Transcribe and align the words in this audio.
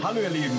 Hallo 0.00 0.20
ihr 0.20 0.30
Lieben, 0.30 0.58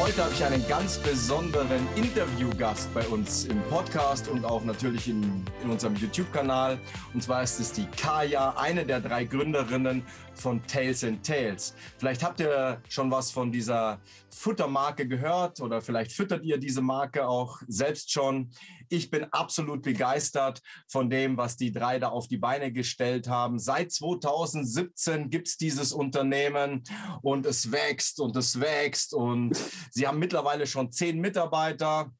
heute 0.00 0.24
habe 0.24 0.32
ich 0.34 0.42
einen 0.42 0.66
ganz 0.66 0.98
besonderen 0.98 1.86
Interviewgast 1.94 2.92
bei 2.94 3.06
uns 3.08 3.44
im 3.44 3.62
Podcast 3.64 4.28
und 4.28 4.44
auch 4.44 4.64
natürlich 4.64 5.08
in, 5.08 5.44
in 5.62 5.70
unserem 5.70 5.94
YouTube-Kanal. 5.94 6.78
Und 7.12 7.22
zwar 7.22 7.42
ist 7.42 7.60
es 7.60 7.72
die 7.72 7.86
Kaya, 7.86 8.54
eine 8.56 8.84
der 8.84 9.00
drei 9.00 9.24
Gründerinnen 9.24 10.02
von 10.34 10.64
Tales 10.66 11.04
and 11.04 11.24
Tales. 11.24 11.74
Vielleicht 11.98 12.22
habt 12.22 12.40
ihr 12.40 12.80
schon 12.88 13.10
was 13.10 13.30
von 13.30 13.52
dieser 13.52 14.00
Futtermarke 14.30 15.06
gehört 15.06 15.60
oder 15.60 15.80
vielleicht 15.80 16.12
füttert 16.12 16.44
ihr 16.44 16.58
diese 16.58 16.82
Marke 16.82 17.28
auch 17.28 17.60
selbst 17.68 18.10
schon. 18.10 18.50
Ich 18.88 19.10
bin 19.10 19.24
absolut 19.30 19.82
begeistert 19.82 20.60
von 20.88 21.08
dem, 21.08 21.36
was 21.36 21.56
die 21.56 21.72
drei 21.72 21.98
da 21.98 22.08
auf 22.08 22.28
die 22.28 22.38
Beine 22.38 22.72
gestellt 22.72 23.28
haben. 23.28 23.58
Seit 23.58 23.92
2017 23.92 25.30
gibt 25.30 25.48
es 25.48 25.56
dieses 25.56 25.92
Unternehmen 25.92 26.82
und 27.22 27.46
es 27.46 27.70
wächst 27.70 28.20
und 28.20 28.36
es 28.36 28.60
wächst 28.60 29.14
und 29.14 29.56
sie 29.90 30.06
haben 30.06 30.18
mittlerweile 30.18 30.66
schon 30.66 30.90
zehn 30.90 31.20
Mitarbeiter. 31.20 32.10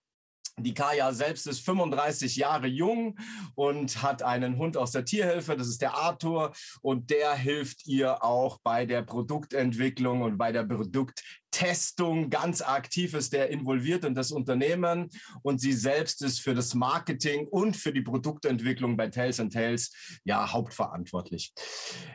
Die 0.59 0.74
Kaya 0.74 1.12
selbst 1.12 1.47
ist 1.47 1.65
35 1.65 2.37
Jahre 2.37 2.66
jung 2.66 3.19
und 3.55 4.02
hat 4.02 4.23
einen 4.23 4.59
Hund 4.59 4.77
aus 4.77 4.93
der 4.93 5.05
Tierhilfe, 5.05 5.56
das 5.56 5.69
ist 5.69 5.80
der 5.80 5.95
Arthur, 5.95 6.52
und 6.83 7.10
der 7.10 7.34
hilft 7.34 7.87
ihr 7.87 8.23
auch 8.23 8.59
bei 8.62 8.84
der 8.84 9.02
Produktentwicklung 9.02 10.20
und 10.20 10.37
bei 10.37 10.52
der 10.52 10.65
Produkt 10.65 11.23
Testung 11.52 12.30
ganz 12.30 12.62
aktiv 12.62 13.15
ist, 13.15 13.33
der 13.33 13.51
involviert 13.51 14.05
in 14.05 14.15
das 14.15 14.33
Unternehmen 14.33 15.10
und 15.43 15.60
sie 15.60 15.73
selbst 15.73 16.23
ist 16.23 16.41
für 16.41 16.55
das 16.55 16.74
Marketing 16.74 17.47
und 17.47 17.77
für 17.77 17.93
die 17.93 18.01
Produktentwicklung 18.01 18.97
bei 18.97 19.09
Tales 19.09 19.38
and 19.38 19.52
Tales 19.52 19.93
ja 20.24 20.51
hauptverantwortlich. 20.51 21.52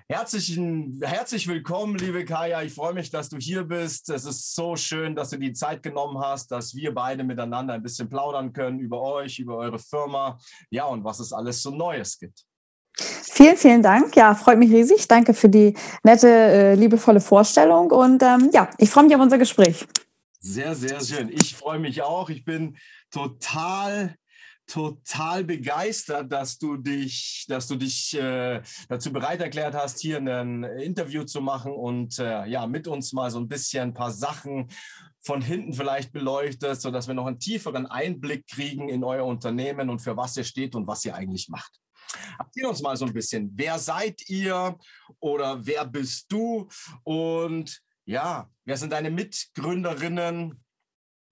Herzlichen, 0.09 1.00
herzlich 1.02 1.48
willkommen, 1.48 1.98
liebe 1.98 2.26
Kaya. 2.26 2.64
Ich 2.64 2.73
freue 2.73 2.94
mich, 2.94 3.12
dass 3.12 3.30
du 3.30 3.38
hier 3.38 3.64
bist. 3.64 4.09
Es 4.09 4.26
ist 4.26 4.55
so 4.55 4.76
schön, 4.76 5.16
dass 5.16 5.30
du 5.30 5.38
die 5.38 5.54
Zeit 5.54 5.84
genommen 5.84 6.20
hast, 6.20 6.52
dass 6.52 6.76
wir 6.76 6.94
beide 6.94 7.23
miteinander 7.23 7.76
ein 7.76 7.83
bisschen 7.83 8.09
plaudern 8.09 8.52
können 8.52 8.80
über 8.80 9.02
euch, 9.02 9.39
über 9.39 9.58
eure 9.58 9.80
Firma, 9.80 10.39
ja 10.72 10.86
und 10.86 11.04
was 11.04 11.20
es 11.20 11.31
alles 11.31 11.61
so 11.61 11.70
Neues 11.70 12.17
gibt. 12.17 12.47
Vielen, 13.00 13.58
vielen 13.58 13.84
Dank. 13.84 14.16
Ja, 14.16 14.34
freut 14.34 14.58
mich 14.58 14.72
riesig. 14.72 15.08
Danke 15.08 15.34
für 15.34 15.50
die 15.50 15.76
nette, 16.03 16.28
äh, 16.28 16.76
liebevolle 16.76 17.22
Vorstellung. 17.22 17.92
Und 17.92 18.23
ähm, 18.23 18.50
ja, 18.54 18.70
ich 18.78 18.89
freue 18.89 19.04
mich 19.04 19.16
auf 19.16 19.22
unser 19.22 19.38
Gespräch. 19.38 19.86
Sehr, 20.39 20.76
sehr 20.76 21.00
schön. 21.02 21.30
Ich 21.30 21.56
freue 21.56 21.80
mich 21.80 22.02
auch. 22.02 22.30
Ich 22.30 22.44
bin 22.44 22.78
total 23.12 24.16
total 24.67 25.45
begeistert, 25.45 26.31
dass 26.31 26.58
du 26.58 26.76
dich, 26.76 27.45
dass 27.48 27.67
du 27.67 27.76
dich 27.76 28.14
äh, 28.20 28.62
dazu 28.89 29.11
bereit 29.11 29.39
erklärt 29.42 29.73
hast, 29.73 30.00
hier 30.00 30.17
ein 30.17 30.64
Interview 30.64 31.23
zu 31.23 31.42
machen 31.42 31.72
und 31.72 32.20
äh, 32.20 32.45
ja, 32.48 32.67
mit 32.67 32.88
uns 32.88 33.14
mal 33.14 33.32
so 33.32 33.39
ein 33.39 33.48
bisschen 33.48 33.89
ein 33.89 33.94
paar 33.94 34.11
Sachen 34.11 34.67
von 35.22 35.42
hinten 35.42 35.73
vielleicht 35.73 36.11
beleuchtest, 36.11 36.82
sodass 36.82 37.08
wir 37.08 37.16
noch 37.16 37.26
einen 37.26 37.39
tieferen 37.39 37.86
Einblick 37.86 38.45
kriegen 38.48 38.89
in 38.89 39.04
euer 39.04 39.26
Unternehmen 39.26 39.89
und 39.89 40.00
für 40.00 40.17
was 40.17 40.38
ihr 40.38 40.44
steht 40.44 40.76
und 40.76 40.86
was 40.86 41.04
ihr 41.06 41.16
eigentlich 41.16 41.48
macht. 41.50 41.80
Erzähl 42.39 42.66
uns 42.66 42.81
mal 42.81 42.97
so 42.97 43.05
ein 43.05 43.13
bisschen, 43.13 43.52
wer 43.55 43.80
seid 43.80 44.27
ihr 44.30 44.77
oder 45.19 45.66
wer 45.66 45.86
bist 45.86 46.31
du 46.31 46.67
und 47.03 47.81
ja, 48.05 48.49
wer 48.66 48.77
sind 48.77 48.94
deine 48.94 49.09
Mitgründerinnen 49.09 50.64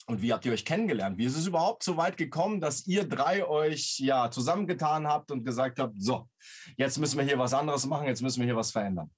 und 0.07 0.21
wie 0.21 0.33
habt 0.33 0.45
ihr 0.45 0.53
euch 0.53 0.65
kennengelernt? 0.65 1.17
Wie 1.17 1.25
ist 1.25 1.37
es 1.37 1.47
überhaupt 1.47 1.83
so 1.83 1.97
weit 1.97 2.17
gekommen, 2.17 2.61
dass 2.61 2.85
ihr 2.85 3.07
drei 3.07 3.45
euch 3.45 3.97
ja 3.99 4.29
zusammengetan 4.29 5.07
habt 5.07 5.31
und 5.31 5.43
gesagt 5.43 5.79
habt, 5.79 5.95
so, 6.01 6.29
jetzt 6.77 6.99
müssen 6.99 7.17
wir 7.17 7.25
hier 7.25 7.39
was 7.39 7.53
anderes 7.53 7.85
machen, 7.85 8.07
jetzt 8.07 8.21
müssen 8.21 8.39
wir 8.39 8.45
hier 8.45 8.55
was 8.55 8.71
verändern? 8.71 9.09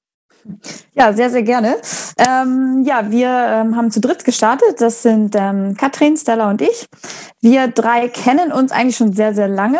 Ja, 0.94 1.14
sehr, 1.14 1.30
sehr 1.30 1.44
gerne. 1.44 1.75
Ähm, 2.17 2.83
ja, 2.83 3.11
wir 3.11 3.28
ähm, 3.28 3.75
haben 3.75 3.92
zu 3.92 4.00
dritt 4.00 4.25
gestartet. 4.25 4.80
Das 4.81 5.03
sind 5.03 5.36
ähm, 5.36 5.75
Katrin, 5.78 6.17
Stella 6.17 6.50
und 6.50 6.61
ich. 6.61 6.88
Wir 7.39 7.67
drei 7.67 8.08
kennen 8.08 8.52
uns 8.52 8.72
eigentlich 8.72 8.95
schon 8.95 9.14
sehr, 9.14 9.36
sehr 9.36 9.48
lange. 9.48 9.80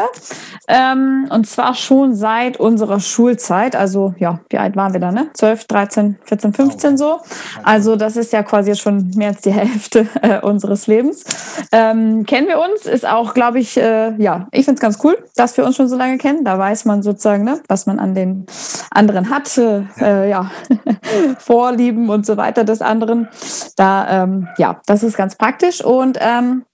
Ähm, 0.68 1.28
und 1.32 1.48
zwar 1.48 1.74
schon 1.74 2.14
seit 2.14 2.60
unserer 2.60 3.00
Schulzeit. 3.00 3.76
Also, 3.76 4.14
ja, 4.20 4.42
wie 4.50 4.60
alt 4.60 4.76
waren 4.76 4.94
wir 4.94 5.00
da, 5.00 5.12
ne? 5.12 5.30
12, 5.34 5.66
13, 5.66 6.20
14, 6.24 6.54
15 6.54 6.98
so. 6.98 7.20
Also, 7.64 7.96
das 7.96 8.16
ist 8.16 8.32
ja 8.32 8.44
quasi 8.44 8.76
schon 8.76 9.12
mehr 9.16 9.30
als 9.30 9.42
die 9.42 9.52
Hälfte 9.54 10.08
äh, 10.22 10.40
unseres 10.42 10.86
Lebens. 10.86 11.24
Ähm, 11.72 12.26
kennen 12.28 12.48
wir 12.48 12.60
uns, 12.60 12.86
ist 12.86 13.08
auch, 13.08 13.34
glaube 13.34 13.60
ich, 13.60 13.78
äh, 13.78 14.14
ja, 14.22 14.48
ich 14.52 14.66
finde 14.66 14.76
es 14.76 14.82
ganz 14.82 15.00
cool, 15.04 15.18
dass 15.36 15.58
wir 15.58 15.66
uns 15.66 15.76
schon 15.78 15.88
so 15.88 15.96
lange 15.96 16.20
kennen. 16.20 16.44
Da 16.44 16.60
weiß 16.60 16.86
man 16.86 17.02
sozusagen, 17.02 17.44
ne, 17.44 17.60
was 17.68 17.88
man 17.88 17.98
an 17.98 18.14
den 18.14 18.46
anderen 18.92 19.32
hat. 19.32 19.58
Äh, 19.58 20.30
ja, 20.30 20.37
Vorlieben 21.40 22.10
und 22.10 22.26
so 22.26 22.38
weiter 22.38 22.64
des 22.64 22.82
anderen. 22.82 23.28
Da, 23.76 24.24
ähm, 24.24 24.48
ja, 24.58 24.82
das 24.86 25.04
ist 25.04 25.18
ganz 25.18 25.36
praktisch. 25.36 25.84
Und 25.84 26.18
ähm, 26.22 26.66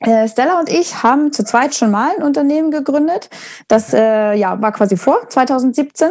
äh, 0.00 0.28
Stella 0.28 0.58
und 0.58 0.68
ich 0.68 1.02
haben 1.02 1.32
zu 1.32 1.44
zweit 1.44 1.74
schon 1.74 1.90
mal 1.90 2.10
ein 2.16 2.22
Unternehmen 2.22 2.70
gegründet. 2.70 3.30
Das 3.68 3.94
äh, 3.94 4.34
ja, 4.34 4.60
war 4.60 4.72
quasi 4.72 4.96
vor 4.96 5.28
2017. 5.28 6.10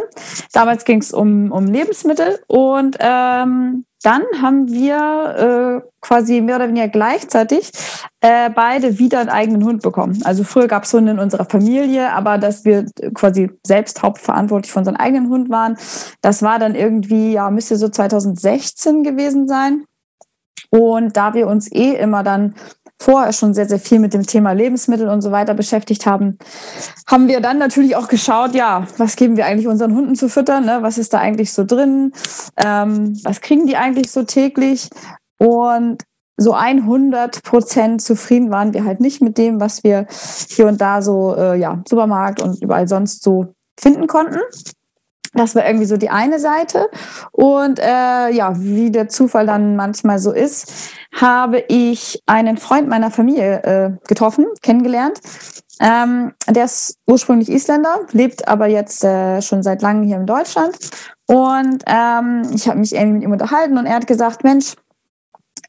Damals 0.52 0.84
ging 0.84 1.00
es 1.00 1.12
um, 1.12 1.52
um 1.52 1.66
Lebensmittel 1.66 2.40
und 2.46 2.96
ähm, 3.00 3.84
dann 4.02 4.22
haben 4.40 4.68
wir 4.68 5.82
äh, 5.82 5.88
quasi 6.00 6.40
mehr 6.40 6.56
oder 6.56 6.68
weniger 6.68 6.88
gleichzeitig 6.88 7.70
äh, 8.20 8.50
beide 8.50 8.98
wieder 8.98 9.20
einen 9.20 9.28
eigenen 9.28 9.64
Hund 9.64 9.82
bekommen. 9.82 10.20
Also 10.24 10.44
früher 10.44 10.68
gab 10.68 10.84
es 10.84 10.92
Hunde 10.92 11.12
in 11.12 11.18
unserer 11.18 11.44
Familie, 11.44 12.12
aber 12.12 12.38
dass 12.38 12.64
wir 12.64 12.86
quasi 13.14 13.50
selbst 13.64 14.02
hauptverantwortlich 14.02 14.72
für 14.72 14.80
unseren 14.80 14.96
eigenen 14.96 15.28
Hund 15.28 15.50
waren, 15.50 15.76
das 16.20 16.42
war 16.42 16.58
dann 16.58 16.74
irgendwie, 16.74 17.32
ja, 17.32 17.50
müsste 17.50 17.76
so 17.76 17.88
2016 17.88 19.04
gewesen 19.04 19.46
sein. 19.46 19.84
Und 20.70 21.16
da 21.16 21.34
wir 21.34 21.48
uns 21.48 21.70
eh 21.70 21.94
immer 21.94 22.22
dann 22.22 22.54
vorher 23.02 23.32
schon 23.32 23.52
sehr, 23.52 23.68
sehr 23.68 23.78
viel 23.78 23.98
mit 23.98 24.14
dem 24.14 24.26
Thema 24.26 24.52
Lebensmittel 24.52 25.08
und 25.08 25.20
so 25.20 25.32
weiter 25.32 25.54
beschäftigt 25.54 26.06
haben, 26.06 26.38
haben 27.06 27.28
wir 27.28 27.40
dann 27.40 27.58
natürlich 27.58 27.96
auch 27.96 28.08
geschaut, 28.08 28.54
ja, 28.54 28.86
was 28.96 29.16
geben 29.16 29.36
wir 29.36 29.46
eigentlich 29.46 29.66
unseren 29.66 29.94
Hunden 29.94 30.14
zu 30.14 30.28
füttern, 30.28 30.64
ne? 30.64 30.78
was 30.80 30.98
ist 30.98 31.12
da 31.12 31.18
eigentlich 31.18 31.52
so 31.52 31.64
drin, 31.64 32.12
ähm, 32.56 33.18
was 33.24 33.40
kriegen 33.40 33.66
die 33.66 33.76
eigentlich 33.76 34.10
so 34.10 34.22
täglich 34.22 34.88
und 35.38 36.02
so 36.36 36.54
100 36.54 37.42
Prozent 37.42 38.02
zufrieden 38.02 38.50
waren 38.50 38.72
wir 38.72 38.84
halt 38.84 39.00
nicht 39.00 39.20
mit 39.20 39.36
dem, 39.38 39.60
was 39.60 39.84
wir 39.84 40.06
hier 40.48 40.66
und 40.66 40.80
da 40.80 41.02
so, 41.02 41.36
äh, 41.36 41.58
ja, 41.58 41.82
Supermarkt 41.86 42.40
und 42.42 42.62
überall 42.62 42.88
sonst 42.88 43.22
so 43.22 43.54
finden 43.78 44.06
konnten. 44.06 44.38
Das 45.34 45.54
war 45.54 45.66
irgendwie 45.66 45.86
so 45.86 45.96
die 45.96 46.10
eine 46.10 46.38
Seite. 46.38 46.90
Und 47.30 47.78
äh, 47.78 48.30
ja, 48.30 48.52
wie 48.60 48.90
der 48.90 49.08
Zufall 49.08 49.46
dann 49.46 49.76
manchmal 49.76 50.18
so 50.18 50.32
ist, 50.32 50.92
habe 51.14 51.64
ich 51.68 52.22
einen 52.26 52.58
Freund 52.58 52.88
meiner 52.88 53.10
Familie 53.10 53.62
äh, 53.62 54.06
getroffen, 54.06 54.46
kennengelernt. 54.60 55.20
Ähm, 55.80 56.32
der 56.48 56.66
ist 56.66 56.98
ursprünglich 57.06 57.50
Isländer, 57.50 58.00
lebt 58.12 58.46
aber 58.46 58.66
jetzt 58.66 59.02
äh, 59.04 59.40
schon 59.40 59.62
seit 59.62 59.82
langem 59.82 60.04
hier 60.04 60.16
in 60.16 60.26
Deutschland. 60.26 60.76
Und 61.26 61.82
ähm, 61.86 62.42
ich 62.54 62.68
habe 62.68 62.78
mich 62.78 62.94
irgendwie 62.94 63.14
mit 63.14 63.22
ihm 63.24 63.32
unterhalten 63.32 63.78
und 63.78 63.86
er 63.86 63.96
hat 63.96 64.06
gesagt, 64.06 64.44
Mensch, 64.44 64.74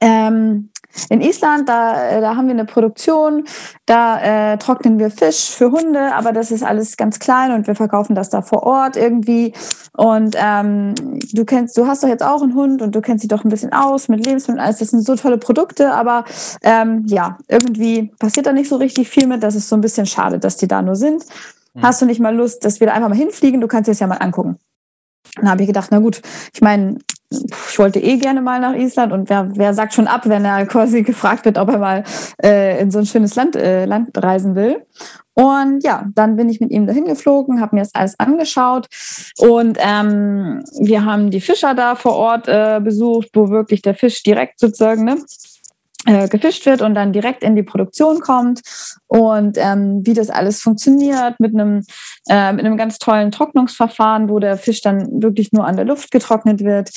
ähm, 0.02 0.70
in 1.10 1.22
Island, 1.22 1.68
da, 1.70 2.10
äh, 2.10 2.22
da 2.22 2.36
haben 2.36 2.48
wir 2.48 2.54
eine 2.54 2.66
Produktion, 2.66 3.46
da 3.86 4.54
äh, 4.54 4.58
trocknen 4.58 5.00
wir 5.00 5.12
Fisch 5.12 5.50
für 5.50 5.72
Hunde, 5.72 6.14
aber 6.14 6.34
das 6.34 6.52
ist 6.52 6.64
alles 6.64 6.98
ganz 6.98 7.20
klein 7.20 7.52
und 7.52 7.68
wir 7.68 7.76
verkaufen 7.76 8.16
das 8.16 8.30
da 8.30 8.42
vor 8.42 8.64
Ort 8.64 8.96
irgendwie. 8.96 9.54
Und 9.96 10.36
ähm, 10.40 10.94
du 11.34 11.46
kennst, 11.46 11.78
du 11.78 11.88
hast 11.88 12.04
doch 12.04 12.08
jetzt 12.08 12.24
auch 12.24 12.42
einen 12.42 12.56
Hund 12.56 12.82
und 12.82 12.96
du 12.96 13.02
kennst 13.02 13.24
dich 13.24 13.30
doch 13.30 13.44
ein 13.44 13.50
bisschen 13.50 13.74
aus 13.74 14.08
mit 14.08 14.26
Lebensmitteln. 14.26 14.64
Alles, 14.64 14.80
das 14.80 14.90
sind 14.90 15.06
so 15.06 15.16
tolle 15.16 15.38
Produkte, 15.38 15.94
aber 15.94 16.26
ähm, 16.62 17.04
ja, 17.08 17.38
irgendwie 17.48 18.12
passiert 18.20 18.46
da 18.46 18.54
nicht 18.54 18.70
so 18.70 18.78
richtig 18.78 19.10
viel 19.10 19.28
mit. 19.28 19.44
Das 19.44 19.56
ist 19.56 19.70
so 19.70 19.76
ein 19.76 19.82
bisschen 19.82 20.06
schade, 20.06 20.40
dass 20.40 20.58
die 20.58 20.68
da 20.68 20.82
nur 20.82 20.96
sind. 20.96 21.26
Mhm. 21.74 21.82
Hast 21.82 22.02
du 22.02 22.06
nicht 22.06 22.20
mal 22.20 22.36
Lust, 22.36 22.66
dass 22.66 22.80
wir 22.80 22.88
da 22.88 22.94
einfach 22.94 23.10
mal 23.10 23.18
hinfliegen? 23.18 23.62
Du 23.62 23.68
kannst 23.68 23.88
dir 23.88 23.92
das 23.92 24.00
ja 24.00 24.08
mal 24.08 24.18
angucken. 24.18 24.58
Dann 25.36 25.50
habe 25.50 25.62
ich 25.62 25.68
gedacht, 25.68 25.90
na 25.92 26.00
gut, 26.00 26.22
ich 26.54 26.62
meine, 26.62 26.98
ich 27.70 27.80
wollte 27.80 28.00
eh 28.00 28.18
gerne 28.18 28.42
mal 28.42 28.60
nach 28.60 28.76
Island 28.76 29.12
und 29.12 29.30
wer, 29.30 29.50
wer 29.56 29.74
sagt 29.74 29.94
schon 29.94 30.08
ab, 30.08 30.22
wenn 30.26 30.46
er 30.46 30.66
quasi 30.66 31.02
gefragt 31.04 31.46
wird, 31.46 31.58
ob 31.58 31.70
er 31.70 31.78
mal 31.78 32.04
äh, 32.44 32.82
in 32.82 32.92
so 32.92 33.00
ein 33.00 33.06
schönes 33.06 33.36
Land, 33.36 33.56
äh, 33.56 33.86
Land 33.86 34.12
reisen 34.18 34.56
will. 34.56 34.86
Und 35.36 35.84
ja, 35.84 36.06
dann 36.14 36.36
bin 36.36 36.48
ich 36.48 36.60
mit 36.62 36.70
ihm 36.70 36.86
dahin 36.86 37.06
geflogen, 37.06 37.60
habe 37.60 37.76
mir 37.76 37.82
das 37.82 37.96
alles 37.96 38.20
angeschaut 38.20 38.88
und 39.40 39.80
ähm, 39.82 40.64
wir 40.80 41.06
haben 41.06 41.32
die 41.32 41.42
Fischer 41.42 41.74
da 41.74 41.96
vor 41.96 42.14
Ort 42.14 42.48
äh, 42.48 42.80
besucht, 42.84 43.30
wo 43.34 43.50
wirklich 43.50 43.82
der 43.82 43.96
Fisch 43.96 44.22
direkt 44.22 44.60
sozusagen 44.60 45.06
ne, 45.06 45.18
äh, 46.06 46.28
gefischt 46.28 46.66
wird 46.66 46.82
und 46.82 46.96
dann 46.96 47.14
direkt 47.14 47.44
in 47.44 47.56
die 47.56 47.64
Produktion 47.64 48.20
kommt 48.20 48.62
und 49.08 49.58
ähm, 49.58 50.02
wie 50.06 50.14
das 50.14 50.30
alles 50.30 50.62
funktioniert 50.62 51.40
mit 51.40 51.54
einem, 51.54 51.86
äh, 52.28 52.52
mit 52.52 52.66
einem 52.66 52.78
ganz 52.78 53.00
tollen 53.00 53.32
Trocknungsverfahren, 53.32 54.30
wo 54.30 54.40
der 54.40 54.58
Fisch 54.58 54.82
dann 54.82 55.22
wirklich 55.22 55.54
nur 55.54 55.66
an 55.66 55.78
der 55.78 55.86
Luft 55.86 56.12
getrocknet 56.12 56.64
wird. 56.64 56.90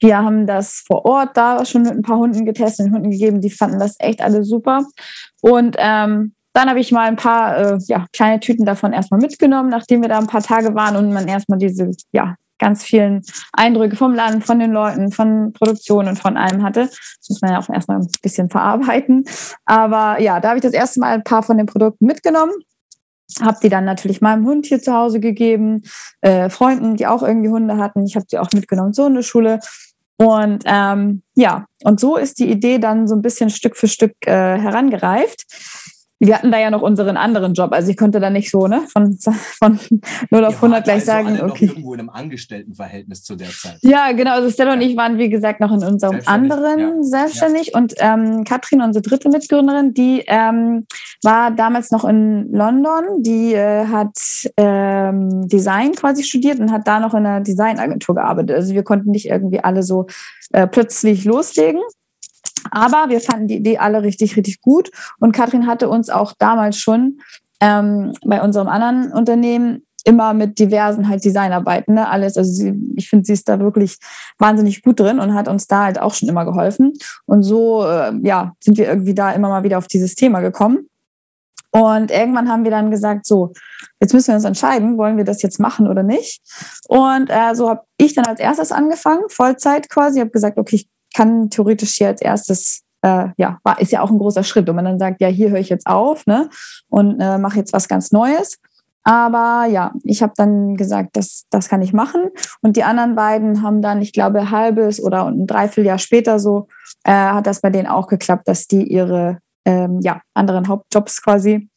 Wir 0.00 0.18
haben 0.18 0.46
das 0.46 0.84
vor 0.86 1.04
Ort 1.04 1.36
da 1.36 1.64
schon 1.64 1.82
mit 1.82 1.92
ein 1.92 2.02
paar 2.02 2.18
Hunden 2.18 2.44
getestet, 2.44 2.86
den 2.86 2.94
Hunden 2.94 3.10
gegeben, 3.10 3.40
die 3.40 3.50
fanden 3.50 3.78
das 3.78 3.96
echt 3.98 4.20
alle 4.20 4.44
super. 4.44 4.84
Und 5.40 5.76
ähm, 5.78 6.34
dann 6.52 6.70
habe 6.70 6.80
ich 6.80 6.90
mal 6.92 7.06
ein 7.06 7.16
paar 7.16 7.56
äh, 7.56 7.78
ja, 7.86 8.06
kleine 8.12 8.40
Tüten 8.40 8.64
davon 8.64 8.92
erstmal 8.92 9.20
mitgenommen, 9.20 9.68
nachdem 9.68 10.00
wir 10.00 10.08
da 10.08 10.18
ein 10.18 10.26
paar 10.26 10.42
Tage 10.42 10.74
waren 10.74 10.96
und 10.96 11.12
man 11.12 11.28
erstmal 11.28 11.58
diese 11.58 11.90
ja, 12.12 12.34
ganz 12.58 12.82
vielen 12.82 13.22
Eindrücke 13.52 13.96
vom 13.96 14.14
Land, 14.14 14.44
von 14.44 14.58
den 14.58 14.72
Leuten, 14.72 15.12
von 15.12 15.52
Produktion 15.52 16.08
und 16.08 16.18
von 16.18 16.36
allem 16.36 16.62
hatte. 16.62 16.88
Das 16.88 17.28
muss 17.28 17.42
man 17.42 17.52
ja 17.52 17.58
auch 17.58 17.68
erstmal 17.68 17.98
ein 17.98 18.08
bisschen 18.22 18.48
verarbeiten. 18.48 19.24
Aber 19.64 20.20
ja, 20.20 20.40
da 20.40 20.48
habe 20.48 20.58
ich 20.58 20.62
das 20.62 20.72
erste 20.72 21.00
Mal 21.00 21.14
ein 21.14 21.24
paar 21.24 21.42
von 21.42 21.58
den 21.58 21.66
Produkten 21.66 22.06
mitgenommen. 22.06 22.52
Habe 23.42 23.58
die 23.62 23.68
dann 23.68 23.84
natürlich 23.84 24.20
meinem 24.20 24.46
Hund 24.46 24.66
hier 24.66 24.80
zu 24.80 24.94
Hause 24.94 25.20
gegeben, 25.20 25.82
äh, 26.20 26.48
Freunden, 26.48 26.96
die 26.96 27.06
auch 27.06 27.22
irgendwie 27.22 27.48
Hunde 27.48 27.76
hatten. 27.76 28.06
Ich 28.06 28.14
habe 28.14 28.24
die 28.30 28.38
auch 28.38 28.48
mitgenommen 28.54 28.94
zur 28.94 29.06
Hundeschule. 29.06 29.58
Und 30.18 30.62
ähm, 30.64 31.22
ja, 31.34 31.66
und 31.84 32.00
so 32.00 32.16
ist 32.16 32.38
die 32.38 32.50
Idee 32.50 32.78
dann 32.78 33.06
so 33.06 33.14
ein 33.14 33.22
bisschen 33.22 33.50
Stück 33.50 33.76
für 33.76 33.88
Stück 33.88 34.14
äh, 34.26 34.58
herangereift 34.58 35.44
wir 36.18 36.34
hatten 36.34 36.50
da 36.50 36.58
ja 36.58 36.70
noch 36.70 36.82
unseren 36.82 37.16
anderen 37.16 37.52
Job. 37.52 37.72
Also 37.72 37.90
ich 37.90 37.96
konnte 37.96 38.20
da 38.20 38.30
nicht 38.30 38.50
so 38.50 38.66
ne, 38.66 38.82
von, 38.92 39.18
von 39.18 39.78
0 40.30 40.44
auf 40.44 40.56
100 40.56 40.84
gleich 40.84 40.94
also 40.96 41.06
sagen, 41.06 41.40
okay. 41.42 41.66
irgendwo 41.66 41.92
in 41.94 42.00
einem 42.00 42.08
Angestelltenverhältnis 42.08 43.22
zu 43.22 43.36
der 43.36 43.50
Zeit. 43.50 43.78
Ja, 43.82 44.12
genau. 44.12 44.32
Also 44.32 44.50
Stella 44.50 44.70
ja. 44.70 44.76
und 44.76 44.82
ich 44.82 44.96
waren, 44.96 45.18
wie 45.18 45.28
gesagt, 45.28 45.60
noch 45.60 45.72
in 45.72 45.84
unserem 45.84 46.20
anderen 46.24 46.78
ja. 46.78 46.92
selbstständig. 47.02 47.72
Ja. 47.74 47.78
Und 47.78 47.94
ähm, 47.98 48.44
Katrin, 48.44 48.80
unsere 48.80 49.02
dritte 49.02 49.28
Mitgründerin, 49.28 49.92
die 49.92 50.24
ähm, 50.26 50.86
war 51.22 51.50
damals 51.50 51.90
noch 51.90 52.04
in 52.04 52.50
London. 52.50 53.22
Die 53.22 53.52
äh, 53.52 53.86
hat 53.86 54.16
ähm, 54.56 55.48
Design 55.48 55.92
quasi 55.92 56.24
studiert 56.24 56.60
und 56.60 56.72
hat 56.72 56.88
da 56.88 56.98
noch 56.98 57.12
in 57.12 57.26
einer 57.26 57.42
Designagentur 57.42 58.14
gearbeitet. 58.14 58.56
Also 58.56 58.74
wir 58.74 58.84
konnten 58.84 59.10
nicht 59.10 59.26
irgendwie 59.26 59.60
alle 59.60 59.82
so 59.82 60.06
äh, 60.52 60.66
plötzlich 60.66 61.24
loslegen. 61.24 61.80
Aber 62.70 63.06
wir 63.08 63.20
fanden 63.20 63.48
die 63.48 63.56
Idee 63.56 63.78
alle 63.78 64.02
richtig, 64.02 64.36
richtig 64.36 64.60
gut. 64.60 64.90
Und 65.18 65.32
Katrin 65.32 65.66
hatte 65.66 65.88
uns 65.88 66.10
auch 66.10 66.32
damals 66.38 66.78
schon 66.78 67.20
ähm, 67.60 68.12
bei 68.24 68.42
unserem 68.42 68.68
anderen 68.68 69.12
Unternehmen 69.12 69.82
immer 70.06 70.34
mit 70.34 70.58
diversen 70.60 71.08
halt 71.08 71.24
Designarbeiten, 71.24 71.94
ne, 71.94 72.08
alles. 72.08 72.36
Also 72.36 72.52
sie, 72.52 72.74
ich 72.94 73.08
finde, 73.08 73.24
sie 73.24 73.32
ist 73.32 73.48
da 73.48 73.58
wirklich 73.58 73.98
wahnsinnig 74.38 74.82
gut 74.82 75.00
drin 75.00 75.18
und 75.18 75.34
hat 75.34 75.48
uns 75.48 75.66
da 75.66 75.84
halt 75.84 76.00
auch 76.00 76.14
schon 76.14 76.28
immer 76.28 76.44
geholfen. 76.44 76.92
Und 77.24 77.42
so, 77.42 77.84
äh, 77.84 78.12
ja, 78.22 78.52
sind 78.60 78.78
wir 78.78 78.86
irgendwie 78.86 79.14
da 79.14 79.32
immer 79.32 79.48
mal 79.48 79.64
wieder 79.64 79.78
auf 79.78 79.88
dieses 79.88 80.14
Thema 80.14 80.40
gekommen. 80.40 80.88
Und 81.72 82.10
irgendwann 82.10 82.48
haben 82.48 82.62
wir 82.64 82.70
dann 82.70 82.90
gesagt, 82.90 83.26
so, 83.26 83.52
jetzt 84.00 84.14
müssen 84.14 84.28
wir 84.28 84.36
uns 84.36 84.44
entscheiden, 84.44 84.96
wollen 84.96 85.16
wir 85.16 85.24
das 85.24 85.42
jetzt 85.42 85.58
machen 85.58 85.88
oder 85.88 86.04
nicht. 86.04 86.40
Und 86.88 87.28
äh, 87.28 87.54
so 87.54 87.68
habe 87.68 87.82
ich 87.98 88.14
dann 88.14 88.26
als 88.26 88.38
erstes 88.40 88.70
angefangen, 88.70 89.28
Vollzeit 89.28 89.90
quasi. 89.90 90.20
Habe 90.20 90.30
gesagt, 90.30 90.56
okay, 90.56 90.76
ich 90.76 90.88
kann 91.16 91.48
theoretisch 91.48 91.94
hier 91.94 92.08
als 92.08 92.20
erstes, 92.20 92.82
äh, 93.00 93.28
ja, 93.38 93.58
war, 93.64 93.80
ist 93.80 93.90
ja 93.90 94.02
auch 94.02 94.10
ein 94.10 94.18
großer 94.18 94.42
Schritt, 94.42 94.66
wenn 94.66 94.74
man 94.74 94.84
dann 94.84 94.98
sagt, 94.98 95.22
ja, 95.22 95.28
hier 95.28 95.50
höre 95.50 95.60
ich 95.60 95.70
jetzt 95.70 95.86
auf 95.86 96.26
ne, 96.26 96.50
und 96.88 97.18
äh, 97.20 97.38
mache 97.38 97.56
jetzt 97.56 97.72
was 97.72 97.88
ganz 97.88 98.12
Neues. 98.12 98.58
Aber 99.02 99.66
ja, 99.70 99.92
ich 100.02 100.22
habe 100.22 100.34
dann 100.36 100.76
gesagt, 100.76 101.10
das, 101.16 101.46
das 101.48 101.68
kann 101.68 101.80
ich 101.80 101.92
machen. 101.92 102.28
Und 102.60 102.76
die 102.76 102.82
anderen 102.82 103.14
beiden 103.14 103.62
haben 103.62 103.80
dann, 103.80 104.02
ich 104.02 104.12
glaube, 104.12 104.50
halbes 104.50 105.02
oder 105.02 105.26
ein 105.26 105.46
Dreivierteljahr 105.46 105.98
später 105.98 106.38
so, 106.38 106.66
äh, 107.04 107.12
hat 107.12 107.46
das 107.46 107.60
bei 107.60 107.70
denen 107.70 107.86
auch 107.86 108.08
geklappt, 108.08 108.46
dass 108.46 108.66
die 108.66 108.82
ihre 108.82 109.38
ähm, 109.64 110.00
ja, 110.02 110.20
anderen 110.34 110.68
Hauptjobs 110.68 111.22
quasi 111.22 111.70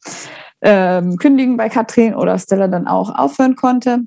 ähm, 0.60 1.16
kündigen 1.16 1.56
bei 1.56 1.70
Katrin 1.70 2.14
oder 2.14 2.36
Stella 2.36 2.68
dann 2.68 2.86
auch 2.86 3.14
aufhören 3.14 3.56
konnte 3.56 4.00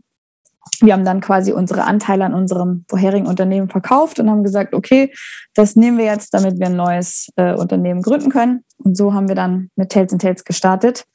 wir 0.83 0.93
haben 0.93 1.05
dann 1.05 1.21
quasi 1.21 1.53
unsere 1.53 1.85
Anteile 1.85 2.25
an 2.25 2.33
unserem 2.33 2.83
vorherigen 2.89 3.25
Unternehmen 3.25 3.69
verkauft 3.69 4.19
und 4.19 4.29
haben 4.29 4.43
gesagt, 4.43 4.73
okay, 4.73 5.13
das 5.55 5.77
nehmen 5.77 5.97
wir 5.97 6.05
jetzt, 6.05 6.33
damit 6.33 6.59
wir 6.59 6.67
ein 6.67 6.75
neues 6.75 7.29
äh, 7.37 7.53
Unternehmen 7.53 8.01
gründen 8.01 8.29
können. 8.29 8.65
Und 8.77 8.97
so 8.97 9.13
haben 9.13 9.29
wir 9.29 9.35
dann 9.35 9.69
mit 9.77 9.91
Tales 9.91 10.11
and 10.11 10.21
Tales 10.21 10.43
gestartet. 10.43 11.05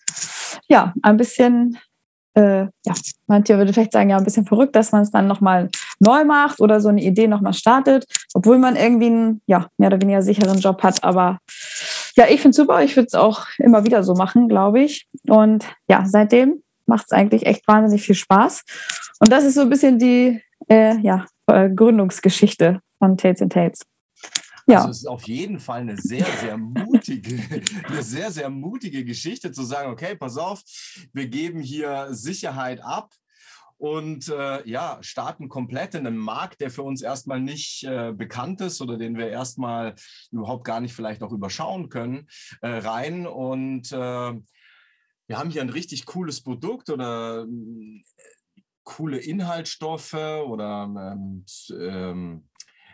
Ja, 0.68 0.94
ein 1.02 1.18
bisschen, 1.18 1.78
äh, 2.32 2.62
ja, 2.62 2.94
manche 3.26 3.58
würde 3.58 3.74
vielleicht 3.74 3.92
sagen, 3.92 4.08
ja, 4.08 4.16
ein 4.16 4.24
bisschen 4.24 4.46
verrückt, 4.46 4.74
dass 4.74 4.92
man 4.92 5.02
es 5.02 5.10
dann 5.10 5.26
nochmal 5.26 5.68
neu 6.00 6.24
macht 6.24 6.60
oder 6.60 6.80
so 6.80 6.88
eine 6.88 7.02
Idee 7.02 7.28
nochmal 7.28 7.52
startet, 7.52 8.06
obwohl 8.32 8.58
man 8.58 8.74
irgendwie 8.74 9.06
einen, 9.06 9.42
ja, 9.46 9.66
mehr 9.76 9.88
oder 9.88 10.00
weniger 10.00 10.22
sicheren 10.22 10.60
Job 10.60 10.82
hat. 10.82 11.04
Aber 11.04 11.40
ja, 12.16 12.24
ich 12.24 12.40
finde 12.40 12.50
es 12.50 12.56
super. 12.56 12.82
Ich 12.82 12.96
würde 12.96 13.08
es 13.08 13.14
auch 13.14 13.46
immer 13.58 13.84
wieder 13.84 14.02
so 14.02 14.14
machen, 14.14 14.48
glaube 14.48 14.80
ich. 14.80 15.06
Und 15.28 15.66
ja, 15.90 16.04
seitdem 16.06 16.62
macht 16.88 17.06
es 17.06 17.12
eigentlich 17.12 17.46
echt 17.46 17.66
wahnsinnig 17.68 18.04
viel 18.04 18.14
Spaß. 18.14 18.64
Und 19.20 19.30
das 19.30 19.44
ist 19.44 19.54
so 19.54 19.62
ein 19.62 19.70
bisschen 19.70 19.98
die 19.98 20.42
äh, 20.68 20.98
ja, 20.98 21.26
äh, 21.46 21.70
Gründungsgeschichte 21.70 22.80
von 22.98 23.16
Tales 23.16 23.42
and 23.42 23.52
Tales. 23.52 23.80
Ja. 24.66 24.78
Also 24.78 24.90
es 24.90 24.98
ist 24.98 25.06
auf 25.06 25.26
jeden 25.26 25.60
Fall 25.60 25.80
eine 25.80 25.96
sehr, 25.96 26.26
sehr 26.40 26.58
mutige, 26.58 27.38
eine 27.88 28.02
sehr, 28.02 28.30
sehr 28.30 28.50
mutige 28.50 29.04
Geschichte 29.04 29.50
zu 29.50 29.62
sagen, 29.62 29.90
okay, 29.90 30.14
pass 30.14 30.36
auf, 30.36 30.62
wir 31.12 31.28
geben 31.28 31.60
hier 31.60 32.08
Sicherheit 32.10 32.84
ab 32.84 33.14
und 33.78 34.28
äh, 34.28 34.68
ja, 34.68 34.98
starten 35.00 35.48
komplett 35.48 35.94
in 35.94 36.06
einen 36.06 36.18
Markt, 36.18 36.60
der 36.60 36.70
für 36.70 36.82
uns 36.82 37.00
erstmal 37.00 37.40
nicht 37.40 37.84
äh, 37.84 38.12
bekannt 38.12 38.60
ist 38.60 38.82
oder 38.82 38.98
den 38.98 39.16
wir 39.16 39.28
erstmal 39.28 39.94
überhaupt 40.32 40.64
gar 40.64 40.80
nicht 40.80 40.94
vielleicht 40.94 41.22
auch 41.22 41.32
überschauen 41.32 41.88
können, 41.88 42.28
äh, 42.60 42.68
rein. 42.68 43.26
Und 43.26 43.92
äh, 43.92 44.32
wir 45.28 45.38
haben 45.38 45.50
hier 45.50 45.60
ein 45.60 45.68
richtig 45.68 46.06
cooles 46.06 46.40
Produkt 46.40 46.90
oder 46.90 47.46
äh, 47.46 48.02
coole 48.82 49.18
Inhaltsstoffe 49.18 50.14
oder 50.14 50.84
ähm, 50.84 51.44
ähm, 51.70 52.48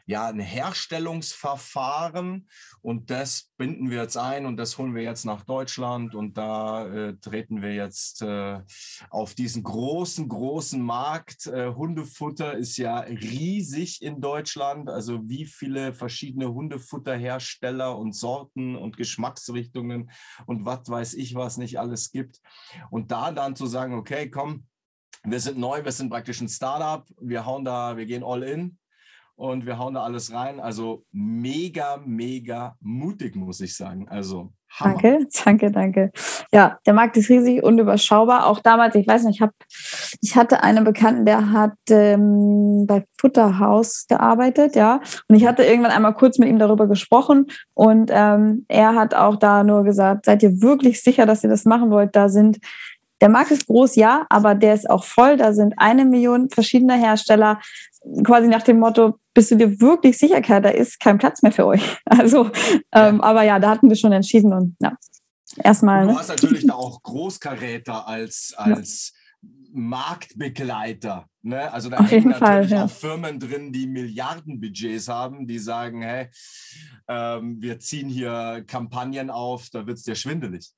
ja, 0.07 0.29
ein 0.29 0.41
Herstellungsverfahren. 0.41 2.49
Und 2.83 3.11
das 3.11 3.51
binden 3.57 3.91
wir 3.91 4.03
jetzt 4.03 4.17
ein 4.17 4.47
und 4.47 4.57
das 4.57 4.79
holen 4.79 4.95
wir 4.95 5.03
jetzt 5.03 5.25
nach 5.25 5.45
Deutschland. 5.45 6.15
Und 6.15 6.37
da 6.37 6.87
äh, 6.87 7.17
treten 7.17 7.63
wir 7.63 7.75
jetzt 7.75 8.23
äh, 8.23 8.61
auf 9.11 9.35
diesen 9.35 9.63
großen, 9.63 10.29
großen 10.29 10.83
Markt. 10.83 11.47
Äh, 11.47 11.73
Hundefutter 11.75 12.57
ist 12.57 12.77
ja 12.77 12.99
riesig 12.99 14.03
in 14.03 14.21
Deutschland, 14.21 14.91
also 14.91 15.29
wie 15.29 15.47
viele 15.47 15.95
verschiedene 15.95 16.53
Hundefutterhersteller 16.53 17.97
und 17.97 18.15
Sorten 18.15 18.77
und 18.77 18.97
Geschmacksrichtungen 18.97 20.11
und 20.47 20.67
was 20.67 20.89
weiß 20.89 21.15
ich, 21.15 21.35
was 21.35 21.57
nicht 21.57 21.79
alles 21.79 22.11
gibt. 22.11 22.41
Und 22.91 23.11
da 23.11 23.33
dann 23.33 23.57
zu 23.57 23.67
sagen, 23.67 23.95
okay, 23.95 24.31
komm, 24.31 24.67
wir 25.23 25.41
sind 25.41 25.57
neu, 25.57 25.83
wir 25.83 25.93
sind 25.93 26.11
praktisch 26.11 26.43
ein 26.43 26.51
Startup, 26.51 27.09
wir 27.19 27.47
hauen 27.47 27.65
da, 27.65 27.97
wir 27.97 28.05
gehen 28.05 28.23
all 28.23 28.43
in 28.43 28.77
und 29.37 29.67
wir 29.67 29.79
hauen 29.79 29.95
da 29.95 30.03
alles 30.03 30.33
rein. 30.33 30.61
Also 30.61 31.05
mega, 31.13 32.01
mega 32.05 32.77
mutig, 32.81 33.37
muss 33.37 33.61
ich 33.61 33.77
sagen. 33.77 34.09
Also 34.09 34.53
Hammer. 34.79 34.95
Danke, 34.95 35.27
danke, 35.45 35.71
danke. 35.71 36.13
Ja, 36.53 36.79
der 36.87 36.95
Markt 36.95 37.17
ist 37.17 37.29
riesig 37.29 37.63
und 37.63 37.79
überschaubar. 37.79 38.47
Auch 38.47 38.61
damals, 38.61 38.95
ich 38.95 39.07
weiß 39.07 39.25
nicht, 39.25 39.37
ich, 39.37 39.43
hab, 39.43 39.53
ich 40.21 40.37
hatte 40.37 40.63
einen 40.63 40.85
Bekannten, 40.85 41.25
der 41.25 41.53
hat 41.53 41.75
ähm, 41.91 42.87
bei 42.87 43.05
Futterhaus 43.19 44.07
gearbeitet, 44.09 44.77
ja. 44.77 45.01
Und 45.29 45.37
ich 45.37 45.47
hatte 45.47 45.65
irgendwann 45.65 45.93
einmal 45.93 46.15
kurz 46.15 46.39
mit 46.39 46.49
ihm 46.49 46.59
darüber 46.59 46.87
gesprochen 46.87 47.47
und 47.75 48.11
ähm, 48.13 48.65
er 48.69 48.95
hat 48.95 49.15
auch 49.15 49.37
da 49.37 49.65
nur 49.65 49.85
gesagt, 49.85 50.27
seid 50.27 50.43
ihr 50.43 50.61
wirklich 50.61 51.03
sicher, 51.03 51.27
dass 51.27 51.45
ihr 51.45 51.51
das 51.51 51.65
machen 51.65 51.91
wollt? 51.91 52.15
Da 52.17 52.29
sind 52.29 52.59
der 53.21 53.29
Markt 53.31 53.53
ist 53.53 53.69
groß, 53.69 53.97
ja, 53.97 54.27
aber 54.29 54.55
der 54.55 54.75
ist 54.75 54.91
auch 54.91 55.05
voll. 55.05 55.37
Da 55.39 55.55
sind 55.55 55.75
eine 55.79 56.05
Million 56.05 56.51
verschiedene 56.51 56.95
Hersteller 56.95 57.59
quasi 58.25 58.49
nach 58.49 58.63
dem 58.63 58.79
Motto, 58.79 59.19
bist 59.33 59.51
du 59.51 59.57
dir 59.57 59.81
wirklich 59.81 60.19
sicher, 60.19 60.41
Kerl, 60.41 60.63
da 60.63 60.71
ist 60.71 61.01
kein 61.01 61.19
Platz 61.19 61.43
mehr 61.43 61.53
für 61.53 61.67
euch. 61.67 61.83
Also, 62.07 62.51
ähm, 62.93 63.21
aber 63.21 63.43
ja, 63.43 63.59
da 63.59 63.71
hatten 63.71 63.89
wir 63.89 63.97
schon 63.97 64.13
entschieden 64.13 64.53
und 64.53 64.77
ja, 64.81 64.97
erstmal. 65.57 66.07
Du 66.07 66.13
ne? 66.13 66.19
hast 66.19 66.29
natürlich 66.29 66.67
da 66.67 66.75
auch 66.75 67.03
Großkaräter 67.03 68.07
als, 68.07 68.55
als 68.57 69.13
ja. 69.13 69.49
Marktbegleiter. 69.73 71.27
Ne? 71.43 71.73
Also 71.73 71.91
da 71.91 71.99
Auf 71.99 72.11
hängen 72.11 72.31
natürlich 72.31 72.39
Fall, 72.39 72.71
ja. 72.71 72.85
auch 72.85 72.91
Firmen 72.91 73.41
drin, 73.41 73.73
die 73.73 73.87
Milliardenbudgets 73.87 75.09
haben, 75.09 75.47
die 75.47 75.59
sagen, 75.59 76.03
hey, 76.03 76.29
ähm, 77.09 77.61
wir 77.61 77.79
ziehen 77.81 78.09
hier 78.09 78.65
Kampagnen 78.67 79.31
auf, 79.31 79.69
da 79.71 79.87
wird 79.87 79.99
es 79.99 80.05
dir 80.05 80.15
schwindelig. 80.15 80.71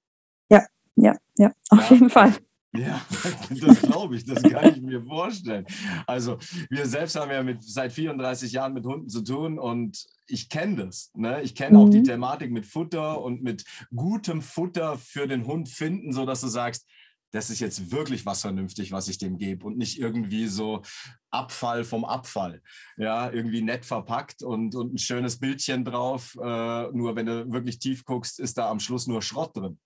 Ja, 0.50 0.64
ja, 0.96 1.16
ja, 1.36 1.52
auf 1.68 1.90
ja. 1.90 1.96
jeden 1.96 2.10
Fall. 2.10 2.32
Ja, 2.74 3.00
das 3.60 3.82
glaube 3.82 4.16
ich, 4.16 4.24
das 4.24 4.42
kann 4.42 4.74
ich 4.74 4.82
mir 4.82 5.02
vorstellen. 5.02 5.66
Also 6.06 6.38
wir 6.70 6.86
selbst 6.86 7.16
haben 7.16 7.30
ja 7.30 7.42
mit, 7.42 7.62
seit 7.62 7.92
34 7.92 8.52
Jahren 8.52 8.74
mit 8.74 8.84
Hunden 8.84 9.08
zu 9.08 9.22
tun 9.22 9.58
und 9.58 10.04
ich 10.26 10.48
kenne 10.48 10.86
das. 10.86 11.10
Ne? 11.14 11.42
Ich 11.42 11.54
kenne 11.54 11.78
mhm. 11.78 11.84
auch 11.84 11.88
die 11.88 12.00
mhm. 12.00 12.04
Thematik 12.04 12.50
mit 12.50 12.66
Futter 12.66 13.20
und 13.22 13.42
mit 13.42 13.64
gutem 13.94 14.42
Futter 14.42 14.98
für 14.98 15.26
den 15.26 15.46
Hund 15.46 15.68
finden, 15.68 16.12
sodass 16.12 16.40
du 16.40 16.48
sagst, 16.48 16.86
das 17.32 17.50
ist 17.50 17.60
jetzt 17.60 17.90
wirklich 17.90 18.24
was 18.24 18.40
vernünftig, 18.40 18.92
was 18.92 19.08
ich 19.08 19.18
dem 19.18 19.36
gebe 19.36 19.66
und 19.66 19.76
nicht 19.76 19.98
irgendwie 19.98 20.46
so 20.46 20.82
Abfall 21.30 21.84
vom 21.84 22.04
Abfall. 22.04 22.62
Ja, 22.96 23.30
irgendwie 23.30 23.62
nett 23.62 23.84
verpackt 23.84 24.42
und, 24.42 24.74
und 24.74 24.94
ein 24.94 24.98
schönes 24.98 25.38
Bildchen 25.38 25.84
drauf. 25.84 26.36
Äh, 26.40 26.92
nur 26.92 27.14
wenn 27.14 27.26
du 27.26 27.52
wirklich 27.52 27.78
tief 27.78 28.04
guckst, 28.04 28.40
ist 28.40 28.56
da 28.58 28.70
am 28.70 28.80
Schluss 28.80 29.06
nur 29.06 29.22
Schrott 29.22 29.56
drin. 29.56 29.78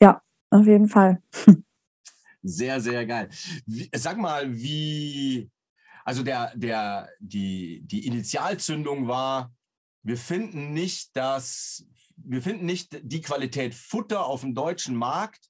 Ja, 0.00 0.22
auf 0.50 0.66
jeden 0.66 0.88
Fall. 0.88 1.22
Sehr, 2.46 2.78
sehr 2.78 3.06
geil. 3.06 3.30
Wie, 3.64 3.88
sag 3.94 4.18
mal, 4.18 4.54
wie, 4.54 5.50
also 6.04 6.22
der, 6.22 6.52
der, 6.54 7.08
die, 7.18 7.80
die 7.84 8.06
Initialzündung 8.06 9.08
war, 9.08 9.54
wir 10.02 10.18
finden 10.18 10.74
nicht 10.74 11.16
das, 11.16 11.86
wir 12.16 12.42
finden 12.42 12.66
nicht 12.66 13.00
die 13.02 13.22
Qualität 13.22 13.74
Futter 13.74 14.26
auf 14.26 14.42
dem 14.42 14.54
deutschen 14.54 14.94
Markt, 14.94 15.48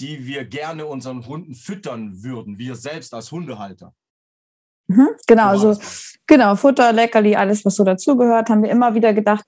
die 0.00 0.26
wir 0.26 0.46
gerne 0.46 0.86
unseren 0.86 1.26
Hunden 1.26 1.54
füttern 1.54 2.22
würden, 2.22 2.56
wir 2.56 2.74
selbst 2.74 3.12
als 3.12 3.30
Hundehalter. 3.30 3.94
Mhm, 4.88 5.08
genau, 5.26 5.48
also 5.48 5.76
genau, 6.26 6.56
Futter, 6.56 6.92
Leckerli, 6.92 7.36
alles, 7.36 7.64
was 7.64 7.76
so 7.76 7.84
dazugehört, 7.84 8.48
haben 8.48 8.62
wir 8.62 8.70
immer 8.70 8.94
wieder 8.94 9.12
gedacht, 9.12 9.44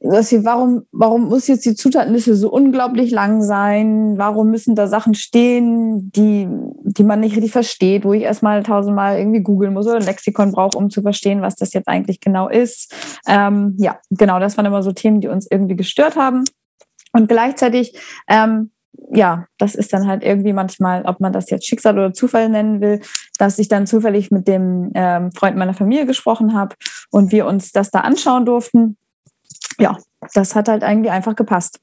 dass 0.00 0.32
wir, 0.32 0.44
warum, 0.44 0.86
warum 0.92 1.28
muss 1.28 1.46
jetzt 1.46 1.66
die 1.66 1.74
Zutatenliste 1.74 2.34
so 2.34 2.50
unglaublich 2.50 3.10
lang 3.10 3.42
sein? 3.42 4.16
Warum 4.16 4.50
müssen 4.50 4.74
da 4.74 4.86
Sachen 4.86 5.14
stehen, 5.14 6.10
die, 6.12 6.48
die 6.84 7.04
man 7.04 7.20
nicht 7.20 7.36
richtig 7.36 7.52
versteht, 7.52 8.04
wo 8.06 8.14
ich 8.14 8.22
erstmal 8.22 8.62
tausendmal 8.62 9.18
irgendwie 9.18 9.42
googeln 9.42 9.74
muss 9.74 9.86
oder 9.86 9.96
ein 9.96 10.04
Lexikon 10.04 10.52
brauche, 10.52 10.78
um 10.78 10.88
zu 10.88 11.02
verstehen, 11.02 11.42
was 11.42 11.56
das 11.56 11.74
jetzt 11.74 11.86
eigentlich 11.86 12.20
genau 12.20 12.48
ist? 12.48 12.94
Ähm, 13.26 13.76
ja, 13.78 13.98
genau, 14.08 14.40
das 14.40 14.56
waren 14.56 14.64
immer 14.64 14.82
so 14.82 14.92
Themen, 14.92 15.20
die 15.20 15.28
uns 15.28 15.46
irgendwie 15.50 15.76
gestört 15.76 16.16
haben. 16.16 16.44
Und 17.12 17.28
gleichzeitig 17.28 17.94
ähm, 18.26 18.70
ja, 19.12 19.46
das 19.58 19.74
ist 19.74 19.92
dann 19.92 20.06
halt 20.06 20.22
irgendwie 20.22 20.52
manchmal, 20.52 21.02
ob 21.04 21.20
man 21.20 21.32
das 21.32 21.50
jetzt 21.50 21.66
Schicksal 21.66 21.98
oder 21.98 22.12
Zufall 22.12 22.48
nennen 22.48 22.80
will, 22.80 23.00
dass 23.38 23.58
ich 23.58 23.68
dann 23.68 23.86
zufällig 23.86 24.30
mit 24.30 24.46
dem 24.46 24.92
ähm, 24.94 25.32
Freund 25.32 25.56
meiner 25.56 25.74
Familie 25.74 26.06
gesprochen 26.06 26.54
habe 26.54 26.76
und 27.10 27.32
wir 27.32 27.46
uns 27.46 27.72
das 27.72 27.90
da 27.90 28.00
anschauen 28.00 28.46
durften. 28.46 28.96
Ja, 29.78 29.98
das 30.34 30.54
hat 30.54 30.68
halt 30.68 30.82
irgendwie 30.82 31.10
einfach 31.10 31.34
gepasst. 31.34 31.80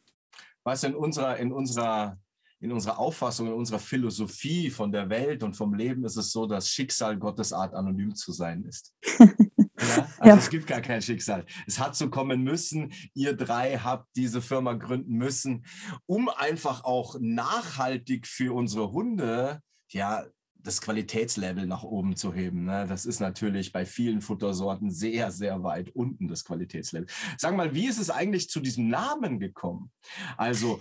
Was 0.63 0.83
in 0.83 0.95
unserer, 0.95 1.37
in 1.37 1.51
unserer, 1.51 2.17
in 2.59 2.71
unserer 2.71 2.99
Auffassung, 2.99 3.47
in 3.47 3.53
unserer 3.53 3.79
Philosophie 3.79 4.69
von 4.69 4.91
der 4.91 5.09
Welt 5.09 5.43
und 5.43 5.55
vom 5.55 5.73
Leben 5.73 6.05
ist 6.05 6.17
es 6.17 6.31
so, 6.31 6.45
dass 6.45 6.69
Schicksal 6.69 7.17
Gottes 7.17 7.51
Art 7.51 7.73
anonym 7.73 8.15
zu 8.15 8.31
sein 8.31 8.63
ist. 8.63 8.93
Ja, 9.79 10.09
also 10.17 10.29
ja. 10.29 10.37
es 10.37 10.49
gibt 10.49 10.67
gar 10.67 10.81
kein 10.81 11.01
Schicksal. 11.01 11.45
Es 11.65 11.79
hat 11.79 11.95
so 11.95 12.09
kommen 12.09 12.43
müssen. 12.43 12.93
Ihr 13.13 13.33
drei 13.33 13.77
habt 13.77 14.07
diese 14.15 14.41
Firma 14.41 14.73
gründen 14.73 15.15
müssen, 15.15 15.65
um 16.05 16.29
einfach 16.29 16.83
auch 16.83 17.17
nachhaltig 17.19 18.27
für 18.27 18.55
unsere 18.55 18.91
Hunde 18.91 19.61
ja 19.89 20.25
das 20.67 20.81
Qualitätslevel 20.81 21.65
nach 21.65 21.83
oben 21.83 22.15
zu 22.15 22.33
heben. 22.33 22.65
Ne? 22.65 22.85
Das 22.87 23.05
ist 23.05 23.19
natürlich 23.19 23.71
bei 23.71 23.85
vielen 23.85 24.21
Futtersorten 24.21 24.91
sehr, 24.91 25.31
sehr 25.31 25.63
weit 25.63 25.89
unten, 25.95 26.27
das 26.27 26.43
Qualitätslevel. 26.43 27.07
Sag 27.37 27.55
mal, 27.55 27.73
wie 27.73 27.87
ist 27.87 27.99
es 27.99 28.09
eigentlich 28.09 28.49
zu 28.49 28.59
diesem 28.59 28.89
Namen 28.89 29.39
gekommen? 29.39 29.91
Also 30.35 30.79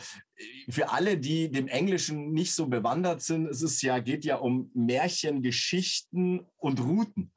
für 0.69 0.91
alle, 0.91 1.19
die 1.19 1.51
dem 1.51 1.69
Englischen 1.69 2.33
nicht 2.33 2.53
so 2.53 2.67
bewandert 2.67 3.23
sind, 3.23 3.47
es 3.47 3.63
ist 3.63 3.81
ja, 3.83 4.01
geht 4.01 4.25
ja 4.25 4.37
um 4.37 4.71
Märchen, 4.75 5.41
Geschichten 5.41 6.41
und 6.57 6.81
Routen. 6.81 7.31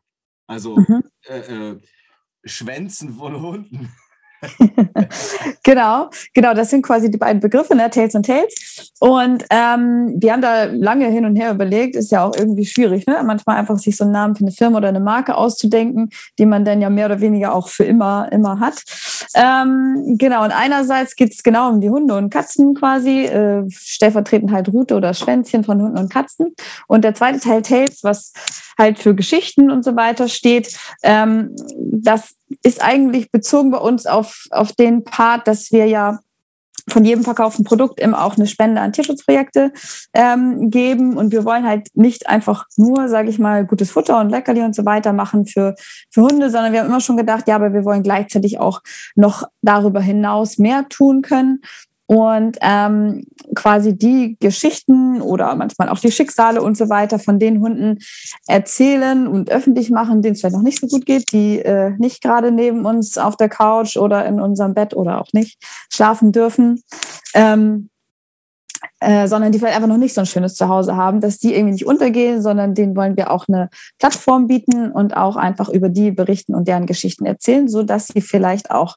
Also 0.50 0.78
mhm. 0.78 1.04
äh, 1.28 1.40
äh, 1.40 1.80
Schwänzen 2.44 3.14
von 3.14 3.40
Hunden. 3.40 3.94
genau, 5.64 6.10
genau, 6.34 6.54
das 6.54 6.70
sind 6.70 6.82
quasi 6.82 7.12
die 7.12 7.18
beiden 7.18 7.42
Begriffe, 7.42 7.76
ne? 7.76 7.90
Tails 7.90 8.16
und 8.16 8.26
Tails. 8.26 8.94
Und 9.00 9.44
ähm, 9.50 10.16
wir 10.18 10.32
haben 10.32 10.42
da 10.42 10.64
lange 10.66 11.08
hin 11.08 11.26
und 11.26 11.36
her 11.36 11.52
überlegt, 11.52 11.96
ist 11.96 12.12
ja 12.12 12.24
auch 12.24 12.36
irgendwie 12.36 12.66
schwierig, 12.66 13.06
ne? 13.06 13.22
Manchmal 13.26 13.58
einfach 13.58 13.78
sich 13.78 13.98
so 13.98 14.06
einen 14.06 14.14
Namen 14.14 14.36
für 14.36 14.46
eine 14.46 14.52
Firma 14.52 14.78
oder 14.78 14.88
eine 14.88 15.02
Marke 15.02 15.36
auszudenken, 15.36 16.10
die 16.38 16.46
man 16.46 16.64
dann 16.64 16.82
ja 16.82 16.90
mehr 16.90 17.08
oder 17.08 17.20
weniger 17.20 17.54
auch 17.54 17.68
für 17.68 17.84
immer, 17.84 18.32
immer 18.32 18.60
hat. 18.60 18.82
Ähm, 19.36 20.16
genau, 20.18 20.44
und 20.44 20.52
einerseits 20.52 21.16
geht 21.16 21.34
es 21.34 21.44
genau 21.44 21.70
um 21.70 21.82
die 21.82 21.90
Hunde 21.90 22.16
und 22.16 22.30
Katzen 22.30 22.76
quasi, 22.76 23.26
äh, 23.26 23.64
stellvertretend 23.70 24.52
halt 24.52 24.70
Rute 24.70 24.96
oder 24.96 25.14
Schwänzchen 25.14 25.64
von 25.64 25.82
Hunden 25.82 25.98
und 25.98 26.12
Katzen. 26.12 26.56
Und 26.88 27.04
der 27.04 27.14
zweite 27.14 27.40
Teil 27.40 27.62
Tales, 27.62 28.00
was 28.04 28.32
halt 28.80 28.98
für 28.98 29.14
Geschichten 29.14 29.70
und 29.70 29.84
so 29.84 29.96
weiter 29.96 30.28
steht, 30.28 30.76
ähm, 31.04 31.56
das 31.78 32.36
ist 32.64 32.82
eigentlich 32.82 33.32
bezogen 33.32 33.72
bei 33.72 33.78
uns 33.78 34.06
auf, 34.08 34.46
auf 34.50 34.72
den 34.72 35.04
Part, 35.04 35.48
dass 35.48 35.72
wir 35.72 35.86
ja 35.86 36.20
von 36.88 37.06
jedem 37.06 37.24
verkauften 37.24 37.66
Produkt 37.66 38.00
immer 38.00 38.24
auch 38.24 38.36
eine 38.36 38.48
Spende 38.48 38.82
an 38.82 38.94
Tierschutzprojekte 38.94 39.72
ähm, 40.14 40.72
geben. 40.72 41.18
Und 41.18 41.32
wir 41.32 41.46
wollen 41.46 41.68
halt 41.68 41.88
nicht 41.94 42.28
einfach 42.28 42.66
nur, 42.78 43.08
sage 43.10 43.30
ich 43.30 43.38
mal, 43.38 43.66
gutes 43.66 43.92
Futter 43.92 44.20
und 44.20 44.30
Leckerli 44.30 44.62
und 44.62 44.76
so 44.76 44.86
weiter 44.86 45.14
machen 45.14 45.46
für, 45.46 45.76
für 46.10 46.22
Hunde, 46.22 46.50
sondern 46.50 46.74
wir 46.74 46.80
haben 46.80 46.88
immer 46.88 47.02
schon 47.02 47.18
gedacht, 47.18 47.48
ja, 47.48 47.56
aber 47.56 47.74
wir 47.74 47.86
wollen 47.86 48.02
gleichzeitig 48.02 48.60
auch 48.60 48.82
noch 49.16 49.44
darüber 49.62 50.02
hinaus 50.02 50.58
mehr 50.58 50.88
tun 50.90 51.22
können 51.22 51.62
und 52.10 52.58
ähm, 52.62 53.24
quasi 53.54 53.96
die 53.96 54.36
Geschichten 54.40 55.22
oder 55.22 55.54
manchmal 55.54 55.90
auch 55.90 56.00
die 56.00 56.12
Schicksale 56.12 56.60
und 56.60 56.76
so 56.76 56.90
weiter 56.90 57.20
von 57.20 57.38
den 57.38 57.62
Hunden 57.62 58.00
erzählen 58.48 59.28
und 59.28 59.52
öffentlich 59.52 59.92
machen, 59.92 60.24
denen 60.24 60.34
es 60.34 60.40
vielleicht 60.40 60.56
noch 60.56 60.64
nicht 60.64 60.82
so 60.82 60.88
gut 60.88 61.06
geht, 61.06 61.32
die 61.32 61.60
äh, 61.60 61.92
nicht 62.00 62.24
gerade 62.24 62.52
neben 62.52 62.84
uns 62.84 63.20
auf 63.20 63.38
der 63.38 63.48
Couch 63.48 63.96
oder 63.96 64.26
in 64.26 64.42
unserem 64.42 64.74
Bett 64.74 64.96
oder 64.96 65.22
auch 65.22 65.34
nicht 65.34 65.64
schlafen 65.94 66.32
dürfen. 66.32 66.82
Ähm, 67.36 67.92
äh, 69.02 69.28
sondern 69.28 69.52
die 69.52 69.60
vielleicht 69.60 69.76
einfach 69.76 69.88
noch 69.88 69.98
nicht 69.98 70.16
so 70.16 70.22
ein 70.22 70.28
schönes 70.28 70.56
Zuhause 70.56 70.96
haben, 70.96 71.22
dass 71.22 71.38
die 71.38 71.54
irgendwie 71.54 71.74
nicht 71.74 71.86
untergehen, 71.86 72.42
sondern 72.42 72.74
denen 72.74 72.96
wollen 72.96 73.18
wir 73.18 73.30
auch 73.30 73.48
eine 73.48 73.70
Plattform 74.00 74.48
bieten 74.48 74.92
und 74.92 75.16
auch 75.16 75.36
einfach 75.36 75.70
über 75.70 75.90
die 75.90 76.12
berichten 76.12 76.56
und 76.56 76.68
deren 76.68 76.86
Geschichten 76.86 77.26
erzählen, 77.26 77.68
so 77.68 77.84
dass 77.84 78.08
sie 78.08 78.22
vielleicht 78.22 78.72
auch 78.72 78.96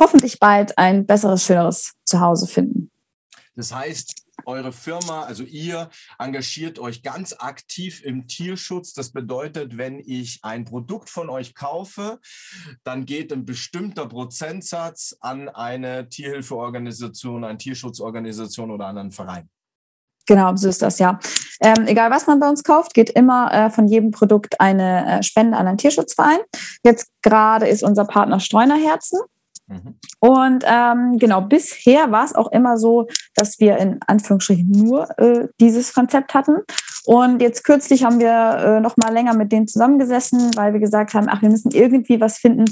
hoffentlich 0.00 0.38
bald 0.38 0.76
ein 0.78 1.06
besseres, 1.06 1.44
schöneres 1.44 1.92
Zuhause 2.04 2.46
finden. 2.46 2.90
Das 3.56 3.72
heißt, 3.72 4.24
eure 4.46 4.72
Firma, 4.72 5.22
also 5.22 5.42
ihr, 5.44 5.88
engagiert 6.18 6.78
euch 6.78 7.02
ganz 7.02 7.34
aktiv 7.38 8.02
im 8.04 8.26
Tierschutz. 8.26 8.92
Das 8.92 9.12
bedeutet, 9.12 9.78
wenn 9.78 10.00
ich 10.00 10.40
ein 10.42 10.64
Produkt 10.64 11.08
von 11.08 11.30
euch 11.30 11.54
kaufe, 11.54 12.20
dann 12.82 13.06
geht 13.06 13.32
ein 13.32 13.44
bestimmter 13.44 14.06
Prozentsatz 14.06 15.16
an 15.20 15.48
eine 15.48 16.08
Tierhilfeorganisation, 16.08 17.44
eine 17.44 17.58
Tierschutzorganisation 17.58 18.70
oder 18.70 18.86
an 18.86 18.98
einen 18.98 19.12
Verein. 19.12 19.48
Genau, 20.26 20.56
so 20.56 20.68
ist 20.68 20.80
das 20.80 20.98
ja. 20.98 21.18
Ähm, 21.60 21.86
egal, 21.86 22.10
was 22.10 22.26
man 22.26 22.40
bei 22.40 22.48
uns 22.48 22.64
kauft, 22.64 22.94
geht 22.94 23.10
immer 23.10 23.52
äh, 23.52 23.70
von 23.70 23.86
jedem 23.86 24.10
Produkt 24.10 24.58
eine 24.58 25.18
äh, 25.18 25.22
Spende 25.22 25.56
an 25.56 25.66
einen 25.66 25.78
Tierschutzverein. 25.78 26.38
Jetzt 26.82 27.08
gerade 27.22 27.68
ist 27.68 27.82
unser 27.82 28.06
Partner 28.06 28.40
Streunerherzen. 28.40 29.20
Mhm. 29.66 29.98
Und 30.20 30.64
ähm, 30.66 31.18
genau, 31.18 31.40
bisher 31.40 32.10
war 32.10 32.24
es 32.24 32.34
auch 32.34 32.52
immer 32.52 32.76
so, 32.76 33.06
dass 33.34 33.58
wir 33.60 33.78
in 33.78 33.98
Anführungsstrichen 34.06 34.68
nur 34.70 35.18
äh, 35.18 35.48
dieses 35.60 35.94
Konzept 35.94 36.34
hatten. 36.34 36.58
Und 37.06 37.40
jetzt 37.40 37.64
kürzlich 37.64 38.04
haben 38.04 38.20
wir 38.20 38.30
äh, 38.30 38.80
noch 38.80 38.96
mal 38.96 39.12
länger 39.12 39.34
mit 39.34 39.52
denen 39.52 39.66
zusammengesessen, 39.66 40.54
weil 40.56 40.72
wir 40.72 40.80
gesagt 40.80 41.14
haben, 41.14 41.28
ach, 41.28 41.42
wir 41.42 41.50
müssen 41.50 41.70
irgendwie 41.70 42.20
was 42.20 42.38
finden, 42.38 42.66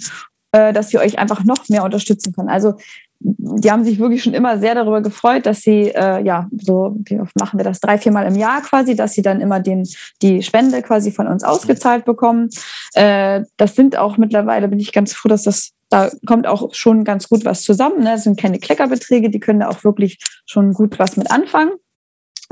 äh, 0.53 0.73
dass 0.73 0.93
wir 0.93 1.01
euch 1.01 1.19
einfach 1.19 1.45
noch 1.45 1.69
mehr 1.69 1.85
unterstützen 1.85 2.33
können. 2.35 2.51
Also 2.51 2.75
die 3.25 3.71
haben 3.71 3.85
sich 3.85 3.99
wirklich 3.99 4.23
schon 4.23 4.35
immer 4.35 4.59
sehr 4.59 4.75
darüber 4.75 5.01
gefreut, 5.01 5.47
dass 5.47 5.63
sie, 5.63 5.91
äh, 5.95 6.23
ja, 6.23 6.49
so 6.59 6.97
wie 7.05 7.21
machen 7.39 7.59
wir 7.59 7.65
das, 7.65 7.81
drei, 7.81 7.99
viermal 7.99 8.27
im 8.27 8.35
Jahr 8.35 8.63
quasi, 8.63 8.97
dass 8.97 9.15
sie 9.15 9.23
dann 9.23 9.41
immer 9.41 9.61
den, 9.61 9.87
die 10.23 10.43
Spende 10.43 10.83
quasi 10.83 11.13
von 11.13 11.27
uns 11.27 11.45
ausgezahlt 11.45 12.05
bekommen. 12.05 12.49
Äh, 12.95 13.43
das 13.57 13.75
sind 13.75 13.97
auch 13.97 14.17
mittlerweile, 14.17 14.69
bin 14.69 14.81
ich 14.81 14.93
ganz 14.93 15.13
froh, 15.13 15.29
dass 15.29 15.45
das 15.45 15.73
da 15.89 16.11
kommt 16.27 16.47
auch 16.47 16.73
schon 16.73 17.05
ganz 17.05 17.29
gut 17.29 17.45
was 17.45 17.65
zusammen. 17.65 17.99
Ne? 17.99 18.13
Das 18.13 18.25
sind 18.25 18.41
keine 18.41 18.59
Kleckerbeträge, 18.59 19.29
die 19.29 19.41
können 19.41 19.61
da 19.61 19.69
auch 19.69 19.85
wirklich 19.85 20.19
schon 20.47 20.73
gut 20.73 20.99
was 20.99 21.19
mit 21.19 21.31
anfangen. 21.31 21.73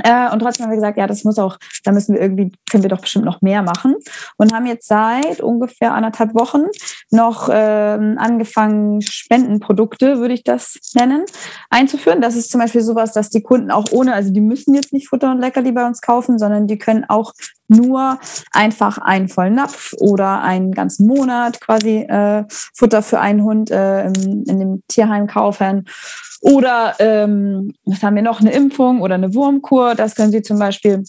Äh, 0.02 0.30
und 0.32 0.40
trotzdem 0.40 0.64
haben 0.64 0.70
wir 0.70 0.76
gesagt, 0.76 0.98
ja, 0.98 1.06
das 1.06 1.24
muss 1.24 1.38
auch, 1.38 1.58
da 1.84 1.92
müssen 1.92 2.14
wir 2.14 2.20
irgendwie, 2.20 2.52
können 2.70 2.82
wir 2.82 2.90
doch 2.90 3.00
bestimmt 3.00 3.24
noch 3.24 3.42
mehr 3.42 3.62
machen. 3.62 3.96
Und 4.36 4.52
haben 4.52 4.66
jetzt 4.66 4.88
seit 4.88 5.40
ungefähr 5.40 5.92
anderthalb 5.92 6.34
Wochen 6.34 6.64
noch 7.10 7.48
ähm, 7.52 8.16
angefangen, 8.18 9.02
Spendenprodukte, 9.02 10.18
würde 10.18 10.34
ich 10.34 10.44
das 10.44 10.78
nennen, 10.94 11.24
einzuführen. 11.70 12.20
Das 12.20 12.36
ist 12.36 12.50
zum 12.50 12.60
Beispiel 12.60 12.82
sowas, 12.82 13.12
dass 13.12 13.30
die 13.30 13.42
Kunden 13.42 13.70
auch 13.70 13.86
ohne, 13.90 14.14
also 14.14 14.32
die 14.32 14.40
müssen 14.40 14.74
jetzt 14.74 14.92
nicht 14.92 15.08
Futter 15.08 15.30
und 15.30 15.40
Leckerli 15.40 15.72
bei 15.72 15.86
uns 15.86 16.00
kaufen, 16.00 16.38
sondern 16.38 16.66
die 16.66 16.78
können 16.78 17.04
auch 17.08 17.32
nur 17.70 18.18
einfach 18.52 18.98
einen 18.98 19.28
vollen 19.28 19.54
Napf 19.54 19.94
oder 19.98 20.42
einen 20.42 20.72
ganzen 20.72 21.06
Monat 21.06 21.60
quasi 21.60 22.00
äh, 22.00 22.44
Futter 22.74 23.02
für 23.02 23.20
einen 23.20 23.42
Hund 23.42 23.70
äh, 23.70 24.06
in, 24.06 24.44
in 24.44 24.58
dem 24.58 24.82
Tierheim 24.88 25.26
kaufen 25.26 25.86
oder 26.40 26.94
ähm, 26.98 27.74
was 27.84 28.02
haben 28.02 28.16
wir 28.16 28.22
noch? 28.22 28.40
Eine 28.40 28.52
Impfung 28.52 29.02
oder 29.02 29.14
eine 29.14 29.34
Wurmkur. 29.34 29.94
Das 29.94 30.14
können 30.14 30.32
Sie 30.32 30.40
zum 30.40 30.58
Beispiel 30.58 31.04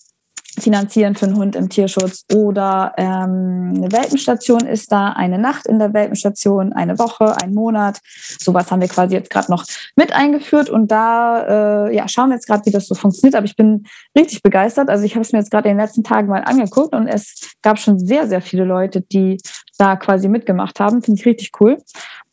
finanzieren 0.59 1.15
für 1.15 1.25
einen 1.25 1.37
Hund 1.37 1.55
im 1.55 1.69
Tierschutz. 1.69 2.25
Oder 2.33 2.93
ähm, 2.97 3.73
eine 3.75 3.91
Welpenstation 3.91 4.65
ist 4.65 4.91
da, 4.91 5.09
eine 5.09 5.37
Nacht 5.37 5.67
in 5.67 5.79
der 5.79 5.93
Welpenstation, 5.93 6.73
eine 6.73 6.99
Woche, 6.99 7.35
ein 7.41 7.53
Monat. 7.53 7.99
Sowas 8.39 8.71
haben 8.71 8.81
wir 8.81 8.87
quasi 8.87 9.15
jetzt 9.15 9.29
gerade 9.29 9.51
noch 9.51 9.65
mit 9.95 10.13
eingeführt. 10.13 10.69
Und 10.69 10.91
da 10.91 11.87
äh, 11.87 11.95
ja, 11.95 12.07
schauen 12.07 12.29
wir 12.29 12.35
jetzt 12.35 12.47
gerade, 12.47 12.65
wie 12.65 12.71
das 12.71 12.87
so 12.87 12.95
funktioniert. 12.95 13.35
Aber 13.35 13.45
ich 13.45 13.55
bin 13.55 13.85
richtig 14.17 14.43
begeistert. 14.43 14.89
Also 14.89 15.03
ich 15.05 15.15
habe 15.15 15.21
es 15.21 15.31
mir 15.31 15.39
jetzt 15.39 15.51
gerade 15.51 15.69
in 15.69 15.77
den 15.77 15.85
letzten 15.85 16.03
Tagen 16.03 16.27
mal 16.27 16.43
angeguckt 16.43 16.93
und 16.93 17.07
es 17.07 17.53
gab 17.61 17.79
schon 17.79 17.99
sehr, 17.99 18.27
sehr 18.27 18.41
viele 18.41 18.65
Leute, 18.65 19.01
die 19.01 19.37
da 19.77 19.95
quasi 19.95 20.27
mitgemacht 20.27 20.79
haben. 20.79 21.01
Finde 21.01 21.19
ich 21.19 21.25
richtig 21.25 21.51
cool. 21.59 21.77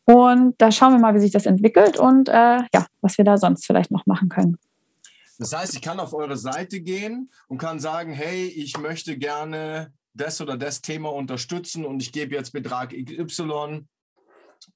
Und 0.05 0.55
da 0.59 0.73
schauen 0.73 0.93
wir 0.93 0.99
mal, 0.99 1.15
wie 1.15 1.21
sich 1.21 1.33
das 1.33 1.45
entwickelt 1.45 1.99
und 1.99 2.31
äh, 2.31 2.33
ja, 2.33 2.87
was 3.03 3.19
wir 3.19 3.27
da 3.27 3.37
sonst 3.37 3.67
vielleicht 3.67 3.91
noch 3.91 4.07
machen 4.07 4.31
können. 4.31 4.57
Das 5.39 5.53
heißt, 5.53 5.75
ich 5.75 5.83
kann 5.83 6.01
auf 6.01 6.15
eure 6.15 6.37
Seite 6.37 6.81
gehen 6.81 7.31
und 7.47 7.59
kann 7.59 7.79
sagen, 7.79 8.13
hey, 8.13 8.47
ich 8.47 8.77
möchte 8.77 9.17
gerne 9.17 9.93
das 10.13 10.41
oder 10.41 10.57
das 10.57 10.83
Thema 10.83 11.13
unterstützen 11.13 11.85
und 11.85 12.03
ich 12.03 12.13
gebe 12.13 12.35
jetzt 12.35 12.53
Betrag 12.53 12.93
XY 12.93 13.87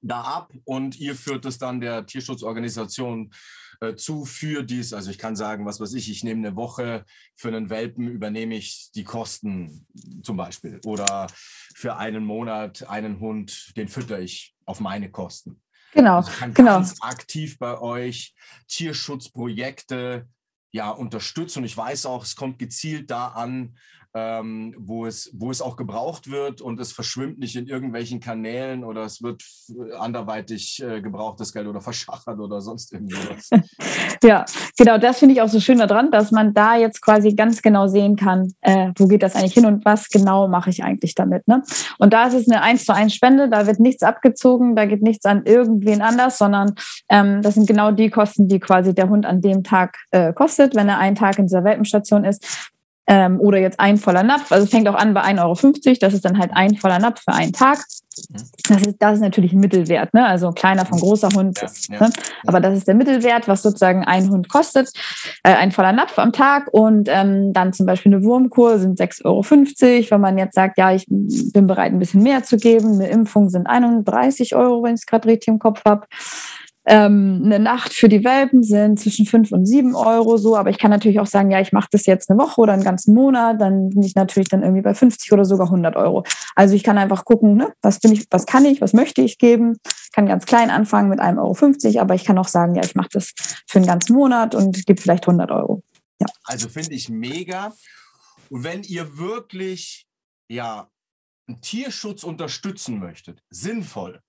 da 0.01 0.21
ab 0.21 0.53
und 0.65 0.99
ihr 0.99 1.17
führt 1.17 1.45
es 1.45 1.59
dann 1.59 1.81
der 1.81 2.07
Tierschutzorganisation 2.07 3.33
äh, 3.81 3.97
zu 3.97 4.25
für 4.25 4.63
dies. 4.63 4.93
Also 4.93 5.11
ich 5.11 5.19
kann 5.19 5.35
sagen, 5.35 5.67
was 5.67 5.81
weiß 5.81 5.95
ich, 5.95 6.09
ich 6.09 6.23
nehme 6.23 6.47
eine 6.47 6.57
Woche 6.57 7.05
für 7.35 7.49
einen 7.49 7.69
Welpen, 7.69 8.07
übernehme 8.07 8.55
ich 8.55 8.91
die 8.95 9.03
Kosten 9.03 9.87
zum 10.23 10.37
Beispiel. 10.37 10.81
Oder 10.85 11.27
für 11.75 11.97
einen 11.97 12.25
Monat 12.25 12.89
einen 12.89 13.19
Hund, 13.19 13.77
den 13.77 13.89
fütter 13.89 14.21
ich 14.21 14.55
auf 14.65 14.79
meine 14.79 15.11
Kosten. 15.11 15.61
Genau, 15.93 16.19
also 16.19 16.31
ich 16.31 16.39
kann 16.39 16.55
genau. 16.55 16.75
ganz 16.75 17.03
aktiv 17.03 17.59
bei 17.59 17.79
euch 17.81 18.35
Tierschutzprojekte 18.69 20.27
ja, 20.73 20.91
unterstützen. 20.91 21.61
Und 21.61 21.65
ich 21.65 21.77
weiß 21.77 22.07
auch, 22.07 22.25
es 22.25 22.35
kommt 22.37 22.59
gezielt 22.59 23.11
da 23.11 23.29
an, 23.29 23.77
ähm, 24.15 24.75
wo, 24.79 25.07
es, 25.07 25.31
wo 25.33 25.51
es 25.51 25.63
auch 25.63 25.77
gebraucht 25.77 26.31
wird 26.31 26.61
und 26.61 26.79
es 26.81 26.93
verschwimmt 26.93 27.39
nicht 27.39 27.57
in 27.57 27.67
irgendwelchen 27.67 28.21
Kanälen 28.21 28.85
oder 28.85 29.05
es 29.05 29.23
wird 29.23 29.43
anderweitig 29.99 30.83
äh, 30.83 31.01
gebrauchtes 31.01 31.53
Geld 31.53 31.67
oder 31.67 31.81
verschachert 31.93 32.39
oder 32.39 32.61
sonst 32.61 32.93
irgendwas. 32.93 33.51
ja, 34.23 34.45
genau, 34.77 34.99
das 34.99 35.19
finde 35.19 35.35
ich 35.35 35.43
auch 35.43 35.49
so 35.49 35.61
schön 35.61 35.79
daran, 35.79 36.11
dass 36.11 36.31
man 36.31 36.53
da 36.53 36.77
jetzt 36.77 37.01
quasi 37.01 37.35
ganz 37.35 37.63
genau 37.63 37.87
sehen 37.87 38.17
kann, 38.17 38.53
äh, 38.61 38.93
wo 38.97 39.07
geht 39.07 39.23
das 39.23 39.35
eigentlich 39.35 39.55
hin 39.55 39.67
und 39.67 39.85
was 39.85 40.09
genau 40.09 40.47
mache 40.47 40.71
ich 40.71 40.85
eigentlich 40.85 41.15
damit. 41.15 41.49
Ne? 41.49 41.63
Und 41.99 42.13
da 42.13 42.27
ist 42.27 42.35
es 42.35 42.51
eine 42.51 42.63
1 42.63 42.85
zu 42.85 42.95
1 42.95 43.15
Spende, 43.15 43.49
da 43.49 43.67
wird 43.67 43.81
nichts 43.81 44.03
abgezogen, 44.03 44.77
da 44.77 44.85
geht 44.85 45.03
nichts 45.03 45.25
an 45.25 45.45
irgendwen 45.47 46.03
anders, 46.03 46.37
sondern 46.37 46.75
ähm, 47.09 47.41
das 47.41 47.55
sind 47.55 47.67
genau 47.67 47.93
die 47.93 48.11
Kosten, 48.11 48.49
die 48.49 48.61
quasi 48.61 48.95
der 48.95 49.09
Hund 49.09 49.25
an 49.25 49.41
dem 49.41 49.65
Tag 49.65 49.97
äh, 50.11 50.33
kostet, 50.35 50.75
wenn 50.75 50.89
er 50.89 50.99
einen 50.99 51.17
Tag 51.17 51.39
in 51.39 51.47
dieser 51.47 51.65
Welpenstation 51.65 52.25
ist. 52.25 52.72
Ähm, 53.07 53.41
oder 53.41 53.59
jetzt 53.59 53.81
ein 53.81 53.97
voller 53.97 54.23
Napf. 54.23 54.53
Also 54.53 54.65
es 54.65 54.71
fängt 54.71 54.89
auch 54.89 54.95
an 54.95 55.13
bei 55.13 55.23
1,50 55.23 55.41
Euro. 55.43 55.97
Das 56.01 56.15
ist 56.15 56.25
dann 56.25 56.39
halt 56.39 56.53
ein 56.55 56.77
voller 56.77 57.01
Napf 57.01 57.23
für 57.23 57.33
einen 57.33 57.53
Tag. 57.53 57.79
Mhm. 57.79 58.37
Das 58.69 58.83
ist, 58.83 58.97
das 59.01 59.15
ist 59.15 59.21
natürlich 59.21 59.53
ein 59.53 59.61
Mittelwert. 59.61 60.15
Ne? 60.15 60.25
Also 60.25 60.53
kleiner 60.53 60.87
von 60.87 60.99
großer 60.99 61.29
Hund. 61.35 61.59
Ja, 61.61 61.67
ist, 61.67 61.89
ja. 61.89 62.01
Ne? 62.01 62.13
Aber 62.47 62.61
das 62.61 62.77
ist 62.77 62.87
der 62.87 62.95
Mittelwert, 62.95 63.49
was 63.49 63.63
sozusagen 63.63 64.05
ein 64.05 64.31
Hund 64.31 64.49
kostet. 64.49 64.91
Äh, 65.43 65.55
ein 65.55 65.73
voller 65.73 65.93
Napf 65.93 66.19
am 66.19 66.33
Tag. 66.33 66.69
Und 66.73 67.09
ähm, 67.11 67.53
dann 67.53 67.73
zum 67.73 67.87
Beispiel 67.87 68.15
eine 68.15 68.25
Wurmkur 68.25 68.79
sind 68.79 69.01
6,50 69.01 69.25
Euro. 69.25 70.11
Wenn 70.11 70.21
man 70.21 70.39
jetzt 70.39 70.55
sagt, 70.55 70.79
ja, 70.79 70.93
ich 70.93 71.07
bin 71.09 71.67
bereit, 71.67 71.93
ein 71.93 71.99
bisschen 71.99 72.23
mehr 72.23 72.45
zu 72.45 72.57
geben. 72.57 72.95
Eine 72.95 73.09
Impfung 73.09 73.51
sind 73.51 73.67
31 73.67 74.55
Euro, 74.55 74.83
wenn 74.85 74.95
ich 74.95 75.01
es 75.01 75.07
gerade 75.07 75.29
richtig 75.29 75.49
im 75.49 75.59
Kopf 75.59 75.83
habe. 75.85 76.07
Ähm, 76.85 77.43
eine 77.45 77.61
Nacht 77.61 77.93
für 77.93 78.09
die 78.09 78.25
Welpen 78.25 78.63
sind 78.65 78.99
zwischen 78.99 79.25
5 79.25 79.53
und 79.53 79.67
7 79.67 79.95
Euro 79.95 80.37
so, 80.37 80.57
aber 80.57 80.71
ich 80.71 80.79
kann 80.79 80.91
natürlich 80.91 81.21
auch 81.21 81.27
sagen, 81.27 81.51
ja, 81.51 81.61
ich 81.61 81.73
mache 81.73 81.89
das 81.93 82.07
jetzt 82.07 82.29
eine 82.29 82.41
Woche 82.41 82.61
oder 82.61 82.73
einen 82.73 82.83
ganzen 82.83 83.15
Monat, 83.15 83.61
dann 83.61 83.91
bin 83.91 84.03
ich 84.03 84.17
natürlich 84.17 84.49
dann 84.49 84.63
irgendwie 84.63 84.83
bei 84.83 84.95
50 84.95 85.33
oder 85.33 85.45
sogar 85.45 85.67
100 85.67 85.95
Euro. 85.95 86.25
Also 86.57 86.75
ich 86.75 86.83
kann 86.83 86.99
einfach 86.99 87.25
gucken, 87.25 87.55
ne, 87.57 87.73
was 87.83 88.01
bin 88.01 88.13
ich, 88.13 88.27
was 88.31 88.47
kann 88.47 88.65
ich, 88.65 88.81
was 88.81 88.93
möchte 88.93 89.23
ich 89.23 89.39
geben. 89.39 89.79
Kann 90.13 90.27
ganz 90.27 90.45
klein 90.45 90.71
anfangen 90.71 91.09
mit 91.09 91.21
1,50 91.21 91.87
Euro, 91.87 92.01
aber 92.01 92.15
ich 92.15 92.25
kann 92.25 92.39
auch 92.39 92.49
sagen, 92.49 92.75
ja, 92.75 92.83
ich 92.83 92.97
mache 92.97 93.11
das 93.13 93.33
für 93.69 93.79
einen 93.79 93.87
ganzen 93.87 94.15
Monat 94.15 94.55
und 94.55 94.85
gebe 94.85 95.01
vielleicht 95.01 95.29
100 95.29 95.51
Euro. 95.53 95.83
Ja. 96.21 96.27
Also 96.45 96.69
finde 96.69 96.95
ich 96.95 97.09
mega. 97.09 97.73
Und 98.51 98.65
wenn 98.65 98.83
ihr 98.83 99.19
wirklich, 99.19 100.07
ja, 100.49 100.89
Tierschutz 101.61 102.25
unterstützen 102.25 102.99
möchtet, 102.99 103.43
sinnvoll, 103.51 104.21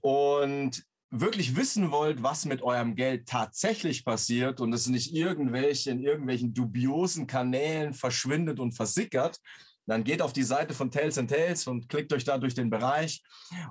und 0.00 0.84
wirklich 1.10 1.56
wissen 1.56 1.90
wollt, 1.90 2.22
was 2.22 2.44
mit 2.44 2.62
eurem 2.62 2.94
Geld 2.94 3.26
tatsächlich 3.28 4.04
passiert 4.04 4.60
und 4.60 4.72
es 4.72 4.86
nicht 4.88 5.14
irgendwelche 5.14 5.90
in 5.90 6.02
irgendwelchen 6.02 6.52
dubiosen 6.52 7.26
Kanälen 7.26 7.94
verschwindet 7.94 8.60
und 8.60 8.72
versickert, 8.72 9.40
dann 9.86 10.04
geht 10.04 10.20
auf 10.20 10.34
die 10.34 10.42
Seite 10.42 10.74
von 10.74 10.90
Tales 10.90 11.16
and 11.16 11.30
Tales 11.30 11.66
und 11.66 11.88
klickt 11.88 12.12
euch 12.12 12.24
da 12.24 12.36
durch 12.36 12.54
den 12.54 12.68
Bereich 12.68 13.22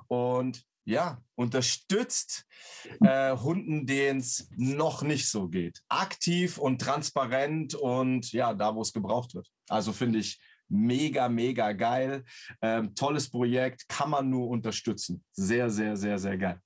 und 0.08 0.64
ja, 0.84 1.22
unterstützt 1.34 2.46
äh, 3.02 3.36
Hunden, 3.36 3.86
denen 3.86 4.20
es 4.20 4.48
noch 4.56 5.02
nicht 5.02 5.28
so 5.28 5.46
geht. 5.46 5.80
Aktiv 5.88 6.56
und 6.56 6.80
transparent 6.80 7.74
und 7.74 8.32
ja, 8.32 8.54
da, 8.54 8.74
wo 8.74 8.80
es 8.80 8.92
gebraucht 8.94 9.34
wird. 9.34 9.48
Also 9.68 9.92
finde 9.92 10.20
ich 10.20 10.40
mega, 10.68 11.28
mega 11.28 11.72
geil. 11.72 12.24
Ähm, 12.62 12.94
tolles 12.94 13.28
Projekt, 13.28 13.86
kann 13.88 14.10
man 14.10 14.30
nur 14.30 14.48
unterstützen. 14.48 15.22
Sehr, 15.32 15.68
sehr, 15.68 15.94
sehr, 15.94 16.18
sehr 16.18 16.38
geil. 16.38 16.60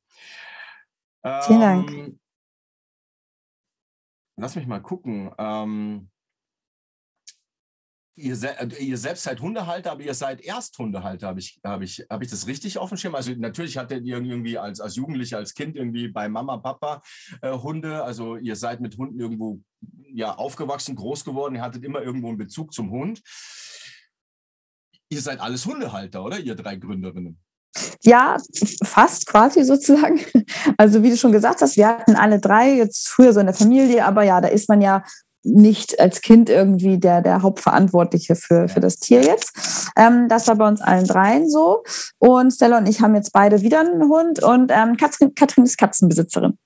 Vielen 1.23 1.61
Dank. 1.61 1.91
Ähm, 1.91 2.21
lass 4.37 4.56
mich 4.56 4.67
mal 4.67 4.80
gucken. 4.80 5.32
Ähm, 5.39 6.11
ihr, 8.17 8.37
se 8.37 8.58
äh, 8.58 8.85
ihr, 8.85 8.99
selbst 8.99 9.23
seid 9.23 9.41
Hundehalter, 9.41 9.93
aber 9.93 10.02
ihr 10.02 10.15
seid 10.15 10.41
Ersthundehalter. 10.41 11.28
Habe 11.28 11.39
ich, 11.39 11.61
hab 11.65 11.80
ich, 11.80 12.04
hab 12.11 12.23
ich 12.23 12.30
das 12.30 12.47
richtig 12.47 12.78
auf 12.78 12.89
dem 12.89 12.99
Schirm? 12.99 13.15
Also 13.15 13.32
natürlich 13.37 13.78
hattet 13.78 14.04
ihr 14.04 14.19
irgendwie 14.19 14.58
als, 14.58 14.80
als 14.80 14.97
Jugendlicher, 14.97 15.39
als 15.39 15.54
Kind 15.54 15.76
irgendwie 15.76 16.08
bei 16.08 16.28
Mama, 16.28 16.56
Papa 16.56 17.02
äh, 17.41 17.52
Hunde. 17.52 18.02
Also 18.02 18.37
ihr 18.37 18.56
seid 18.56 18.80
mit 18.80 18.97
Hunden 18.97 19.21
irgendwo 19.21 19.61
ja, 20.13 20.35
aufgewachsen, 20.35 20.97
groß 20.97 21.25
geworden. 21.25 21.54
Ihr 21.54 21.63
hattet 21.63 21.85
immer 21.85 22.02
irgendwo 22.02 22.28
einen 22.28 22.39
Bezug 22.39 22.73
zum 22.73 22.91
Hund. 22.91 23.23
Ihr 25.08 25.21
seid 25.21 25.41
alles 25.41 25.67
Hundehalter, 25.67 26.25
oder? 26.25 26.41
Ihr 26.41 26.56
drei 26.56 26.76
Gründerinnen. 26.76 27.39
Ja, 28.02 28.37
fast 28.85 29.26
quasi 29.26 29.65
sozusagen. 29.65 30.21
Also 30.76 31.02
wie 31.02 31.11
du 31.11 31.17
schon 31.17 31.32
gesagt 31.32 31.61
hast, 31.61 31.76
wir 31.76 31.89
hatten 31.89 32.17
alle 32.17 32.39
drei 32.39 32.75
jetzt 32.75 33.08
früher 33.08 33.32
so 33.32 33.41
in 33.41 33.47
der 33.47 33.54
Familie, 33.54 34.04
aber 34.04 34.23
ja, 34.23 34.41
da 34.41 34.49
ist 34.49 34.69
man 34.69 34.80
ja 34.80 35.02
nicht 35.45 35.99
als 35.99 36.21
Kind 36.21 36.49
irgendwie 36.49 36.99
der, 36.99 37.21
der 37.21 37.43
Hauptverantwortliche 37.43 38.37
für, 38.37 38.69
für 38.69 38.80
das 38.80 38.97
Tier 38.99 39.23
jetzt. 39.23 39.91
Ähm, 39.97 40.28
das 40.28 40.47
war 40.49 40.56
bei 40.56 40.69
uns 40.69 40.80
allen 40.80 41.06
dreien 41.06 41.50
so. 41.50 41.82
Und 42.19 42.52
Stella 42.52 42.78
und 42.78 42.89
ich 42.89 43.00
haben 43.00 43.15
jetzt 43.15 43.32
beide 43.32 43.63
wieder 43.63 43.80
einen 43.80 44.08
Hund 44.08 44.43
und 44.43 44.71
ähm, 44.73 44.97
Katrin, 44.97 45.35
Katrin 45.35 45.65
ist 45.65 45.78
Katzenbesitzerin. 45.78 46.58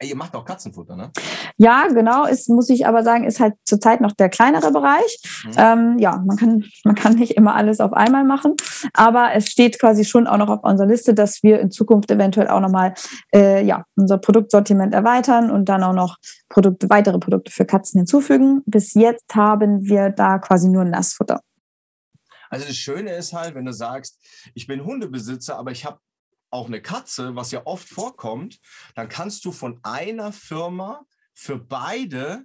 Ihr 0.00 0.14
macht 0.14 0.36
auch 0.36 0.44
Katzenfutter, 0.44 0.94
ne? 0.94 1.10
Ja, 1.56 1.88
genau. 1.88 2.24
Ist, 2.24 2.48
muss 2.48 2.70
ich 2.70 2.86
aber 2.86 3.02
sagen, 3.02 3.24
ist 3.24 3.40
halt 3.40 3.54
zurzeit 3.64 4.00
noch 4.00 4.12
der 4.12 4.28
kleinere 4.28 4.70
Bereich. 4.70 5.20
Mhm. 5.44 5.52
Ähm, 5.56 5.98
ja, 5.98 6.22
man 6.24 6.36
kann, 6.36 6.64
man 6.84 6.94
kann 6.94 7.14
nicht 7.14 7.32
immer 7.32 7.56
alles 7.56 7.80
auf 7.80 7.92
einmal 7.92 8.22
machen. 8.22 8.54
Aber 8.92 9.32
es 9.34 9.48
steht 9.48 9.80
quasi 9.80 10.04
schon 10.04 10.28
auch 10.28 10.36
noch 10.36 10.50
auf 10.50 10.62
unserer 10.62 10.86
Liste, 10.86 11.14
dass 11.14 11.42
wir 11.42 11.58
in 11.58 11.72
Zukunft 11.72 12.12
eventuell 12.12 12.48
auch 12.48 12.60
nochmal 12.60 12.94
äh, 13.34 13.64
ja, 13.64 13.84
unser 13.96 14.18
Produktsortiment 14.18 14.94
erweitern 14.94 15.50
und 15.50 15.68
dann 15.68 15.82
auch 15.82 15.94
noch 15.94 16.16
Produkte, 16.48 16.88
weitere 16.90 17.18
Produkte 17.18 17.50
für 17.50 17.64
Katzen 17.64 17.98
hinzufügen. 17.98 18.62
Bis 18.66 18.94
jetzt 18.94 19.34
haben 19.34 19.84
wir 19.84 20.10
da 20.10 20.38
quasi 20.38 20.68
nur 20.68 20.84
Nassfutter. 20.84 21.40
Also 22.50 22.66
das 22.66 22.76
Schöne 22.76 23.12
ist 23.14 23.32
halt, 23.32 23.56
wenn 23.56 23.64
du 23.64 23.72
sagst, 23.72 24.18
ich 24.54 24.66
bin 24.66 24.84
Hundebesitzer, 24.84 25.58
aber 25.58 25.72
ich 25.72 25.84
habe 25.84 25.98
auch 26.50 26.66
eine 26.66 26.82
Katze, 26.82 27.36
was 27.36 27.50
ja 27.50 27.62
oft 27.66 27.88
vorkommt, 27.88 28.58
dann 28.94 29.08
kannst 29.08 29.44
du 29.44 29.52
von 29.52 29.80
einer 29.82 30.32
Firma 30.32 31.02
für 31.34 31.58
beide 31.58 32.44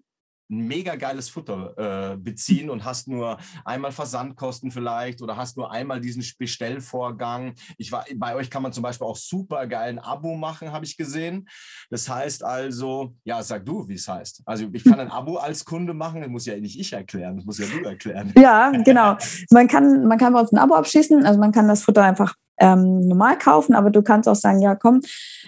ein 0.53 0.67
mega 0.67 0.95
geiles 0.95 1.29
Futter 1.29 2.13
äh, 2.13 2.17
beziehen 2.17 2.69
und 2.69 2.83
hast 2.83 3.07
nur 3.07 3.37
einmal 3.65 3.91
Versandkosten 3.91 4.71
vielleicht 4.71 5.21
oder 5.21 5.37
hast 5.37 5.57
nur 5.57 5.71
einmal 5.71 5.99
diesen 5.99 6.23
Bestellvorgang. 6.37 7.53
Ich 7.77 7.91
war, 7.91 8.05
bei 8.15 8.35
euch 8.35 8.49
kann 8.49 8.61
man 8.61 8.73
zum 8.73 8.83
Beispiel 8.83 9.07
auch 9.07 9.15
super 9.15 9.67
geilen 9.67 9.99
Abo 9.99 10.35
machen, 10.35 10.71
habe 10.71 10.85
ich 10.85 10.97
gesehen. 10.97 11.47
Das 11.89 12.07
heißt 12.07 12.43
also, 12.43 13.15
ja, 13.23 13.41
sag 13.41 13.65
du, 13.65 13.87
wie 13.87 13.95
es 13.95 14.07
heißt. 14.07 14.43
Also 14.45 14.67
ich 14.71 14.83
kann 14.83 14.99
ein 14.99 15.09
Abo 15.09 15.37
als 15.37 15.65
Kunde 15.65 15.93
machen, 15.93 16.21
das 16.21 16.29
muss 16.29 16.45
ja 16.45 16.59
nicht 16.59 16.79
ich 16.79 16.93
erklären, 16.93 17.37
das 17.37 17.45
muss 17.45 17.57
ja 17.57 17.65
du 17.65 17.87
erklären. 17.87 18.33
Ja, 18.37 18.71
genau. 18.83 19.17
Man 19.49 19.67
kann, 19.67 20.05
man 20.05 20.17
kann 20.17 20.33
bei 20.33 20.39
uns 20.39 20.51
ein 20.51 20.57
Abo 20.57 20.75
abschließen, 20.75 21.25
also 21.25 21.39
man 21.39 21.51
kann 21.51 21.67
das 21.67 21.83
Futter 21.83 22.03
einfach 22.03 22.35
ähm, 22.59 22.99
normal 23.07 23.37
kaufen, 23.37 23.75
aber 23.75 23.89
du 23.89 24.01
kannst 24.01 24.29
auch 24.29 24.35
sagen, 24.35 24.61
ja 24.61 24.75
komm, 24.75 25.01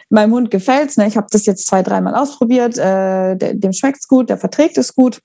meinem 0.09 0.33
Hund 0.33 0.51
gefällt's, 0.51 0.97
ne? 0.97 1.07
ich 1.07 1.17
habe 1.17 1.27
das 1.29 1.45
jetzt 1.45 1.67
zwei, 1.67 1.83
dreimal 1.83 2.15
ausprobiert, 2.15 2.77
äh, 2.77 3.35
dem 3.35 3.73
schmeckt's 3.73 4.07
gut, 4.07 4.29
der 4.29 4.37
verträgt 4.37 4.77
es 4.77 4.93
gut. 4.93 5.19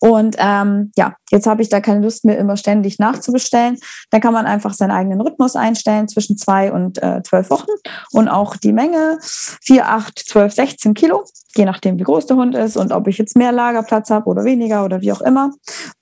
Und 0.00 0.36
ähm, 0.38 0.92
ja, 0.96 1.14
jetzt 1.30 1.46
habe 1.46 1.62
ich 1.62 1.68
da 1.68 1.80
keine 1.80 2.00
Lust 2.00 2.24
mehr, 2.24 2.38
immer 2.38 2.56
ständig 2.56 2.98
nachzubestellen. 2.98 3.78
Da 4.10 4.20
kann 4.20 4.32
man 4.32 4.46
einfach 4.46 4.72
seinen 4.72 4.92
eigenen 4.92 5.20
Rhythmus 5.20 5.56
einstellen 5.56 6.08
zwischen 6.08 6.36
zwei 6.36 6.72
und 6.72 7.02
äh, 7.02 7.22
zwölf 7.22 7.50
Wochen 7.50 7.70
und 8.12 8.28
auch 8.28 8.56
die 8.56 8.72
Menge 8.72 9.18
vier, 9.20 9.88
acht, 9.88 10.18
zwölf, 10.18 10.52
sechzehn 10.52 10.94
Kilo, 10.94 11.24
je 11.56 11.64
nachdem, 11.64 11.98
wie 11.98 12.04
groß 12.04 12.26
der 12.26 12.36
Hund 12.36 12.54
ist 12.54 12.76
und 12.76 12.92
ob 12.92 13.08
ich 13.08 13.18
jetzt 13.18 13.36
mehr 13.36 13.52
Lagerplatz 13.52 14.10
habe 14.10 14.26
oder 14.26 14.44
weniger 14.44 14.84
oder 14.84 15.00
wie 15.00 15.12
auch 15.12 15.20
immer. 15.20 15.52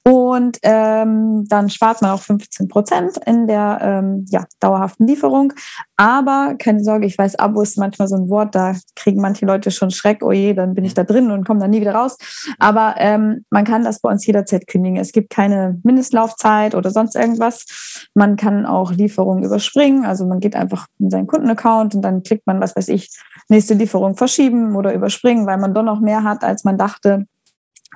Und 0.05 0.59
ähm, 0.63 1.47
dann 1.49 1.69
spart 1.69 2.01
man 2.01 2.13
auch 2.13 2.23
15 2.23 2.69
Prozent 2.69 3.19
in 3.27 3.47
der 3.47 3.79
ähm, 3.83 4.25
ja, 4.31 4.47
dauerhaften 4.59 5.07
Lieferung. 5.07 5.53
Aber 5.97 6.55
keine 6.59 6.83
Sorge, 6.83 7.07
ich 7.07 7.19
weiß, 7.19 7.39
Abo 7.39 7.61
ist 7.61 7.77
manchmal 7.77 8.09
so 8.09 8.17
ein 8.17 8.31
Wort, 8.31 8.55
da 8.55 8.75
kriegen 8.97 9.21
manche 9.21 9.45
Leute 9.45 9.71
schon 9.71 9.91
Schreck, 9.91 10.23
oh 10.23 10.33
je, 10.33 10.55
dann 10.55 10.75
bin 10.75 10.85
ich 10.85 10.95
da 10.95 11.05
drin 11.05 11.31
und 11.31 11.47
komme 11.47 11.61
dann 11.61 11.71
nie 11.71 11.81
wieder 11.81 11.95
raus. 11.95 12.17
Aber 12.59 12.95
ähm, 12.99 13.45
man 13.51 13.65
kann 13.65 13.78
das 13.85 14.01
bei 14.01 14.11
uns 14.11 14.27
jederzeit 14.27 14.67
kündigen. 14.67 14.99
Es 14.99 15.13
gibt 15.13 15.31
keine 15.31 15.79
Mindestlaufzeit 15.83 16.75
oder 16.75 16.91
sonst 16.91 17.17
irgendwas. 17.17 18.09
Man 18.15 18.37
kann 18.37 18.67
auch 18.67 18.93
Lieferungen 18.93 19.45
überspringen. 19.45 20.05
Also 20.05 20.27
man 20.27 20.41
geht 20.41 20.57
einfach 20.57 20.87
in 20.99 21.11
seinen 21.11 21.27
Kundenaccount 21.27 21.95
und 21.95 22.03
dann 22.03 22.23
klickt 22.23 22.47
man, 22.47 22.61
was 22.61 22.77
weiß 22.77 22.89
ich, 22.89 23.11
nächste 23.49 23.75
Lieferung 23.75 24.17
verschieben 24.17 24.77
oder 24.77 24.93
überspringen, 24.95 25.47
weil 25.47 25.59
man 25.59 25.75
doch 25.75 25.83
noch 25.83 26.01
mehr 26.01 26.25
hat, 26.25 26.45
als 26.45 26.65
man 26.65 26.79
dachte. 26.79 27.27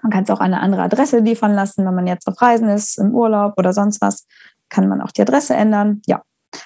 Man 0.03 0.11
kann 0.11 0.25
es 0.25 0.31
auch 0.31 0.40
an 0.40 0.53
eine 0.53 0.61
andere 0.61 0.83
Adresse 0.83 1.18
liefern 1.18 1.55
lassen, 1.55 1.85
wenn 1.85 1.95
man 1.95 2.07
jetzt 2.07 2.27
auf 2.27 2.40
Reisen 2.40 2.68
ist, 2.68 2.99
im 2.99 3.14
Urlaub 3.14 3.55
oder 3.57 3.73
sonst 3.73 4.01
was, 4.01 4.27
kann 4.68 4.88
man 4.88 5.01
auch 5.01 5.12
die 5.12 5.23
Adresse 5.23 5.55
ändern. 5.55 6.03
Ja, 6.07 6.23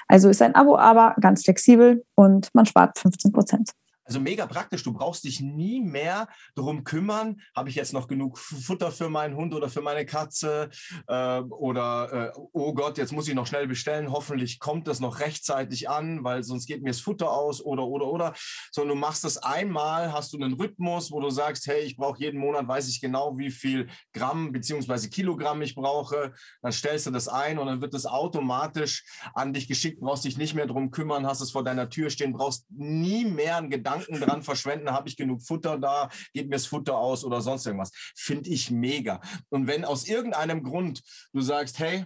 also 0.09 0.29
ist 0.29 0.43
ein 0.43 0.55
Abo 0.55 0.79
aber 0.79 1.15
ganz 1.21 1.45
flexibel 1.45 2.05
und 2.15 2.49
man 2.55 2.67
spart 2.67 2.99
15 2.99 3.33
Prozent. 3.33 3.71
Also 4.07 4.21
mega 4.21 4.47
praktisch. 4.47 4.85
Du 4.85 4.93
brauchst 4.93 5.25
dich 5.25 5.41
nie 5.41 5.81
mehr 5.81 6.29
darum 6.55 6.85
kümmern, 6.85 7.41
habe 7.57 7.69
ich 7.69 7.75
jetzt 7.75 7.93
noch 7.93 8.07
genug 8.07 8.39
Futter 8.39 8.93
für 8.93 9.09
meinen 9.09 9.35
Hund 9.35 9.53
oder 9.53 9.69
für 9.69 9.83
meine 9.83 10.07
Katze 10.07 10.71
äh, 11.09 11.41
oder 11.41 12.33
äh, 12.33 12.41
oh 12.53 12.73
Gott, 12.73 12.99
jetzt 12.99 13.13
muss 13.13 13.27
ich 13.27 13.35
noch 13.35 13.49
schnell 13.49 13.67
bestellen. 13.67 14.13
Hoffentlich 14.13 14.61
kommt 14.61 14.87
das 14.87 15.01
noch 15.01 15.19
rechtzeitig 15.19 15.91
an, 15.91 16.23
weil 16.23 16.45
sonst 16.45 16.67
geht 16.67 16.83
mir 16.83 16.91
das 16.91 17.01
Futter 17.01 17.33
aus 17.33 17.61
oder 17.61 17.85
oder 17.85 18.07
oder. 18.07 18.35
Sondern 18.71 18.97
du 18.97 19.01
machst 19.01 19.25
das 19.25 19.39
einmal, 19.39 20.13
hast 20.13 20.33
du 20.33 20.37
einen 20.39 20.55
Rhythmus, 20.55 21.11
wo 21.11 21.21
du 21.21 21.31
sagst, 21.31 21.67
hey, 21.67 21.81
ich 21.81 21.97
brauche 21.97 22.21
jeden 22.21 22.39
Monat, 22.39 22.69
weiß 22.69 22.89
ich 22.89 23.01
genau, 23.01 23.37
wie 23.37 23.51
viel 23.51 23.89
Gramm 24.13 24.53
bzw. 24.53 25.09
Kilogramm 25.09 25.63
ich 25.63 25.75
brauche. 25.75 26.33
Dann 26.63 26.73
stellst 26.73 27.07
du 27.07 27.11
das 27.11 27.27
ein 27.27 27.59
und 27.59 27.67
dann 27.67 27.81
wird 27.81 27.93
das 27.93 28.07
automatisch 28.07 29.05
an 29.35 29.53
dich 29.53 29.67
geschickt. 29.67 29.99
Brauchst 30.01 30.25
dich 30.25 30.39
nicht 30.39 30.55
mehr 30.55 30.67
darum 30.67 30.93
kümmern, 30.93 31.27
hast 31.27 31.41
es 31.41 31.51
vor 31.51 31.65
deiner 31.65 31.89
Tür 31.89 32.09
stehen, 32.11 32.33
brauchst 32.33 32.67
nie 32.71 33.25
mehr 33.25 33.57
einen 33.57 33.69
Gedanken 33.69 33.96
Gedanken 33.99 34.21
dran 34.21 34.43
verschwenden, 34.43 34.91
habe 34.91 35.09
ich 35.09 35.17
genug 35.17 35.43
Futter 35.43 35.79
da, 35.79 36.09
geht 36.33 36.49
mir 36.49 36.57
das 36.57 36.67
Futter 36.67 36.97
aus 36.97 37.25
oder 37.25 37.41
sonst 37.41 37.67
irgendwas. 37.67 37.93
Finde 38.15 38.51
ich 38.51 38.71
mega. 38.71 39.21
Und 39.49 39.67
wenn 39.67 39.85
aus 39.85 40.07
irgendeinem 40.07 40.63
Grund 40.63 41.03
du 41.33 41.41
sagst, 41.41 41.79
hey, 41.79 42.05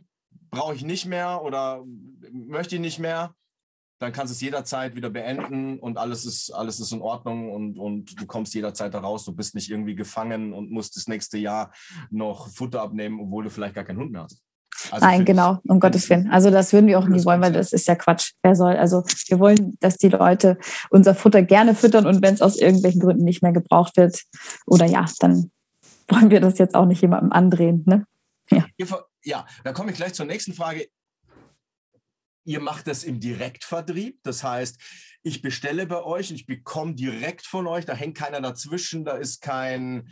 brauche 0.51 0.75
ich 0.75 0.85
nicht 0.85 1.07
mehr 1.07 1.43
oder 1.43 1.85
möchte 2.33 2.77
ich 2.77 2.81
nicht 2.81 2.99
mehr, 2.99 3.35
dann 3.99 4.13
kannst 4.13 4.33
du 4.33 4.35
es 4.35 4.41
jederzeit 4.41 4.95
wieder 4.97 5.11
beenden 5.11 5.79
und 5.79 5.99
alles 5.99 6.25
ist, 6.25 6.51
alles 6.53 6.81
ist 6.81 6.93
in 6.93 7.03
Ordnung 7.03 7.53
und, 7.53 7.79
und 7.79 8.19
du 8.19 8.27
kommst 8.27 8.55
jederzeit 8.55 8.95
da 8.95 9.01
raus. 9.01 9.27
Du 9.27 9.33
bist 9.33 9.55
nicht 9.55 9.71
irgendwie 9.71 9.95
gefangen 9.95 10.55
und 10.55 10.71
musst 10.71 10.97
das 10.97 11.07
nächste 11.07 11.37
Jahr 11.37 11.71
noch 12.11 12.49
Futter 12.49 12.81
abnehmen, 12.81 13.21
obwohl 13.21 13.45
du 13.45 13.51
vielleicht 13.51 13.75
gar 13.75 13.85
keinen 13.85 13.99
Hund 13.99 14.13
mehr 14.13 14.23
hast. 14.23 14.43
Also 14.91 15.05
Nein, 15.05 15.25
genau, 15.25 15.59
um 15.67 15.81
Gottes 15.81 16.09
Willen. 16.11 16.31
Also 16.31 16.51
das 16.51 16.73
würden 16.73 16.87
wir 16.87 16.99
auch 16.99 17.07
nie 17.07 17.25
wollen, 17.25 17.41
weil 17.41 17.53
das 17.53 17.73
ist 17.73 17.87
ja 17.87 17.95
Quatsch. 17.95 18.33
Wer 18.43 18.55
soll, 18.55 18.77
also 18.77 19.05
wir 19.29 19.39
wollen, 19.39 19.77
dass 19.81 19.97
die 19.97 20.09
Leute 20.09 20.59
unser 20.91 21.15
Futter 21.15 21.43
gerne 21.43 21.75
füttern 21.75 22.07
und 22.07 22.23
wenn 22.23 22.35
es 22.35 22.43
aus 22.43 22.57
irgendwelchen 22.57 23.01
Gründen 23.01 23.25
nicht 23.25 23.43
mehr 23.43 23.53
gebraucht 23.53 23.97
wird, 23.97 24.23
oder 24.67 24.87
ja, 24.87 25.05
dann 25.19 25.51
wollen 26.09 26.31
wir 26.31 26.41
das 26.41 26.59
jetzt 26.59 26.75
auch 26.75 26.87
nicht 26.87 27.03
jemandem 27.03 27.33
andrehen. 27.33 27.85
Ne? 27.87 28.05
Ja. 28.51 28.67
ja, 29.23 29.47
da 29.65 29.73
komme 29.73 29.91
ich 29.91 29.97
gleich 29.97 30.15
zur 30.15 30.27
nächsten 30.27 30.55
Frage. 30.55 30.87
Ihr 32.45 32.61
macht 32.61 32.87
das 32.87 33.05
im 33.05 33.21
Direktvertrieb, 33.21 34.19
das 34.23 34.43
heißt, 34.43 34.81
ich 35.23 35.43
bestelle 35.43 35.87
bei 35.87 36.03
euch 36.03 36.31
und 36.31 36.37
ich 36.37 36.47
bekomme 36.47 36.95
direkt 36.95 37.47
von 37.47 37.67
euch, 37.67 37.85
da 37.85 37.95
hängt 37.95 38.17
keiner 38.17 38.41
dazwischen, 38.41 39.05
da 39.05 39.13
ist 39.13 39.43
kein, 39.43 40.09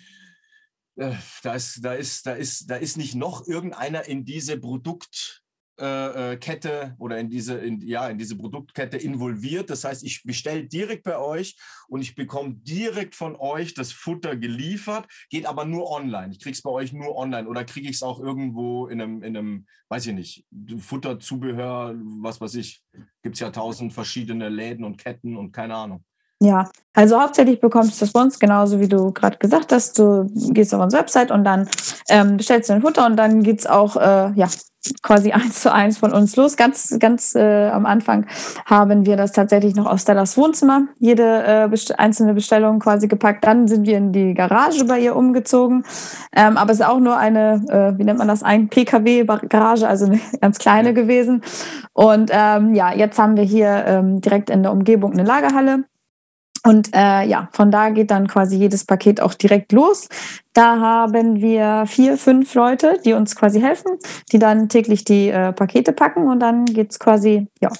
äh, 0.98 1.14
da 1.42 1.54
ist, 1.54 1.84
da 1.84 1.94
ist, 1.94 2.26
da 2.26 2.32
ist, 2.32 2.68
da 2.70 2.76
ist 2.76 2.96
nicht 2.96 3.14
noch 3.14 3.46
irgendeiner 3.46 4.06
in 4.06 4.24
diese 4.24 4.58
Produktkette 4.58 5.40
äh, 5.78 6.90
oder 6.98 7.18
in 7.18 7.30
diese, 7.30 7.54
in, 7.58 7.80
ja, 7.82 8.08
in 8.08 8.18
diese 8.18 8.36
Produktkette 8.36 8.96
involviert. 8.96 9.70
Das 9.70 9.84
heißt, 9.84 10.02
ich 10.02 10.24
bestelle 10.24 10.66
direkt 10.66 11.04
bei 11.04 11.16
euch 11.16 11.56
und 11.86 12.00
ich 12.00 12.16
bekomme 12.16 12.54
direkt 12.56 13.14
von 13.14 13.36
euch 13.36 13.74
das 13.74 13.92
Futter 13.92 14.36
geliefert, 14.36 15.06
geht 15.30 15.46
aber 15.46 15.64
nur 15.64 15.88
online. 15.88 16.32
Ich 16.32 16.40
kriege 16.40 16.54
es 16.54 16.62
bei 16.62 16.70
euch 16.70 16.92
nur 16.92 17.16
online 17.16 17.48
oder 17.48 17.64
kriege 17.64 17.88
ich 17.88 17.96
es 17.96 18.02
auch 18.02 18.18
irgendwo 18.18 18.88
in 18.88 19.00
einem, 19.00 19.22
in 19.22 19.36
einem, 19.36 19.66
weiß 19.88 20.08
ich 20.08 20.14
nicht, 20.14 20.46
Futterzubehör, 20.78 21.94
was 22.22 22.40
weiß 22.40 22.56
ich. 22.56 22.82
Gibt 23.22 23.36
es 23.36 23.40
ja 23.40 23.50
tausend 23.50 23.92
verschiedene 23.92 24.48
Läden 24.48 24.84
und 24.84 24.98
Ketten 24.98 25.36
und 25.36 25.52
keine 25.52 25.76
Ahnung. 25.76 26.04
Ja, 26.40 26.70
also 26.94 27.20
hauptsächlich 27.20 27.60
bekommst 27.60 28.00
du 28.00 28.04
das 28.04 28.12
bei 28.12 28.20
uns, 28.20 28.38
genauso 28.38 28.78
wie 28.78 28.88
du 28.88 29.12
gerade 29.12 29.38
gesagt 29.38 29.72
hast. 29.72 29.98
Du 29.98 30.30
gehst 30.52 30.72
auf 30.72 30.80
unsere 30.80 31.02
Website 31.02 31.32
und 31.32 31.42
dann 31.42 31.68
ähm, 32.08 32.36
bestellst 32.36 32.68
du 32.68 32.74
dein 32.74 32.82
Futter 32.82 33.06
und 33.06 33.16
dann 33.16 33.42
geht's 33.42 33.66
auch 33.66 33.96
äh, 33.96 34.32
ja, 34.34 34.46
quasi 35.02 35.32
eins 35.32 35.62
zu 35.62 35.72
eins 35.72 35.98
von 35.98 36.12
uns 36.12 36.36
los. 36.36 36.56
Ganz, 36.56 36.96
ganz 37.00 37.34
äh, 37.34 37.68
am 37.70 37.86
Anfang 37.86 38.26
haben 38.66 39.04
wir 39.04 39.16
das 39.16 39.32
tatsächlich 39.32 39.74
noch 39.74 39.86
aus 39.86 40.02
Stellas 40.02 40.36
Wohnzimmer, 40.36 40.86
jede 41.00 41.44
äh, 41.44 41.68
best 41.68 41.98
einzelne 41.98 42.34
Bestellung 42.34 42.78
quasi 42.78 43.08
gepackt. 43.08 43.44
Dann 43.44 43.66
sind 43.66 43.86
wir 43.86 43.96
in 43.96 44.12
die 44.12 44.34
Garage 44.34 44.84
bei 44.84 45.00
ihr 45.00 45.16
umgezogen. 45.16 45.84
Ähm, 46.36 46.56
aber 46.56 46.70
es 46.70 46.78
ist 46.78 46.86
auch 46.86 47.00
nur 47.00 47.16
eine, 47.16 47.64
äh, 47.68 47.98
wie 47.98 48.04
nennt 48.04 48.18
man 48.18 48.28
das, 48.28 48.44
ein 48.44 48.68
PKW-Garage, 48.68 49.88
also 49.88 50.06
eine 50.06 50.20
ganz 50.40 50.58
kleine 50.58 50.94
gewesen. 50.94 51.42
Und 51.94 52.30
ähm, 52.32 52.74
ja, 52.74 52.94
jetzt 52.94 53.18
haben 53.18 53.36
wir 53.36 53.44
hier 53.44 53.84
ähm, 53.86 54.20
direkt 54.20 54.50
in 54.50 54.62
der 54.62 54.70
Umgebung 54.70 55.12
eine 55.12 55.24
Lagerhalle 55.24 55.84
und 56.64 56.94
äh, 56.94 57.24
ja, 57.24 57.48
von 57.52 57.70
da 57.70 57.90
geht 57.90 58.10
dann 58.10 58.26
quasi 58.26 58.56
jedes 58.56 58.84
Paket 58.84 59.20
auch 59.20 59.34
direkt 59.34 59.72
los. 59.72 60.08
Da 60.52 60.80
haben 60.80 61.40
wir 61.40 61.84
vier, 61.86 62.16
fünf 62.16 62.54
Leute, 62.54 62.98
die 63.04 63.12
uns 63.12 63.36
quasi 63.36 63.60
helfen, 63.60 63.98
die 64.32 64.38
dann 64.38 64.68
täglich 64.68 65.04
die 65.04 65.28
äh, 65.28 65.52
Pakete 65.52 65.92
packen 65.92 66.26
und 66.26 66.40
dann 66.40 66.64
geht's 66.64 66.98
quasi, 66.98 67.46
ja, 67.60 67.70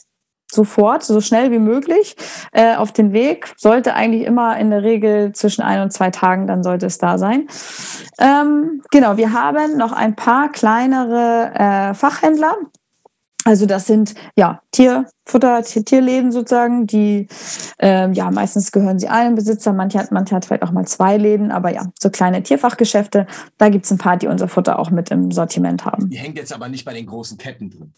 sofort, 0.51 1.03
so 1.03 1.21
schnell 1.21 1.51
wie 1.51 1.59
möglich 1.59 2.17
äh, 2.53 2.75
auf 2.77 2.93
den 2.93 3.13
Weg. 3.13 3.53
Sollte 3.57 3.95
eigentlich 3.95 4.25
immer 4.25 4.59
in 4.59 4.71
der 4.71 4.83
Regel 4.83 5.33
zwischen 5.33 5.63
ein 5.63 5.83
und 5.83 5.93
zwei 5.93 6.11
Tagen, 6.11 6.47
dann 6.47 6.63
sollte 6.63 6.87
es 6.87 6.99
da 6.99 7.19
sein. 7.19 7.47
Ähm, 8.19 8.83
genau, 8.91 9.17
wir 9.17 9.33
haben 9.33 9.77
noch 9.77 9.93
ein 9.93 10.17
paar 10.17 10.51
kleinere 10.51 11.53
äh, 11.55 11.95
Fachhändler, 11.95 12.57
also 13.45 13.67
das 13.67 13.87
sind 13.87 14.15
ja 14.37 14.63
Tierfutter, 14.73 15.63
Tierläden 15.63 16.33
sozusagen, 16.33 16.87
die 16.87 17.29
ähm, 17.79 18.13
ja 18.13 18.31
meistens 18.31 18.73
gehören 18.73 18.99
sie 18.99 19.09
allen 19.09 19.35
Besitzer, 19.35 19.73
manche 19.73 19.99
hat, 19.99 20.13
manche 20.13 20.35
hat 20.35 20.45
vielleicht 20.45 20.63
auch 20.63 20.73
mal 20.73 20.87
zwei 20.87 21.17
Läden, 21.17 21.51
aber 21.51 21.73
ja, 21.73 21.87
so 21.99 22.11
kleine 22.11 22.43
Tierfachgeschäfte, 22.43 23.27
da 23.57 23.69
gibt 23.69 23.85
es 23.85 23.91
ein 23.91 23.99
paar, 23.99 24.17
die 24.17 24.27
unser 24.27 24.49
Futter 24.49 24.79
auch 24.79 24.91
mit 24.91 25.11
im 25.11 25.31
Sortiment 25.31 25.85
haben. 25.85 26.11
Die 26.11 26.19
hängt 26.19 26.37
jetzt 26.37 26.53
aber 26.53 26.69
nicht 26.69 26.85
bei 26.85 26.93
den 26.93 27.07
großen 27.07 27.39
Ketten 27.39 27.71
drin. 27.71 27.95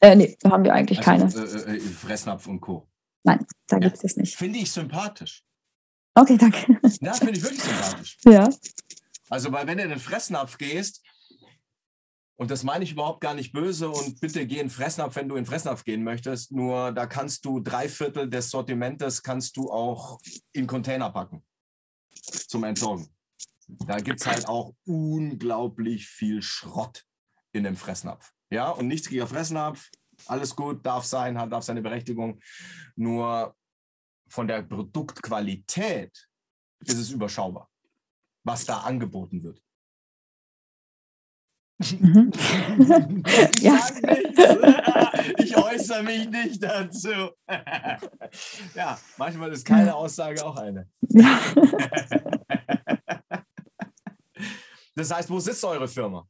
Äh, 0.00 0.16
nee, 0.16 0.36
da 0.40 0.50
haben 0.50 0.64
wir 0.64 0.74
eigentlich 0.74 1.06
also, 1.06 1.10
keine. 1.10 1.52
Äh, 1.66 1.76
äh, 1.76 1.80
Fressnapf 1.80 2.46
und 2.46 2.60
Co. 2.60 2.88
Nein, 3.22 3.46
da 3.68 3.76
ja, 3.76 3.80
gibt 3.80 3.96
es 3.96 4.02
das 4.02 4.16
nicht. 4.16 4.36
Finde 4.36 4.58
ich 4.58 4.70
sympathisch. 4.70 5.44
Okay, 6.14 6.36
danke. 6.36 6.78
Ja, 7.00 7.12
finde 7.12 7.32
ich 7.32 7.42
wirklich 7.42 7.62
sympathisch. 7.62 8.18
Ja. 8.24 8.48
Also, 9.30 9.50
weil 9.52 9.66
wenn 9.66 9.78
du 9.78 9.84
in 9.84 9.90
den 9.90 9.98
Fressnapf 9.98 10.58
gehst, 10.58 11.02
und 12.36 12.50
das 12.50 12.64
meine 12.64 12.84
ich 12.84 12.92
überhaupt 12.92 13.20
gar 13.20 13.34
nicht 13.34 13.52
böse 13.52 13.88
und 13.88 14.20
bitte 14.20 14.46
geh 14.46 14.58
in 14.58 14.70
Fressnapf, 14.70 15.14
wenn 15.16 15.28
du 15.28 15.36
in 15.36 15.46
Fressnapf 15.46 15.84
gehen 15.84 16.02
möchtest. 16.02 16.50
Nur 16.50 16.90
da 16.92 17.06
kannst 17.06 17.44
du 17.44 17.60
drei 17.60 17.88
Viertel 17.88 18.28
des 18.28 18.50
Sortimentes 18.50 19.22
kannst 19.22 19.56
du 19.56 19.70
auch 19.70 20.18
in 20.52 20.66
Container 20.66 21.10
packen 21.10 21.44
zum 22.48 22.64
Entsorgen. 22.64 23.08
Da 23.86 23.98
gibt 23.98 24.20
es 24.20 24.26
halt 24.26 24.48
auch 24.48 24.74
unglaublich 24.84 26.08
viel 26.08 26.42
Schrott 26.42 27.04
in 27.52 27.64
dem 27.64 27.76
Fressnapf. 27.76 28.32
Ja, 28.50 28.70
und 28.70 28.88
nichts 28.88 29.08
gegen 29.08 29.26
Fressnapf. 29.26 29.90
Alles 30.26 30.54
gut, 30.54 30.84
darf 30.84 31.04
sein, 31.04 31.38
hat, 31.38 31.52
darf 31.52 31.64
seine 31.64 31.82
Berechtigung. 31.82 32.40
Nur 32.96 33.54
von 34.28 34.46
der 34.48 34.62
Produktqualität 34.62 36.28
ist 36.80 36.98
es 36.98 37.10
überschaubar, 37.10 37.70
was 38.42 38.64
da 38.64 38.80
angeboten 38.80 39.42
wird. 39.42 39.62
Mhm. 41.78 42.32
ich 43.56 43.62
ja. 43.62 43.78
Ich 45.38 45.56
äußere 45.56 46.02
mich 46.02 46.28
nicht 46.28 46.62
dazu. 46.62 47.08
ja, 48.74 48.98
manchmal 49.16 49.52
ist 49.52 49.64
keine 49.64 49.94
Aussage 49.94 50.44
auch 50.44 50.56
eine. 50.56 50.86
Ja. 51.08 51.38
das 54.94 55.14
heißt, 55.14 55.30
wo 55.30 55.40
sitzt 55.40 55.64
eure 55.64 55.88
Firma? 55.88 56.26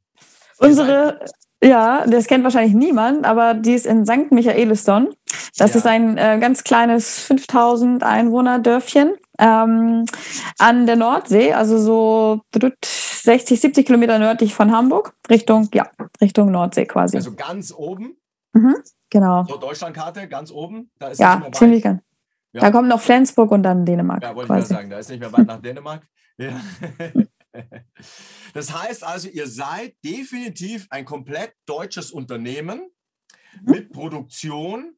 Unsere, 0.59 1.25
ja, 1.63 2.07
das 2.07 2.27
kennt 2.27 2.45
wahrscheinlich 2.45 2.75
niemand, 2.75 3.25
aber 3.25 3.55
die 3.55 3.75
ist 3.75 3.87
in 3.87 4.07
St. 4.07 4.31
Michaeliston. 4.31 5.15
Das 5.57 5.73
ja. 5.73 5.79
ist 5.79 5.87
ein 5.87 6.17
äh, 6.17 6.39
ganz 6.41 6.63
kleines 6.63 7.21
5000 7.21 8.03
Einwohner 8.03 8.61
Dörfchen 8.61 9.15
ähm, 9.39 10.05
an 10.59 10.87
der 10.87 10.97
Nordsee, 10.97 11.53
also 11.53 11.79
so 11.79 12.43
60, 12.53 13.61
70 13.61 13.87
Kilometer 13.87 14.19
nördlich 14.19 14.55
von 14.55 14.73
Hamburg, 14.73 15.15
Richtung, 15.31 15.69
ja, 15.73 15.91
Richtung 16.21 16.51
Nordsee 16.51 16.87
quasi. 16.87 17.17
Also 17.17 17.35
ganz 17.35 17.73
oben? 17.73 18.17
Mhm, 18.53 18.77
genau. 19.11 19.45
So 19.49 19.57
Deutschlandkarte, 19.57 20.29
ganz 20.29 20.51
oben? 20.51 20.91
Da 20.99 21.09
ist 21.09 21.19
ja, 21.19 21.47
ziemlich 21.53 21.83
ganz. 21.83 22.03
Ja. 22.53 22.61
Da 22.61 22.71
kommt 22.71 22.89
noch 22.89 23.01
Flensburg 23.01 23.51
und 23.51 23.65
dann 23.65 23.85
Dänemark. 23.85 24.23
Ja, 24.23 24.35
wollte 24.35 24.47
quasi. 24.47 24.63
ich 24.63 24.69
sagen, 24.69 24.91
da 24.91 24.99
ist 24.99 25.11
nicht 25.11 25.19
mehr 25.19 25.33
weit 25.33 25.47
nach 25.47 25.61
Dänemark. 25.61 26.07
Ja. 26.39 26.61
Das 28.53 28.73
heißt 28.73 29.05
also, 29.05 29.29
ihr 29.29 29.47
seid 29.47 29.97
definitiv 30.05 30.89
ein 30.91 31.05
komplett 31.05 31.55
deutsches 31.67 32.11
Unternehmen 32.11 32.91
mhm. 33.63 33.71
mit 33.71 33.93
Produktion 33.93 34.97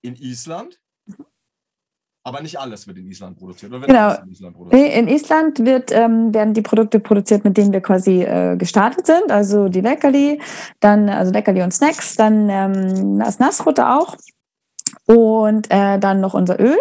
in 0.00 0.16
Island. 0.16 0.80
Aber 2.24 2.40
nicht 2.40 2.58
alles 2.58 2.86
wird 2.86 2.98
in 2.98 3.06
Island 3.08 3.36
produziert. 3.36 3.72
Oder 3.72 3.86
genau. 3.86 4.14
In 4.22 4.30
Island, 4.30 4.56
produziert? 4.56 4.94
in 4.94 5.08
Island 5.08 5.58
wird, 5.64 5.90
ähm, 5.90 6.32
werden 6.32 6.54
die 6.54 6.62
Produkte 6.62 7.00
produziert, 7.00 7.44
mit 7.44 7.56
denen 7.56 7.72
wir 7.72 7.80
quasi 7.80 8.22
äh, 8.22 8.56
gestartet 8.56 9.06
sind. 9.06 9.30
Also 9.30 9.68
die 9.68 9.80
Leckerli, 9.80 10.40
dann 10.78 11.08
also 11.08 11.32
Leckerli 11.32 11.62
und 11.62 11.72
Snacks, 11.72 12.14
dann 12.14 12.48
ähm, 12.48 13.18
das 13.18 13.40
Nassfutter 13.40 13.98
auch 13.98 14.16
und 15.06 15.70
äh, 15.70 15.98
dann 15.98 16.20
noch 16.20 16.34
unser 16.34 16.60
Öl. 16.60 16.78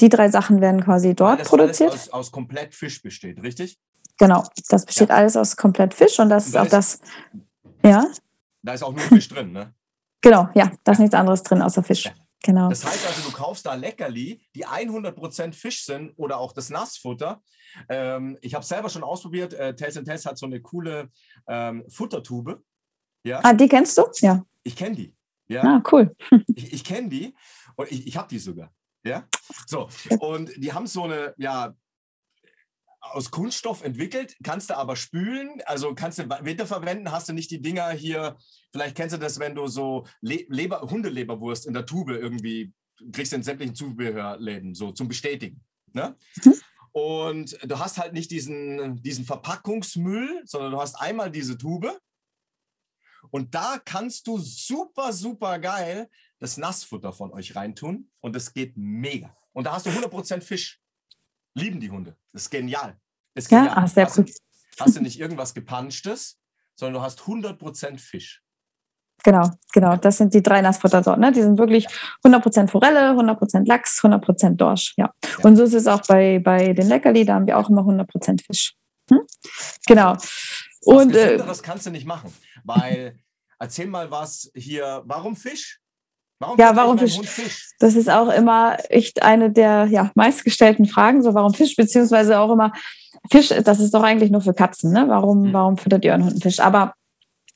Die 0.00 0.10
drei 0.10 0.28
Sachen 0.28 0.60
werden 0.60 0.82
quasi 0.82 1.14
dort 1.14 1.38
alles, 1.38 1.48
produziert. 1.48 1.92
Alles 1.92 2.08
aus, 2.10 2.26
aus 2.26 2.32
komplett 2.32 2.74
Fisch 2.74 3.00
besteht, 3.00 3.42
richtig? 3.42 3.78
Genau, 4.18 4.44
das 4.68 4.84
besteht 4.84 5.08
ja. 5.08 5.16
alles 5.16 5.36
aus 5.36 5.56
komplett 5.56 5.94
Fisch 5.94 6.18
und 6.20 6.28
das 6.28 6.46
und 6.46 6.50
ist 6.50 6.56
auch 6.56 6.68
das. 6.68 7.00
Ja. 7.84 8.06
Da 8.62 8.74
ist 8.74 8.84
auch 8.84 8.92
nur 8.92 9.00
Fisch 9.00 9.28
drin, 9.28 9.50
ne? 9.50 9.74
Genau, 10.20 10.48
ja, 10.54 10.70
da 10.84 10.92
ist 10.92 11.00
nichts 11.00 11.16
anderes 11.16 11.42
drin 11.42 11.62
außer 11.62 11.82
Fisch. 11.82 12.04
Ja. 12.04 12.12
Genau. 12.42 12.68
Das 12.68 12.84
heißt 12.84 13.06
also, 13.06 13.30
du 13.30 13.36
kaufst 13.36 13.66
da 13.66 13.74
Leckerli, 13.74 14.42
die 14.54 14.66
100% 14.66 15.52
Fisch 15.52 15.84
sind 15.84 16.12
oder 16.16 16.38
auch 16.38 16.52
das 16.52 16.70
Nassfutter. 16.70 17.42
Ähm, 17.88 18.36
ich 18.40 18.54
habe 18.54 18.64
selber 18.64 18.88
schon 18.88 19.04
ausprobiert. 19.04 19.54
Äh, 19.54 19.76
Tales 19.76 19.94
Tales 19.94 20.26
hat 20.26 20.38
so 20.38 20.46
eine 20.46 20.60
coole 20.60 21.10
ähm, 21.46 21.84
Futtertube. 21.88 22.62
Ja. 23.24 23.40
Ah, 23.42 23.52
die 23.52 23.68
kennst 23.68 23.96
du? 23.96 24.04
Ja. 24.20 24.44
Ich 24.64 24.74
kenne 24.74 24.96
die. 24.96 25.16
Ja. 25.48 25.62
Ah, 25.62 25.82
cool. 25.92 26.14
ich 26.54 26.72
ich 26.72 26.84
kenne 26.84 27.08
die 27.08 27.34
und 27.76 27.90
ich, 27.92 28.06
ich 28.06 28.16
habe 28.16 28.28
die 28.28 28.38
sogar. 28.38 28.72
Ja. 29.04 29.26
So. 29.66 29.88
Und 30.20 30.50
die 30.56 30.72
haben 30.72 30.86
so 30.86 31.04
eine, 31.04 31.34
ja, 31.36 31.74
aus 33.02 33.30
Kunststoff 33.30 33.82
entwickelt, 33.82 34.36
kannst 34.42 34.70
du 34.70 34.76
aber 34.76 34.96
spülen, 34.96 35.60
also 35.66 35.94
kannst 35.94 36.18
du 36.18 36.28
wiederverwenden, 36.42 37.10
hast 37.10 37.28
du 37.28 37.32
nicht 37.32 37.50
die 37.50 37.60
Dinger 37.60 37.90
hier, 37.90 38.36
vielleicht 38.70 38.96
kennst 38.96 39.14
du 39.14 39.18
das, 39.18 39.38
wenn 39.38 39.54
du 39.54 39.66
so 39.66 40.06
Le 40.20 40.46
Leber, 40.48 40.80
Hundeleberwurst 40.82 41.66
in 41.66 41.74
der 41.74 41.84
Tube 41.84 42.10
irgendwie 42.10 42.72
kriegst 43.12 43.32
in 43.32 43.42
sämtlichen 43.42 43.74
Zubehörläden, 43.74 44.74
so 44.74 44.92
zum 44.92 45.08
Bestätigen. 45.08 45.64
Ne? 45.92 46.16
Mhm. 46.44 46.54
Und 46.92 47.58
du 47.62 47.78
hast 47.78 47.98
halt 47.98 48.12
nicht 48.12 48.30
diesen, 48.30 49.02
diesen 49.02 49.24
Verpackungsmüll, 49.24 50.42
sondern 50.44 50.72
du 50.72 50.80
hast 50.80 50.94
einmal 50.94 51.30
diese 51.30 51.58
Tube 51.58 51.98
und 53.30 53.54
da 53.54 53.80
kannst 53.84 54.26
du 54.26 54.38
super, 54.38 55.12
super 55.12 55.58
geil 55.58 56.08
das 56.38 56.56
Nassfutter 56.56 57.12
von 57.12 57.32
euch 57.32 57.56
reintun 57.56 58.10
und 58.20 58.36
es 58.36 58.52
geht 58.52 58.76
mega. 58.76 59.36
Und 59.52 59.64
da 59.64 59.72
hast 59.72 59.86
du 59.86 59.90
100% 59.90 60.40
Fisch. 60.42 60.81
Lieben 61.54 61.80
die 61.80 61.90
Hunde. 61.90 62.16
Das 62.32 62.42
ist 62.42 62.50
genial. 62.50 62.96
Das 63.34 63.44
ist 63.44 63.50
genial. 63.50 63.66
Ja, 63.66 63.74
ach, 63.76 63.88
sehr 63.88 64.06
hast, 64.06 64.16
gut. 64.16 64.28
Du, 64.28 64.84
hast 64.84 64.96
du 64.96 65.00
nicht 65.00 65.18
irgendwas 65.18 65.54
Gepanschtes, 65.54 66.38
sondern 66.74 67.00
du 67.00 67.02
hast 67.02 67.20
100% 67.20 67.98
Fisch. 67.98 68.42
Genau, 69.24 69.50
genau. 69.72 69.96
Das 69.96 70.18
sind 70.18 70.34
die 70.34 70.42
drei 70.42 70.62
Nassfuttersorten. 70.62 71.20
Ne? 71.20 71.32
Die 71.32 71.42
sind 71.42 71.58
wirklich 71.58 71.86
100% 72.24 72.68
Forelle, 72.68 73.12
100% 73.12 73.66
Lachs, 73.66 74.00
100% 74.02 74.56
Dorsch. 74.56 74.94
Ja. 74.96 75.12
ja. 75.24 75.44
Und 75.44 75.56
so 75.56 75.62
ist 75.62 75.74
es 75.74 75.86
auch 75.86 76.02
bei, 76.06 76.40
bei 76.40 76.72
den 76.72 76.88
Leckerli. 76.88 77.24
Da 77.24 77.34
haben 77.34 77.46
wir 77.46 77.58
auch 77.58 77.70
immer 77.70 77.82
100% 77.82 78.44
Fisch. 78.44 78.74
Hm? 79.10 79.20
Genau. 79.86 80.16
Und 80.84 81.14
äh, 81.14 81.36
das 81.36 81.62
kannst 81.62 81.86
du 81.86 81.90
nicht 81.90 82.06
machen, 82.06 82.32
weil 82.64 83.16
erzähl 83.58 83.86
mal 83.86 84.10
was 84.10 84.50
hier. 84.54 85.02
Warum 85.04 85.36
Fisch? 85.36 85.81
Warum 86.42 86.58
ja, 86.58 86.74
warum 86.74 86.98
Fisch? 86.98 87.20
Fisch? 87.20 87.70
Das 87.78 87.94
ist 87.94 88.10
auch 88.10 88.28
immer 88.28 88.76
echt 88.88 89.22
eine 89.22 89.52
der 89.52 89.86
ja, 89.88 90.10
meistgestellten 90.16 90.86
Fragen. 90.86 91.22
So, 91.22 91.34
warum 91.34 91.54
Fisch? 91.54 91.76
Beziehungsweise 91.76 92.40
auch 92.40 92.50
immer 92.50 92.72
Fisch, 93.30 93.50
das 93.50 93.78
ist 93.78 93.94
doch 93.94 94.02
eigentlich 94.02 94.32
nur 94.32 94.40
für 94.40 94.52
Katzen. 94.52 94.92
Ne? 94.92 95.04
Warum, 95.06 95.44
hm. 95.44 95.52
warum 95.52 95.78
füttert 95.78 96.04
ihr 96.04 96.10
euren 96.10 96.24
Hund 96.24 96.42
Fisch? 96.42 96.58
Aber 96.58 96.94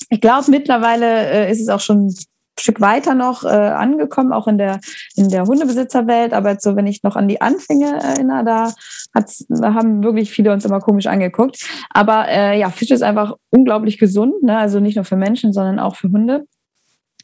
ich 0.08 0.20
glaube, 0.20 0.48
mittlerweile 0.52 1.30
äh, 1.30 1.50
ist 1.50 1.60
es 1.60 1.68
auch 1.68 1.80
schon 1.80 2.06
ein 2.06 2.14
Stück 2.60 2.80
weiter 2.80 3.14
noch 3.14 3.42
äh, 3.42 3.48
angekommen, 3.48 4.32
auch 4.32 4.46
in 4.46 4.56
der, 4.56 4.78
in 5.16 5.30
der 5.30 5.46
Hundebesitzerwelt. 5.46 6.32
Aber 6.32 6.52
jetzt 6.52 6.62
so, 6.62 6.76
wenn 6.76 6.86
ich 6.86 7.02
noch 7.02 7.16
an 7.16 7.26
die 7.26 7.40
Anfänge 7.40 8.00
erinnere, 8.00 8.44
da, 8.44 8.72
hat's, 9.16 9.46
da 9.48 9.74
haben 9.74 10.04
wirklich 10.04 10.30
viele 10.30 10.52
uns 10.52 10.64
immer 10.64 10.78
komisch 10.78 11.08
angeguckt. 11.08 11.58
Aber 11.90 12.28
äh, 12.28 12.56
ja, 12.56 12.70
Fisch 12.70 12.92
ist 12.92 13.02
einfach 13.02 13.34
unglaublich 13.50 13.98
gesund, 13.98 14.44
ne? 14.44 14.56
also 14.56 14.78
nicht 14.78 14.94
nur 14.94 15.04
für 15.04 15.16
Menschen, 15.16 15.52
sondern 15.52 15.80
auch 15.80 15.96
für 15.96 16.08
Hunde 16.08 16.46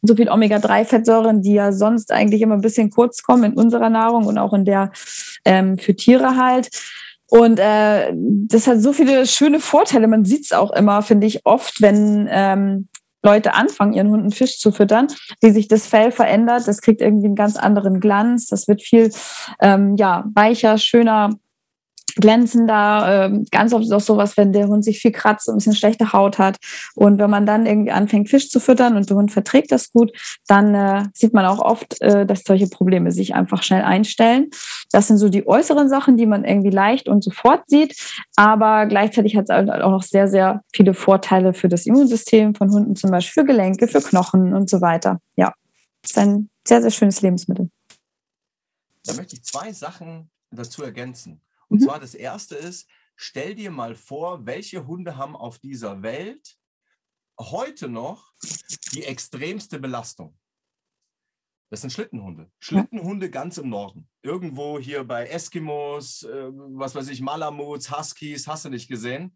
so 0.03 0.15
viel 0.15 0.29
Omega-3-Fettsäuren, 0.29 1.41
die 1.41 1.53
ja 1.53 1.71
sonst 1.71 2.11
eigentlich 2.11 2.41
immer 2.41 2.55
ein 2.55 2.61
bisschen 2.61 2.89
kurz 2.89 3.23
kommen 3.23 3.43
in 3.45 3.53
unserer 3.53 3.89
Nahrung 3.89 4.25
und 4.25 4.37
auch 4.37 4.53
in 4.53 4.65
der 4.65 4.91
ähm, 5.45 5.77
für 5.77 5.95
Tiere 5.95 6.35
halt. 6.35 6.69
Und 7.27 7.59
äh, 7.59 8.13
das 8.13 8.67
hat 8.67 8.81
so 8.81 8.93
viele 8.93 9.25
schöne 9.25 9.59
Vorteile. 9.59 10.07
Man 10.07 10.25
sieht 10.25 10.45
es 10.45 10.51
auch 10.51 10.71
immer, 10.71 11.01
finde 11.01 11.25
ich, 11.25 11.45
oft, 11.45 11.81
wenn 11.81 12.27
ähm, 12.29 12.89
Leute 13.23 13.53
anfangen, 13.53 13.93
ihren 13.93 14.09
Hunden 14.09 14.31
Fisch 14.31 14.59
zu 14.59 14.71
füttern, 14.71 15.07
wie 15.41 15.51
sich 15.51 15.67
das 15.67 15.87
Fell 15.87 16.11
verändert. 16.11 16.67
Das 16.67 16.81
kriegt 16.81 17.01
irgendwie 17.01 17.27
einen 17.27 17.35
ganz 17.35 17.55
anderen 17.55 17.99
Glanz. 18.01 18.47
Das 18.47 18.67
wird 18.67 18.83
viel 18.83 19.11
ähm, 19.61 19.95
ja, 19.95 20.25
weicher, 20.35 20.77
schöner 20.77 21.39
glänzender. 22.15 23.25
Ähm, 23.25 23.45
ganz 23.51 23.73
oft 23.73 23.83
ist 23.83 23.91
auch 23.91 24.01
sowas, 24.01 24.37
wenn 24.37 24.53
der 24.53 24.67
Hund 24.67 24.83
sich 24.83 24.99
viel 24.99 25.11
kratzt 25.11 25.47
und 25.47 25.55
ein 25.55 25.57
bisschen 25.57 25.75
schlechte 25.75 26.13
Haut 26.13 26.37
hat. 26.37 26.57
Und 26.95 27.19
wenn 27.19 27.29
man 27.29 27.45
dann 27.45 27.65
irgendwie 27.65 27.91
anfängt, 27.91 28.29
Fisch 28.29 28.49
zu 28.49 28.59
füttern 28.59 28.95
und 28.95 29.09
der 29.09 29.17
Hund 29.17 29.31
verträgt 29.31 29.71
das 29.71 29.91
gut, 29.91 30.11
dann 30.47 30.75
äh, 30.75 31.03
sieht 31.13 31.33
man 31.33 31.45
auch 31.45 31.59
oft, 31.59 32.01
äh, 32.01 32.25
dass 32.25 32.43
solche 32.43 32.67
Probleme 32.67 33.11
sich 33.11 33.35
einfach 33.35 33.63
schnell 33.63 33.83
einstellen. 33.83 34.49
Das 34.91 35.07
sind 35.07 35.17
so 35.17 35.29
die 35.29 35.47
äußeren 35.47 35.89
Sachen, 35.89 36.17
die 36.17 36.25
man 36.25 36.45
irgendwie 36.45 36.69
leicht 36.69 37.07
und 37.07 37.23
sofort 37.23 37.67
sieht. 37.67 37.95
Aber 38.35 38.85
gleichzeitig 38.85 39.35
hat 39.35 39.45
es 39.45 39.49
auch 39.49 39.91
noch 39.91 40.03
sehr, 40.03 40.27
sehr 40.27 40.61
viele 40.73 40.93
Vorteile 40.93 41.53
für 41.53 41.69
das 41.69 41.85
Immunsystem 41.85 42.55
von 42.55 42.71
Hunden, 42.71 42.95
zum 42.95 43.11
Beispiel 43.11 43.43
für 43.43 43.47
Gelenke, 43.47 43.87
für 43.87 44.01
Knochen 44.01 44.53
und 44.53 44.69
so 44.69 44.81
weiter. 44.81 45.19
Ja, 45.35 45.53
ist 46.03 46.17
ein 46.17 46.49
sehr, 46.67 46.81
sehr 46.81 46.91
schönes 46.91 47.21
Lebensmittel. 47.21 47.69
Da 49.05 49.13
möchte 49.13 49.35
ich 49.35 49.43
zwei 49.43 49.71
Sachen 49.73 50.29
dazu 50.51 50.83
ergänzen. 50.83 51.41
Und 51.73 51.81
mhm. 51.81 51.85
zwar 51.85 51.99
das 51.99 52.13
erste 52.13 52.53
ist, 52.53 52.87
stell 53.15 53.55
dir 53.55 53.71
mal 53.71 53.95
vor, 53.95 54.45
welche 54.45 54.85
Hunde 54.85 55.17
haben 55.17 55.35
auf 55.35 55.57
dieser 55.57 56.03
Welt 56.03 56.55
heute 57.39 57.89
noch 57.89 58.31
die 58.93 59.05
extremste 59.05 59.79
Belastung. 59.79 60.37
Das 61.71 61.81
sind 61.81 61.89
Schlittenhunde. 61.89 62.51
Schlittenhunde 62.59 63.31
ganz 63.31 63.57
im 63.57 63.69
Norden. 63.69 64.07
Irgendwo 64.21 64.77
hier 64.77 65.03
bei 65.03 65.25
Eskimos, 65.25 66.21
äh, 66.21 66.51
was 66.51 66.93
weiß 66.93 67.07
ich, 67.07 67.21
Malamuts, 67.21 67.89
Huskies, 67.89 68.47
hast 68.47 68.65
du 68.65 68.69
nicht 68.69 68.87
gesehen. 68.87 69.35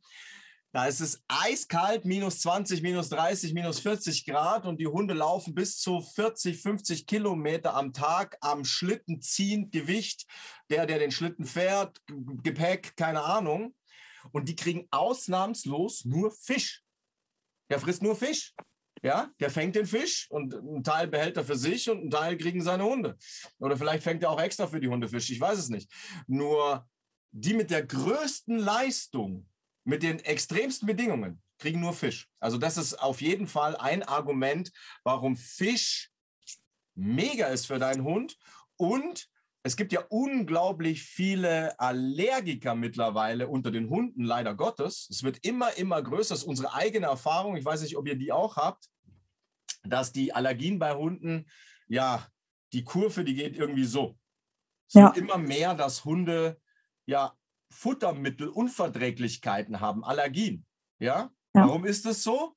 Da 0.74 0.86
ist 0.86 1.00
es 1.00 1.24
eiskalt, 1.28 2.04
minus 2.06 2.40
20, 2.40 2.82
minus 2.82 3.10
30, 3.10 3.54
minus 3.54 3.80
40 3.80 4.26
Grad 4.26 4.66
und 4.66 4.80
die 4.80 4.88
Hunde 4.88 5.14
laufen 5.14 5.56
bis 5.56 5.80
zu 5.80 6.02
40, 6.02 6.62
50 6.62 7.08
Kilometer 7.08 7.74
am 7.74 7.94
Tag 7.94 8.38
am 8.42 8.66
Schlitten 8.66 9.22
ziehen, 9.22 9.72
Gewicht, 9.72 10.26
der, 10.70 10.86
der 10.86 11.00
den 11.00 11.12
Schlitten 11.12 11.46
fährt, 11.46 12.02
Gepäck, 12.44 12.98
keine 12.98 13.24
Ahnung. 13.24 13.74
Und 14.32 14.50
die 14.50 14.56
kriegen 14.56 14.88
ausnahmslos 14.92 16.04
nur 16.04 16.32
Fisch. 16.32 16.84
Der 17.70 17.80
frisst 17.80 18.04
nur 18.04 18.16
Fisch. 18.16 18.54
Ja, 19.04 19.30
der 19.40 19.52
fängt 19.52 19.76
den 19.76 19.86
Fisch 19.86 20.28
und 20.32 20.56
einen 20.56 20.84
Teil 20.84 21.08
behält 21.08 21.38
er 21.38 21.46
für 21.46 21.56
sich 21.56 21.90
und 21.90 22.00
einen 22.00 22.10
Teil 22.10 22.38
kriegen 22.38 22.64
seine 22.64 22.84
Hunde. 22.84 23.16
Oder 23.60 23.78
vielleicht 23.78 24.04
fängt 24.04 24.24
er 24.24 24.32
auch 24.32 24.42
extra 24.42 24.68
für 24.68 24.80
die 24.80 24.88
Hunde 24.88 25.08
Fisch, 25.08 25.30
ich 25.30 25.40
weiß 25.40 25.60
es 25.60 25.70
nicht. 25.70 25.90
Nur 26.26 26.88
die 27.32 27.54
mit 27.54 27.70
der 27.70 27.86
größten 27.86 28.58
Leistung 28.58 29.48
mit 29.88 30.04
den 30.04 30.20
extremsten 30.20 30.86
Bedingungen 30.86 31.42
kriegen 31.60 31.80
nur 31.80 31.94
Fisch. 31.94 32.28
Also 32.42 32.58
das 32.58 32.78
ist 32.78 32.96
auf 32.96 33.22
jeden 33.22 33.48
Fall 33.48 33.78
ein 33.78 34.04
Argument, 34.04 34.70
warum 35.04 35.38
Fisch 35.38 36.12
mega 36.94 37.48
ist 37.48 37.68
für 37.68 37.80
deinen 37.80 38.04
Hund. 38.04 38.38
Und 38.76 39.30
es 39.64 39.78
gibt 39.78 39.94
ja 39.94 40.02
unglaublich 40.10 41.04
viele 41.04 41.80
Allergiker 41.80 42.76
mittlerweile 42.76 43.48
unter 43.48 43.72
den 43.72 43.90
Hunden, 43.90 44.26
leider 44.26 44.56
Gottes. 44.56 45.08
Es 45.10 45.24
wird 45.24 45.40
immer, 45.46 45.78
immer 45.78 46.02
größer. 46.02 46.34
Das 46.34 46.40
ist 46.40 46.48
unsere 46.48 46.74
eigene 46.74 47.06
Erfahrung. 47.06 47.56
Ich 47.56 47.64
weiß 47.64 47.82
nicht, 47.82 47.96
ob 47.96 48.10
ihr 48.10 48.18
die 48.18 48.34
auch 48.34 48.58
habt, 48.58 48.90
dass 49.84 50.12
die 50.12 50.34
Allergien 50.34 50.80
bei 50.80 50.96
Hunden, 50.96 51.46
ja, 51.88 52.28
die 52.74 52.84
Kurve, 52.84 53.24
die 53.24 53.36
geht 53.36 53.56
irgendwie 53.56 53.86
so. 53.86 54.20
Es 54.90 54.96
ja. 54.96 55.06
wird 55.06 55.18
immer 55.18 55.38
mehr, 55.38 55.76
dass 55.76 56.04
Hunde 56.04 56.60
ja 57.06 57.37
Futtermittelunverträglichkeiten 57.72 59.80
haben, 59.80 60.04
Allergien. 60.04 60.66
Ja? 61.00 61.30
ja. 61.56 61.68
Warum 61.68 61.86
ist 61.86 62.06
das 62.06 62.24
so? 62.24 62.54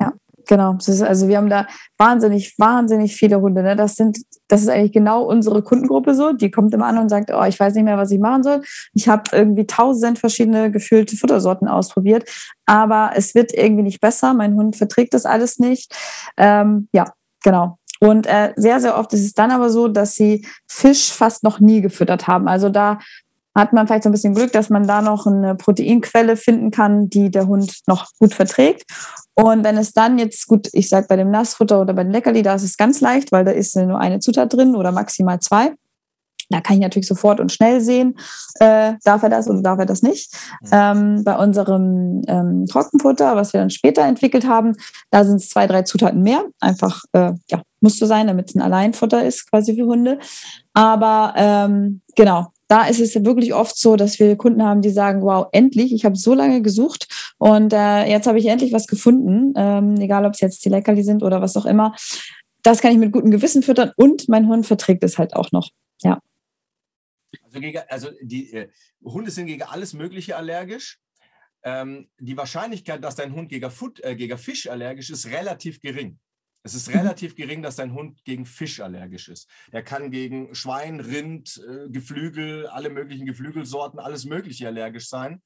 Ja, 0.00 0.12
genau. 0.46 0.74
Ist, 0.74 1.02
also 1.02 1.28
wir 1.28 1.36
haben 1.36 1.50
da 1.50 1.66
wahnsinnig, 1.98 2.58
wahnsinnig 2.58 3.16
viele 3.16 3.40
Hunde. 3.40 3.62
Ne? 3.62 3.76
Das 3.76 3.94
sind, 3.94 4.18
das 4.48 4.62
ist 4.62 4.68
eigentlich 4.68 4.92
genau 4.92 5.24
unsere 5.24 5.62
Kundengruppe 5.62 6.14
so. 6.14 6.32
Die 6.32 6.50
kommt 6.50 6.74
immer 6.74 6.86
an 6.86 6.98
und 6.98 7.08
sagt, 7.08 7.30
oh, 7.32 7.44
ich 7.44 7.58
weiß 7.58 7.74
nicht 7.74 7.84
mehr, 7.84 7.98
was 7.98 8.10
ich 8.10 8.20
machen 8.20 8.42
soll. 8.42 8.62
Ich 8.94 9.08
habe 9.08 9.24
irgendwie 9.32 9.66
tausend 9.66 10.18
verschiedene 10.18 10.70
gefühlte 10.70 11.16
Futtersorten 11.16 11.68
ausprobiert, 11.68 12.28
aber 12.66 13.12
es 13.14 13.34
wird 13.34 13.52
irgendwie 13.52 13.84
nicht 13.84 14.00
besser. 14.00 14.34
Mein 14.34 14.54
Hund 14.54 14.76
verträgt 14.76 15.14
das 15.14 15.26
alles 15.26 15.58
nicht. 15.58 15.94
Ähm, 16.36 16.88
ja, 16.92 17.12
genau. 17.42 17.78
Und 18.00 18.26
äh, 18.26 18.52
sehr, 18.56 18.80
sehr 18.80 18.98
oft 18.98 19.12
ist 19.14 19.24
es 19.24 19.32
dann 19.32 19.50
aber 19.50 19.70
so, 19.70 19.88
dass 19.88 20.14
sie 20.14 20.46
Fisch 20.68 21.12
fast 21.12 21.42
noch 21.42 21.60
nie 21.60 21.80
gefüttert 21.80 22.26
haben. 22.26 22.48
Also 22.48 22.68
da 22.68 22.98
hat 23.56 23.72
man 23.72 23.86
vielleicht 23.86 24.04
so 24.04 24.10
ein 24.10 24.12
bisschen 24.12 24.34
Glück, 24.34 24.52
dass 24.52 24.68
man 24.70 24.86
da 24.86 25.00
noch 25.00 25.26
eine 25.26 25.54
Proteinquelle 25.54 26.36
finden 26.36 26.70
kann, 26.70 27.08
die 27.08 27.30
der 27.30 27.46
Hund 27.46 27.80
noch 27.86 28.10
gut 28.18 28.34
verträgt. 28.34 28.84
Und 29.34 29.64
wenn 29.64 29.78
es 29.78 29.92
dann 29.92 30.18
jetzt 30.18 30.46
gut, 30.46 30.68
ich 30.72 30.88
sage 30.88 31.06
bei 31.08 31.16
dem 31.16 31.30
Nassfutter 31.30 31.80
oder 31.80 31.94
bei 31.94 32.04
dem 32.04 32.12
Leckerli, 32.12 32.42
da 32.42 32.54
ist 32.54 32.62
es 32.62 32.76
ganz 32.76 33.00
leicht, 33.00 33.32
weil 33.32 33.44
da 33.44 33.50
ist 33.50 33.74
nur 33.74 33.98
eine 33.98 34.20
Zutat 34.20 34.52
drin 34.52 34.76
oder 34.76 34.92
maximal 34.92 35.40
zwei. 35.40 35.72
Da 36.48 36.60
kann 36.60 36.76
ich 36.76 36.82
natürlich 36.82 37.08
sofort 37.08 37.40
und 37.40 37.50
schnell 37.50 37.80
sehen, 37.80 38.16
äh, 38.60 38.92
darf 39.04 39.22
er 39.22 39.30
das 39.30 39.48
oder 39.48 39.62
darf 39.62 39.78
er 39.80 39.86
das 39.86 40.02
nicht. 40.02 40.32
Ähm, 40.70 41.24
bei 41.24 41.36
unserem 41.36 42.22
ähm, 42.28 42.66
Trockenfutter, 42.66 43.34
was 43.34 43.52
wir 43.52 43.60
dann 43.60 43.70
später 43.70 44.02
entwickelt 44.02 44.46
haben, 44.46 44.76
da 45.10 45.24
sind 45.24 45.36
es 45.36 45.48
zwei, 45.48 45.66
drei 45.66 45.82
Zutaten 45.82 46.22
mehr. 46.22 46.44
Einfach, 46.60 47.02
äh, 47.12 47.32
ja, 47.50 47.62
muss 47.80 47.98
so 47.98 48.06
sein, 48.06 48.28
damit 48.28 48.50
es 48.50 48.54
ein 48.54 48.62
Alleinfutter 48.62 49.24
ist, 49.24 49.50
quasi 49.50 49.74
für 49.74 49.86
Hunde. 49.86 50.18
Aber 50.72 51.34
ähm, 51.36 52.02
genau, 52.14 52.52
da 52.68 52.86
ist 52.86 53.00
es 53.00 53.14
wirklich 53.24 53.54
oft 53.54 53.78
so, 53.78 53.96
dass 53.96 54.18
wir 54.18 54.36
Kunden 54.36 54.62
haben, 54.62 54.82
die 54.82 54.90
sagen, 54.90 55.22
wow, 55.22 55.46
endlich, 55.52 55.92
ich 55.92 56.04
habe 56.04 56.16
so 56.16 56.34
lange 56.34 56.62
gesucht 56.62 57.34
und 57.38 57.72
äh, 57.72 58.04
jetzt 58.06 58.26
habe 58.26 58.38
ich 58.38 58.46
endlich 58.46 58.72
was 58.72 58.86
gefunden, 58.86 59.52
ähm, 59.56 59.96
egal 60.00 60.24
ob 60.24 60.34
es 60.34 60.40
jetzt 60.40 60.64
die 60.64 60.68
Leckerli 60.68 61.02
sind 61.02 61.22
oder 61.22 61.40
was 61.40 61.56
auch 61.56 61.66
immer. 61.66 61.94
das 62.62 62.80
kann 62.80 62.92
ich 62.92 62.98
mit 62.98 63.12
gutem 63.12 63.30
Gewissen 63.30 63.62
füttern 63.62 63.92
und 63.96 64.28
mein 64.28 64.48
Hund 64.48 64.66
verträgt 64.66 65.04
es 65.04 65.18
halt 65.18 65.34
auch 65.34 65.52
noch. 65.52 65.70
Ja. 66.02 66.20
Also, 67.44 67.60
gegen, 67.60 67.82
also 67.88 68.10
die 68.20 68.52
äh, 68.52 68.68
Hunde 69.04 69.30
sind 69.30 69.46
gegen 69.46 69.62
alles 69.62 69.92
Mögliche 69.92 70.36
allergisch. 70.36 70.98
Ähm, 71.62 72.08
die 72.18 72.36
Wahrscheinlichkeit, 72.36 73.02
dass 73.02 73.16
dein 73.16 73.34
Hund 73.34 73.48
gegen, 73.48 73.70
Food, 73.70 74.02
äh, 74.04 74.14
gegen 74.16 74.38
Fisch 74.38 74.68
allergisch 74.68 75.10
ist, 75.10 75.26
relativ 75.26 75.80
gering. 75.80 76.18
Es 76.66 76.74
ist 76.74 76.88
mhm. 76.88 76.96
relativ 76.96 77.36
gering, 77.36 77.62
dass 77.62 77.76
dein 77.76 77.94
Hund 77.94 78.24
gegen 78.24 78.44
Fisch 78.44 78.80
allergisch 78.80 79.28
ist. 79.28 79.48
Der 79.72 79.84
kann 79.84 80.10
gegen 80.10 80.52
Schwein, 80.52 80.98
Rind, 80.98 81.62
äh, 81.64 81.88
Geflügel, 81.88 82.66
alle 82.66 82.90
möglichen 82.90 83.24
Geflügelsorten, 83.24 84.00
alles 84.00 84.24
Mögliche 84.24 84.66
allergisch 84.66 85.08
sein. 85.08 85.40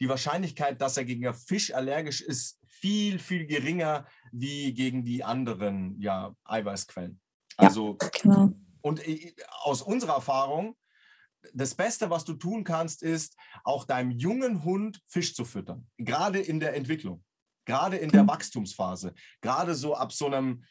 Die 0.00 0.08
Wahrscheinlichkeit, 0.08 0.80
dass 0.80 0.96
er 0.96 1.04
gegen 1.04 1.32
Fisch 1.32 1.72
allergisch 1.72 2.20
ist, 2.20 2.58
viel, 2.66 3.20
viel 3.20 3.46
geringer 3.46 4.08
wie 4.32 4.74
gegen 4.74 5.04
die 5.04 5.22
anderen 5.22 6.00
ja, 6.00 6.34
Eiweißquellen. 6.44 7.20
Also, 7.56 7.96
ja, 8.02 8.10
genau. 8.20 8.52
und 8.80 9.06
äh, 9.06 9.32
aus 9.62 9.80
unserer 9.80 10.14
Erfahrung, 10.14 10.76
das 11.54 11.76
Beste, 11.76 12.10
was 12.10 12.24
du 12.24 12.34
tun 12.34 12.64
kannst, 12.64 13.04
ist, 13.04 13.36
auch 13.62 13.84
deinem 13.84 14.10
jungen 14.10 14.64
Hund 14.64 15.00
Fisch 15.06 15.36
zu 15.36 15.44
füttern, 15.44 15.86
gerade 15.98 16.40
in 16.40 16.58
der 16.58 16.74
Entwicklung 16.74 17.22
gerade 17.68 17.98
in 17.98 18.10
der 18.10 18.24
mhm. 18.24 18.28
Wachstumsphase, 18.28 19.12
gerade 19.40 19.74
so 19.74 19.94
ab 19.94 20.12
so 20.12 20.26
einem 20.26 20.64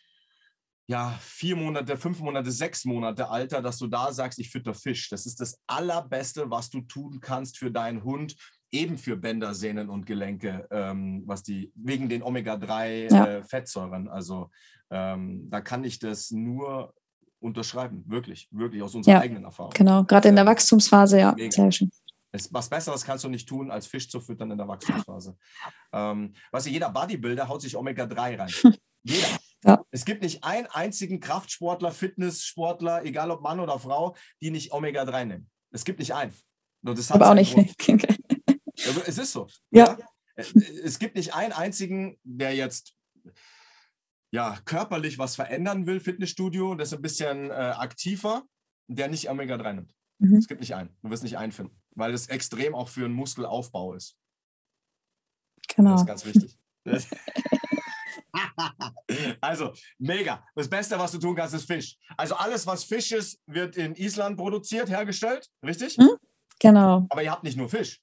ja, 0.89 1.17
vier 1.19 1.55
Monate, 1.55 1.97
fünf 1.97 2.19
Monate, 2.21 2.49
sechs 2.49 2.85
Monate 2.85 3.29
Alter, 3.29 3.61
dass 3.61 3.77
du 3.77 3.87
da 3.87 4.11
sagst, 4.13 4.39
ich 4.39 4.49
fütter 4.49 4.73
Fisch. 4.73 5.09
Das 5.09 5.25
ist 5.25 5.39
das 5.41 5.59
Allerbeste, 5.67 6.49
was 6.49 6.69
du 6.69 6.81
tun 6.81 7.19
kannst 7.19 7.57
für 7.57 7.69
deinen 7.69 8.05
Hund, 8.05 8.37
eben 8.71 8.97
für 8.97 9.17
Bänder, 9.17 9.53
Sehnen 9.53 9.89
und 9.89 10.05
Gelenke, 10.05 10.65
ähm, 10.71 11.23
was 11.25 11.43
die, 11.43 11.71
wegen 11.75 12.07
den 12.07 12.23
Omega-3-Fettsäuren. 12.23 14.05
Ja. 14.05 14.11
Äh, 14.11 14.15
also 14.15 14.49
ähm, 14.89 15.49
da 15.49 15.59
kann 15.59 15.83
ich 15.83 15.99
das 15.99 16.31
nur 16.31 16.93
unterschreiben, 17.39 18.05
wirklich, 18.07 18.47
wirklich 18.51 18.81
aus 18.81 18.95
unserer 18.95 19.15
ja, 19.15 19.21
eigenen 19.21 19.43
Erfahrung. 19.43 19.73
Genau, 19.73 20.05
gerade 20.05 20.29
in 20.29 20.37
der 20.37 20.45
Wachstumsphase, 20.45 21.19
ja, 21.19 21.33
Mega. 21.33 21.51
sehr 21.51 21.71
schön. 21.71 21.91
Es, 22.31 22.53
was 22.53 22.69
Besseres 22.69 23.03
kannst 23.05 23.23
du 23.23 23.29
nicht 23.29 23.47
tun, 23.47 23.71
als 23.71 23.87
Fisch 23.87 24.09
zu 24.09 24.19
füttern 24.19 24.51
in 24.51 24.57
der 24.57 24.67
Wachstumsphase. 24.67 25.37
Ähm, 25.93 26.33
was 26.51 26.67
jeder 26.67 26.89
Bodybuilder 26.89 27.47
haut 27.47 27.61
sich 27.61 27.77
Omega-3 27.77 28.37
rein. 28.37 28.51
Jeder. 29.03 29.39
Ja. 29.63 29.81
Es 29.89 30.03
gibt 30.03 30.21
nicht 30.21 30.43
einen 30.43 30.67
einzigen 30.67 31.21
Kraftsportler, 31.21 31.91
Fitnesssportler, 31.91 33.05
egal 33.05 33.31
ob 33.31 33.41
Mann 33.41 33.61
oder 33.61 33.79
Frau, 33.79 34.17
die 34.41 34.51
nicht 34.51 34.73
Omega-3 34.73 35.25
nehmen. 35.25 35.49
Es 35.71 35.85
gibt 35.85 35.99
nicht 35.99 36.13
einen. 36.13 36.33
Aber 37.09 37.29
auch 37.29 37.33
nicht. 37.33 37.55
Es 39.05 39.17
ist 39.17 39.31
so. 39.31 39.47
Ja. 39.71 39.97
ja. 39.97 40.45
Es 40.83 40.99
gibt 40.99 41.15
nicht 41.15 41.33
einen 41.33 41.53
einzigen, 41.53 42.19
der 42.23 42.53
jetzt 42.53 42.93
ja, 44.31 44.57
körperlich 44.65 45.17
was 45.17 45.35
verändern 45.35 45.87
will, 45.87 45.99
Fitnessstudio, 45.99 46.75
das 46.75 46.89
ist 46.89 46.93
ein 46.93 47.01
bisschen 47.01 47.49
äh, 47.49 47.53
aktiver, 47.53 48.43
der 48.87 49.07
nicht 49.07 49.29
Omega-3 49.29 49.73
nimmt. 49.73 49.95
Mhm. 50.19 50.35
Es 50.35 50.47
gibt 50.47 50.59
nicht 50.59 50.75
einen. 50.75 50.95
Du 51.01 51.09
wirst 51.09 51.23
nicht 51.23 51.37
einen 51.37 51.53
finden 51.53 51.76
weil 51.97 52.13
es 52.13 52.27
extrem 52.27 52.75
auch 52.75 52.89
für 52.89 53.05
einen 53.05 53.13
Muskelaufbau 53.13 53.93
ist. 53.93 54.15
Genau. 55.75 55.91
Das 55.91 56.01
ist 56.01 56.07
ganz 56.07 56.25
wichtig. 56.25 56.57
also, 59.41 59.73
mega. 59.97 60.43
Das 60.55 60.69
Beste, 60.69 60.97
was 60.97 61.11
du 61.11 61.17
tun 61.17 61.35
kannst, 61.35 61.53
ist 61.53 61.65
Fisch. 61.65 61.97
Also 62.15 62.35
alles, 62.35 62.65
was 62.67 62.83
Fisch 62.83 63.11
ist, 63.11 63.39
wird 63.45 63.77
in 63.77 63.95
Island 63.95 64.37
produziert, 64.37 64.89
hergestellt, 64.89 65.49
richtig? 65.65 65.97
Hm? 65.97 66.11
Genau. 66.59 67.05
Aber 67.09 67.23
ihr 67.23 67.31
habt 67.31 67.43
nicht 67.43 67.57
nur 67.57 67.69
Fisch. 67.69 68.01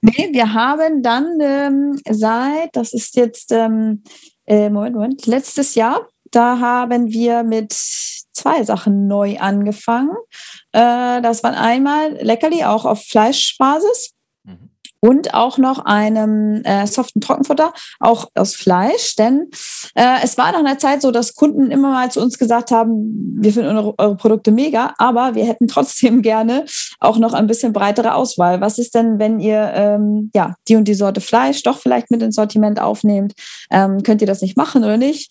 Nee, 0.00 0.30
wir 0.32 0.52
haben 0.52 1.02
dann 1.02 1.38
ähm, 1.40 2.00
seit, 2.10 2.74
das 2.74 2.92
ist 2.92 3.16
jetzt, 3.16 3.52
ähm, 3.52 4.02
äh, 4.46 4.68
Moment, 4.68 4.96
Moment, 4.96 5.26
letztes 5.26 5.74
Jahr, 5.74 6.08
da 6.30 6.58
haben 6.58 7.10
wir 7.10 7.44
mit 7.44 7.72
zwei 8.34 8.64
Sachen 8.64 9.06
neu 9.06 9.38
angefangen. 9.38 10.16
Äh, 10.72 11.22
das 11.22 11.42
waren 11.42 11.54
einmal 11.54 12.12
Leckerli, 12.20 12.64
auch 12.64 12.84
auf 12.84 13.02
Fleischbasis. 13.04 14.12
Mhm. 14.44 14.70
Und 15.00 15.34
auch 15.34 15.58
noch 15.58 15.84
einem 15.84 16.62
äh, 16.64 16.86
soften 16.86 17.20
Trockenfutter, 17.20 17.74
auch 18.00 18.30
aus 18.34 18.54
Fleisch. 18.54 19.16
Denn 19.16 19.50
äh, 19.94 20.22
es 20.22 20.38
war 20.38 20.50
nach 20.52 20.60
einer 20.60 20.78
Zeit 20.78 21.02
so, 21.02 21.10
dass 21.10 21.34
Kunden 21.34 21.70
immer 21.70 21.90
mal 21.90 22.10
zu 22.10 22.22
uns 22.22 22.38
gesagt 22.38 22.70
haben, 22.70 23.36
wir 23.38 23.52
finden 23.52 23.76
eure, 23.76 23.94
eure 23.98 24.16
Produkte 24.16 24.50
mega, 24.50 24.94
aber 24.96 25.34
wir 25.34 25.44
hätten 25.44 25.68
trotzdem 25.68 26.22
gerne 26.22 26.64
auch 27.00 27.18
noch 27.18 27.34
ein 27.34 27.46
bisschen 27.46 27.74
breitere 27.74 28.14
Auswahl. 28.14 28.62
Was 28.62 28.78
ist 28.78 28.94
denn, 28.94 29.18
wenn 29.18 29.40
ihr 29.40 29.72
ähm, 29.74 30.30
ja 30.34 30.54
die 30.68 30.76
und 30.76 30.88
die 30.88 30.94
Sorte 30.94 31.20
Fleisch 31.20 31.62
doch 31.62 31.78
vielleicht 31.78 32.10
mit 32.10 32.22
ins 32.22 32.36
Sortiment 32.36 32.80
aufnehmt? 32.80 33.34
Ähm, 33.70 34.02
könnt 34.02 34.22
ihr 34.22 34.26
das 34.26 34.40
nicht 34.40 34.56
machen 34.56 34.84
oder 34.84 34.96
nicht? 34.96 35.30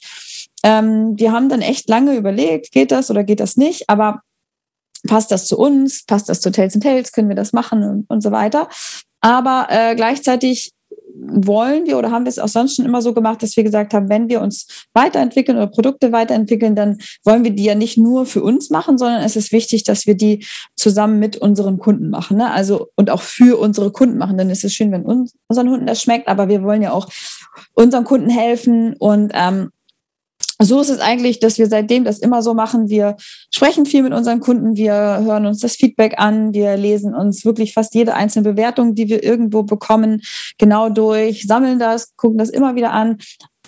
Ähm, 0.64 1.14
wir 1.18 1.32
haben 1.32 1.50
dann 1.50 1.62
echt 1.62 1.90
lange 1.90 2.16
überlegt, 2.16 2.72
geht 2.72 2.92
das 2.92 3.12
oder 3.12 3.24
geht 3.24 3.40
das 3.40 3.58
nicht, 3.58 3.90
aber 3.90 4.22
passt 5.08 5.32
das 5.32 5.48
zu 5.48 5.58
uns, 5.58 6.06
passt 6.06 6.30
das 6.30 6.40
zu 6.42 6.52
Tales 6.52 6.74
and 6.76 6.84
Tales, 6.84 7.12
können 7.12 7.30
wir 7.30 7.36
das 7.36 7.54
machen 7.54 7.84
und, 7.84 8.10
und 8.10 8.22
so 8.22 8.32
weiter. 8.32 8.70
Aber 9.22 9.68
äh, 9.70 9.96
gleichzeitig 9.96 10.72
wollen 11.16 11.86
wir 11.86 11.98
oder 11.98 12.12
haben 12.12 12.26
wir 12.26 12.30
es 12.30 12.40
auch 12.40 12.48
sonst 12.48 12.76
schon 12.76 12.86
immer 12.86 13.02
so 13.02 13.14
gemacht, 13.14 13.44
dass 13.44 13.56
wir 13.56 13.64
gesagt 13.64 13.94
haben, 13.94 14.10
wenn 14.10 14.30
wir 14.30 14.42
uns 14.42 14.68
weiterentwickeln 14.94 15.58
oder 15.58 15.68
Produkte 15.68 16.12
weiterentwickeln, 16.12 16.76
dann 16.76 16.98
wollen 17.24 17.44
wir 17.44 17.52
die 17.52 17.64
ja 17.64 17.76
nicht 17.76 17.98
nur 17.98 18.26
für 18.26 18.42
uns 18.42 18.70
machen, 18.70 18.98
sondern 18.98 19.22
es 19.22 19.36
ist 19.36 19.52
wichtig, 19.52 19.84
dass 19.84 20.08
wir 20.08 20.16
die 20.16 20.46
zusammen 20.76 21.20
mit 21.20 21.38
unseren 21.38 21.78
Kunden 21.78 22.10
machen. 22.10 22.38
Ne? 22.38 22.52
Also 22.52 22.90
und 22.96 23.10
auch 23.10 23.22
für 23.22 23.60
unsere 23.60 23.92
Kunden 23.92 24.18
machen. 24.18 24.38
Dann 24.38 24.50
ist 24.50 24.64
es 24.64 24.74
schön, 24.74 24.92
wenn 24.92 25.04
uns, 25.04 25.36
unseren 25.48 25.70
Hunden 25.70 25.86
das 25.86 26.02
schmeckt, 26.02 26.28
aber 26.28 26.48
wir 26.48 26.64
wollen 26.64 26.82
ja 26.82 26.92
auch 26.92 27.08
unseren 27.74 28.04
Kunden 28.06 28.30
helfen 28.30 28.96
und 28.98 29.32
ähm, 29.36 29.70
so 30.64 30.82
ist 30.82 30.90
es 30.90 31.00
eigentlich, 31.00 31.40
dass 31.40 31.58
wir 31.58 31.68
seitdem 31.68 32.04
das 32.04 32.20
immer 32.20 32.42
so 32.42 32.54
machen. 32.54 32.90
Wir 32.90 33.16
sprechen 33.54 33.86
viel 33.86 34.04
mit 34.04 34.14
unseren 34.14 34.40
Kunden, 34.40 34.76
wir 34.76 34.94
hören 34.94 35.46
uns 35.46 35.60
das 35.60 35.76
Feedback 35.76 36.16
an, 36.18 36.54
wir 36.54 36.78
lesen 36.78 37.16
uns 37.16 37.46
wirklich 37.46 37.74
fast 37.74 37.96
jede 37.96 38.14
einzelne 38.14 38.52
Bewertung, 38.52 38.96
die 38.96 39.10
wir 39.10 39.24
irgendwo 39.24 39.64
bekommen, 39.64 40.22
genau 40.58 40.90
durch, 40.90 41.48
sammeln 41.48 41.80
das, 41.80 42.16
gucken 42.16 42.38
das 42.38 42.50
immer 42.50 42.76
wieder 42.76 42.92
an, 42.92 43.18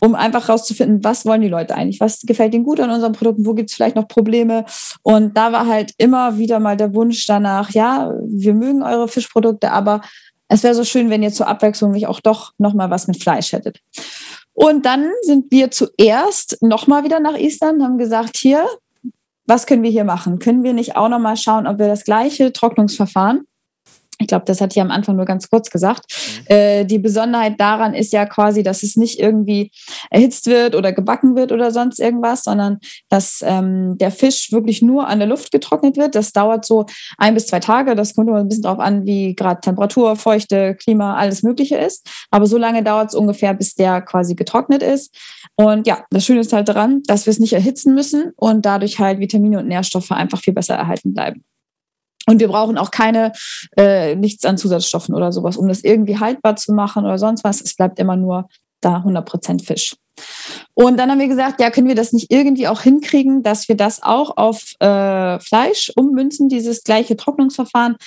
um 0.02 0.16
einfach 0.16 0.50
rauszufinden, 0.50 1.04
was 1.04 1.26
wollen 1.26 1.42
die 1.42 1.48
Leute 1.48 1.76
eigentlich, 1.76 2.00
was 2.00 2.22
gefällt 2.22 2.54
ihnen 2.54 2.66
gut 2.66 2.80
an 2.80 2.90
unseren 2.90 3.14
Produkten, 3.14 3.46
wo 3.46 3.54
gibt 3.54 3.70
es 3.70 3.76
vielleicht 3.76 3.96
noch 3.96 4.08
Probleme. 4.08 4.66
Und 5.04 5.38
da 5.38 5.52
war 5.52 5.68
halt 5.68 5.94
immer 5.98 6.38
wieder 6.38 6.60
mal 6.60 6.78
der 6.78 6.94
Wunsch 6.94 7.26
danach, 7.26 7.72
ja, 7.72 8.14
wir 8.28 8.54
mögen 8.54 8.84
eure 8.84 9.08
Fischprodukte, 9.08 9.72
aber 9.72 10.02
es 10.48 10.64
wäre 10.64 10.76
so 10.76 10.84
schön, 10.84 11.10
wenn 11.10 11.24
ihr 11.24 11.32
zur 11.32 11.48
Abwechslung 11.48 11.92
nicht 11.92 12.08
auch 12.08 12.20
doch 12.20 12.52
nochmal 12.58 12.90
was 12.90 13.08
mit 13.08 13.22
Fleisch 13.22 13.52
hättet. 13.54 13.80
Und 14.56 14.86
dann 14.86 15.12
sind 15.22 15.52
wir 15.52 15.70
zuerst 15.70 16.58
nochmal 16.62 17.04
wieder 17.04 17.20
nach 17.20 17.38
Island, 17.38 17.84
haben 17.84 17.98
gesagt, 17.98 18.38
hier, 18.38 18.66
was 19.46 19.68
können 19.68 19.84
wir 19.84 19.92
hier 19.92 20.06
machen? 20.06 20.40
Können 20.40 20.64
wir 20.64 20.74
nicht 20.74 20.96
auch 20.96 21.10
nochmal 21.10 21.38
schauen, 21.38 21.68
ob 21.68 21.78
wir 21.78 21.88
das 21.88 22.06
gleiche 22.06 22.52
Trocknungsverfahren 22.52 23.46
ich 24.20 24.28
glaube, 24.28 24.46
das 24.46 24.62
hatte 24.62 24.74
ich 24.76 24.82
am 24.82 24.92
Anfang 24.92 25.16
nur 25.16 25.26
ganz 25.26 25.50
kurz 25.50 25.70
gesagt. 25.70 26.06
Mhm. 26.50 26.56
Äh, 26.56 26.86
die 26.86 27.00
Besonderheit 27.00 27.60
daran 27.60 27.94
ist 27.94 28.14
ja 28.14 28.26
quasi, 28.26 28.64
dass 28.64 28.84
es 28.84 28.96
nicht 28.96 29.20
irgendwie 29.20 29.72
erhitzt 30.10 30.48
wird 30.48 30.76
oder 30.76 30.94
gebacken 30.94 31.36
wird 31.36 31.52
oder 31.52 31.72
sonst 31.72 32.00
irgendwas, 32.00 32.44
sondern 32.44 32.80
dass 33.10 33.44
ähm, 33.46 33.98
der 33.98 34.12
Fisch 34.12 34.52
wirklich 34.52 34.82
nur 34.82 35.08
an 35.08 35.20
der 35.20 35.28
Luft 35.28 35.52
getrocknet 35.52 35.98
wird. 35.98 36.16
Das 36.16 36.32
dauert 36.32 36.66
so 36.66 36.86
ein 37.18 37.34
bis 37.34 37.48
zwei 37.48 37.60
Tage. 37.60 37.96
Das 37.96 38.16
kommt 38.16 38.30
immer 38.30 38.40
ein 38.40 38.48
bisschen 38.48 38.64
darauf 38.64 38.80
an, 38.80 39.06
wie 39.06 39.36
gerade 39.36 39.62
Temperatur, 39.62 40.16
Feuchte, 40.16 40.76
Klima, 40.76 41.16
alles 41.16 41.44
Mögliche 41.44 41.78
ist. 41.78 42.08
Aber 42.32 42.46
so 42.46 42.58
lange 42.58 42.84
dauert 42.84 43.10
es 43.10 43.16
ungefähr, 43.16 43.54
bis 43.54 43.76
der 43.76 44.02
quasi 44.02 44.36
getrocknet 44.36 44.82
ist. 44.82 45.14
Und 45.56 45.88
ja, 45.88 46.04
das 46.10 46.26
Schöne 46.26 46.42
ist 46.42 46.54
halt 46.54 46.70
daran, 46.70 47.02
dass 47.08 47.26
wir 47.26 47.32
es 47.32 47.40
nicht 47.40 47.54
erhitzen 47.54 47.94
müssen 47.94 48.32
und 48.36 48.66
dadurch 48.66 49.00
halt 49.00 49.20
Vitamine 49.20 49.60
und 49.60 49.68
Nährstoffe 49.68 50.12
einfach 50.12 50.40
viel 50.40 50.54
besser 50.54 50.76
erhalten 50.76 51.14
bleiben. 51.14 51.44
Und 52.28 52.40
wir 52.40 52.48
brauchen 52.48 52.78
auch 52.78 52.92
keine, 52.92 53.32
äh, 53.78 54.16
nichts 54.16 54.46
an 54.46 54.58
Zusatzstoffen 54.58 55.14
oder 55.16 55.32
sowas, 55.32 55.58
um 55.58 55.68
das 55.68 55.84
irgendwie 55.84 56.20
haltbar 56.20 56.56
zu 56.56 56.74
machen 56.74 57.06
oder 57.06 57.18
sonst 57.18 57.44
was. 57.44 57.62
Es 57.62 57.76
bleibt 57.76 58.00
immer 58.00 58.16
nur 58.16 58.48
da 58.82 58.98
100% 58.98 59.64
Fisch. 59.66 59.96
Und 60.74 60.98
dann 60.98 61.12
haben 61.12 61.20
wir 61.20 61.28
gesagt, 61.28 61.60
ja, 61.60 61.70
können 61.72 61.88
wir 61.88 61.96
das 61.96 62.14
nicht 62.14 62.32
irgendwie 62.32 62.68
auch 62.68 62.82
hinkriegen, 62.82 63.44
dass 63.44 63.68
wir 63.68 63.76
das 63.76 64.02
auch 64.02 64.38
auf 64.38 64.74
äh, 64.80 65.40
Fleisch 65.40 65.92
ummünzen, 65.96 66.50
dieses 66.50 66.84
gleiche 66.84 67.18
Trocknungsverfahren. 67.18 67.98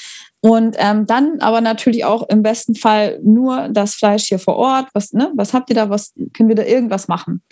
Und 0.41 0.77
ähm, 0.79 1.07
dann 1.07 1.41
aber 1.41 1.61
natürlich 1.61 2.05
auch 2.05 2.29
im 2.29 2.43
besten 2.43 2.77
Fall 2.77 3.19
nur 3.23 3.69
das 3.71 3.95
Fleisch 3.95 4.25
hier 4.25 4.39
vor 4.39 4.57
Ort. 4.57 4.87
Was, 4.95 5.13
ne, 5.13 5.33
was 5.35 5.53
habt 5.53 5.69
ihr 5.71 5.75
da? 5.75 5.91
Was 5.91 6.13
können 6.33 6.49
wir 6.49 6.55
da 6.55 6.63
irgendwas 6.63 7.09
machen? 7.09 7.43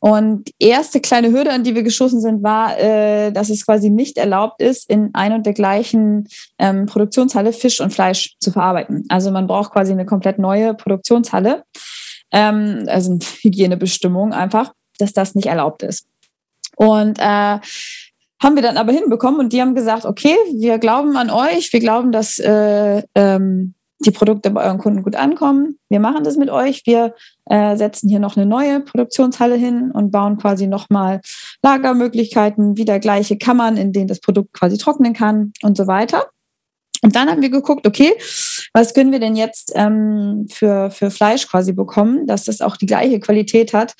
Und 0.00 0.48
die 0.48 0.68
erste 0.68 1.00
kleine 1.00 1.30
Hürde, 1.30 1.52
an 1.52 1.62
die 1.62 1.76
wir 1.76 1.84
geschossen 1.84 2.20
sind, 2.20 2.42
war, 2.42 2.76
äh, 2.78 3.30
dass 3.30 3.48
es 3.48 3.64
quasi 3.64 3.90
nicht 3.90 4.18
erlaubt 4.18 4.60
ist, 4.60 4.90
in 4.90 5.10
ein 5.12 5.32
und 5.32 5.46
der 5.46 5.52
gleichen 5.52 6.26
ähm, 6.58 6.86
Produktionshalle 6.86 7.52
Fisch 7.52 7.80
und 7.80 7.92
Fleisch 7.92 8.34
zu 8.40 8.50
verarbeiten. 8.50 9.04
Also 9.08 9.30
man 9.30 9.46
braucht 9.46 9.72
quasi 9.72 9.92
eine 9.92 10.04
komplett 10.04 10.40
neue 10.40 10.74
Produktionshalle 10.74 11.62
ähm, 12.32 12.84
also 12.88 13.18
Hygienebestimmung 13.42 14.32
einfach, 14.32 14.72
dass 14.98 15.12
das 15.12 15.34
nicht 15.34 15.46
erlaubt 15.46 15.82
ist. 15.82 16.06
Und 16.76 17.18
äh, 17.20 17.58
haben 18.42 18.56
wir 18.56 18.62
dann 18.62 18.76
aber 18.76 18.92
hinbekommen 18.92 19.40
und 19.40 19.52
die 19.52 19.60
haben 19.60 19.74
gesagt, 19.74 20.04
okay, 20.04 20.36
wir 20.54 20.78
glauben 20.78 21.16
an 21.16 21.30
euch, 21.30 21.72
wir 21.72 21.80
glauben, 21.80 22.12
dass 22.12 22.38
äh, 22.38 23.02
ähm, 23.14 23.74
die 24.04 24.10
Produkte 24.10 24.50
bei 24.50 24.64
euren 24.64 24.78
Kunden 24.78 25.02
gut 25.02 25.14
ankommen. 25.14 25.78
Wir 25.88 26.00
machen 26.00 26.24
das 26.24 26.36
mit 26.36 26.50
euch. 26.50 26.82
Wir 26.86 27.14
äh, 27.46 27.76
setzen 27.76 28.08
hier 28.08 28.18
noch 28.18 28.36
eine 28.36 28.46
neue 28.46 28.80
Produktionshalle 28.80 29.54
hin 29.54 29.92
und 29.92 30.10
bauen 30.10 30.38
quasi 30.38 30.66
nochmal 30.66 31.20
Lagermöglichkeiten, 31.62 32.76
wieder 32.76 32.98
gleiche 32.98 33.38
Kammern, 33.38 33.76
in 33.76 33.92
denen 33.92 34.08
das 34.08 34.20
Produkt 34.20 34.52
quasi 34.54 34.76
trocknen 34.76 35.12
kann 35.12 35.52
und 35.62 35.76
so 35.76 35.86
weiter. 35.86 36.26
Und 37.02 37.16
dann 37.16 37.28
haben 37.28 37.42
wir 37.42 37.50
geguckt, 37.50 37.86
okay, 37.86 38.12
was 38.72 38.94
können 38.94 39.12
wir 39.12 39.18
denn 39.18 39.36
jetzt 39.36 39.72
ähm, 39.74 40.46
für, 40.50 40.90
für 40.90 41.10
Fleisch 41.10 41.48
quasi 41.48 41.72
bekommen, 41.72 42.26
dass 42.26 42.44
das 42.44 42.60
auch 42.60 42.76
die 42.76 42.86
gleiche 42.86 43.18
Qualität 43.18 43.72
hat, 43.72 43.94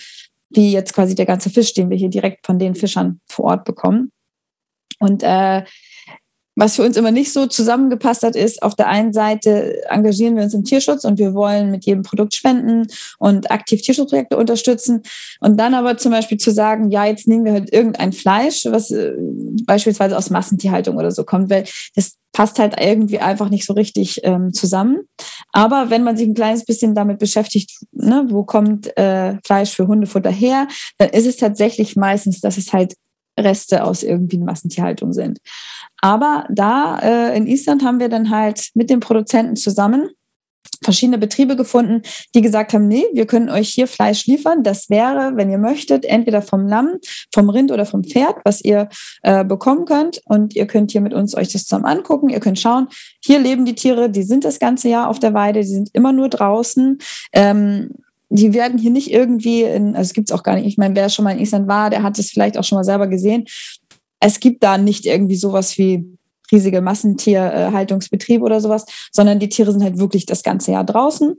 wie 0.50 0.72
jetzt 0.72 0.94
quasi 0.94 1.14
der 1.14 1.26
ganze 1.26 1.50
Fisch, 1.50 1.74
den 1.74 1.90
wir 1.90 1.96
hier 1.96 2.10
direkt 2.10 2.46
von 2.46 2.58
den 2.58 2.74
Fischern 2.74 3.20
vor 3.28 3.46
Ort 3.46 3.64
bekommen. 3.64 4.12
Und 5.02 5.22
äh, 5.22 5.64
was 6.54 6.76
für 6.76 6.82
uns 6.82 6.96
immer 6.96 7.10
nicht 7.10 7.32
so 7.32 7.46
zusammengepasst 7.46 8.22
hat, 8.22 8.36
ist, 8.36 8.62
auf 8.62 8.74
der 8.74 8.88
einen 8.88 9.12
Seite 9.12 9.82
engagieren 9.88 10.36
wir 10.36 10.42
uns 10.42 10.52
im 10.52 10.64
Tierschutz 10.64 11.04
und 11.04 11.18
wir 11.18 11.32
wollen 11.32 11.70
mit 11.70 11.86
jedem 11.86 12.02
Produkt 12.02 12.34
spenden 12.34 12.88
und 13.18 13.50
aktiv 13.50 13.80
Tierschutzprojekte 13.80 14.36
unterstützen. 14.36 15.02
Und 15.40 15.58
dann 15.58 15.72
aber 15.72 15.96
zum 15.96 16.12
Beispiel 16.12 16.36
zu 16.36 16.50
sagen, 16.50 16.90
ja, 16.90 17.06
jetzt 17.06 17.26
nehmen 17.26 17.46
wir 17.46 17.52
halt 17.52 17.72
irgendein 17.72 18.12
Fleisch, 18.12 18.66
was 18.66 18.90
äh, 18.90 19.12
beispielsweise 19.64 20.16
aus 20.16 20.28
Massentierhaltung 20.28 20.96
oder 20.96 21.10
so 21.10 21.24
kommt, 21.24 21.48
weil 21.48 21.64
das 21.94 22.16
passt 22.32 22.58
halt 22.58 22.78
irgendwie 22.80 23.18
einfach 23.18 23.48
nicht 23.48 23.66
so 23.66 23.72
richtig 23.72 24.20
ähm, 24.24 24.52
zusammen. 24.52 25.00
Aber 25.52 25.90
wenn 25.90 26.02
man 26.02 26.16
sich 26.16 26.26
ein 26.26 26.34
kleines 26.34 26.64
bisschen 26.64 26.94
damit 26.94 27.18
beschäftigt, 27.18 27.78
ne, 27.92 28.26
wo 28.28 28.44
kommt 28.44 28.94
äh, 28.96 29.36
Fleisch 29.44 29.70
für 29.70 29.86
Hundefutter 29.86 30.30
her, 30.30 30.68
dann 30.98 31.10
ist 31.10 31.26
es 31.26 31.36
tatsächlich 31.36 31.96
meistens, 31.96 32.40
dass 32.40 32.56
es 32.56 32.72
halt 32.72 32.94
Reste 33.38 33.84
aus 33.84 34.02
irgendwie 34.02 34.38
Massentierhaltung 34.38 35.12
sind. 35.12 35.38
Aber 36.00 36.46
da 36.50 36.98
äh, 36.98 37.36
in 37.36 37.46
Island 37.46 37.84
haben 37.84 38.00
wir 38.00 38.08
dann 38.08 38.30
halt 38.30 38.70
mit 38.74 38.90
den 38.90 39.00
Produzenten 39.00 39.56
zusammen 39.56 40.10
verschiedene 40.82 41.18
Betriebe 41.18 41.56
gefunden, 41.56 42.02
die 42.34 42.42
gesagt 42.42 42.72
haben, 42.72 42.88
nee, 42.88 43.04
wir 43.12 43.26
können 43.26 43.48
euch 43.48 43.70
hier 43.70 43.86
Fleisch 43.86 44.26
liefern. 44.26 44.62
Das 44.62 44.90
wäre, 44.90 45.36
wenn 45.36 45.50
ihr 45.50 45.58
möchtet, 45.58 46.04
entweder 46.04 46.42
vom 46.42 46.66
Lamm, 46.66 46.98
vom 47.32 47.48
Rind 47.48 47.70
oder 47.72 47.86
vom 47.86 48.04
Pferd, 48.04 48.36
was 48.44 48.60
ihr 48.60 48.88
äh, 49.22 49.44
bekommen 49.44 49.84
könnt. 49.84 50.20
Und 50.24 50.54
ihr 50.56 50.66
könnt 50.66 50.92
hier 50.92 51.00
mit 51.00 51.14
uns 51.14 51.36
euch 51.36 51.52
das 51.52 51.64
zusammen 51.64 51.84
angucken. 51.84 52.28
Ihr 52.28 52.40
könnt 52.40 52.58
schauen, 52.58 52.88
hier 53.24 53.38
leben 53.38 53.64
die 53.64 53.74
Tiere, 53.74 54.10
die 54.10 54.22
sind 54.22 54.44
das 54.44 54.58
ganze 54.58 54.88
Jahr 54.88 55.08
auf 55.08 55.18
der 55.18 55.34
Weide, 55.34 55.60
die 55.60 55.66
sind 55.66 55.90
immer 55.92 56.12
nur 56.12 56.28
draußen. 56.28 56.98
Ähm, 57.32 57.90
die 58.34 58.54
werden 58.54 58.78
hier 58.78 58.90
nicht 58.90 59.10
irgendwie, 59.10 59.62
in, 59.62 59.94
also 59.94 60.08
es 60.08 60.14
gibt 60.14 60.30
es 60.30 60.34
auch 60.34 60.42
gar 60.42 60.54
nicht, 60.54 60.66
ich 60.66 60.78
meine, 60.78 60.96
wer 60.96 61.08
schon 61.10 61.24
mal 61.24 61.32
in 61.32 61.40
Island 61.40 61.68
war, 61.68 61.90
der 61.90 62.02
hat 62.02 62.18
es 62.18 62.30
vielleicht 62.30 62.56
auch 62.56 62.64
schon 62.64 62.76
mal 62.76 62.84
selber 62.84 63.06
gesehen. 63.06 63.44
Es 64.20 64.40
gibt 64.40 64.62
da 64.62 64.78
nicht 64.78 65.04
irgendwie 65.04 65.36
sowas 65.36 65.76
wie 65.76 66.18
riesige 66.50 66.80
Massentierhaltungsbetriebe 66.80 68.42
oder 68.44 68.60
sowas, 68.60 68.86
sondern 69.10 69.38
die 69.38 69.48
Tiere 69.48 69.72
sind 69.72 69.82
halt 69.82 69.98
wirklich 69.98 70.26
das 70.26 70.42
ganze 70.42 70.72
Jahr 70.72 70.84
draußen. 70.84 71.34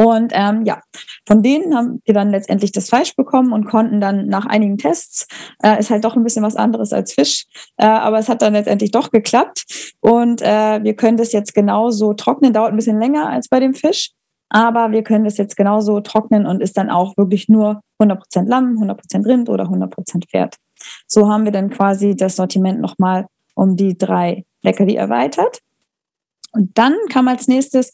Und 0.00 0.32
ähm, 0.32 0.64
ja, 0.64 0.80
von 1.26 1.42
denen 1.42 1.74
haben 1.74 2.00
wir 2.04 2.14
dann 2.14 2.30
letztendlich 2.30 2.70
das 2.70 2.88
Fleisch 2.88 3.16
bekommen 3.16 3.52
und 3.52 3.66
konnten 3.66 4.00
dann 4.00 4.28
nach 4.28 4.46
einigen 4.46 4.78
Tests, 4.78 5.26
äh, 5.62 5.78
ist 5.80 5.90
halt 5.90 6.04
doch 6.04 6.14
ein 6.16 6.22
bisschen 6.22 6.44
was 6.44 6.54
anderes 6.54 6.92
als 6.92 7.14
Fisch, 7.14 7.46
äh, 7.78 7.84
aber 7.84 8.18
es 8.18 8.28
hat 8.28 8.40
dann 8.40 8.52
letztendlich 8.52 8.92
doch 8.92 9.10
geklappt. 9.10 9.64
Und 10.00 10.40
äh, 10.40 10.82
wir 10.82 10.94
können 10.94 11.16
das 11.16 11.32
jetzt 11.32 11.52
genauso 11.52 12.14
trocknen, 12.14 12.52
dauert 12.52 12.70
ein 12.70 12.76
bisschen 12.76 13.00
länger 13.00 13.28
als 13.28 13.48
bei 13.48 13.58
dem 13.58 13.74
Fisch. 13.74 14.12
Aber 14.50 14.92
wir 14.92 15.02
können 15.02 15.24
das 15.24 15.36
jetzt 15.36 15.56
genauso 15.56 16.00
trocknen 16.00 16.46
und 16.46 16.62
ist 16.62 16.76
dann 16.76 16.90
auch 16.90 17.16
wirklich 17.16 17.48
nur 17.48 17.82
100% 18.00 18.46
Lamm, 18.46 18.78
100% 18.82 19.26
Rind 19.26 19.48
oder 19.48 19.64
100% 19.64 20.28
Pferd. 20.28 20.56
So 21.06 21.28
haben 21.28 21.44
wir 21.44 21.52
dann 21.52 21.70
quasi 21.70 22.16
das 22.16 22.36
Sortiment 22.36 22.80
nochmal 22.80 23.26
um 23.54 23.76
die 23.76 23.98
drei 23.98 24.44
Leckerli 24.62 24.94
erweitert. 24.94 25.60
Und 26.52 26.76
dann 26.78 26.94
kam 27.10 27.28
als 27.28 27.46
nächstes 27.46 27.92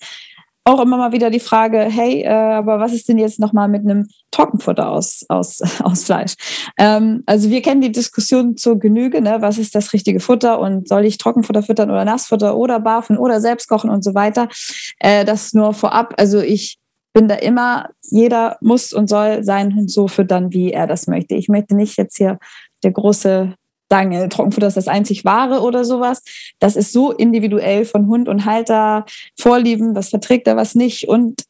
auch 0.65 0.81
immer 0.81 0.97
mal 0.97 1.13
wieder 1.13 1.31
die 1.31 1.41
Frage, 1.41 1.79
hey, 1.79 2.23
äh, 2.23 2.29
aber 2.29 2.81
was 2.81 2.95
ist 2.95 3.09
denn 3.09 3.19
jetzt 3.19 3.39
nochmal 3.39 3.69
mit 3.69 3.83
einem 3.83 4.09
Trockenfutter 4.31 4.89
aus, 4.89 5.25
aus, 5.29 5.61
aus 5.83 6.05
Fleisch? 6.05 6.35
Ähm, 6.79 7.23
also 7.27 7.51
wir 7.51 7.61
kennen 7.61 7.83
die 7.83 7.93
Diskussion 7.93 8.57
zur 8.57 8.79
Genüge, 8.79 9.21
ne? 9.21 9.37
was 9.41 9.59
ist 9.59 9.75
das 9.75 9.93
richtige 9.93 10.21
Futter 10.21 10.59
und 10.59 10.89
soll 10.89 11.05
ich 11.05 11.19
Trockenfutter 11.19 11.63
füttern 11.63 11.91
oder 11.91 12.05
Nassfutter 12.05 12.57
oder 12.57 12.81
barfen 12.81 13.19
oder 13.19 13.41
selbst 13.41 13.69
kochen 13.69 13.91
und 13.91 14.03
so 14.03 14.15
weiter. 14.15 14.49
Äh, 14.99 15.27
das 15.27 15.53
nur 15.53 15.75
vorab. 15.75 16.15
Also 16.17 16.41
ich 16.41 16.79
bin 17.13 17.29
da 17.29 17.37
immer, 17.37 17.91
jeder 18.11 18.57
muss 18.61 18.93
und 18.93 19.09
soll 19.09 19.45
seinen 19.45 19.77
Hund 19.77 19.91
so 19.91 20.09
füttern, 20.09 20.53
wie 20.53 20.73
er 20.73 20.87
das 20.87 21.07
möchte. 21.07 21.35
Ich 21.35 21.49
möchte 21.49 21.77
nicht 21.77 21.99
jetzt 21.99 22.17
hier 22.17 22.39
der 22.83 22.93
große 22.93 23.55
sagen, 23.91 24.31
Trockenfutter 24.31 24.67
ist 24.67 24.77
das 24.77 24.89
einzig 24.89 25.25
wahre 25.25 25.61
oder 25.61 25.85
sowas. 25.85 26.23
Das 26.59 26.77
ist 26.77 26.93
so 26.93 27.13
individuell 27.13 27.85
von 27.85 28.07
Hund 28.07 28.29
und 28.29 28.45
Halter, 28.45 29.05
Vorlieben, 29.39 29.95
was 29.95 30.09
verträgt 30.09 30.47
er, 30.47 30.57
was 30.57 30.75
nicht 30.75 31.09
und 31.09 31.45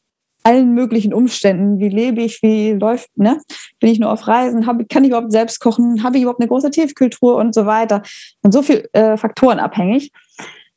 allen 0.45 0.73
möglichen 0.73 1.13
Umständen. 1.13 1.79
Wie 1.79 1.89
lebe 1.89 2.21
ich, 2.21 2.41
wie 2.43 2.73
läuft, 2.73 3.09
ne? 3.17 3.41
Bin 3.79 3.89
ich 3.89 3.99
nur 3.99 4.11
auf 4.11 4.27
Reisen? 4.27 4.67
Hab, 4.67 4.77
kann 4.89 5.03
ich 5.03 5.09
überhaupt 5.09 5.31
selbst 5.31 5.59
kochen? 5.59 6.03
Habe 6.03 6.17
ich 6.17 6.21
überhaupt 6.21 6.39
eine 6.39 6.47
große 6.47 6.69
Tiefkultur 6.69 7.35
und 7.35 7.55
so 7.55 7.65
weiter? 7.65 8.03
Und 8.43 8.53
so 8.53 8.61
viele 8.61 8.87
äh, 8.93 9.17
Faktoren 9.17 9.59
abhängig. 9.59 10.11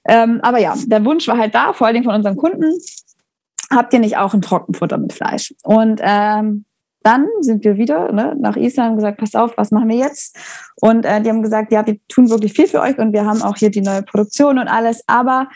Ähm, 0.09 0.41
aber 0.43 0.59
ja, 0.59 0.75
der 0.87 1.05
Wunsch 1.05 1.29
war 1.29 1.37
halt 1.37 1.55
da, 1.55 1.75
vor 1.75 1.87
allen 1.87 1.95
Dingen 1.95 2.07
von 2.07 2.15
unseren 2.15 2.37
Kunden. 2.37 2.79
Habt 3.71 3.93
ihr 3.93 3.99
nicht 3.99 4.17
auch 4.17 4.33
ein 4.33 4.41
Trockenfutter 4.41 4.97
mit 4.97 5.13
Fleisch? 5.13 5.55
Und 5.63 6.01
ähm, 6.03 6.65
dann 7.09 7.27
sind 7.41 7.65
wir 7.65 7.79
wieder 7.79 8.13
ne, 8.13 8.37
nach 8.39 8.57
Island 8.57 8.91
und 8.91 8.97
gesagt, 8.97 9.17
pass 9.17 9.35
auf, 9.35 9.57
was 9.57 9.71
machen 9.71 9.89
wir 9.89 9.97
jetzt? 9.97 10.37
Und 10.77 11.07
äh, 11.07 11.23
die 11.23 11.31
haben 11.31 11.43
gesagt, 11.43 11.73
ja, 11.73 11.87
wir 11.87 11.97
tun 12.07 12.29
wirklich 12.29 12.53
viel 12.53 12.69
für 12.69 12.83
euch 12.83 12.99
und 12.99 13.15
wir 13.15 13.25
haben 13.25 13.41
auch 13.41 13.57
hier 13.57 13.71
die 13.71 13.81
neue 13.81 14.03
Produktion 14.03 14.59
und 14.59 14.69
alles, 14.69 15.03
aber 15.07 15.49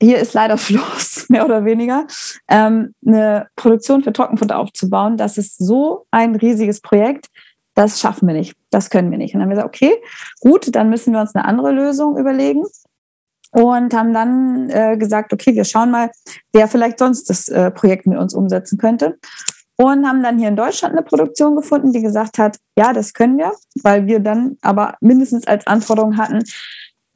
hier 0.00 0.18
ist 0.18 0.32
leider 0.32 0.56
Schluss, 0.66 1.26
mehr 1.28 1.44
oder 1.44 1.66
weniger, 1.66 2.06
ähm, 2.48 2.94
eine 3.06 3.48
Produktion 3.54 4.02
für 4.02 4.14
Trockenfutter 4.14 4.58
aufzubauen. 4.58 5.18
Das 5.18 5.36
ist 5.36 5.58
so 5.58 6.06
ein 6.10 6.36
riesiges 6.36 6.80
Projekt, 6.80 7.26
das 7.74 8.00
schaffen 8.00 8.26
wir 8.26 8.34
nicht, 8.34 8.56
das 8.70 8.88
können 8.88 9.10
wir 9.10 9.18
nicht. 9.18 9.34
Und 9.34 9.40
dann 9.40 9.50
haben 9.50 9.56
wir 9.56 9.56
gesagt, 9.56 9.76
okay, 9.76 9.94
gut, 10.40 10.74
dann 10.74 10.88
müssen 10.88 11.12
wir 11.12 11.20
uns 11.20 11.34
eine 11.34 11.44
andere 11.44 11.72
Lösung 11.72 12.16
überlegen 12.16 12.62
und 13.50 13.92
haben 13.92 14.14
dann 14.14 14.70
äh, 14.70 14.96
gesagt, 14.96 15.34
okay, 15.34 15.54
wir 15.54 15.64
schauen 15.64 15.90
mal, 15.90 16.10
wer 16.54 16.66
vielleicht 16.66 16.98
sonst 16.98 17.28
das 17.28 17.48
äh, 17.48 17.70
Projekt 17.70 18.06
mit 18.06 18.18
uns 18.18 18.32
umsetzen 18.32 18.78
könnte 18.78 19.18
und 19.76 20.06
haben 20.06 20.22
dann 20.22 20.38
hier 20.38 20.48
in 20.48 20.56
Deutschland 20.56 20.94
eine 20.94 21.02
Produktion 21.02 21.56
gefunden, 21.56 21.92
die 21.92 22.02
gesagt 22.02 22.38
hat, 22.38 22.58
ja, 22.78 22.92
das 22.92 23.12
können 23.12 23.38
wir, 23.38 23.52
weil 23.82 24.06
wir 24.06 24.20
dann 24.20 24.56
aber 24.62 24.96
mindestens 25.00 25.46
als 25.46 25.66
Anforderung 25.66 26.16
hatten, 26.16 26.44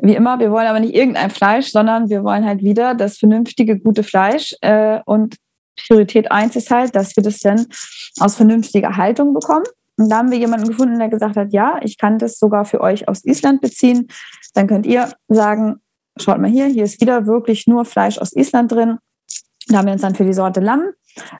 wie 0.00 0.14
immer, 0.14 0.38
wir 0.38 0.50
wollen 0.52 0.66
aber 0.66 0.80
nicht 0.80 0.94
irgendein 0.94 1.30
Fleisch, 1.30 1.70
sondern 1.72 2.08
wir 2.08 2.22
wollen 2.22 2.44
halt 2.44 2.62
wieder 2.62 2.94
das 2.94 3.18
vernünftige, 3.18 3.78
gute 3.78 4.04
Fleisch. 4.04 4.54
Äh, 4.60 5.00
und 5.06 5.36
Priorität 5.76 6.30
eins 6.30 6.56
ist 6.56 6.70
halt, 6.70 6.94
dass 6.94 7.16
wir 7.16 7.22
das 7.22 7.40
dann 7.40 7.66
aus 8.20 8.36
vernünftiger 8.36 8.96
Haltung 8.96 9.34
bekommen. 9.34 9.64
Und 9.96 10.08
da 10.08 10.18
haben 10.18 10.30
wir 10.30 10.38
jemanden 10.38 10.68
gefunden, 10.68 10.98
der 10.98 11.08
gesagt 11.08 11.36
hat, 11.36 11.52
ja, 11.52 11.80
ich 11.82 11.98
kann 11.98 12.18
das 12.18 12.38
sogar 12.38 12.64
für 12.64 12.80
euch 12.80 13.08
aus 13.08 13.24
Island 13.24 13.60
beziehen. 13.60 14.06
Dann 14.54 14.68
könnt 14.68 14.86
ihr 14.86 15.10
sagen, 15.26 15.80
schaut 16.16 16.38
mal 16.38 16.50
hier, 16.50 16.66
hier 16.66 16.84
ist 16.84 17.00
wieder 17.00 17.26
wirklich 17.26 17.66
nur 17.66 17.84
Fleisch 17.84 18.18
aus 18.18 18.32
Island 18.34 18.70
drin. 18.70 18.98
Da 19.66 19.78
haben 19.78 19.86
wir 19.86 19.92
uns 19.92 20.02
dann 20.02 20.14
für 20.14 20.24
die 20.24 20.32
Sorte 20.32 20.60
Lamm 20.60 20.92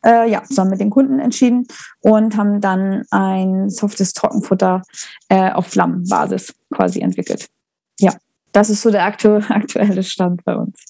äh, 0.05 0.31
ja, 0.31 0.43
zusammen 0.45 0.71
mit 0.71 0.81
den 0.81 0.91
Kunden 0.91 1.21
entschieden 1.21 1.67
und 2.01 2.37
haben 2.37 2.61
dann 2.61 3.05
ein 3.11 3.71
softes 3.71 4.13
Trockenfutter 4.13 4.83
äh, 5.29 5.53
auf 5.53 5.67
Flammenbasis 5.67 6.55
quasi 6.73 7.01
entwickelt. 7.01 7.49
Ja, 8.01 8.15
das 8.53 8.71
ist 8.71 8.83
so 8.83 8.91
der 8.91 9.05
aktu 9.05 9.37
aktuelle 9.49 10.03
Stand 10.03 10.45
bei 10.45 10.55
uns. 10.55 10.85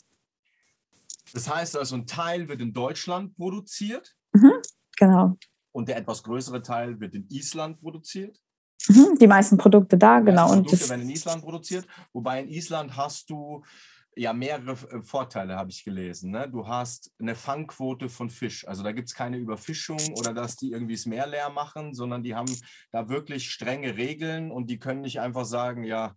Das 1.33 1.49
heißt 1.49 1.77
also, 1.77 1.97
ein 1.97 2.07
Teil 2.07 2.49
wird 2.49 2.61
in 2.61 2.73
Deutschland 2.73 3.37
produziert. 3.37 4.15
Mhm, 4.33 4.53
genau. 4.97 5.37
Und 5.73 5.89
der 5.89 5.99
etwas 5.99 6.23
größere 6.23 6.63
Teil 6.63 6.99
wird 7.01 7.15
in 7.15 7.29
Island 7.29 7.81
produziert. 7.81 8.41
Mhm, 8.89 9.19
die 9.21 9.27
meisten 9.27 9.59
Produkte 9.59 9.99
da, 9.99 10.21
die 10.21 10.27
genau. 10.27 10.49
Produkte 10.49 10.71
und 10.71 10.81
das 10.81 10.89
werden 10.89 11.03
in 11.03 11.11
Island 11.11 11.43
produziert. 11.43 11.87
Wobei 12.13 12.43
in 12.43 12.49
Island 12.49 12.97
hast 12.97 13.29
du 13.29 13.63
ja 14.19 14.33
mehrere 14.33 14.73
äh, 14.73 15.01
Vorteile, 15.01 15.57
habe 15.57 15.71
ich 15.71 15.85
gelesen. 15.85 16.31
Ne? 16.31 16.49
Du 16.49 16.67
hast 16.67 17.13
eine 17.19 17.35
Fangquote 17.35 18.09
von 18.09 18.31
Fisch. 18.31 18.67
Also 18.67 18.83
da 18.83 18.93
gibt 18.93 19.09
es 19.09 19.15
keine 19.15 19.39
Überfischung 19.39 19.99
oder 20.17 20.35
dass 20.35 20.57
die 20.57 20.73
irgendwie 20.73 20.95
das 20.95 21.07
Meer 21.07 21.27
leer 21.27 21.51
machen, 21.51 21.95
sondern 21.95 22.23
die 22.23 22.35
haben 22.35 22.53
da 22.91 23.09
wirklich 23.09 23.51
strenge 23.51 23.97
Regeln 23.97 24.51
und 24.51 24.69
die 24.69 24.79
können 24.79 25.03
nicht 25.03 25.21
einfach 25.21 25.45
sagen, 25.45 25.85
ja, 25.85 26.17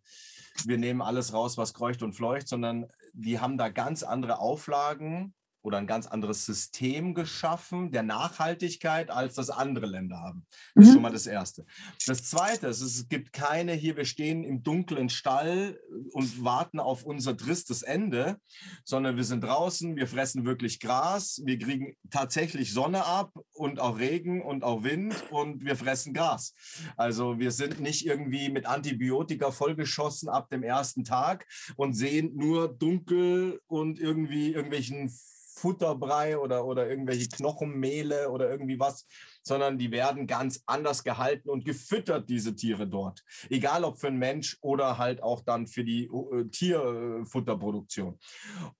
wir 0.66 0.78
nehmen 0.78 1.02
alles 1.02 1.34
raus, 1.34 1.58
was 1.58 1.74
kreucht 1.74 2.04
und 2.04 2.14
fleucht, 2.14 2.48
sondern 2.48 2.88
die 3.14 3.40
haben 3.40 3.58
da 3.58 3.70
ganz 3.70 4.04
andere 4.04 4.40
Auflagen 4.40 5.34
oder 5.64 5.78
ein 5.78 5.88
ganz 5.88 6.08
anderes 6.08 6.46
System 6.46 7.14
geschaffen 7.14 7.92
der 7.92 8.04
Nachhaltigkeit, 8.04 9.10
als 9.10 9.36
das 9.36 9.50
andere 9.50 9.86
Länder 9.86 10.20
haben. 10.20 10.46
Das 10.76 10.84
mhm. 10.84 10.88
ist 10.88 10.94
schon 10.94 11.02
mal 11.02 11.12
das 11.12 11.28
Erste. 11.28 11.66
Das 12.08 12.24
Zweite 12.24 12.68
ist, 12.68 12.82
es 12.82 13.08
gibt 13.08 13.34
keine 13.34 13.74
hier, 13.74 13.96
wir 13.96 14.06
stehen 14.06 14.44
im 14.44 14.64
dunklen 14.64 15.10
Stall 15.10 15.80
und 16.14 16.44
warten 16.44 16.80
auf 16.80 17.04
unser 17.04 17.38
tristes 17.38 17.84
Ende, 17.84 18.38
sondern 18.84 19.18
wir 19.18 19.24
sind 19.24 19.44
draußen, 19.44 19.96
wir 19.96 20.08
fressen 20.08 20.46
wirklich 20.46 20.80
Gras, 20.80 21.42
wir 21.46 21.60
kriegen 21.60 21.96
tatsächlich 22.10 22.74
Sonne 22.74 23.06
ab 23.06 23.32
und 23.54 23.80
auch 23.80 24.00
Regen 24.00 24.42
und 24.42 24.64
auch 24.64 24.84
Wind 24.84 25.14
und 25.32 25.64
wir 25.64 25.76
fressen 25.76 26.14
Gras. 26.14 26.54
Also 26.98 27.40
wir 27.40 27.52
sind 27.52 27.80
nicht 27.80 28.06
irgendwie 28.06 28.50
mit 28.50 28.66
Antibiotika 28.66 29.52
vollgeschossen 29.52 30.30
ab 30.30 30.50
dem 30.50 30.64
ersten 30.64 31.04
Tag 31.04 31.46
und 31.76 31.94
sehen 31.94 32.36
nur 32.36 32.68
dunkel 32.68 33.62
und 33.68 34.00
irgendwie 34.00 34.54
irgendwelchen 34.54 35.12
Futterbrei 35.62 36.38
oder, 36.38 36.66
oder 36.66 36.90
irgendwelche 36.90 37.30
Knochenmehle 37.30 38.30
oder 38.32 38.50
irgendwie 38.50 38.80
was, 38.80 39.06
sondern 39.44 39.78
die 39.78 39.92
werden 39.92 40.26
ganz 40.26 40.64
anders 40.66 41.04
gehalten 41.04 41.50
und 41.50 41.66
gefüttert, 41.66 42.30
diese 42.30 42.56
Tiere 42.56 42.88
dort. 42.88 43.24
Egal 43.50 43.84
ob 43.84 44.00
für 44.00 44.08
einen 44.08 44.18
Mensch 44.18 44.58
oder 44.62 44.98
halt 44.98 45.22
auch 45.22 45.42
dann 45.42 45.68
für 45.68 45.84
die 45.84 46.06
äh, 46.06 46.46
Tierfutterproduktion. 46.46 48.20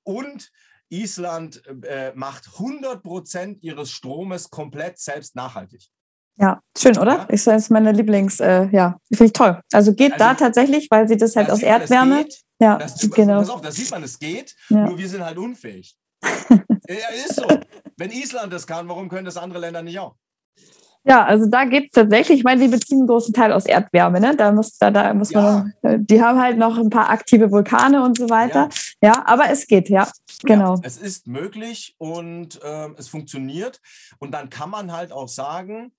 Und 0.04 0.52
Island 0.90 1.64
äh, 1.84 2.12
macht 2.16 2.50
100 2.54 3.02
Prozent 3.02 3.64
ihres 3.64 3.92
Stromes 3.92 4.50
komplett 4.50 5.00
selbst 5.00 5.36
nachhaltig. 5.36 5.90
Ja, 6.38 6.60
schön, 6.78 6.98
oder? 6.98 7.18
Ja. 7.18 7.28
Ich, 7.30 7.46
ist 7.46 7.70
meine 7.70 7.92
Lieblings, 7.92 8.40
äh, 8.40 8.68
ja, 8.72 8.98
finde 9.08 9.26
ich 9.26 9.34
toll. 9.34 9.62
Also 9.72 9.94
geht 9.94 10.14
also, 10.14 10.26
da 10.26 10.34
tatsächlich, 10.34 10.88
weil 10.90 11.08
sie 11.08 11.18
das 11.18 11.36
halt 11.36 11.52
aus 11.52 11.62
Erdwärme. 11.62 12.26
ja, 12.60 12.78
das, 12.78 12.98
genau. 13.12 13.40
Pass 13.40 13.50
auf, 13.50 13.62
da 13.62 13.72
sieht 13.72 13.92
man, 13.92 14.04
es 14.04 14.18
geht, 14.18 14.56
ja. 14.70 14.86
nur 14.86 14.98
wir 14.98 15.08
sind 15.08 15.24
halt 15.24 15.38
unfähig. 15.38 15.96
ja, 16.88 17.10
ist 17.26 17.36
so. 17.36 17.48
Wenn 17.98 18.12
Island 18.12 18.52
das 18.54 18.66
kann, 18.66 18.88
warum 18.88 19.10
können 19.10 19.26
das 19.26 19.38
andere 19.38 19.60
Länder 19.60 19.82
nicht 19.82 20.00
auch? 20.00 20.16
Ja, 21.04 21.26
also 21.26 21.48
da 21.48 21.66
geht 21.66 21.86
es 21.86 21.92
tatsächlich, 21.92 22.40
ich 22.40 22.44
meine, 22.44 22.62
die 22.62 22.68
beziehen 22.68 23.00
einen 23.00 23.08
großen 23.08 23.34
Teil 23.34 23.54
aus 23.54 23.66
Erdwärme, 23.66 24.20
ne? 24.20 24.36
Da 24.36 24.52
muss, 24.52 24.78
da, 24.78 24.92
da 24.92 25.14
muss 25.16 25.32
man, 25.32 25.74
ja. 25.82 25.98
die 25.98 26.22
haben 26.22 26.40
halt 26.40 26.60
noch 26.60 26.78
ein 26.78 26.92
paar 26.92 27.10
aktive 27.10 27.52
Vulkane 27.52 28.04
und 28.04 28.20
so 28.20 28.30
weiter. 28.30 28.70
Ja, 29.02 29.14
ja 29.14 29.24
aber 29.26 29.50
es 29.50 29.66
geht, 29.66 29.90
ja, 29.90 30.08
genau. 30.44 30.76
Ja, 30.76 30.82
es 30.84 30.98
ist 30.98 31.26
möglich 31.26 31.96
und 31.98 32.60
ähm, 32.64 32.96
es 33.00 33.08
funktioniert. 33.08 33.82
Und 34.20 34.32
dann 34.32 34.52
kann 34.52 34.70
man 34.70 34.92
halt 34.92 35.12
auch 35.12 35.28
sagen, 35.28 35.92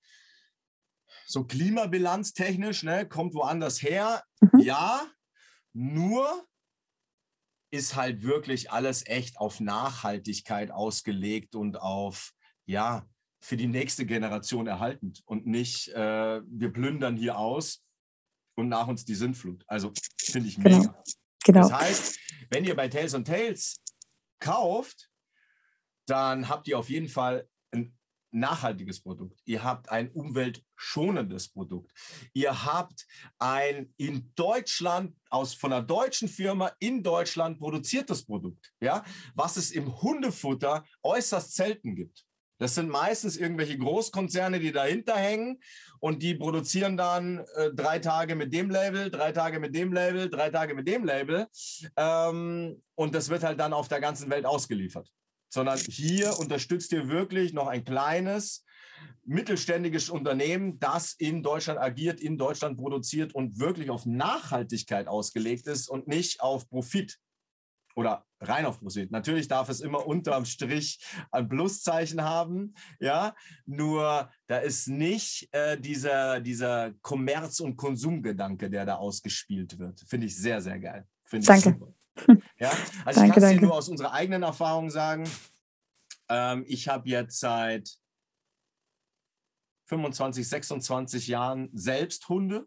so 1.26 1.44
klimabilanztechnisch, 1.44 2.84
ne, 2.84 3.04
kommt 3.08 3.34
woanders 3.34 3.82
her. 3.82 4.22
Mhm. 4.40 4.60
Ja, 4.60 5.00
nur 5.72 6.44
ist 7.72 7.96
halt 7.96 8.22
wirklich 8.22 8.70
alles 8.70 9.04
echt 9.06 9.38
auf 9.38 9.58
Nachhaltigkeit 9.58 10.70
ausgelegt 10.70 11.54
und 11.54 11.80
auf, 11.80 12.32
ja, 12.66 13.06
für 13.40 13.56
die 13.56 13.66
nächste 13.66 14.06
Generation 14.06 14.66
erhaltend 14.66 15.22
und 15.24 15.46
nicht, 15.46 15.88
äh, 15.88 16.42
wir 16.46 16.72
plündern 16.72 17.16
hier 17.16 17.38
aus 17.38 17.82
und 18.56 18.68
nach 18.68 18.86
uns 18.86 19.04
die 19.04 19.14
Sintflut. 19.14 19.64
Also 19.66 19.90
finde 20.18 20.48
ich 20.48 20.56
genau. 20.56 20.78
mega. 20.78 21.02
Genau. 21.44 21.60
Das 21.62 21.72
heißt, 21.72 22.18
wenn 22.50 22.64
ihr 22.64 22.76
bei 22.76 22.88
Tales 22.88 23.14
und 23.14 23.26
Tales 23.26 23.80
kauft, 24.38 25.08
dann 26.06 26.48
habt 26.48 26.68
ihr 26.68 26.78
auf 26.78 26.90
jeden 26.90 27.08
Fall 27.08 27.48
nachhaltiges 28.32 29.00
Produkt. 29.00 29.40
Ihr 29.44 29.62
habt 29.62 29.90
ein 29.90 30.10
umweltschonendes 30.10 31.48
Produkt. 31.48 31.92
Ihr 32.32 32.64
habt 32.64 33.06
ein 33.38 33.92
in 33.96 34.32
Deutschland 34.34 35.16
aus 35.30 35.54
von 35.54 35.72
einer 35.72 35.82
deutschen 35.82 36.28
Firma 36.28 36.72
in 36.78 37.02
Deutschland 37.02 37.58
produziertes 37.58 38.24
Produkt, 38.24 38.72
ja, 38.80 39.04
was 39.34 39.56
es 39.56 39.70
im 39.70 40.02
Hundefutter 40.02 40.84
äußerst 41.02 41.54
selten 41.54 41.94
gibt. 41.94 42.24
Das 42.58 42.76
sind 42.76 42.88
meistens 42.88 43.36
irgendwelche 43.36 43.76
Großkonzerne, 43.76 44.60
die 44.60 44.70
dahinter 44.70 45.16
hängen 45.16 45.60
und 45.98 46.22
die 46.22 46.34
produzieren 46.34 46.96
dann 46.96 47.44
äh, 47.56 47.72
drei 47.74 47.98
Tage 47.98 48.36
mit 48.36 48.52
dem 48.52 48.70
Label, 48.70 49.10
drei 49.10 49.32
Tage 49.32 49.58
mit 49.58 49.74
dem 49.74 49.92
Label, 49.92 50.30
drei 50.30 50.48
Tage 50.50 50.74
mit 50.74 50.86
dem 50.86 51.04
Label. 51.04 51.48
Ähm, 51.96 52.80
und 52.94 53.14
das 53.14 53.30
wird 53.30 53.42
halt 53.42 53.58
dann 53.58 53.72
auf 53.72 53.88
der 53.88 54.00
ganzen 54.00 54.30
Welt 54.30 54.46
ausgeliefert 54.46 55.10
sondern 55.52 55.78
hier 55.78 56.38
unterstützt 56.38 56.92
ihr 56.92 57.08
wirklich 57.08 57.52
noch 57.52 57.66
ein 57.66 57.84
kleines, 57.84 58.64
mittelständiges 59.24 60.08
Unternehmen, 60.08 60.78
das 60.78 61.12
in 61.12 61.42
Deutschland 61.42 61.78
agiert, 61.78 62.20
in 62.20 62.38
Deutschland 62.38 62.78
produziert 62.78 63.34
und 63.34 63.58
wirklich 63.58 63.90
auf 63.90 64.06
Nachhaltigkeit 64.06 65.08
ausgelegt 65.08 65.66
ist 65.66 65.90
und 65.90 66.08
nicht 66.08 66.40
auf 66.40 66.68
Profit 66.70 67.18
oder 67.94 68.24
rein 68.40 68.64
auf 68.64 68.80
Profit. 68.80 69.10
Natürlich 69.10 69.46
darf 69.46 69.68
es 69.68 69.80
immer 69.80 70.06
unterm 70.06 70.46
Strich 70.46 71.04
ein 71.30 71.50
Pluszeichen 71.50 72.22
haben, 72.22 72.74
ja, 72.98 73.34
nur 73.66 74.30
da 74.46 74.56
ist 74.56 74.88
nicht 74.88 75.48
äh, 75.52 75.78
dieser, 75.78 76.40
dieser 76.40 76.94
Kommerz- 77.02 77.60
und 77.60 77.76
Konsumgedanke, 77.76 78.70
der 78.70 78.86
da 78.86 78.94
ausgespielt 78.94 79.78
wird. 79.78 80.00
Finde 80.08 80.28
ich 80.28 80.36
sehr, 80.38 80.62
sehr 80.62 80.78
geil. 80.78 81.06
Finde 81.24 81.46
Danke. 81.46 81.94
Ja, 82.58 82.70
also 83.04 83.20
danke, 83.20 83.38
ich 83.38 83.42
kann 83.42 83.42
es 83.42 83.60
dir 83.60 83.66
nur 83.66 83.74
aus 83.74 83.88
unserer 83.88 84.12
eigenen 84.12 84.42
Erfahrung 84.42 84.90
sagen. 84.90 85.28
Ähm, 86.28 86.64
ich 86.68 86.88
habe 86.88 87.08
jetzt 87.08 87.40
seit 87.40 87.98
25, 89.86 90.48
26 90.48 91.26
Jahren 91.28 91.70
selbst 91.72 92.28
Hunde. 92.28 92.66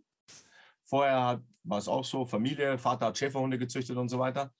Vorher 0.84 1.44
war 1.64 1.78
es 1.78 1.88
auch 1.88 2.06
so, 2.06 2.26
Familie, 2.26 2.78
Vater 2.78 3.08
hat 3.08 3.18
Schäferhunde 3.18 3.58
gezüchtet 3.58 3.98
und 3.98 4.10
so 4.10 4.20
weiter. 4.20 4.54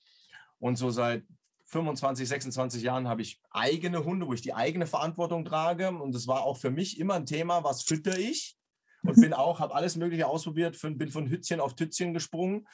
Und 0.60 0.78
so 0.78 0.90
seit 0.90 1.24
25, 1.66 2.28
26 2.28 2.84
Jahren 2.84 3.08
habe 3.08 3.22
ich 3.22 3.42
eigene 3.52 4.04
Hunde, 4.04 4.28
wo 4.28 4.34
ich 4.34 4.42
die 4.42 4.54
eigene 4.54 4.88
Verantwortung 4.88 5.46
trage. 5.46 5.90
Und 5.90 6.14
das 6.14 6.28
war 6.28 6.44
auch 6.44 6.58
für 6.58 6.72
mich 6.72 7.00
immer 7.00 7.16
ein 7.16 7.26
Thema, 7.26 7.64
was 7.64 7.84
fütter 7.84 8.18
ich? 8.18 8.58
Und 9.06 9.22
bin 9.22 9.34
auch, 9.34 9.60
habe 9.60 9.76
alles 9.76 9.96
Mögliche 9.96 10.28
ausprobiert, 10.28 10.80
bin 10.82 11.10
von 11.10 11.30
Hützchen 11.30 11.60
auf 11.60 11.76
Tützchen 11.76 12.14
gesprungen, 12.14 12.68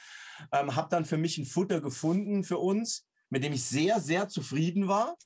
ähm, 0.52 0.74
habe 0.74 0.88
dann 0.90 1.04
für 1.04 1.18
mich 1.18 1.38
ein 1.38 1.46
Futter 1.46 1.80
gefunden 1.80 2.44
für 2.44 2.58
uns, 2.58 3.06
mit 3.30 3.44
dem 3.44 3.52
ich 3.52 3.64
sehr, 3.64 4.00
sehr 4.00 4.28
zufrieden 4.28 4.88
war. 4.88 5.16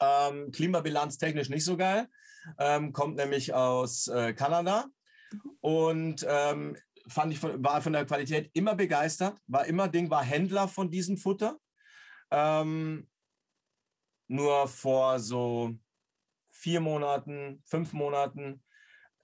Ähm, 0.00 0.50
Klimabilanz 0.52 1.18
technisch 1.18 1.48
nicht 1.48 1.64
so 1.64 1.76
geil, 1.76 2.08
ähm, 2.58 2.92
kommt 2.92 3.16
nämlich 3.16 3.52
aus 3.52 4.08
äh, 4.08 4.32
Kanada 4.32 4.86
und 5.60 6.24
ähm, 6.28 6.76
fand 7.08 7.32
ich 7.32 7.40
von, 7.40 7.62
war 7.64 7.82
von 7.82 7.92
der 7.92 8.06
Qualität 8.06 8.50
immer 8.54 8.74
begeistert, 8.74 9.38
war 9.46 9.66
immer 9.66 9.88
Ding, 9.88 10.10
war 10.10 10.22
Händler 10.22 10.68
von 10.68 10.90
diesem 10.90 11.16
Futter. 11.16 11.58
Ähm, 12.30 13.08
nur 14.28 14.68
vor 14.68 15.18
so 15.18 15.74
vier 16.48 16.80
Monaten, 16.80 17.62
fünf 17.64 17.92
Monaten 17.92 18.62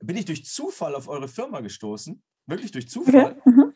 bin 0.07 0.17
ich 0.17 0.25
durch 0.25 0.45
Zufall 0.45 0.95
auf 0.95 1.09
eure 1.09 1.29
Firma 1.29 1.61
gestoßen. 1.61 2.23
Wirklich 2.47 2.73
durch 2.73 2.89
Zufall. 2.89 3.41
Okay. 3.41 3.51
Mhm. 3.51 3.75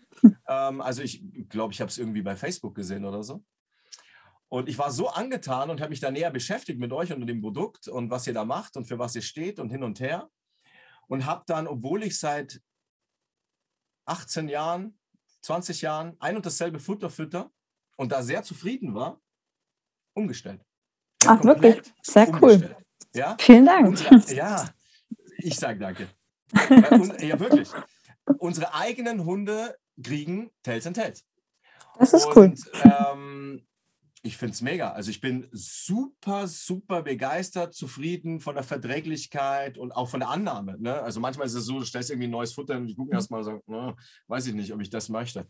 Ähm, 0.48 0.80
also 0.80 1.02
ich 1.02 1.22
glaube, 1.48 1.72
ich 1.72 1.80
habe 1.80 1.90
es 1.90 1.98
irgendwie 1.98 2.22
bei 2.22 2.36
Facebook 2.36 2.74
gesehen 2.74 3.04
oder 3.04 3.22
so. 3.22 3.44
Und 4.48 4.68
ich 4.68 4.78
war 4.78 4.90
so 4.90 5.08
angetan 5.08 5.68
und 5.68 5.80
habe 5.80 5.90
mich 5.90 6.00
da 6.00 6.10
näher 6.10 6.30
beschäftigt 6.30 6.80
mit 6.80 6.92
euch 6.92 7.12
und 7.12 7.26
dem 7.26 7.40
Produkt 7.40 7.86
und 7.86 8.10
was 8.10 8.26
ihr 8.26 8.32
da 8.32 8.44
macht 8.44 8.76
und 8.76 8.86
für 8.86 8.98
was 8.98 9.14
ihr 9.14 9.22
steht 9.22 9.58
und 9.58 9.70
hin 9.70 9.82
und 9.82 10.00
her. 10.00 10.30
Und 11.06 11.26
habe 11.26 11.44
dann, 11.46 11.66
obwohl 11.66 12.02
ich 12.02 12.18
seit 12.18 12.60
18 14.06 14.48
Jahren, 14.48 14.98
20 15.42 15.82
Jahren 15.82 16.16
ein 16.18 16.36
und 16.36 16.46
dasselbe 16.46 16.80
Futter 16.80 17.10
fütter 17.10 17.50
und 17.96 18.10
da 18.10 18.22
sehr 18.22 18.42
zufrieden 18.42 18.94
war, 18.94 19.20
umgestellt. 20.14 20.64
Ach, 21.26 21.42
wirklich? 21.44 21.80
Sehr 22.02 22.28
cool. 22.40 22.76
Ja? 23.14 23.36
Vielen 23.38 23.66
Dank. 23.66 23.88
Unsere, 23.88 24.34
ja, 24.34 24.68
ich 25.38 25.56
sage 25.56 25.78
danke. 25.78 26.08
Ja, 27.20 27.40
wirklich. 27.40 27.68
Unsere 28.38 28.74
eigenen 28.74 29.24
Hunde 29.24 29.76
kriegen 30.02 30.50
Tails 30.62 30.86
and 30.86 30.96
Tails. 30.96 31.24
Das 31.98 32.12
ist 32.12 32.26
und, 32.26 32.36
cool. 32.36 32.54
Ähm, 32.84 33.66
ich 34.22 34.36
finde 34.36 34.52
es 34.52 34.62
mega. 34.62 34.92
Also 34.92 35.10
ich 35.10 35.20
bin 35.20 35.48
super, 35.52 36.48
super 36.48 37.02
begeistert, 37.02 37.74
zufrieden 37.74 38.40
von 38.40 38.54
der 38.54 38.64
Verträglichkeit 38.64 39.78
und 39.78 39.92
auch 39.92 40.08
von 40.08 40.20
der 40.20 40.28
Annahme. 40.28 40.76
Ne? 40.78 41.00
Also 41.00 41.20
manchmal 41.20 41.46
ist 41.46 41.54
es 41.54 41.66
so, 41.66 41.78
du 41.78 41.84
stellst 41.84 42.10
irgendwie 42.10 42.26
ein 42.26 42.32
neues 42.32 42.52
Futter 42.52 42.76
und 42.76 42.88
ich 42.88 42.96
gucke 42.96 43.14
erstmal 43.14 43.44
so, 43.44 43.62
ne, 43.66 43.96
weiß 44.26 44.46
ich 44.46 44.54
nicht, 44.54 44.72
ob 44.72 44.80
ich 44.80 44.90
das 44.90 45.08
möchte. 45.08 45.46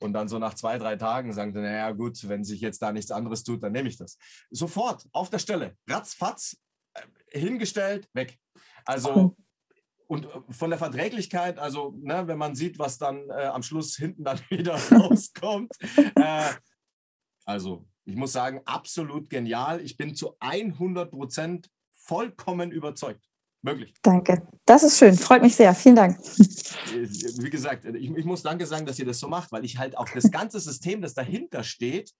Und 0.00 0.12
dann 0.12 0.28
so 0.28 0.38
nach 0.38 0.54
zwei, 0.54 0.78
drei 0.78 0.96
Tagen 0.96 1.32
sagen 1.32 1.52
sie, 1.52 1.60
naja 1.60 1.90
gut, 1.92 2.28
wenn 2.28 2.44
sich 2.44 2.60
jetzt 2.60 2.82
da 2.82 2.92
nichts 2.92 3.10
anderes 3.10 3.42
tut, 3.42 3.62
dann 3.62 3.72
nehme 3.72 3.88
ich 3.88 3.96
das. 3.96 4.18
Sofort, 4.50 5.06
auf 5.12 5.30
der 5.30 5.38
Stelle, 5.38 5.76
ratzfatz, 5.88 6.58
äh, 6.94 7.38
hingestellt, 7.38 8.08
weg. 8.12 8.38
Also 8.84 9.34
und 10.10 10.26
äh, 10.26 10.28
von 10.50 10.70
der 10.70 10.78
Verträglichkeit, 10.78 11.58
also 11.58 11.94
ne, 12.02 12.26
wenn 12.26 12.36
man 12.36 12.56
sieht, 12.56 12.80
was 12.80 12.98
dann 12.98 13.30
äh, 13.30 13.44
am 13.44 13.62
Schluss 13.62 13.96
hinten 13.96 14.24
dann 14.24 14.40
wieder 14.50 14.74
rauskommt. 14.74 15.72
Äh, 16.16 16.50
also 17.44 17.86
ich 18.04 18.16
muss 18.16 18.32
sagen, 18.32 18.60
absolut 18.64 19.30
genial. 19.30 19.80
Ich 19.80 19.96
bin 19.96 20.16
zu 20.16 20.34
100 20.40 21.10
Prozent 21.12 21.70
vollkommen 21.92 22.72
überzeugt. 22.72 23.24
Wirklich. 23.62 23.94
Danke. 24.02 24.42
Das 24.64 24.82
ist 24.82 24.98
schön. 24.98 25.14
Freut 25.14 25.42
mich 25.42 25.54
sehr. 25.54 25.74
Vielen 25.74 25.96
Dank. 25.96 26.18
Äh, 26.18 27.08
wie 27.42 27.50
gesagt, 27.50 27.84
ich, 27.84 28.10
ich 28.10 28.24
muss 28.24 28.42
Danke 28.42 28.66
sagen, 28.66 28.86
dass 28.86 28.98
ihr 28.98 29.06
das 29.06 29.20
so 29.20 29.28
macht, 29.28 29.52
weil 29.52 29.64
ich 29.64 29.78
halt 29.78 29.96
auch 29.96 30.08
das 30.08 30.28
ganze 30.32 30.58
System, 30.58 31.02
das 31.02 31.14
dahinter 31.14 31.62
steht, 31.62 32.10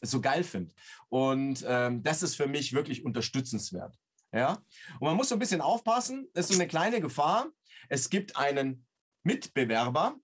so 0.00 0.20
geil 0.20 0.44
finde. 0.44 0.72
Und 1.08 1.64
ähm, 1.66 2.04
das 2.04 2.22
ist 2.22 2.36
für 2.36 2.46
mich 2.46 2.72
wirklich 2.72 3.04
unterstützenswert. 3.04 3.96
Ja? 4.32 4.58
Und 4.98 5.08
man 5.08 5.16
muss 5.16 5.28
so 5.28 5.36
ein 5.36 5.38
bisschen 5.38 5.60
aufpassen, 5.60 6.28
das 6.34 6.46
ist 6.46 6.56
so 6.56 6.60
eine 6.60 6.68
kleine 6.68 7.00
Gefahr. 7.00 7.46
Es 7.88 8.08
gibt 8.10 8.36
einen 8.36 8.86
Mitbewerber. 9.22 10.16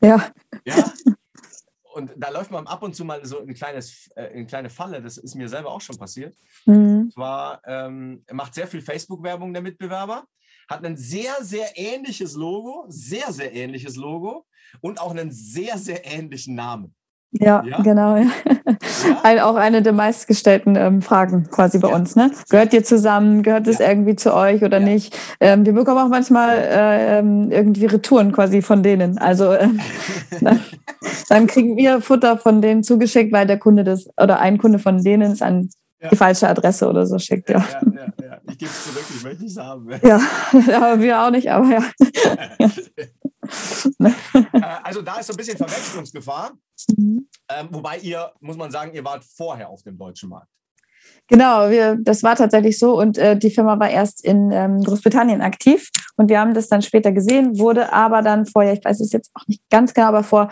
Ja. 0.00 0.30
Ja. 0.64 0.92
Und 1.92 2.12
da 2.16 2.30
läuft 2.30 2.50
man 2.50 2.66
ab 2.66 2.82
und 2.82 2.94
zu 2.94 3.04
mal 3.04 3.24
so 3.24 3.40
ein 3.40 3.52
kleines, 3.54 4.08
äh, 4.14 4.28
eine 4.28 4.46
kleine 4.46 4.70
Falle, 4.70 5.02
das 5.02 5.18
ist 5.18 5.34
mir 5.34 5.48
selber 5.48 5.70
auch 5.70 5.80
schon 5.80 5.98
passiert. 5.98 6.36
Mhm. 6.64 7.00
Und 7.00 7.12
zwar 7.12 7.60
ähm, 7.66 8.24
macht 8.32 8.54
sehr 8.54 8.68
viel 8.68 8.80
Facebook-Werbung 8.80 9.52
der 9.52 9.62
Mitbewerber, 9.62 10.26
hat 10.68 10.84
ein 10.84 10.96
sehr, 10.96 11.42
sehr 11.42 11.76
ähnliches 11.76 12.34
Logo, 12.34 12.86
sehr, 12.88 13.32
sehr 13.32 13.52
ähnliches 13.52 13.96
Logo 13.96 14.46
und 14.80 15.00
auch 15.00 15.10
einen 15.10 15.32
sehr, 15.32 15.78
sehr 15.78 16.06
ähnlichen 16.06 16.54
Namen. 16.54 16.94
Ja, 17.32 17.62
ja, 17.64 17.82
genau. 17.82 18.16
Ja. 18.16 18.26
Ja. 19.24 19.46
auch 19.46 19.54
eine 19.54 19.82
der 19.82 19.92
meistgestellten 19.92 20.74
ähm, 20.76 21.00
Fragen 21.00 21.48
quasi 21.50 21.78
bei 21.78 21.88
uns. 21.88 22.16
Ne? 22.16 22.32
Gehört 22.48 22.72
ihr 22.72 22.82
zusammen? 22.82 23.42
Gehört 23.42 23.68
es 23.68 23.78
irgendwie 23.78 24.16
zu 24.16 24.34
euch 24.34 24.64
oder 24.64 24.80
nicht? 24.80 25.16
Ähm, 25.38 25.64
wir 25.64 25.72
bekommen 25.72 25.98
auch 25.98 26.08
manchmal 26.08 26.58
äh, 26.58 27.18
ähm, 27.18 27.50
irgendwie 27.52 27.86
Retouren 27.86 28.32
quasi 28.32 28.62
von 28.62 28.82
denen. 28.82 29.18
Also 29.18 29.52
äh, 29.52 29.68
dann, 30.40 30.60
dann, 31.28 31.46
kriegen 31.46 31.76
wir 31.76 32.00
Futter 32.00 32.36
von 32.36 32.60
denen 32.60 32.82
zugeschickt, 32.82 33.32
weil 33.32 33.46
der 33.46 33.58
Kunde 33.58 33.84
das 33.84 34.08
oder 34.20 34.40
ein 34.40 34.58
Kunde 34.58 34.80
von 34.80 35.02
denen 35.02 35.30
es 35.30 35.40
an 35.40 35.70
die 36.10 36.16
falsche 36.16 36.48
Adresse 36.48 36.88
oder 36.88 37.06
so 37.06 37.18
schickt. 37.18 37.50
Ja, 37.50 37.58
ja, 37.58 38.40
Ich 38.50 38.58
gebe 38.58 38.70
es 38.70 38.84
zurück, 38.84 39.04
ich 39.08 39.22
möchte 39.22 39.44
es 39.44 39.56
haben. 39.56 39.88
Ja, 40.02 40.20
aber 40.76 41.00
wir 41.00 41.22
auch 41.22 41.30
nicht, 41.30 41.50
aber 41.50 41.68
ja. 41.68 41.90
Äh, 44.52 44.76
also 44.84 45.02
da 45.02 45.18
ist 45.18 45.26
so 45.26 45.32
ein 45.32 45.36
bisschen 45.36 45.56
Verwechslungsgefahr. 45.56 46.52
Mhm. 46.96 47.28
Ähm, 47.48 47.68
wobei 47.70 47.98
ihr, 47.98 48.30
muss 48.40 48.56
man 48.56 48.70
sagen, 48.70 48.92
ihr 48.94 49.04
wart 49.04 49.24
vorher 49.24 49.68
auf 49.68 49.82
dem 49.82 49.98
deutschen 49.98 50.28
Markt. 50.28 50.48
Genau, 51.30 51.70
wir, 51.70 51.96
das 52.00 52.24
war 52.24 52.34
tatsächlich 52.34 52.76
so 52.76 52.98
und 52.98 53.16
äh, 53.16 53.38
die 53.38 53.50
Firma 53.50 53.78
war 53.78 53.88
erst 53.88 54.24
in 54.24 54.50
ähm, 54.50 54.82
Großbritannien 54.82 55.42
aktiv 55.42 55.88
und 56.16 56.28
wir 56.28 56.40
haben 56.40 56.54
das 56.54 56.68
dann 56.68 56.82
später 56.82 57.12
gesehen, 57.12 57.56
wurde 57.60 57.92
aber 57.92 58.20
dann 58.22 58.46
vorher, 58.46 58.72
ich 58.72 58.84
weiß 58.84 58.98
es 59.00 59.12
jetzt 59.12 59.30
auch 59.34 59.46
nicht 59.46 59.62
ganz 59.70 59.94
genau, 59.94 60.08
aber 60.08 60.24
vor 60.24 60.50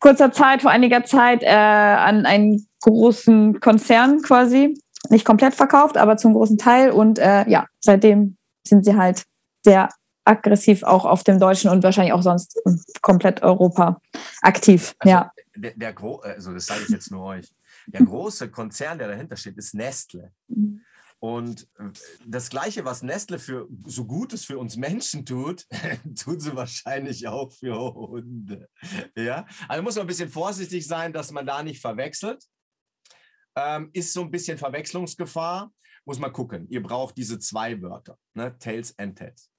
kurzer 0.00 0.32
Zeit, 0.32 0.62
vor 0.62 0.70
einiger 0.70 1.04
Zeit 1.04 1.42
äh, 1.42 1.48
an 1.48 2.24
einen 2.24 2.66
großen 2.80 3.60
Konzern 3.60 4.22
quasi, 4.22 4.80
nicht 5.10 5.26
komplett 5.26 5.54
verkauft, 5.54 5.98
aber 5.98 6.16
zum 6.16 6.32
großen 6.32 6.56
Teil 6.56 6.90
und 6.90 7.18
äh, 7.18 7.46
ja, 7.46 7.66
seitdem 7.78 8.38
sind 8.66 8.86
sie 8.86 8.96
halt 8.96 9.24
sehr 9.62 9.90
aggressiv 10.24 10.84
auch 10.84 11.04
auf 11.04 11.22
dem 11.22 11.38
deutschen 11.38 11.70
und 11.70 11.82
wahrscheinlich 11.82 12.14
auch 12.14 12.22
sonst 12.22 12.58
komplett 13.02 13.42
Europa 13.42 14.00
aktiv. 14.40 14.94
Also 15.00 15.10
ja. 15.10 15.32
Der, 15.54 15.72
der 15.76 15.94
also 16.22 16.54
das 16.54 16.64
sage 16.64 16.80
ich 16.84 16.88
jetzt 16.88 17.10
nur 17.10 17.24
euch. 17.24 17.50
Der 17.92 18.04
große 18.04 18.50
Konzern, 18.50 18.98
der 18.98 19.08
dahinter 19.08 19.36
steht, 19.36 19.56
ist 19.56 19.74
Nestle. 19.74 20.32
Mhm. 20.48 20.82
Und 21.22 21.68
äh, 21.78 21.90
das 22.26 22.50
Gleiche, 22.50 22.84
was 22.84 23.02
Nestle 23.02 23.38
für 23.38 23.68
so 23.86 24.04
Gutes 24.04 24.44
für 24.44 24.58
uns 24.58 24.76
Menschen 24.76 25.24
tut, 25.24 25.68
tun 26.20 26.40
sie 26.40 26.56
wahrscheinlich 26.56 27.28
auch 27.28 27.52
für 27.52 27.76
Hunde. 27.94 28.68
Ja? 29.16 29.46
Also 29.68 29.82
muss 29.84 29.94
man 29.94 30.04
ein 30.04 30.08
bisschen 30.08 30.30
vorsichtig 30.30 30.84
sein, 30.84 31.12
dass 31.12 31.30
man 31.30 31.46
da 31.46 31.62
nicht 31.62 31.80
verwechselt. 31.80 32.44
Ähm, 33.54 33.90
ist 33.92 34.12
so 34.12 34.22
ein 34.22 34.32
bisschen 34.32 34.58
Verwechslungsgefahr. 34.58 35.72
Muss 36.04 36.18
man 36.18 36.32
gucken. 36.32 36.66
Ihr 36.68 36.82
braucht 36.82 37.16
diese 37.16 37.38
zwei 37.38 37.80
Wörter, 37.80 38.18
ne? 38.34 38.58
Tails 38.58 38.98
and 38.98 39.16
Tails. 39.16 39.51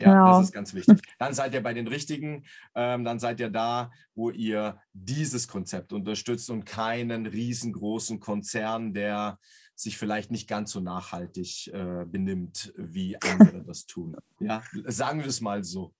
Ja, 0.00 0.12
genau. 0.12 0.38
das 0.38 0.46
ist 0.46 0.52
ganz 0.52 0.74
wichtig. 0.74 1.00
Dann 1.18 1.34
seid 1.34 1.54
ihr 1.54 1.62
bei 1.62 1.74
den 1.74 1.86
richtigen, 1.86 2.44
ähm, 2.74 3.04
dann 3.04 3.18
seid 3.18 3.40
ihr 3.40 3.50
da, 3.50 3.90
wo 4.14 4.30
ihr 4.30 4.80
dieses 4.92 5.48
Konzept 5.48 5.92
unterstützt 5.92 6.50
und 6.50 6.64
keinen 6.64 7.26
riesengroßen 7.26 8.20
Konzern, 8.20 8.94
der 8.94 9.38
sich 9.74 9.96
vielleicht 9.96 10.30
nicht 10.30 10.48
ganz 10.48 10.72
so 10.72 10.80
nachhaltig 10.80 11.68
äh, 11.68 12.04
benimmt, 12.06 12.72
wie 12.76 13.16
andere 13.20 13.62
das 13.66 13.86
tun. 13.86 14.16
Ja, 14.38 14.62
sagen 14.86 15.20
wir 15.20 15.26
es 15.26 15.40
mal 15.40 15.64
so. 15.64 15.94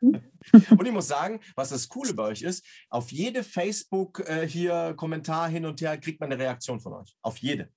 Und 0.00 0.86
ich 0.86 0.92
muss 0.92 1.08
sagen, 1.08 1.40
was 1.54 1.70
das 1.70 1.88
Coole 1.88 2.14
bei 2.14 2.24
euch 2.24 2.42
ist, 2.42 2.64
auf 2.90 3.10
jede 3.10 3.42
Facebook 3.42 4.20
äh, 4.28 4.46
hier 4.46 4.94
Kommentar 4.96 5.48
hin 5.48 5.64
und 5.64 5.80
her 5.80 5.98
kriegt 5.98 6.20
man 6.20 6.30
eine 6.30 6.42
Reaktion 6.42 6.80
von 6.80 6.94
euch. 6.94 7.16
Auf 7.22 7.38
jede. 7.38 7.70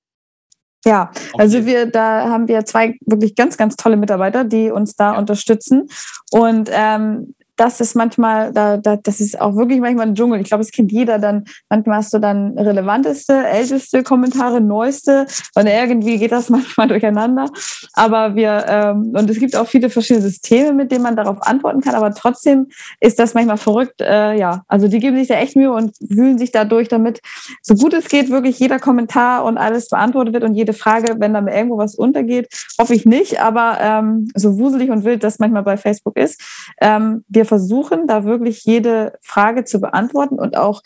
Ja, 0.86 1.11
also 1.38 1.65
wir, 1.65 1.88
da 1.88 2.30
haben 2.30 2.47
wir 2.47 2.63
zwei 2.65 2.97
wirklich 3.05 3.36
ganz, 3.36 3.57
ganz 3.57 3.75
tolle 3.75 3.97
Mitarbeiter, 3.97 4.45
die 4.45 4.71
uns 4.71 4.95
da 4.95 5.13
ja. 5.13 5.19
unterstützen. 5.19 5.89
Und 6.32 6.69
ähm, 6.71 7.34
das 7.60 7.82
ist 7.82 7.93
manchmal, 7.93 8.53
da, 8.53 8.78
da, 8.78 8.95
das 8.95 9.20
ist 9.20 9.39
auch 9.39 9.57
wirklich 9.57 9.82
manchmal 9.82 10.07
ein 10.07 10.16
Dschungel. 10.16 10.39
Ich 10.39 10.47
glaube, 10.47 10.64
es 10.64 10.72
kennt 10.72 10.93
jeder 10.93 11.20
dann. 11.20 11.43
Manchmal 11.70 11.97
hast 11.97 12.14
du 12.14 12.20
dann 12.20 12.57
relevanteste, 12.57 13.34
älteste 13.34 14.01
Kommentare, 14.01 14.62
neueste 14.62 15.26
und 15.55 15.68
irgendwie 15.68 16.18
geht 16.18 16.32
das 16.32 16.49
manchmal 16.49 16.88
durcheinander. 16.88 17.47
Aber 17.93 18.36
wir, 18.36 18.66
ähm, 18.66 19.14
und 19.14 19.30
es 19.30 19.39
gibt 19.39 19.57
auch 19.57 19.68
viele 19.68 19.89
verschiedene 19.89 20.26
Systeme, 20.26 20.72
mit 20.72 20.89
denen 20.89 21.03
man 21.03 21.18
darauf 21.18 21.41
antworten 21.41 21.82
kann. 21.82 21.95
Aber 21.95 22.14
trotzdem 22.14 22.68
ist 23.01 23.20
das 23.20 23.34
manchmal 23.34 23.57
verrückt. 23.57 23.99
Äh, 23.99 24.39
ja, 24.39 24.64
also 24.70 24.88
die 24.88 24.99
geben 24.99 25.18
sich 25.18 25.28
da 25.28 25.36
echt 25.36 25.57
Mühe 25.57 25.74
und 25.74 25.97
wühlen 25.99 26.38
sich 26.38 26.53
dadurch, 26.53 26.88
damit 26.88 27.20
so 27.62 27.76
gut 27.76 27.93
es 27.93 28.07
geht, 28.07 28.30
wirklich 28.30 28.57
jeder 28.60 28.80
Kommentar 28.80 29.43
und 29.43 29.57
alles 29.57 29.89
beantwortet 29.89 30.34
wird 30.34 30.45
und 30.45 30.53
jede 30.53 30.72
Frage, 30.72 31.18
wenn 31.20 31.34
da 31.34 31.45
irgendwo 31.45 31.78
was 31.78 31.95
untergeht, 31.95 32.47
hoffe 32.80 32.93
ich 32.93 33.05
nicht. 33.05 33.41
Aber 33.41 33.80
ähm, 33.82 34.30
so 34.34 34.57
wuselig 34.57 34.91
und 34.91 35.03
wild 35.03 35.26
das 35.26 35.39
manchmal 35.39 35.64
bei 35.64 35.76
Facebook 35.76 36.16
ist. 36.16 36.41
Ähm, 36.80 37.26
wir 37.28 37.49
versuchen, 37.50 38.08
da 38.08 38.24
wirklich 38.24 38.64
jede 38.64 39.18
Frage 39.22 39.66
zu 39.66 39.82
beantworten 39.82 40.36
und 40.39 40.56
auch 40.56 40.82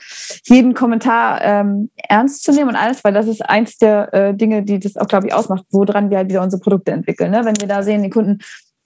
jeden 0.46 0.74
Kommentar 0.74 1.42
ähm, 1.44 1.92
ernst 1.96 2.44
zu 2.44 2.52
nehmen 2.52 2.70
und 2.70 2.76
alles, 2.76 3.04
weil 3.04 3.14
das 3.14 3.28
ist 3.28 3.42
eins 3.42 3.78
der 3.78 4.14
äh, 4.14 4.34
Dinge, 4.34 4.64
die 4.64 4.80
das 4.80 4.98
auch, 4.98 5.08
glaube 5.08 5.28
ich, 5.28 5.34
ausmacht, 5.34 5.66
woran 5.70 6.10
wir 6.10 6.18
halt 6.18 6.30
wieder 6.30 6.42
unsere 6.42 6.62
Produkte 6.62 6.92
entwickeln. 6.92 7.30
Ne? 7.30 7.46
Wenn 7.46 7.60
wir 7.60 7.68
da 7.68 7.84
sehen, 7.84 8.02
die 8.02 8.10
Kunden, 8.10 8.40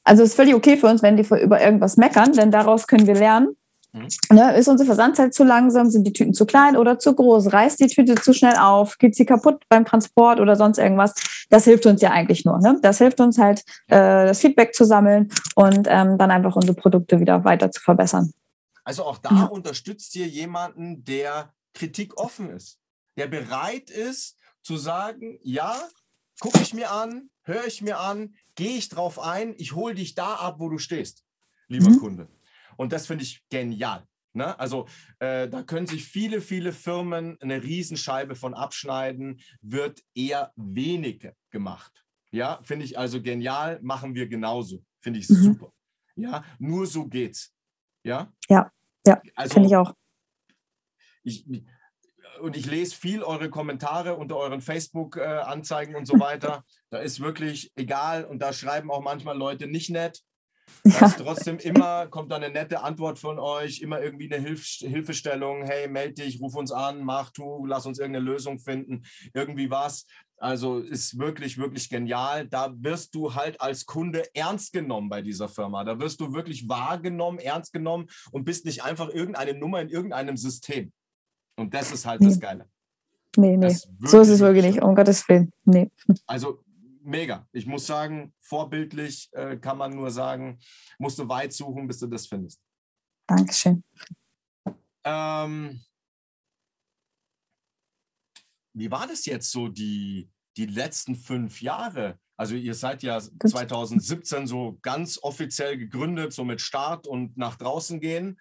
also 0.04 0.24
es 0.24 0.30
ist 0.30 0.36
völlig 0.36 0.56
okay 0.56 0.76
für 0.76 0.88
uns, 0.88 1.02
wenn 1.02 1.16
die 1.16 1.24
über 1.42 1.62
irgendwas 1.62 1.96
meckern, 1.96 2.34
denn 2.34 2.52
daraus 2.52 2.88
können 2.88 3.08
wir 3.08 3.16
lernen. 3.16 3.56
Mhm. 3.98 4.36
Ne, 4.36 4.58
ist 4.58 4.68
unsere 4.68 4.86
Versandzeit 4.86 5.34
zu 5.34 5.44
langsam? 5.44 5.90
Sind 5.90 6.06
die 6.06 6.14
Tüten 6.14 6.34
zu 6.34 6.46
klein 6.46 6.78
oder 6.78 7.00
zu 7.00 7.14
groß? 7.14 7.52
Reißt 7.54 7.80
die 7.80 7.88
Tüte 7.88 8.16
zu 8.16 8.34
schnell 8.34 8.56
auf? 8.58 8.98
Geht 8.98 9.16
sie 9.16 9.26
kaputt 9.26 9.64
beim 9.70 9.86
Transport 9.86 10.40
oder 10.40 10.56
sonst 10.56 10.78
irgendwas? 10.78 11.14
Das 11.50 11.64
hilft 11.66 11.86
uns 11.86 12.02
ja 12.02 12.12
eigentlich 12.12 12.46
nur. 12.46 12.60
Ne? 12.60 12.80
Das 12.82 12.98
hilft 12.98 13.20
uns 13.20 13.38
halt, 13.38 13.64
äh, 13.88 14.28
das 14.28 14.40
Feedback 14.40 14.74
zu 14.74 14.86
sammeln 14.86 15.30
und 15.56 15.88
ähm, 15.90 16.18
dann 16.18 16.32
einfach 16.32 16.56
unsere 16.56 16.74
Produkte 16.74 17.20
wieder 17.20 17.44
weiter 17.44 17.72
zu 17.72 17.82
verbessern. 17.82 18.32
Also 18.84 19.04
auch 19.04 19.18
da 19.18 19.30
ja. 19.32 19.44
unterstützt 19.46 20.16
ihr 20.16 20.28
jemanden, 20.28 21.04
der 21.04 21.54
Kritik 21.74 22.18
offen 22.18 22.50
ist, 22.50 22.80
der 23.18 23.28
bereit 23.28 23.90
ist 23.90 24.38
zu 24.62 24.78
sagen, 24.78 25.40
ja, 25.44 25.78
gucke 26.40 26.62
ich 26.62 26.74
mir 26.74 26.92
an, 26.92 27.30
höre 27.44 27.66
ich 27.66 27.82
mir 27.82 28.00
an, 28.00 28.36
gehe 28.56 28.78
ich 28.78 28.90
drauf 28.90 29.20
ein, 29.20 29.56
ich 29.58 29.76
hole 29.76 29.96
dich 29.96 30.16
da 30.16 30.36
ab, 30.36 30.56
wo 30.60 30.70
du 30.70 30.78
stehst, 30.78 31.24
lieber 31.68 31.90
mhm. 31.90 32.00
Kunde. 32.00 32.28
Und 32.78 32.94
das 32.94 33.08
finde 33.08 33.24
ich 33.24 33.44
genial. 33.50 34.06
Ne? 34.34 34.58
Also 34.60 34.88
äh, 35.20 35.50
da 35.50 35.64
können 35.64 35.88
sich 35.88 36.06
viele, 36.06 36.42
viele 36.42 36.72
Firmen 36.72 37.38
eine 37.42 37.62
Riesenscheibe 37.62 38.36
von 38.36 38.54
abschneiden, 38.54 39.42
wird 39.62 40.02
eher 40.14 40.54
wenige 40.56 41.36
gemacht. 41.50 42.06
Ja, 42.32 42.60
finde 42.64 42.86
ich 42.86 42.98
also 42.98 43.22
genial, 43.22 43.80
machen 43.82 44.14
wir 44.14 44.28
genauso. 44.28 44.84
Finde 45.02 45.20
ich 45.20 45.30
mhm. 45.30 45.36
super. 45.36 45.74
Ja, 46.16 46.44
nur 46.60 46.86
so 46.86 47.08
geht's. 47.08 47.54
Ja, 48.04 48.32
ja, 48.50 48.72
ja 49.06 49.22
also, 49.36 49.54
finde 49.54 49.70
ich 49.70 49.76
auch. 49.76 49.94
Ich, 51.24 51.46
und 52.40 52.56
ich 52.56 52.66
lese 52.66 52.96
viel 52.96 53.24
eure 53.24 53.50
Kommentare 53.50 54.16
unter 54.16 54.38
euren 54.38 54.62
Facebook-Anzeigen 54.62 55.96
äh, 55.96 55.98
und 55.98 56.06
so 56.06 56.20
weiter. 56.20 56.64
Da 56.90 57.00
ist 57.00 57.20
wirklich 57.20 57.72
egal 57.76 58.26
und 58.26 58.40
da 58.40 58.54
schreiben 58.54 58.92
auch 58.92 59.02
manchmal 59.02 59.38
Leute 59.38 59.68
nicht 59.68 59.90
nett. 59.90 60.22
Ja. 60.84 61.10
trotzdem 61.10 61.58
immer 61.58 62.08
kommt 62.08 62.32
da 62.32 62.38
eine 62.38 62.50
nette 62.50 62.82
Antwort 62.82 63.20
von 63.20 63.40
euch, 63.40 63.82
immer 63.82 64.02
irgendwie 64.02 64.32
eine 64.32 64.42
Hilf 64.42 64.64
Hilfestellung. 64.80 65.64
Hey, 65.64 65.88
melde 65.88 66.24
dich, 66.24 66.40
ruf 66.42 66.56
uns 66.56 66.72
an, 66.72 67.04
mach 67.04 67.32
tu, 67.32 67.66
lass 67.66 67.86
uns 67.86 68.00
irgendeine 68.00 68.26
Lösung 68.26 68.60
finden, 68.60 69.04
irgendwie 69.34 69.70
was. 69.70 70.06
Also 70.40 70.80
ist 70.80 71.18
wirklich, 71.18 71.58
wirklich 71.58 71.90
genial. 71.90 72.48
Da 72.48 72.74
wirst 72.78 73.16
du 73.16 73.34
halt 73.34 73.60
als 73.60 73.86
Kunde 73.86 74.24
ernst 74.36 74.72
genommen 74.72 75.10
bei 75.10 75.22
dieser 75.22 75.50
Firma. 75.50 75.84
Da 75.84 76.00
wirst 76.00 76.22
du 76.22 76.34
wirklich 76.34 76.70
wahrgenommen, 76.70 77.40
ernst 77.40 77.74
genommen 77.74 78.08
und 78.32 78.46
bist 78.46 78.66
nicht 78.66 78.84
einfach 78.84 79.10
irgendeine 79.10 79.58
Nummer 79.58 79.82
in 79.82 79.90
irgendeinem 79.90 80.38
System. 80.38 80.92
Und 81.58 81.74
das 81.74 81.92
ist 81.92 82.06
halt 82.06 82.22
nee. 82.22 82.28
das 82.28 82.40
Geile. 82.40 82.70
Nee, 83.36 83.58
nee. 83.58 83.76
So 84.00 84.22
ist 84.22 84.30
es 84.30 84.40
wirklich 84.40 84.66
nicht, 84.66 84.82
um 84.82 84.96
Gottes 84.96 85.28
Willen. 85.28 85.52
Nee. 85.66 85.92
Also 86.26 86.64
mega. 87.08 87.48
Ich 87.52 87.66
muss 87.66 87.88
sagen, 87.88 88.34
vorbildlich 88.42 89.30
äh, 89.32 89.58
kann 89.58 89.78
man 89.78 89.96
nur 89.96 90.12
sagen, 90.12 90.60
musst 91.00 91.18
du 91.18 91.28
weit 91.28 91.54
suchen, 91.54 91.88
bis 91.88 92.00
du 92.00 92.08
das 92.08 92.28
findest. 92.28 92.62
Dankeschön. 93.28 93.84
Ähm, 95.04 95.82
wie 98.74 98.92
war 98.92 99.08
das 99.08 99.26
jetzt 99.26 99.52
so 99.52 99.68
die, 99.68 100.30
die 100.56 100.66
letzten 100.66 101.16
fünf 101.16 101.62
Jahre? 101.62 102.20
Also 102.38 102.56
ihr 102.56 102.76
seid 102.76 103.02
ja 103.02 103.20
2017 103.20 104.46
so 104.46 104.78
ganz 104.84 105.18
offiziell 105.24 105.78
gegründet, 105.78 106.34
so 106.34 106.44
mit 106.44 106.62
Start 106.62 107.08
und 107.08 107.36
nach 107.36 107.56
draußen 107.56 108.00
gehen. 108.00 108.40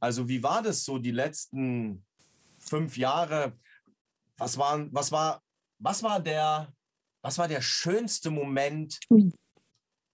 Also 0.00 0.28
wie 0.28 0.42
war 0.42 0.62
das 0.62 0.84
so 0.84 0.98
die 0.98 1.10
letzten 1.10 2.04
fünf 2.60 2.96
Jahre? 2.96 3.58
Was, 4.38 4.56
waren, 4.56 4.88
was, 4.92 5.12
war, 5.12 5.42
was 5.78 6.02
war 6.02 6.20
der 6.20 6.72
was 7.24 7.38
war 7.38 7.48
der 7.48 7.62
schönste 7.62 8.30
Moment 8.30 9.00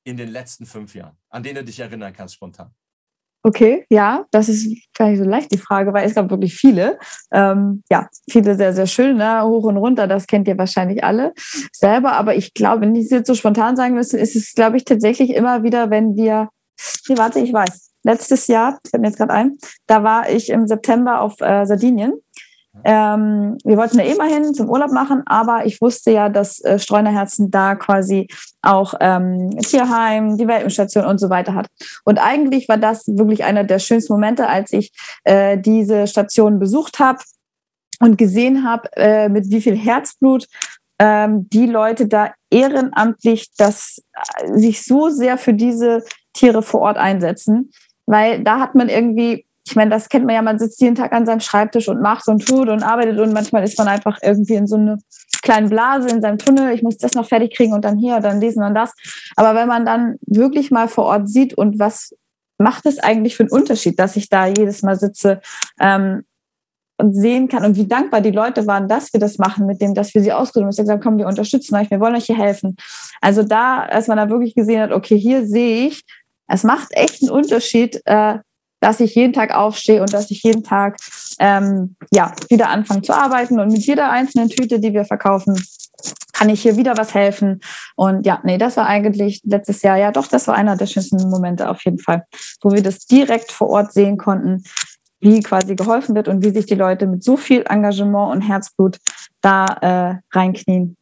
in 0.05 0.17
den 0.17 0.29
letzten 0.29 0.65
fünf 0.65 0.95
Jahren, 0.95 1.17
an 1.29 1.43
den 1.43 1.57
du 1.57 1.65
dich 1.65 1.81
erinnern 1.81 2.13
kannst 2.13 2.37
spontan? 2.37 2.73
Okay, 3.43 3.87
ja, 3.91 4.27
das 4.31 4.49
ist 4.49 4.69
gar 4.95 5.09
nicht 5.09 5.19
so 5.19 5.25
leicht 5.25 5.51
die 5.51 5.59
Frage, 5.59 5.93
weil 5.93 6.07
es 6.07 6.15
gab 6.15 6.31
wirklich 6.31 6.55
viele. 6.55 6.99
Ähm, 7.33 7.83
ja, 7.91 8.09
viele 8.31 8.55
sehr, 8.55 8.75
sehr 8.75 8.87
schön, 8.87 9.17
ne? 9.17 9.43
hoch 9.43 9.65
und 9.65 9.79
runter, 9.79 10.07
das 10.07 10.27
kennt 10.27 10.47
ihr 10.47 10.59
wahrscheinlich 10.59 11.03
alle 11.03 11.33
selber. 11.73 12.13
Aber 12.13 12.37
ich 12.37 12.55
glaube, 12.55 12.83
wenn 12.83 12.95
ich 12.95 13.07
es 13.07 13.11
jetzt 13.11 13.27
so 13.27 13.35
spontan 13.35 13.77
sagen 13.77 13.95
müsste, 13.95 14.19
ist 14.19 14.37
es, 14.37 14.53
glaube 14.55 14.77
ich, 14.77 14.85
tatsächlich 14.85 15.31
immer 15.31 15.63
wieder, 15.63 15.91
wenn 15.91 16.17
wir, 16.17 16.51
nee, 17.09 17.17
warte, 17.17 17.41
ich 17.41 17.53
weiß, 17.53 17.93
letztes 18.05 18.47
Jahr, 18.47 18.79
ich 18.85 18.93
habe 18.93 19.01
mir 19.01 19.09
jetzt 19.09 19.17
gerade 19.17 19.33
ein, 19.33 19.57
da 19.87 20.05
war 20.05 20.31
ich 20.31 20.51
im 20.51 20.67
September 20.67 21.23
auf 21.23 21.41
äh, 21.41 21.65
Sardinien 21.65 22.13
Ähm, 22.85 23.59
wir 23.65 23.77
wollten 23.77 23.99
da 23.99 24.05
eh 24.05 24.15
mal 24.15 24.29
hin 24.29 24.55
zum 24.55 24.71
Urlaub 24.71 24.93
machen, 24.93 25.23
aber 25.27 25.67
ich 25.67 25.81
wusste 25.81 26.13
ja, 26.13 26.29
dass 26.29 26.61
äh, 26.61 26.79
Streunerherzen 26.79 27.51
da 27.51 27.75
quasi 27.75 28.29
auch 28.63 28.95
ähm, 29.01 29.51
Tierheim, 29.59 30.37
die 30.37 30.47
Welpenstation 30.47 31.05
und 31.05 31.19
so 31.19 31.31
weiter 31.31 31.55
hat. 31.55 31.67
Und 32.05 32.19
eigentlich 32.19 32.69
war 32.69 32.77
das 32.77 33.09
wirklich 33.09 33.45
einer 33.45 33.65
der 33.65 33.81
schönsten 33.81 34.13
Momente, 34.13 34.47
als 34.47 34.73
ich 34.73 34.93
äh, 35.25 35.59
diese 35.59 36.07
Station 36.07 36.61
besucht 36.61 37.01
habe 37.01 37.19
und 38.01 38.17
gesehen 38.17 38.65
habe, 38.65 38.89
äh, 38.97 39.29
mit 39.29 39.51
wie 39.51 39.61
viel 39.61 39.77
Herzblut 39.77 40.47
ähm, 41.01 41.49
die 41.51 41.67
Leute 41.67 42.07
da 42.07 42.33
ehrenamtlich 42.51 43.51
das, 43.57 44.01
äh, 44.39 44.59
sich 44.59 44.85
so 44.85 45.09
sehr 45.09 45.39
für 45.39 45.55
diese 45.55 46.05
Tiere 46.35 46.63
vor 46.63 46.83
Ort 46.83 46.99
einsetzen. 46.99 47.71
Weil 48.07 48.43
da 48.45 48.61
hat 48.61 48.75
man 48.75 48.89
irgendwie 48.89 49.47
ich 49.67 49.77
meine, 49.77 49.91
das 49.91 50.09
kennt 50.09 50.27
man 50.27 50.35
ja, 50.35 50.43
man 50.43 50.59
sitzt 50.59 50.81
jeden 50.81 50.95
Tag 50.95 51.13
an 51.13 51.27
seinem 51.27 51.41
Schreibtisch 51.41 51.89
und 51.89 52.01
macht 52.01 52.27
und 52.29 52.47
tut 52.47 52.69
und 52.69 52.83
arbeitet 52.83 53.19
und 53.19 53.33
manchmal 53.33 53.63
ist 53.63 53.79
man 53.79 53.89
einfach 53.89 54.19
irgendwie 54.23 54.55
in 54.55 54.67
so 54.67 54.77
einer 54.77 54.99
kleinen 55.43 55.69
Blase 55.69 56.09
in 56.09 56.21
seinem 56.21 56.39
Tunnel, 56.39 56.73
ich 56.75 56.83
muss 56.83 56.99
das 56.99 57.15
noch 57.15 57.27
fertig 57.27 57.55
kriegen 57.55 57.73
und 57.73 57.85
dann 57.85 57.99
hier 57.99 58.17
und 58.17 58.25
dann 58.25 58.41
lesen 58.41 58.63
und 58.63 58.75
das. 58.75 58.93
Aber 59.37 59.55
wenn 59.55 59.69
man 59.69 59.87
dann 59.87 60.17
wirklich 60.27 60.71
mal 60.71 60.89
vor 60.89 61.05
Ort 61.05 61.29
sieht 61.29 61.55
und 61.55 61.79
was 61.79 62.15
macht 62.59 62.87
es 62.87 62.99
eigentlich 62.99 63.37
für 63.37 63.45
einen 63.45 63.53
Unterschied, 63.53 63.99
dass 63.99 64.17
ich 64.17 64.29
da 64.29 64.47
jedes 64.47 64.83
Mal 64.83 64.99
sitze 64.99 65.41
ähm, 65.81 66.25
und 66.99 67.15
sehen 67.15 67.49
kann 67.49 67.65
und 67.65 67.77
wie 67.77 67.87
dankbar 67.89 68.21
die 68.21 68.31
Leute 68.31 68.67
waren, 68.67 68.87
dass 68.87 69.13
wir 69.15 69.21
das 69.21 69.39
machen, 69.39 69.67
mit 69.67 69.81
dem, 69.81 69.95
dass 69.95 70.15
wir 70.15 70.23
sie 70.23 70.33
ausgesucht 70.33 70.65
haben. 70.65 70.69
Und 70.69 70.77
gesagt, 70.77 71.03
komm, 71.03 71.19
wir 71.19 71.27
unterstützen 71.27 71.75
euch, 71.77 71.91
wir 71.91 72.01
wollen 72.01 72.15
euch 72.15 72.27
hier 72.27 72.37
helfen. 72.37 72.77
Also 73.23 73.43
da, 73.43 73.85
als 73.85 74.09
man 74.09 74.19
da 74.19 74.29
wirklich 74.29 74.55
gesehen 74.55 74.83
hat, 74.83 74.93
okay, 74.93 75.19
hier 75.19 75.47
sehe 75.47 75.87
ich, 75.87 76.03
es 76.49 76.65
macht 76.65 76.89
echt 76.91 77.23
einen 77.23 77.31
Unterschied, 77.31 78.03
äh, 78.05 78.39
dass 78.81 79.01
ich 79.01 79.15
jeden 79.15 79.33
Tag 79.33 79.55
aufstehe 79.55 80.01
und 80.01 80.13
dass 80.13 80.31
ich 80.31 80.43
jeden 80.43 80.65
Tag 80.65 80.97
ähm, 81.39 81.97
ja, 82.11 82.35
wieder 82.49 82.71
anfange 82.71 83.03
zu 83.03 83.15
arbeiten. 83.15 83.61
Und 83.61 83.73
mit 83.73 83.87
jeder 83.87 84.11
einzelnen 84.11 84.49
Tüte, 84.49 84.81
die 84.81 84.93
wir 84.93 85.05
verkaufen, 85.05 85.63
kann 86.33 86.49
ich 86.49 86.63
hier 86.63 86.77
wieder 86.77 86.97
was 86.97 87.15
helfen. 87.15 87.61
Und 87.97 88.25
ja, 88.25 88.41
nee, 88.45 88.57
das 88.57 88.79
war 88.79 88.87
eigentlich 88.87 89.43
letztes 89.45 89.83
Jahr, 89.83 89.99
ja 89.99 90.11
doch, 90.11 90.27
das 90.27 90.49
war 90.49 90.55
einer 90.55 90.77
der 90.77 90.87
schönsten 90.87 91.29
Momente 91.29 91.69
auf 91.69 91.85
jeden 91.85 91.99
Fall, 91.99 92.25
wo 92.63 92.71
wir 92.73 92.83
das 92.83 93.07
direkt 93.07 93.53
vor 93.53 93.69
Ort 93.69 93.93
sehen 93.93 94.17
konnten, 94.17 94.65
wie 95.21 95.41
quasi 95.41 95.77
geholfen 95.77 96.15
wird 96.15 96.29
und 96.29 96.43
wie 96.43 96.51
sich 96.51 96.65
die 96.65 96.75
Leute 96.75 97.07
mit 97.07 97.23
so 97.23 97.37
viel 97.37 97.65
Engagement 97.69 98.33
und 98.33 98.41
Herzblut 98.41 98.97
da 99.43 99.67
äh, 99.67 100.37
reinknien 100.37 100.97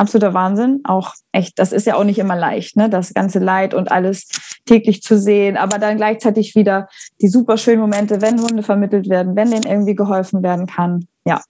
absoluter 0.00 0.34
Wahnsinn. 0.34 0.80
Auch 0.84 1.14
echt, 1.30 1.58
das 1.58 1.72
ist 1.72 1.86
ja 1.86 1.94
auch 1.94 2.04
nicht 2.04 2.18
immer 2.18 2.36
leicht, 2.36 2.76
ne? 2.76 2.88
das 2.88 3.14
ganze 3.14 3.38
Leid 3.38 3.74
und 3.74 3.92
alles 3.92 4.28
täglich 4.64 5.02
zu 5.02 5.18
sehen, 5.18 5.56
aber 5.56 5.78
dann 5.78 5.96
gleichzeitig 5.96 6.54
wieder 6.54 6.88
die 7.20 7.28
super 7.28 7.56
schönen 7.56 7.80
Momente, 7.80 8.20
wenn 8.20 8.40
Hunde 8.40 8.62
vermittelt 8.62 9.08
werden, 9.08 9.36
wenn 9.36 9.50
denen 9.50 9.66
irgendwie 9.66 9.94
geholfen 9.94 10.42
werden 10.42 10.66
kann. 10.66 11.06
Ja. 11.24 11.42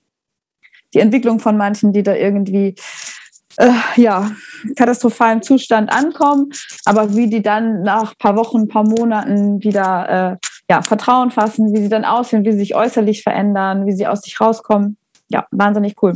Die 0.92 0.98
Entwicklung 0.98 1.38
von 1.38 1.56
manchen, 1.56 1.92
die 1.92 2.02
da 2.02 2.14
irgendwie 2.14 2.74
äh, 3.56 3.70
ja, 3.96 4.30
katastrophalen 4.76 5.42
Zustand 5.42 5.92
ankommen, 5.92 6.50
aber 6.84 7.14
wie 7.14 7.28
die 7.28 7.42
dann 7.42 7.82
nach 7.82 8.12
ein 8.12 8.18
paar 8.18 8.36
Wochen, 8.36 8.62
ein 8.62 8.68
paar 8.68 8.84
Monaten 8.84 9.62
wieder 9.62 10.38
äh, 10.40 10.46
ja, 10.68 10.82
Vertrauen 10.82 11.30
fassen, 11.30 11.72
wie 11.72 11.82
sie 11.82 11.88
dann 11.88 12.04
aussehen, 12.04 12.44
wie 12.44 12.52
sie 12.52 12.58
sich 12.58 12.74
äußerlich 12.74 13.22
verändern, 13.22 13.86
wie 13.86 13.92
sie 13.92 14.06
aus 14.06 14.22
sich 14.22 14.40
rauskommen. 14.40 14.96
Ja, 15.28 15.46
wahnsinnig 15.52 15.94
cool. 16.02 16.14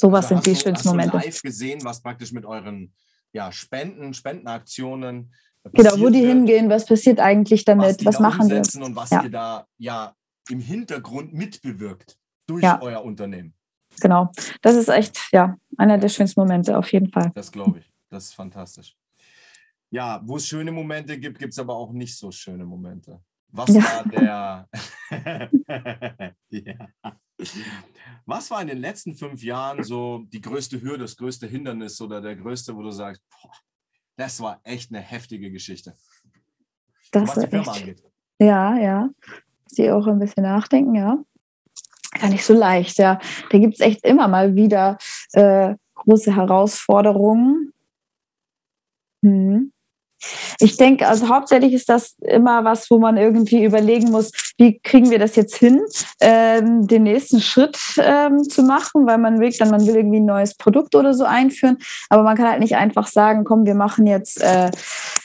Sowas 0.00 0.26
also 0.26 0.36
sind 0.36 0.46
die 0.46 0.60
schönsten 0.60 0.88
Momente. 0.90 1.14
Hast 1.14 1.24
du 1.24 1.26
live 1.26 1.42
gesehen, 1.42 1.80
was 1.82 2.00
praktisch 2.00 2.32
mit 2.32 2.44
euren 2.44 2.94
ja, 3.32 3.50
Spenden, 3.50 4.14
Spendenaktionen 4.14 5.32
Genau, 5.72 5.98
wo 5.98 6.08
die 6.08 6.22
wird, 6.22 6.28
hingehen, 6.28 6.70
was 6.70 6.86
passiert 6.86 7.18
eigentlich 7.20 7.64
damit, 7.64 8.04
was, 8.04 8.14
was 8.14 8.20
machen 8.20 8.48
wir? 8.48 8.62
Und 8.82 8.96
was 8.96 9.10
ja. 9.10 9.24
ihr 9.24 9.30
da 9.30 9.66
ja 9.76 10.14
im 10.48 10.60
Hintergrund 10.60 11.34
mitbewirkt 11.34 12.16
durch 12.46 12.62
ja. 12.62 12.80
euer 12.80 13.04
Unternehmen. 13.04 13.52
Genau, 14.00 14.30
das 14.62 14.76
ist 14.76 14.88
echt 14.88 15.18
ja 15.32 15.56
einer 15.76 15.98
der 15.98 16.08
schönsten 16.08 16.40
Momente 16.40 16.78
auf 16.78 16.90
jeden 16.92 17.10
Fall. 17.10 17.32
Das 17.34 17.50
glaube 17.50 17.80
ich, 17.80 17.92
das 18.08 18.26
ist 18.26 18.34
fantastisch. 18.34 18.96
Ja, 19.90 20.22
wo 20.24 20.36
es 20.36 20.46
schöne 20.46 20.70
Momente 20.70 21.18
gibt, 21.18 21.38
gibt 21.38 21.52
es 21.52 21.58
aber 21.58 21.74
auch 21.74 21.92
nicht 21.92 22.16
so 22.16 22.30
schöne 22.30 22.64
Momente. 22.64 23.20
Was 23.48 23.68
ja. 23.74 23.82
war 23.82 24.04
der? 24.08 24.68
ja. 26.50 26.88
Was 28.26 28.50
war 28.50 28.60
in 28.60 28.68
den 28.68 28.78
letzten 28.78 29.14
fünf 29.14 29.42
Jahren 29.42 29.82
so 29.84 30.24
die 30.32 30.40
größte 30.40 30.80
Hürde, 30.82 31.04
das 31.04 31.16
größte 31.16 31.46
Hindernis 31.46 32.00
oder 32.00 32.20
der 32.20 32.36
größte, 32.36 32.76
wo 32.76 32.82
du 32.82 32.90
sagst, 32.90 33.22
boah, 33.30 33.52
das 34.16 34.40
war 34.40 34.60
echt 34.64 34.90
eine 34.90 35.00
heftige 35.00 35.50
Geschichte. 35.50 35.96
Das 37.12 37.28
was 37.28 37.44
die 37.44 37.50
Firma 37.50 37.72
echt, 37.72 37.80
angeht. 37.80 38.02
Ja, 38.38 38.76
ja. 38.76 39.10
Sie 39.66 39.90
auch 39.90 40.06
ein 40.06 40.18
bisschen 40.18 40.42
nachdenken, 40.42 40.94
ja. 40.94 41.18
Gar 42.20 42.30
nicht 42.30 42.44
so 42.44 42.54
leicht, 42.54 42.98
ja. 42.98 43.20
Da 43.50 43.58
gibt 43.58 43.74
es 43.74 43.80
echt 43.80 44.04
immer 44.04 44.28
mal 44.28 44.54
wieder 44.54 44.98
äh, 45.32 45.74
große 45.94 46.34
Herausforderungen. 46.34 47.72
Hm. 49.22 49.72
Ich 50.60 50.76
denke, 50.76 51.06
also 51.06 51.28
hauptsächlich 51.28 51.72
ist 51.72 51.88
das 51.88 52.16
immer 52.20 52.64
was, 52.64 52.90
wo 52.90 52.98
man 52.98 53.16
irgendwie 53.16 53.64
überlegen 53.64 54.10
muss, 54.10 54.32
wie 54.56 54.78
kriegen 54.80 55.10
wir 55.10 55.18
das 55.18 55.36
jetzt 55.36 55.56
hin, 55.56 55.82
ähm, 56.20 56.86
den 56.86 57.04
nächsten 57.04 57.40
Schritt 57.40 57.78
ähm, 57.98 58.42
zu 58.42 58.62
machen, 58.62 59.06
weil 59.06 59.18
man 59.18 59.40
will 59.40 59.48
dann, 59.58 59.70
man 59.70 59.86
will 59.86 59.96
irgendwie 59.96 60.20
ein 60.20 60.26
neues 60.26 60.54
Produkt 60.54 60.94
oder 60.94 61.14
so 61.14 61.24
einführen, 61.24 61.78
aber 62.10 62.22
man 62.22 62.36
kann 62.36 62.48
halt 62.48 62.60
nicht 62.60 62.76
einfach 62.76 63.06
sagen, 63.06 63.44
komm, 63.44 63.64
wir 63.66 63.74
machen 63.74 64.06
jetzt 64.06 64.42
äh, 64.42 64.70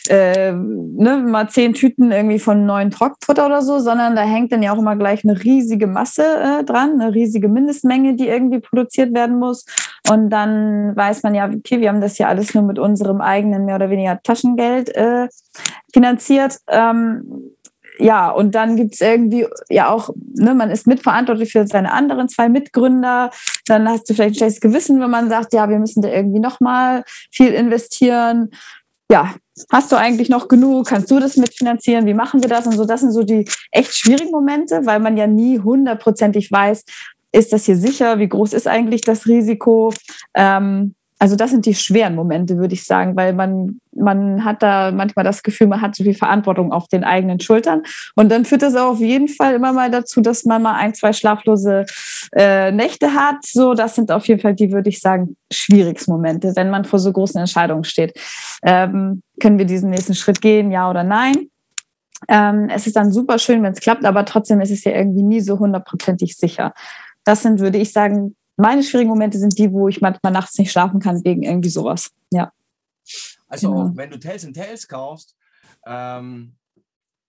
äh, 0.09 0.51
ne, 0.51 1.23
mal 1.25 1.49
zehn 1.49 1.73
Tüten 1.73 2.11
irgendwie 2.11 2.39
von 2.39 2.65
neuen 2.65 2.91
Trockenfutter 2.91 3.45
oder 3.45 3.61
so, 3.61 3.79
sondern 3.79 4.15
da 4.15 4.23
hängt 4.23 4.51
dann 4.51 4.61
ja 4.61 4.73
auch 4.73 4.79
immer 4.79 4.95
gleich 4.95 5.23
eine 5.23 5.41
riesige 5.43 5.87
Masse 5.87 6.23
äh, 6.23 6.63
dran, 6.63 6.99
eine 6.99 7.13
riesige 7.13 7.47
Mindestmenge, 7.47 8.15
die 8.15 8.27
irgendwie 8.27 8.59
produziert 8.59 9.13
werden 9.13 9.39
muss. 9.39 9.65
Und 10.09 10.29
dann 10.29 10.95
weiß 10.95 11.23
man 11.23 11.35
ja, 11.35 11.47
okay, 11.47 11.79
wir 11.79 11.89
haben 11.89 12.01
das 12.01 12.17
ja 12.17 12.27
alles 12.27 12.53
nur 12.53 12.63
mit 12.63 12.79
unserem 12.79 13.21
eigenen 13.21 13.65
mehr 13.65 13.75
oder 13.75 13.89
weniger 13.89 14.19
Taschengeld 14.21 14.93
äh, 14.95 15.29
finanziert. 15.93 16.57
Ähm, 16.67 17.53
ja, 17.99 18.29
und 18.29 18.55
dann 18.55 18.75
gibt 18.75 18.95
es 18.95 19.01
irgendwie 19.01 19.47
ja 19.69 19.89
auch, 19.89 20.09
ne, 20.33 20.53
man 20.53 20.71
ist 20.71 20.87
mitverantwortlich 20.87 21.51
für 21.51 21.67
seine 21.67 21.93
anderen 21.93 22.27
zwei 22.27 22.49
Mitgründer. 22.49 23.29
Dann 23.67 23.87
hast 23.87 24.09
du 24.09 24.13
vielleicht 24.13 24.35
ein 24.35 24.37
schlechtes 24.37 24.61
Gewissen, 24.61 24.99
wenn 24.99 25.11
man 25.11 25.29
sagt, 25.29 25.53
ja, 25.53 25.69
wir 25.69 25.79
müssen 25.79 26.01
da 26.01 26.09
irgendwie 26.09 26.39
nochmal 26.39 27.03
viel 27.31 27.53
investieren. 27.53 28.49
Ja, 29.11 29.35
hast 29.71 29.91
du 29.91 29.95
eigentlich 29.95 30.29
noch 30.29 30.47
genug? 30.47 30.87
Kannst 30.87 31.11
du 31.11 31.19
das 31.19 31.37
mitfinanzieren? 31.37 32.05
Wie 32.05 32.13
machen 32.13 32.41
wir 32.41 32.49
das? 32.49 32.65
Und 32.65 32.73
so, 32.73 32.85
das 32.85 33.01
sind 33.01 33.11
so 33.11 33.23
die 33.23 33.47
echt 33.71 33.95
schwierigen 33.95 34.31
Momente, 34.31 34.85
weil 34.85 34.99
man 34.99 35.17
ja 35.17 35.27
nie 35.27 35.59
hundertprozentig 35.59 36.51
weiß, 36.51 36.83
ist 37.31 37.53
das 37.53 37.65
hier 37.65 37.75
sicher? 37.75 38.19
Wie 38.19 38.29
groß 38.29 38.53
ist 38.53 38.67
eigentlich 38.67 39.01
das 39.01 39.27
Risiko? 39.27 39.93
Ähm, 40.35 40.95
also 41.23 41.37
das 41.37 41.51
sind 41.51 41.65
die 41.65 41.73
schweren 41.73 42.15
Momente, 42.15 42.57
würde 42.57 42.73
ich 42.73 42.83
sagen, 42.83 43.15
weil 43.15 43.31
man, 43.31 43.79
man 43.95 44.43
hat 44.43 44.61
da 44.61 44.91
manchmal 44.91 45.23
das 45.23 45.41
Gefühl, 45.41 45.67
man 45.67 45.79
hat 45.79 45.95
so 45.95 46.03
viel 46.03 46.15
Verantwortung 46.15 46.73
auf 46.73 46.89
den 46.89 47.05
eigenen 47.05 47.39
Schultern. 47.39 47.83
Und 48.17 48.29
dann 48.29 48.43
führt 48.43 48.61
das 48.61 48.75
auch 48.75 48.91
auf 48.91 48.99
jeden 48.99 49.29
Fall 49.29 49.55
immer 49.55 49.71
mal 49.71 49.89
dazu, 49.89 50.19
dass 50.19 50.43
man 50.43 50.61
mal 50.61 50.75
ein, 50.75 50.93
zwei 50.93 51.13
schlaflose 51.13 51.85
äh, 52.35 52.73
Nächte 52.73 53.13
hat. 53.13 53.37
So, 53.45 53.73
das 53.73 53.95
sind 53.95 54.11
auf 54.11 54.27
jeden 54.27 54.41
Fall 54.41 54.53
die, 54.53 54.73
würde 54.73 54.89
ich 54.89 54.99
sagen, 54.99 55.37
schwierigsten 55.49 56.11
Momente, 56.11 56.51
wenn 56.57 56.69
man 56.69 56.83
vor 56.83 56.99
so 56.99 57.13
großen 57.13 57.39
Entscheidungen 57.39 57.85
steht. 57.85 58.19
Ähm, 58.61 59.23
können 59.39 59.57
wir 59.57 59.65
diesen 59.65 59.91
nächsten 59.91 60.15
Schritt 60.15 60.41
gehen, 60.41 60.73
ja 60.73 60.89
oder 60.89 61.05
nein? 61.05 61.47
Ähm, 62.27 62.67
es 62.69 62.85
ist 62.85 62.97
dann 62.97 63.13
super 63.13 63.39
schön, 63.39 63.63
wenn 63.63 63.71
es 63.71 63.79
klappt, 63.79 64.03
aber 64.03 64.25
trotzdem 64.25 64.59
ist 64.59 64.71
es 64.71 64.83
ja 64.83 64.91
irgendwie 64.91 65.23
nie 65.23 65.39
so 65.39 65.57
hundertprozentig 65.57 66.35
sicher. 66.35 66.73
Das 67.23 67.43
sind, 67.43 67.61
würde 67.61 67.77
ich 67.77 67.93
sagen, 67.93 68.35
meine 68.55 68.83
schwierigen 68.83 69.09
Momente 69.09 69.37
sind 69.37 69.57
die, 69.57 69.71
wo 69.71 69.87
ich 69.87 70.01
manchmal 70.01 70.31
nachts 70.31 70.57
nicht 70.57 70.71
schlafen 70.71 70.99
kann 70.99 71.23
wegen 71.23 71.43
irgendwie 71.43 71.69
sowas. 71.69 72.11
Ja. 72.31 72.51
Also 73.47 73.71
genau. 73.71 73.87
auch 73.87 73.95
wenn 73.95 74.09
du 74.09 74.19
Tales 74.19 74.45
and 74.45 74.55
Tales 74.55 74.87
kaufst, 74.87 75.35
ähm, 75.85 76.55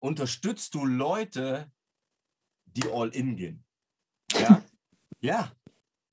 unterstützt 0.00 0.74
du 0.74 0.84
Leute, 0.84 1.70
die 2.66 2.90
all 2.90 3.08
in 3.08 3.36
gehen. 3.36 3.64
Ja, 4.32 4.62
ja, 5.20 5.52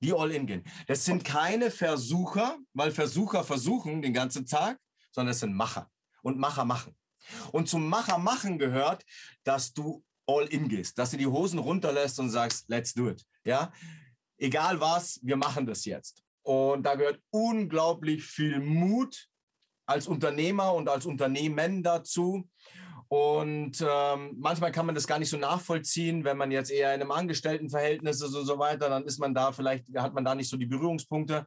die 0.00 0.12
all 0.12 0.30
in 0.30 0.46
gehen. 0.46 0.64
Das 0.86 1.04
sind 1.04 1.24
keine 1.24 1.70
Versucher, 1.70 2.58
weil 2.72 2.90
Versucher 2.90 3.44
versuchen 3.44 4.02
den 4.02 4.12
ganzen 4.12 4.46
Tag, 4.46 4.78
sondern 5.10 5.32
es 5.32 5.40
sind 5.40 5.54
Macher 5.54 5.90
und 6.22 6.38
Macher 6.38 6.64
machen. 6.64 6.96
Und 7.52 7.68
zum 7.68 7.88
Macher 7.88 8.18
machen 8.18 8.58
gehört, 8.58 9.04
dass 9.44 9.72
du 9.72 10.02
all 10.26 10.46
in 10.46 10.68
gehst, 10.68 10.98
dass 10.98 11.10
du 11.10 11.16
die 11.16 11.26
Hosen 11.26 11.58
runterlässt 11.58 12.18
und 12.18 12.30
sagst, 12.30 12.68
let's 12.68 12.94
do 12.94 13.08
it. 13.08 13.24
Ja, 13.44 13.72
egal 14.42 14.80
was, 14.80 15.20
wir 15.22 15.36
machen 15.36 15.66
das 15.66 15.84
jetzt. 15.84 16.22
Und 16.42 16.84
da 16.84 16.96
gehört 16.96 17.20
unglaublich 17.30 18.24
viel 18.24 18.60
Mut 18.60 19.28
als 19.86 20.06
Unternehmer 20.06 20.74
und 20.74 20.88
als 20.88 21.06
Unternehmen 21.06 21.82
dazu. 21.82 22.48
Und 23.08 23.84
ähm, 23.86 24.36
manchmal 24.38 24.72
kann 24.72 24.86
man 24.86 24.94
das 24.94 25.06
gar 25.06 25.18
nicht 25.18 25.28
so 25.28 25.36
nachvollziehen, 25.36 26.24
wenn 26.24 26.38
man 26.38 26.50
jetzt 26.50 26.70
eher 26.70 26.94
in 26.94 27.02
einem 27.02 27.10
Angestelltenverhältnis 27.10 28.22
ist 28.22 28.34
und 28.34 28.46
so 28.46 28.58
weiter, 28.58 28.88
dann 28.88 29.04
ist 29.04 29.18
man 29.18 29.34
da 29.34 29.52
vielleicht, 29.52 29.84
hat 29.96 30.14
man 30.14 30.24
da 30.24 30.34
nicht 30.34 30.48
so 30.48 30.56
die 30.56 30.66
Berührungspunkte. 30.66 31.46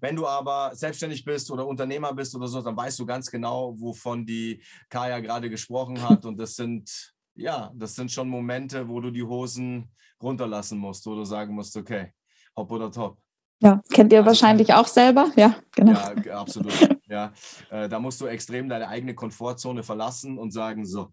Wenn 0.00 0.14
du 0.14 0.26
aber 0.26 0.70
selbstständig 0.74 1.24
bist 1.24 1.50
oder 1.50 1.66
Unternehmer 1.66 2.14
bist 2.14 2.34
oder 2.36 2.46
so, 2.46 2.62
dann 2.62 2.76
weißt 2.76 3.00
du 3.00 3.06
ganz 3.06 3.28
genau, 3.28 3.74
wovon 3.76 4.24
die 4.24 4.62
Kaya 4.88 5.18
gerade 5.18 5.50
gesprochen 5.50 6.00
hat. 6.00 6.24
Und 6.26 6.38
das 6.38 6.54
sind, 6.54 7.12
ja, 7.34 7.72
das 7.74 7.96
sind 7.96 8.12
schon 8.12 8.28
Momente, 8.28 8.88
wo 8.88 9.00
du 9.00 9.10
die 9.10 9.24
Hosen 9.24 9.90
runterlassen 10.24 10.78
musst, 10.78 11.06
wo 11.06 11.14
du 11.14 11.24
sagen 11.24 11.54
musst, 11.54 11.76
okay, 11.76 12.12
hopp 12.56 12.70
oder 12.70 12.90
top. 12.90 13.18
Ja, 13.60 13.80
kennt 13.92 14.12
ihr 14.12 14.18
also 14.18 14.30
wahrscheinlich 14.30 14.74
auch 14.74 14.86
selber, 14.86 15.30
ja, 15.36 15.56
genau. 15.70 15.92
Ja, 15.92 16.40
absolut. 16.40 16.72
ja, 17.08 17.32
äh, 17.70 17.88
da 17.88 17.98
musst 18.00 18.20
du 18.20 18.26
extrem 18.26 18.68
deine 18.68 18.88
eigene 18.88 19.14
Komfortzone 19.14 19.82
verlassen 19.82 20.38
und 20.38 20.50
sagen, 20.50 20.84
so, 20.84 21.12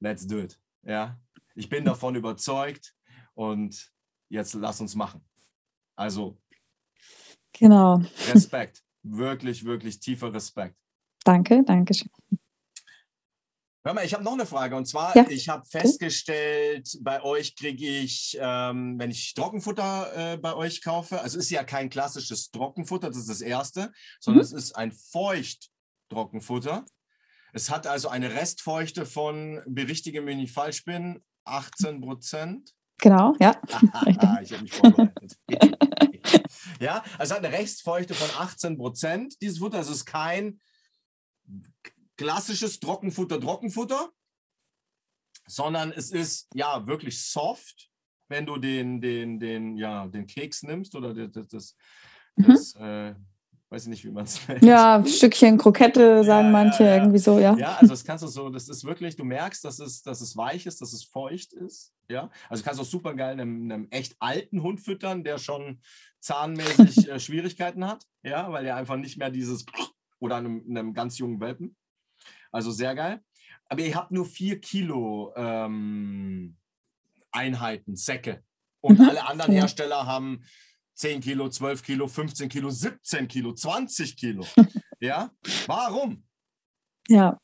let's 0.00 0.26
do 0.26 0.38
it. 0.38 0.60
Ja, 0.82 1.18
ich 1.54 1.68
bin 1.68 1.84
davon 1.84 2.14
überzeugt 2.14 2.94
und 3.34 3.90
jetzt 4.28 4.54
lass 4.54 4.80
uns 4.80 4.94
machen. 4.94 5.26
Also, 5.96 6.38
genau. 7.52 8.02
Respekt, 8.32 8.84
wirklich, 9.02 9.64
wirklich 9.64 9.98
tiefer 9.98 10.32
Respekt. 10.32 10.76
Danke, 11.24 11.64
danke 11.64 11.94
schön. 11.94 12.10
Hör 13.86 13.94
mal, 13.94 14.04
ich 14.04 14.14
habe 14.14 14.24
noch 14.24 14.32
eine 14.32 14.46
Frage 14.46 14.74
und 14.74 14.86
zwar, 14.86 15.16
ja. 15.16 15.26
ich 15.28 15.48
habe 15.48 15.64
festgestellt, 15.64 16.98
bei 17.02 17.22
euch 17.22 17.54
kriege 17.54 17.86
ich, 17.86 18.36
ähm, 18.40 18.98
wenn 18.98 19.12
ich 19.12 19.32
Trockenfutter 19.34 20.32
äh, 20.32 20.36
bei 20.38 20.56
euch 20.56 20.82
kaufe, 20.82 21.20
also 21.20 21.38
es 21.38 21.44
ist 21.44 21.50
ja 21.50 21.62
kein 21.62 21.88
klassisches 21.88 22.50
Trockenfutter, 22.50 23.06
das 23.06 23.18
ist 23.18 23.30
das 23.30 23.42
erste, 23.42 23.92
sondern 24.18 24.38
mhm. 24.38 24.44
es 24.44 24.52
ist 24.52 24.72
ein 24.72 24.90
Feucht-Trockenfutter. 24.90 26.84
Es 27.52 27.70
hat 27.70 27.86
also 27.86 28.08
eine 28.08 28.34
Restfeuchte 28.34 29.06
von, 29.06 29.62
berichtige 29.68 30.20
mich 30.20 30.36
nicht 30.36 30.52
falsch 30.52 30.84
bin, 30.84 31.22
18 31.44 32.00
Prozent. 32.00 32.72
Genau, 32.98 33.34
ja. 33.38 33.54
ich 34.42 34.52
habe 34.52 34.62
mich 34.62 34.72
vorbereitet. 34.72 35.38
ja, 36.80 37.04
also 37.18 37.34
es 37.34 37.38
hat 37.38 37.44
eine 37.44 37.56
Restfeuchte 37.56 38.14
von 38.14 38.30
18 38.36 38.78
Prozent, 38.78 39.40
dieses 39.40 39.58
Futter. 39.58 39.78
Also 39.78 39.92
ist 39.92 40.06
kein 40.06 40.58
klassisches 42.16 42.80
Trockenfutter, 42.80 43.40
Trockenfutter, 43.40 44.10
sondern 45.46 45.92
es 45.92 46.10
ist 46.10 46.48
ja 46.54 46.86
wirklich 46.86 47.22
soft, 47.22 47.90
wenn 48.28 48.46
du 48.46 48.56
den, 48.56 49.00
den, 49.00 49.38
den, 49.38 49.76
ja, 49.76 50.06
den 50.08 50.26
Keks 50.26 50.62
nimmst 50.62 50.94
oder 50.96 51.14
das, 51.14 51.48
das, 51.48 51.76
das 52.36 52.74
mhm. 52.74 52.84
äh, 52.84 53.14
weiß 53.68 53.84
ich 53.84 53.88
nicht, 53.88 54.04
wie 54.04 54.10
man 54.10 54.24
es 54.24 54.46
nennt. 54.48 54.62
Ja, 54.62 54.96
ein 54.96 55.06
Stückchen 55.06 55.58
Krokette, 55.58 56.24
sagen 56.24 56.48
ja, 56.48 56.52
manche 56.52 56.84
ja, 56.84 56.90
ja. 56.90 56.96
irgendwie 56.96 57.18
so, 57.18 57.38
ja. 57.38 57.56
Ja, 57.56 57.76
also 57.76 57.92
das 57.92 58.04
kannst 58.04 58.24
du 58.24 58.28
so, 58.28 58.48
das 58.50 58.68
ist 58.68 58.84
wirklich, 58.84 59.16
du 59.16 59.24
merkst, 59.24 59.64
dass 59.64 59.78
es, 59.78 60.02
dass 60.02 60.20
es 60.20 60.36
weich 60.36 60.66
ist, 60.66 60.80
dass 60.80 60.92
es 60.92 61.04
feucht 61.04 61.52
ist. 61.52 61.92
Ja, 62.08 62.30
also 62.48 62.62
kannst 62.62 62.78
du 62.78 62.84
auch 62.84 62.88
super 62.88 63.14
geil 63.14 63.32
einem, 63.32 63.70
einem 63.70 63.88
echt 63.90 64.16
alten 64.20 64.62
Hund 64.62 64.80
füttern, 64.80 65.24
der 65.24 65.38
schon 65.38 65.80
zahnmäßig 66.20 67.08
äh, 67.10 67.18
Schwierigkeiten 67.18 67.86
hat, 67.86 68.04
ja, 68.22 68.50
weil 68.52 68.64
er 68.66 68.76
einfach 68.76 68.96
nicht 68.96 69.18
mehr 69.18 69.30
dieses 69.30 69.66
oder 70.18 70.36
einem, 70.36 70.64
einem 70.68 70.94
ganz 70.94 71.18
jungen 71.18 71.40
Welpen. 71.40 71.76
Also 72.52 72.70
sehr 72.70 72.94
geil. 72.94 73.20
Aber 73.68 73.82
ihr 73.82 73.94
habt 73.94 74.12
nur 74.12 74.26
vier 74.26 74.60
Kilo 74.60 75.32
ähm, 75.36 76.56
Einheiten, 77.30 77.96
Säcke. 77.96 78.42
Und 78.80 78.98
mhm. 78.98 79.08
alle 79.08 79.26
anderen 79.26 79.52
Hersteller 79.52 80.06
haben 80.06 80.42
10 80.94 81.20
Kilo, 81.20 81.48
12 81.48 81.82
Kilo, 81.82 82.08
15 82.08 82.48
Kilo, 82.48 82.70
17 82.70 83.28
Kilo, 83.28 83.52
20 83.52 84.16
Kilo. 84.16 84.46
ja, 85.00 85.30
warum? 85.66 86.24
Ja, 87.08 87.38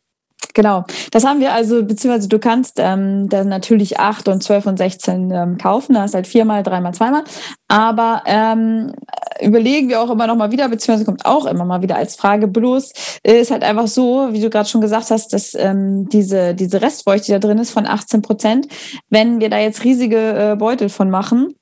Genau, 0.55 0.85
das 1.11 1.25
haben 1.25 1.41
wir 1.41 1.53
also, 1.55 1.83
beziehungsweise 1.83 2.29
du 2.29 2.39
kannst 2.39 2.75
ähm, 2.79 3.29
dann 3.29 3.49
natürlich 3.49 3.99
8 3.99 4.29
und 4.29 4.43
12 4.43 4.67
und 4.67 4.77
16 4.77 5.31
ähm, 5.31 5.59
kaufen, 5.59 5.95
da 5.95 6.03
hast 6.03 6.15
halt 6.15 6.27
viermal, 6.27 6.63
dreimal, 6.63 6.93
zweimal. 6.93 7.25
Aber 7.69 8.23
ähm, 8.27 8.93
überlegen 9.41 9.89
wir 9.89 10.03
auch 10.03 10.11
immer 10.11 10.27
noch 10.27 10.37
mal 10.37 10.51
wieder, 10.51 10.69
beziehungsweise 10.69 11.07
kommt 11.07 11.25
auch 11.25 11.47
immer 11.47 11.65
mal 11.65 11.81
wieder 11.81 11.97
als 11.97 12.17
Frage. 12.17 12.49
Bloß, 12.49 12.93
ist 13.23 13.51
halt 13.51 13.63
einfach 13.63 13.87
so, 13.87 14.29
wie 14.33 14.41
du 14.41 14.51
gerade 14.51 14.69
schon 14.69 14.83
gesagt 14.83 15.11
hast, 15.11 15.33
dass 15.33 15.55
ähm, 15.55 16.09
diese, 16.11 16.55
diese 16.55 16.83
Restfeuchte, 16.83 17.33
da 17.33 17.39
drin 17.39 17.59
ist 17.59 17.71
von 17.71 17.87
18 17.87 18.21
Prozent, 18.21 18.69
wenn 19.09 19.41
wir 19.41 19.49
da 19.49 19.59
jetzt 19.59 19.85
riesige 19.85 20.53
äh, 20.53 20.57
Beutel 20.57 20.91
von 20.91 21.09
machen, 21.09 21.55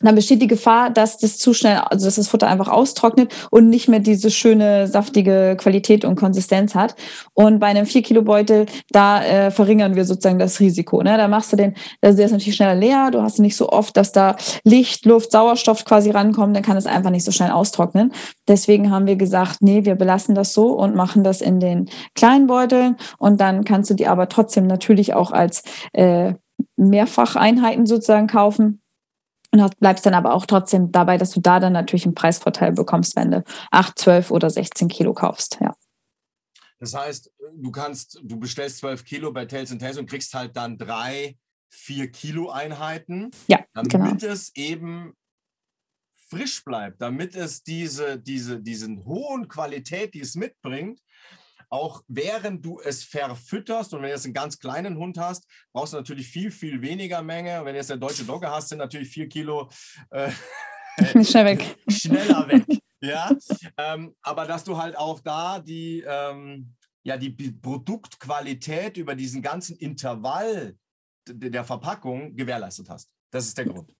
dann 0.00 0.14
besteht 0.14 0.42
die 0.42 0.46
Gefahr, 0.46 0.90
dass 0.90 1.16
das 1.16 1.38
zu 1.38 1.54
schnell, 1.54 1.78
also 1.78 2.04
dass 2.04 2.16
das 2.16 2.28
Futter 2.28 2.48
einfach 2.48 2.68
austrocknet 2.68 3.32
und 3.50 3.70
nicht 3.70 3.88
mehr 3.88 4.00
diese 4.00 4.30
schöne, 4.30 4.88
saftige 4.88 5.56
Qualität 5.58 6.04
und 6.04 6.16
Konsistenz 6.16 6.74
hat. 6.74 6.94
Und 7.32 7.60
bei 7.60 7.68
einem 7.68 7.86
4-Kilo-Beutel, 7.86 8.66
da 8.90 9.24
äh, 9.24 9.50
verringern 9.50 9.96
wir 9.96 10.04
sozusagen 10.04 10.38
das 10.38 10.60
Risiko. 10.60 11.02
Ne? 11.02 11.16
Da 11.16 11.28
machst 11.28 11.52
du 11.52 11.56
den, 11.56 11.74
also 12.02 12.16
der 12.16 12.26
ist 12.26 12.32
natürlich 12.32 12.56
schneller 12.56 12.74
leer, 12.74 13.10
du 13.10 13.22
hast 13.22 13.38
nicht 13.38 13.56
so 13.56 13.70
oft, 13.70 13.96
dass 13.96 14.12
da 14.12 14.36
Licht, 14.64 15.06
Luft, 15.06 15.32
Sauerstoff 15.32 15.86
quasi 15.86 16.10
rankommt, 16.10 16.54
dann 16.54 16.62
kann 16.62 16.76
es 16.76 16.86
einfach 16.86 17.10
nicht 17.10 17.24
so 17.24 17.32
schnell 17.32 17.50
austrocknen. 17.50 18.12
Deswegen 18.48 18.90
haben 18.90 19.06
wir 19.06 19.16
gesagt, 19.16 19.62
nee, 19.62 19.86
wir 19.86 19.94
belassen 19.94 20.34
das 20.34 20.52
so 20.52 20.72
und 20.72 20.94
machen 20.94 21.24
das 21.24 21.40
in 21.40 21.58
den 21.58 21.88
kleinen 22.14 22.46
Beuteln 22.46 22.96
und 23.18 23.40
dann 23.40 23.64
kannst 23.64 23.90
du 23.90 23.94
die 23.94 24.06
aber 24.06 24.28
trotzdem 24.28 24.66
natürlich 24.66 25.14
auch 25.14 25.32
als 25.32 25.62
äh, 25.94 26.34
Mehrfacheinheiten 26.76 27.86
sozusagen 27.86 28.26
kaufen 28.26 28.82
und 29.60 29.78
bleibst 29.78 30.06
dann 30.06 30.14
aber 30.14 30.34
auch 30.34 30.46
trotzdem 30.46 30.92
dabei, 30.92 31.18
dass 31.18 31.30
du 31.30 31.40
da 31.40 31.60
dann 31.60 31.72
natürlich 31.72 32.04
einen 32.04 32.14
Preisvorteil 32.14 32.72
bekommst, 32.72 33.16
wenn 33.16 33.30
du 33.30 33.44
8, 33.70 33.98
12 33.98 34.30
oder 34.30 34.50
16 34.50 34.88
Kilo 34.88 35.14
kaufst. 35.14 35.58
Ja. 35.60 35.74
Das 36.78 36.94
heißt, 36.94 37.32
du 37.54 37.70
kannst, 37.70 38.20
du 38.22 38.38
bestellst 38.38 38.78
12 38.78 39.04
Kilo 39.04 39.32
bei 39.32 39.46
Tails 39.46 39.72
and 39.72 39.80
Tails 39.80 39.98
und 39.98 40.08
kriegst 40.08 40.34
halt 40.34 40.56
dann 40.56 40.76
drei, 40.76 41.36
vier 41.68 42.10
Kilo 42.10 42.50
Einheiten, 42.50 43.30
ja, 43.48 43.64
damit 43.72 43.92
genau. 43.92 44.32
es 44.32 44.54
eben 44.54 45.14
frisch 46.28 46.64
bleibt, 46.64 47.00
damit 47.00 47.34
es 47.36 47.62
diese, 47.62 48.18
diese, 48.18 48.60
diesen 48.60 49.04
hohen 49.04 49.48
Qualität, 49.48 50.14
die 50.14 50.20
es 50.20 50.34
mitbringt, 50.34 51.00
auch 51.68 52.02
während 52.08 52.64
du 52.64 52.80
es 52.80 53.04
verfütterst 53.04 53.92
und 53.92 54.00
wenn 54.00 54.08
du 54.08 54.14
jetzt 54.14 54.24
einen 54.24 54.34
ganz 54.34 54.58
kleinen 54.58 54.96
Hund 54.96 55.18
hast, 55.18 55.46
brauchst 55.72 55.92
du 55.92 55.96
natürlich 55.98 56.28
viel, 56.28 56.50
viel 56.50 56.80
weniger 56.82 57.22
Menge. 57.22 57.64
Wenn 57.64 57.74
du 57.74 57.78
jetzt 57.78 57.90
eine 57.90 58.00
deutsche 58.00 58.24
Dogge 58.24 58.50
hast, 58.50 58.68
sind 58.68 58.78
natürlich 58.78 59.08
vier 59.08 59.28
Kilo 59.28 59.68
äh, 60.10 60.30
Schnell 61.24 61.44
weg. 61.44 61.76
schneller 61.90 62.48
weg. 62.48 62.64
Ja, 63.00 63.30
ähm, 63.76 64.14
aber 64.22 64.46
dass 64.46 64.64
du 64.64 64.78
halt 64.78 64.96
auch 64.96 65.20
da 65.20 65.60
die, 65.60 66.02
ähm, 66.06 66.74
ja, 67.02 67.16
die 67.16 67.30
Produktqualität 67.30 68.96
über 68.96 69.14
diesen 69.14 69.42
ganzen 69.42 69.76
Intervall 69.76 70.76
der 71.28 71.64
Verpackung 71.64 72.34
gewährleistet 72.34 72.88
hast. 72.88 73.10
Das 73.30 73.46
ist 73.46 73.58
der 73.58 73.66
Grund. 73.66 73.92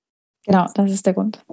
Genau, 0.44 0.66
das 0.74 0.90
ist 0.90 1.04
der 1.04 1.14
Grund. 1.14 1.44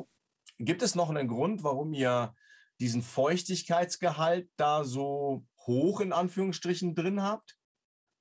Gibt 0.59 0.81
es 0.81 0.95
noch 0.95 1.09
einen 1.09 1.27
Grund, 1.27 1.63
warum 1.63 1.93
ihr 1.93 2.33
diesen 2.79 3.01
Feuchtigkeitsgehalt 3.01 4.49
da 4.55 4.83
so 4.83 5.45
hoch 5.67 5.99
in 6.01 6.13
Anführungsstrichen 6.13 6.95
drin 6.95 7.21
habt? 7.21 7.57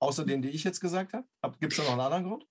Außer 0.01 0.25
den, 0.25 0.43
die 0.43 0.51
ich 0.51 0.65
jetzt 0.65 0.81
gesagt 0.81 1.13
habe? 1.13 1.27
Gibt 1.61 1.73
es 1.73 1.79
da 1.79 1.85
noch 1.85 1.93
einen 1.93 2.01
anderen 2.01 2.25
Grund? 2.25 2.47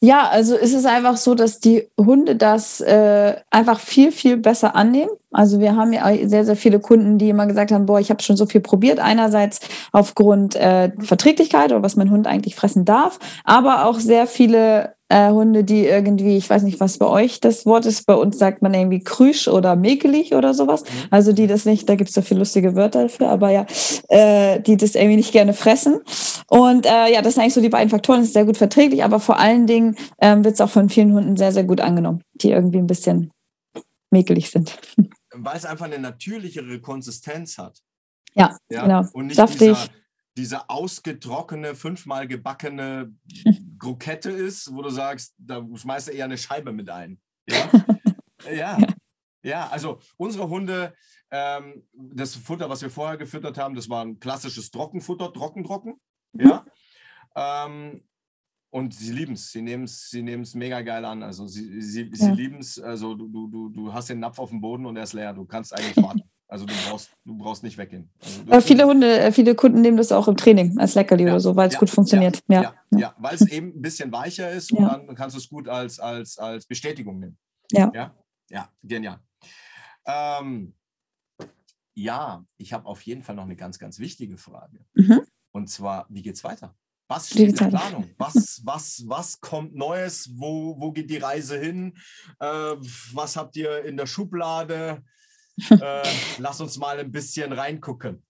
Ja, 0.00 0.28
also 0.28 0.54
ist 0.54 0.74
es 0.74 0.86
einfach 0.86 1.16
so, 1.16 1.34
dass 1.34 1.58
die 1.58 1.88
Hunde 1.98 2.36
das 2.36 2.80
äh, 2.80 3.36
einfach 3.50 3.80
viel, 3.80 4.12
viel 4.12 4.36
besser 4.36 4.76
annehmen. 4.76 5.10
Also 5.32 5.58
wir 5.58 5.74
haben 5.74 5.92
ja 5.92 6.04
sehr, 6.28 6.44
sehr 6.44 6.56
viele 6.56 6.78
Kunden, 6.78 7.18
die 7.18 7.30
immer 7.30 7.46
gesagt 7.46 7.72
haben, 7.72 7.86
boah, 7.86 7.98
ich 7.98 8.10
habe 8.10 8.22
schon 8.22 8.36
so 8.36 8.46
viel 8.46 8.60
probiert. 8.60 9.00
Einerseits 9.00 9.60
aufgrund 9.92 10.54
äh, 10.56 10.92
Verträglichkeit 11.00 11.72
oder 11.72 11.82
was 11.82 11.96
mein 11.96 12.10
Hund 12.10 12.26
eigentlich 12.26 12.54
fressen 12.54 12.84
darf, 12.84 13.18
aber 13.44 13.86
auch 13.86 13.98
sehr 13.98 14.26
viele 14.26 14.94
äh, 15.14 15.30
Hunde, 15.30 15.62
die 15.62 15.86
irgendwie, 15.86 16.36
ich 16.36 16.50
weiß 16.50 16.64
nicht, 16.64 16.80
was 16.80 16.98
bei 16.98 17.06
euch 17.06 17.38
das 17.38 17.66
Wort 17.66 17.86
ist, 17.86 18.04
bei 18.04 18.14
uns 18.14 18.36
sagt 18.36 18.62
man 18.62 18.74
irgendwie 18.74 18.98
krüsch 18.98 19.46
oder 19.46 19.76
mäkelig 19.76 20.34
oder 20.34 20.54
sowas. 20.54 20.82
Mhm. 20.82 20.88
Also 21.10 21.32
die 21.32 21.46
das 21.46 21.64
nicht, 21.64 21.88
da 21.88 21.94
gibt 21.94 22.08
es 22.08 22.14
so 22.16 22.22
viele 22.22 22.40
lustige 22.40 22.74
Wörter 22.74 23.04
dafür, 23.04 23.28
aber 23.28 23.50
ja, 23.50 23.64
äh, 24.08 24.58
die 24.60 24.76
das 24.76 24.96
irgendwie 24.96 25.18
nicht 25.18 25.30
gerne 25.30 25.54
fressen. 25.54 26.00
Und 26.48 26.86
äh, 26.86 27.12
ja, 27.12 27.22
das 27.22 27.34
sind 27.34 27.44
eigentlich 27.44 27.54
so 27.54 27.60
die 27.60 27.68
beiden 27.68 27.90
Faktoren, 27.90 28.20
das 28.20 28.28
ist 28.28 28.32
sehr 28.32 28.44
gut 28.44 28.56
verträglich, 28.56 29.04
aber 29.04 29.20
vor 29.20 29.38
allen 29.38 29.68
Dingen 29.68 29.94
ähm, 30.20 30.44
wird 30.44 30.54
es 30.54 30.60
auch 30.60 30.70
von 30.70 30.88
vielen 30.88 31.12
Hunden 31.12 31.36
sehr, 31.36 31.52
sehr 31.52 31.64
gut 31.64 31.80
angenommen, 31.80 32.22
die 32.34 32.50
irgendwie 32.50 32.78
ein 32.78 32.88
bisschen 32.88 33.30
mäkelig 34.10 34.50
sind. 34.50 34.76
Weil 35.32 35.56
es 35.56 35.64
einfach 35.64 35.86
eine 35.86 36.00
natürlichere 36.00 36.80
Konsistenz 36.80 37.56
hat. 37.56 37.78
Ja, 38.34 38.56
ja? 38.68 38.82
genau. 38.82 39.04
Und 39.12 39.26
nicht 39.26 39.36
Saftig. 39.36 39.76
Dieser, 39.76 40.03
diese 40.36 40.68
ausgetrocknete, 40.68 41.74
fünfmal 41.74 42.26
gebackene 42.26 43.14
Krokette 43.78 44.30
ist, 44.30 44.74
wo 44.74 44.82
du 44.82 44.90
sagst, 44.90 45.34
da 45.38 45.64
schmeißt 45.74 46.08
du 46.08 46.12
eher 46.12 46.24
eine 46.24 46.38
Scheibe 46.38 46.72
mit 46.72 46.90
ein. 46.90 47.20
Ja, 47.48 47.70
ja. 48.52 48.78
ja. 49.42 49.68
also 49.68 50.00
unsere 50.16 50.48
Hunde, 50.48 50.94
ähm, 51.30 51.86
das 51.92 52.34
Futter, 52.34 52.68
was 52.68 52.82
wir 52.82 52.90
vorher 52.90 53.16
gefüttert 53.16 53.58
haben, 53.58 53.74
das 53.74 53.88
war 53.88 54.04
ein 54.04 54.18
klassisches 54.18 54.70
Trockenfutter, 54.70 55.32
trocken, 55.32 55.64
trocken. 55.64 56.00
Ja. 56.32 56.64
Ähm, 57.36 58.02
und 58.70 58.92
sie 58.92 59.12
lieben 59.12 59.34
es, 59.34 59.52
sie 59.52 59.62
nehmen 59.62 59.84
es 59.84 60.10
sie 60.10 60.22
mega 60.22 60.80
geil 60.82 61.04
an. 61.04 61.22
Also 61.22 61.46
sie, 61.46 61.80
sie, 61.80 62.10
sie 62.12 62.26
ja. 62.26 62.32
lieben 62.32 62.58
es, 62.58 62.80
also 62.80 63.14
du, 63.14 63.28
du, 63.28 63.68
du 63.68 63.92
hast 63.92 64.08
den 64.08 64.18
Napf 64.18 64.40
auf 64.40 64.50
dem 64.50 64.60
Boden 64.60 64.84
und 64.84 64.96
er 64.96 65.04
ist 65.04 65.12
leer. 65.12 65.32
Du 65.32 65.44
kannst 65.44 65.72
eigentlich 65.72 65.96
warten. 66.04 66.22
Also 66.46 66.66
du 66.66 66.74
brauchst, 66.86 67.10
du 67.24 67.36
brauchst 67.36 67.62
nicht 67.62 67.78
weggehen. 67.78 68.10
Also 68.48 68.66
viele 68.66 68.84
Hunde, 68.84 69.18
äh, 69.18 69.32
viele 69.32 69.54
Kunden 69.54 69.80
nehmen 69.80 69.96
das 69.96 70.12
auch 70.12 70.28
im 70.28 70.36
Training 70.36 70.78
als 70.78 70.94
Leckerli 70.94 71.24
ja, 71.24 71.30
oder 71.30 71.40
so, 71.40 71.56
weil 71.56 71.68
es 71.68 71.74
ja, 71.74 71.80
gut 71.80 71.90
funktioniert. 71.90 72.42
Ja, 72.48 72.62
ja, 72.62 72.98
ja 72.98 73.14
weil 73.18 73.34
es 73.34 73.48
eben 73.48 73.68
ein 73.68 73.82
bisschen 73.82 74.12
weicher 74.12 74.50
ist 74.50 74.70
und 74.72 74.82
dann 74.82 75.14
kannst 75.14 75.34
du 75.34 75.40
es 75.40 75.48
gut 75.48 75.68
als, 75.68 75.98
als, 75.98 76.38
als 76.38 76.66
Bestätigung 76.66 77.18
nehmen. 77.18 77.38
Ja. 77.72 77.90
Ja, 77.94 78.14
ja 78.50 78.68
genial. 78.82 79.20
Ähm, 80.06 80.74
ja, 81.94 82.44
ich 82.56 82.72
habe 82.72 82.86
auf 82.86 83.02
jeden 83.02 83.22
Fall 83.22 83.36
noch 83.36 83.44
eine 83.44 83.56
ganz, 83.56 83.78
ganz 83.78 83.98
wichtige 83.98 84.36
Frage. 84.36 84.84
Mhm. 84.94 85.22
Und 85.52 85.70
zwar, 85.70 86.06
wie 86.10 86.22
geht 86.22 86.34
es 86.34 86.44
weiter? 86.44 86.74
Was 87.08 87.28
steht 87.28 87.50
in 87.50 87.54
der 87.56 87.66
Planung? 87.66 88.10
Was, 88.18 88.62
was, 88.64 89.04
was 89.06 89.40
kommt 89.40 89.74
Neues? 89.74 90.30
Wo, 90.34 90.80
wo 90.80 90.90
geht 90.90 91.10
die 91.10 91.18
Reise 91.18 91.58
hin? 91.58 91.96
Äh, 92.40 92.76
was 93.12 93.36
habt 93.36 93.56
ihr 93.56 93.84
in 93.84 93.96
der 93.96 94.06
Schublade? 94.06 95.04
Äh, 95.70 96.02
lass 96.38 96.60
uns 96.60 96.78
mal 96.78 96.98
ein 96.98 97.12
bisschen 97.12 97.52
reingucken. 97.52 98.22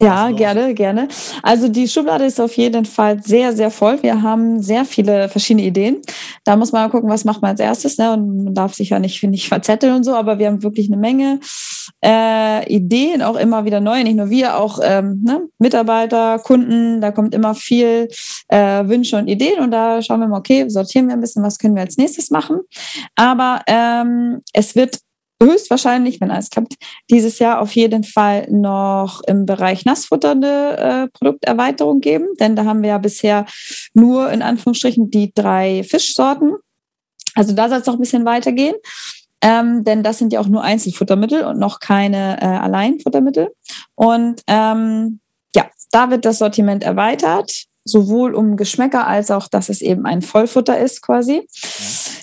Ja, 0.00 0.30
gerne, 0.30 0.74
gerne. 0.74 1.08
Also 1.42 1.66
die 1.66 1.88
Schublade 1.88 2.24
ist 2.24 2.40
auf 2.40 2.56
jeden 2.56 2.84
Fall 2.84 3.20
sehr, 3.20 3.52
sehr 3.52 3.68
voll. 3.72 4.00
Wir 4.00 4.22
haben 4.22 4.62
sehr 4.62 4.84
viele 4.84 5.28
verschiedene 5.28 5.66
Ideen. 5.66 6.02
Da 6.44 6.54
muss 6.54 6.70
man 6.70 6.84
mal 6.84 6.88
gucken, 6.88 7.10
was 7.10 7.24
macht 7.24 7.42
man 7.42 7.50
als 7.50 7.60
erstes. 7.60 7.98
Ne? 7.98 8.12
Und 8.12 8.44
man 8.44 8.54
darf 8.54 8.74
sich 8.74 8.90
ja 8.90 9.00
nicht, 9.00 9.18
finde 9.18 9.34
ich, 9.34 9.48
verzetteln 9.48 9.96
und 9.96 10.04
so, 10.04 10.14
aber 10.14 10.38
wir 10.38 10.46
haben 10.46 10.62
wirklich 10.62 10.86
eine 10.86 10.98
Menge 10.98 11.40
äh, 12.04 12.72
Ideen, 12.72 13.22
auch 13.22 13.34
immer 13.34 13.64
wieder 13.64 13.80
neue. 13.80 14.04
Nicht 14.04 14.14
nur 14.14 14.30
wir, 14.30 14.56
auch 14.56 14.78
ähm, 14.80 15.20
ne? 15.24 15.48
Mitarbeiter, 15.58 16.38
Kunden, 16.38 17.00
da 17.00 17.10
kommt 17.10 17.34
immer 17.34 17.56
viel 17.56 18.08
äh, 18.46 18.86
Wünsche 18.86 19.16
und 19.16 19.26
Ideen. 19.26 19.58
Und 19.58 19.72
da 19.72 20.00
schauen 20.00 20.20
wir 20.20 20.28
mal, 20.28 20.38
okay, 20.38 20.68
sortieren 20.68 21.08
wir 21.08 21.14
ein 21.14 21.20
bisschen, 21.20 21.42
was 21.42 21.58
können 21.58 21.74
wir 21.74 21.82
als 21.82 21.96
nächstes 21.96 22.30
machen. 22.30 22.60
Aber 23.16 23.62
ähm, 23.66 24.42
es 24.52 24.76
wird 24.76 24.98
höchstwahrscheinlich, 25.42 26.20
wenn 26.20 26.30
alles 26.30 26.50
klappt, 26.50 26.74
dieses 27.10 27.38
Jahr 27.38 27.60
auf 27.60 27.72
jeden 27.72 28.04
Fall 28.04 28.48
noch 28.50 29.22
im 29.26 29.46
Bereich 29.46 29.84
Nassfutter 29.84 30.32
eine 30.32 30.76
äh, 30.76 31.08
Produkterweiterung 31.18 32.00
geben, 32.00 32.26
denn 32.40 32.56
da 32.56 32.64
haben 32.64 32.82
wir 32.82 32.90
ja 32.90 32.98
bisher 32.98 33.46
nur 33.94 34.30
in 34.30 34.42
Anführungsstrichen 34.42 35.10
die 35.10 35.32
drei 35.32 35.84
Fischsorten. 35.84 36.54
Also 37.34 37.54
da 37.54 37.68
soll 37.68 37.78
es 37.78 37.86
noch 37.86 37.94
ein 37.94 38.00
bisschen 38.00 38.24
weitergehen. 38.24 38.74
Ähm, 39.40 39.84
denn 39.84 40.02
das 40.02 40.18
sind 40.18 40.32
ja 40.32 40.40
auch 40.40 40.48
nur 40.48 40.64
Einzelfuttermittel 40.64 41.44
und 41.44 41.60
noch 41.60 41.78
keine 41.78 42.42
äh, 42.42 42.44
Alleinfuttermittel. 42.44 43.54
Und 43.94 44.42
ähm, 44.48 45.20
ja, 45.54 45.66
da 45.92 46.10
wird 46.10 46.24
das 46.24 46.38
Sortiment 46.38 46.82
erweitert 46.82 47.67
sowohl 47.88 48.34
um 48.34 48.56
Geschmäcker 48.56 49.06
als 49.06 49.30
auch, 49.30 49.48
dass 49.48 49.68
es 49.68 49.80
eben 49.80 50.06
ein 50.06 50.22
Vollfutter 50.22 50.78
ist 50.78 51.02
quasi. 51.02 51.46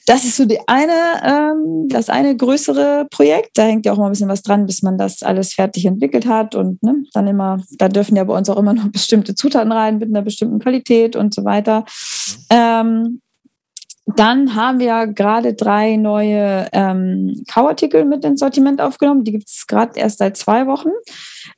Das 0.05 0.23
ist 0.23 0.37
so 0.37 0.45
die 0.45 0.59
eine, 0.67 0.93
ähm, 1.23 1.87
das 1.89 2.09
eine 2.09 2.35
größere 2.35 3.07
Projekt. 3.09 3.57
Da 3.57 3.63
hängt 3.63 3.85
ja 3.85 3.93
auch 3.93 3.97
mal 3.97 4.05
ein 4.05 4.11
bisschen 4.11 4.29
was 4.29 4.43
dran, 4.43 4.65
bis 4.65 4.83
man 4.83 4.97
das 4.97 5.23
alles 5.23 5.53
fertig 5.53 5.85
entwickelt 5.85 6.27
hat 6.27 6.55
und 6.55 6.81
ne, 6.83 7.03
dann 7.13 7.27
immer, 7.27 7.61
da 7.77 7.89
dürfen 7.89 8.15
ja 8.15 8.23
bei 8.23 8.37
uns 8.37 8.49
auch 8.49 8.57
immer 8.57 8.73
noch 8.73 8.87
bestimmte 8.91 9.35
Zutaten 9.35 9.71
rein 9.71 9.97
mit 9.97 10.09
einer 10.09 10.21
bestimmten 10.21 10.59
Qualität 10.59 11.15
und 11.15 11.33
so 11.33 11.43
weiter. 11.43 11.85
Ähm, 12.49 13.21
dann 14.07 14.53
haben 14.53 14.79
wir 14.79 15.07
gerade 15.07 15.55
drei 15.55 15.95
neue 15.95 16.67
ähm, 16.73 17.43
Kauartikel 17.47 18.05
mit 18.05 18.23
ins 18.23 18.39
Sortiment 18.39 18.79
aufgenommen. 18.79 19.23
Die 19.23 19.31
gibt 19.31 19.47
es 19.47 19.65
gerade 19.67 19.99
erst 19.99 20.19
seit 20.19 20.37
zwei 20.37 20.67
Wochen. 20.67 20.89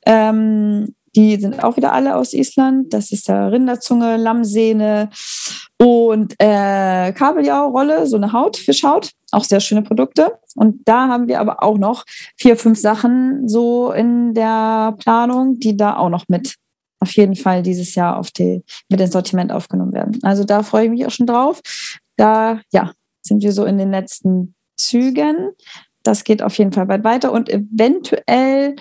Ähm, 0.06 0.94
die 1.14 1.36
sind 1.36 1.62
auch 1.62 1.76
wieder 1.76 1.92
alle 1.92 2.16
aus 2.16 2.32
Island. 2.32 2.92
Das 2.92 3.12
ist 3.12 3.28
der 3.28 3.52
Rinderzunge, 3.52 4.16
Lammsehne 4.16 5.10
und 5.78 6.34
äh, 6.38 7.12
Kabeljaurolle, 7.12 8.06
so 8.06 8.16
eine 8.16 8.32
Haut, 8.32 8.56
Fischhaut. 8.56 9.12
Auch 9.30 9.44
sehr 9.44 9.60
schöne 9.60 9.82
Produkte. 9.82 10.38
Und 10.54 10.88
da 10.88 11.08
haben 11.08 11.28
wir 11.28 11.40
aber 11.40 11.62
auch 11.62 11.78
noch 11.78 12.04
vier, 12.36 12.56
fünf 12.56 12.78
Sachen 12.78 13.48
so 13.48 13.92
in 13.92 14.34
der 14.34 14.96
Planung, 14.98 15.58
die 15.58 15.76
da 15.76 15.96
auch 15.96 16.08
noch 16.08 16.24
mit 16.28 16.56
auf 17.00 17.12
jeden 17.12 17.36
Fall 17.36 17.62
dieses 17.62 17.94
Jahr 17.94 18.18
auf 18.18 18.30
die, 18.30 18.64
mit 18.88 19.00
ins 19.00 19.12
Sortiment 19.12 19.52
aufgenommen 19.52 19.92
werden. 19.92 20.18
Also 20.22 20.44
da 20.44 20.62
freue 20.62 20.86
ich 20.86 20.90
mich 20.90 21.06
auch 21.06 21.10
schon 21.10 21.26
drauf. 21.26 21.60
Da, 22.16 22.60
ja, 22.72 22.92
sind 23.22 23.42
wir 23.42 23.52
so 23.52 23.64
in 23.64 23.78
den 23.78 23.90
letzten 23.90 24.54
Zügen. 24.76 25.50
Das 26.02 26.24
geht 26.24 26.42
auf 26.42 26.56
jeden 26.58 26.72
Fall 26.72 26.86
bald 26.86 27.04
weiter 27.04 27.32
und 27.32 27.48
eventuell 27.48 28.76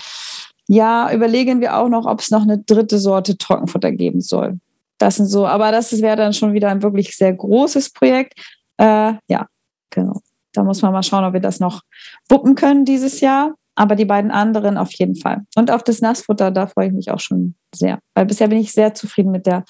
ja, 0.68 1.12
überlegen 1.14 1.62
wir 1.62 1.78
auch 1.78 1.90
noch, 1.90 2.06
ob 2.06 2.20
es 2.20 2.30
noch 2.30 2.44
eine 2.44 2.58
dritte 2.58 3.00
Sorte 3.00 3.38
Trockenfutter 3.38 3.92
geben 3.92 4.22
soll. 4.22 4.60
Das 4.98 5.16
sind 5.16 5.28
so, 5.28 5.48
aber 5.48 5.72
das 5.72 6.02
wäre 6.02 6.18
dann 6.18 6.34
schon 6.34 6.54
wieder 6.54 6.70
ein 6.70 6.82
wirklich 6.82 7.16
sehr 7.16 7.34
großes 7.34 7.92
Projekt. 7.92 8.34
Äh, 8.78 9.14
ja, 9.28 9.48
genau. 9.90 10.22
Da 10.54 10.64
muss 10.64 10.82
man 10.82 10.92
mal 10.92 11.04
schauen, 11.04 11.24
ob 11.24 11.34
wir 11.34 11.40
das 11.40 11.60
noch 11.60 11.82
wuppen 12.30 12.56
können 12.56 12.84
dieses 12.84 13.22
Jahr. 13.22 13.56
Aber 13.76 13.96
die 13.96 14.06
beiden 14.06 14.32
anderen 14.32 14.76
auf 14.76 14.92
jeden 14.94 15.16
Fall. 15.16 15.46
Und 15.56 15.70
auf 15.70 15.84
das 15.84 16.02
Nassfutter, 16.02 16.50
da 16.50 16.66
freue 16.66 16.88
ich 16.88 16.94
mich 16.94 17.12
auch 17.12 17.20
schon 17.20 17.54
sehr. 17.76 18.00
Weil 18.16 18.26
bisher 18.26 18.48
bin 18.48 18.58
ich 18.58 18.72
sehr 18.72 18.96
zufrieden 18.96 19.32
mit 19.32 19.46
der, 19.46 19.66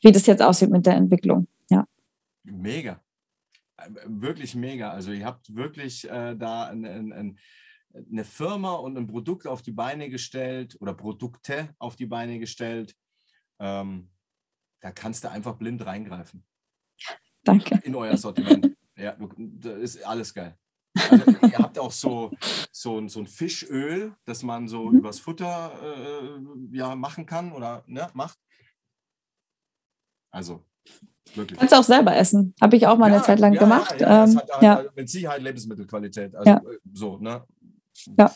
wie 0.00 0.10
das 0.10 0.26
jetzt 0.26 0.42
aussieht 0.42 0.70
mit 0.70 0.84
der 0.84 0.96
Entwicklung. 0.96 1.46
Ja. 1.70 1.84
Mega. 2.42 3.00
Äh, 3.76 3.88
wirklich 4.04 4.56
mega. 4.56 4.90
Also 4.90 5.12
ihr 5.12 5.24
habt 5.24 5.54
wirklich 5.54 6.10
äh, 6.10 6.34
da 6.34 6.64
ein, 6.64 6.84
ein, 6.84 7.12
ein 7.12 7.38
eine 7.94 8.24
Firma 8.24 8.74
und 8.74 8.96
ein 8.96 9.06
Produkt 9.06 9.46
auf 9.46 9.62
die 9.62 9.72
Beine 9.72 10.08
gestellt 10.08 10.76
oder 10.80 10.94
Produkte 10.94 11.74
auf 11.78 11.96
die 11.96 12.06
Beine 12.06 12.38
gestellt. 12.38 12.96
Ähm, 13.58 14.10
da 14.80 14.90
kannst 14.90 15.24
du 15.24 15.30
einfach 15.30 15.56
blind 15.56 15.84
reingreifen. 15.84 16.44
Danke. 17.44 17.80
In 17.84 17.94
euer 17.94 18.16
Sortiment. 18.16 18.76
Ja, 18.96 19.16
das 19.36 19.78
ist 19.80 20.06
alles 20.06 20.32
geil. 20.34 20.56
Also, 20.94 21.30
ihr 21.46 21.58
habt 21.58 21.78
auch 21.78 21.90
so, 21.90 22.30
so, 22.70 23.08
so 23.08 23.20
ein 23.20 23.26
Fischöl, 23.26 24.14
das 24.24 24.42
man 24.42 24.68
so 24.68 24.90
mhm. 24.90 24.98
übers 24.98 25.18
Futter 25.18 25.72
äh, 25.82 26.76
ja, 26.76 26.94
machen 26.94 27.26
kann 27.26 27.52
oder 27.52 27.82
ne, 27.86 28.08
macht. 28.14 28.38
Also, 30.30 30.64
wirklich. 31.34 31.58
Kannst 31.58 31.72
du 31.72 31.78
auch 31.78 31.84
selber 31.84 32.16
essen. 32.16 32.54
Habe 32.60 32.76
ich 32.76 32.86
auch 32.86 32.98
mal 32.98 33.08
ja, 33.08 33.16
eine 33.16 33.24
Zeit 33.24 33.38
lang 33.38 33.54
ja, 33.54 33.60
gemacht. 33.60 34.00
Ja, 34.00 34.24
ähm, 34.24 34.36
hat, 34.36 34.62
hat 34.62 34.96
mit 34.96 35.08
Sicherheit 35.08 35.42
Lebensmittelqualität. 35.42 36.34
Also, 36.34 36.50
äh, 36.50 36.78
so, 36.92 37.18
ne? 37.18 37.46
Ja. 38.18 38.32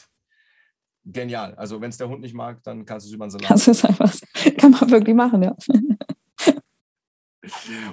Genial. 1.05 1.55
Also 1.55 1.81
wenn 1.81 1.91
es 1.91 1.99
der 1.99 2.09
Hund 2.09 2.21
nicht 2.21 2.35
mag, 2.35 2.63
dann 2.65 2.85
kannst 2.85 3.07
du 3.07 3.11
es 3.11 3.15
über 3.15 3.27
den 3.27 3.31
Salat. 3.31 3.51
Das 3.51 3.69
ist 3.69 3.85
einfach, 3.85 4.13
kann 4.59 4.73
man 4.73 4.91
wirklich 4.91 5.15
machen, 5.15 5.43
ja. 5.43 5.57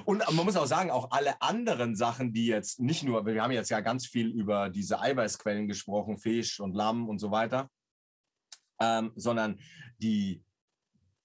Und 0.04 0.22
man 0.32 0.44
muss 0.44 0.56
auch 0.56 0.66
sagen, 0.66 0.90
auch 0.90 1.12
alle 1.12 1.40
anderen 1.40 1.94
Sachen, 1.94 2.32
die 2.32 2.46
jetzt 2.46 2.80
nicht 2.80 3.04
nur, 3.04 3.24
wir 3.24 3.40
haben 3.40 3.52
jetzt 3.52 3.70
ja 3.70 3.80
ganz 3.80 4.06
viel 4.06 4.28
über 4.28 4.68
diese 4.68 5.00
Eiweißquellen 5.00 5.68
gesprochen, 5.68 6.18
Fisch 6.18 6.58
und 6.58 6.74
Lamm 6.74 7.08
und 7.08 7.20
so 7.20 7.30
weiter, 7.30 7.70
ähm, 8.80 9.12
sondern 9.14 9.60
die 9.98 10.42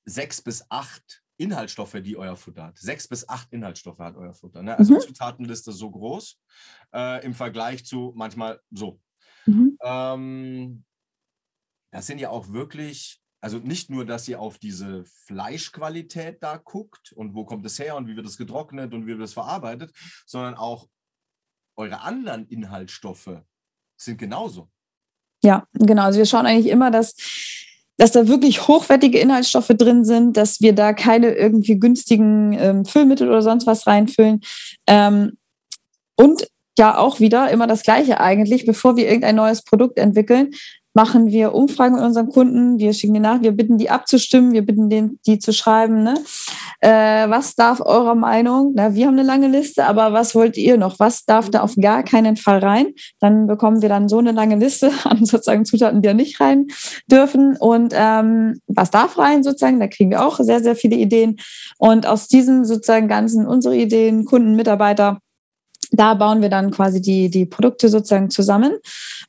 sechs 0.05 0.41
bis 0.41 0.65
acht 0.69 1.23
Inhaltsstoffe, 1.37 1.97
die 2.03 2.17
euer 2.17 2.35
Futter 2.35 2.67
hat. 2.67 2.77
Sechs 2.77 3.07
bis 3.07 3.27
acht 3.27 3.51
Inhaltsstoffe 3.51 3.99
hat 3.99 4.15
euer 4.15 4.33
Futter. 4.33 4.61
Ne? 4.61 4.77
Also 4.77 4.95
mhm. 4.95 4.99
Zutatenliste 4.99 5.71
so 5.71 5.89
groß 5.89 6.37
äh, 6.93 7.25
im 7.25 7.33
Vergleich 7.33 7.85
zu 7.85 8.13
manchmal 8.15 8.59
so. 8.71 8.99
Mhm. 9.49 9.77
Ähm, 9.83 10.83
das 11.91 12.07
sind 12.07 12.19
ja 12.19 12.29
auch 12.29 12.49
wirklich, 12.49 13.19
also 13.41 13.57
nicht 13.57 13.89
nur, 13.89 14.05
dass 14.05 14.27
ihr 14.27 14.39
auf 14.39 14.59
diese 14.59 15.03
Fleischqualität 15.25 16.43
da 16.43 16.57
guckt 16.57 17.11
und 17.13 17.33
wo 17.33 17.45
kommt 17.45 17.65
es 17.65 17.79
her 17.79 17.95
und 17.95 18.07
wie 18.07 18.15
wird 18.15 18.27
es 18.27 18.37
getrocknet 18.37 18.93
und 18.93 19.05
wie 19.05 19.17
wird 19.17 19.21
es 19.21 19.33
verarbeitet, 19.33 19.91
sondern 20.25 20.55
auch 20.55 20.87
eure 21.75 22.01
anderen 22.01 22.45
Inhaltsstoffe 22.47 23.41
sind 23.97 24.17
genauso. 24.17 24.69
Ja, 25.41 25.65
genau. 25.73 26.03
Also 26.03 26.19
wir 26.19 26.25
schauen 26.25 26.45
eigentlich 26.45 26.71
immer, 26.71 26.91
dass, 26.91 27.15
dass 27.97 28.11
da 28.11 28.27
wirklich 28.27 28.67
hochwertige 28.67 29.19
Inhaltsstoffe 29.19 29.69
drin 29.69 30.03
sind, 30.03 30.35
dass 30.35 30.59
wir 30.61 30.75
da 30.75 30.93
keine 30.93 31.31
irgendwie 31.31 31.79
günstigen 31.79 32.53
ähm, 32.53 32.85
Füllmittel 32.85 33.29
oder 33.29 33.41
sonst 33.41 33.65
was 33.65 33.87
reinfüllen. 33.87 34.41
Ähm, 34.87 35.37
und 36.17 36.45
ja 36.79 36.97
auch 36.97 37.19
wieder 37.19 37.51
immer 37.51 37.67
das 37.67 37.83
Gleiche 37.83 38.19
eigentlich. 38.19 38.65
Bevor 38.65 38.95
wir 38.95 39.07
irgendein 39.07 39.35
neues 39.35 39.63
Produkt 39.63 39.99
entwickeln, 39.99 40.51
machen 40.93 41.27
wir 41.27 41.53
Umfragen 41.53 41.95
mit 41.95 42.03
unseren 42.03 42.29
Kunden. 42.29 42.79
Wir 42.79 42.93
schicken 42.93 43.13
die 43.13 43.19
nach, 43.19 43.41
wir 43.41 43.51
bitten 43.51 43.77
die 43.77 43.89
abzustimmen, 43.89 44.53
wir 44.53 44.65
bitten 44.65 44.89
den, 44.89 45.19
die 45.27 45.37
zu 45.37 45.53
schreiben. 45.53 46.03
Ne? 46.03 46.15
Äh, 46.81 47.29
was 47.29 47.55
darf 47.55 47.79
eurer 47.79 48.15
Meinung? 48.15 48.73
Na, 48.75 48.95
wir 48.95 49.05
haben 49.05 49.13
eine 49.13 49.23
lange 49.23 49.47
Liste, 49.47 49.85
aber 49.85 50.13
was 50.13 50.33
wollt 50.33 50.57
ihr 50.57 50.77
noch? 50.77 50.99
Was 50.99 51.25
darf 51.25 51.49
da 51.51 51.61
auf 51.61 51.75
gar 51.75 52.03
keinen 52.03 52.37
Fall 52.37 52.59
rein? 52.59 52.87
Dann 53.19 53.45
bekommen 53.47 53.81
wir 53.81 53.89
dann 53.89 54.09
so 54.09 54.17
eine 54.17 54.31
lange 54.31 54.55
Liste 54.55 54.91
an 55.03 55.25
sozusagen 55.25 55.65
Zutaten, 55.65 56.01
die 56.01 56.07
da 56.07 56.13
nicht 56.13 56.39
rein 56.39 56.67
dürfen. 57.11 57.55
Und 57.57 57.93
ähm, 57.95 58.59
was 58.67 58.89
darf 58.89 59.17
rein 59.17 59.43
sozusagen? 59.43 59.79
Da 59.79 59.87
kriegen 59.87 60.09
wir 60.09 60.25
auch 60.25 60.39
sehr, 60.39 60.61
sehr 60.61 60.75
viele 60.75 60.95
Ideen. 60.95 61.37
Und 61.77 62.07
aus 62.07 62.27
diesen 62.27 62.65
sozusagen 62.65 63.07
ganzen 63.07 63.45
unsere 63.45 63.75
Ideen, 63.75 64.25
Kunden, 64.25 64.55
Mitarbeiter, 64.55 65.19
da 65.91 66.13
bauen 66.13 66.41
wir 66.41 66.49
dann 66.49 66.71
quasi 66.71 67.01
die, 67.01 67.29
die 67.29 67.45
Produkte 67.45 67.89
sozusagen 67.89 68.29
zusammen. 68.29 68.77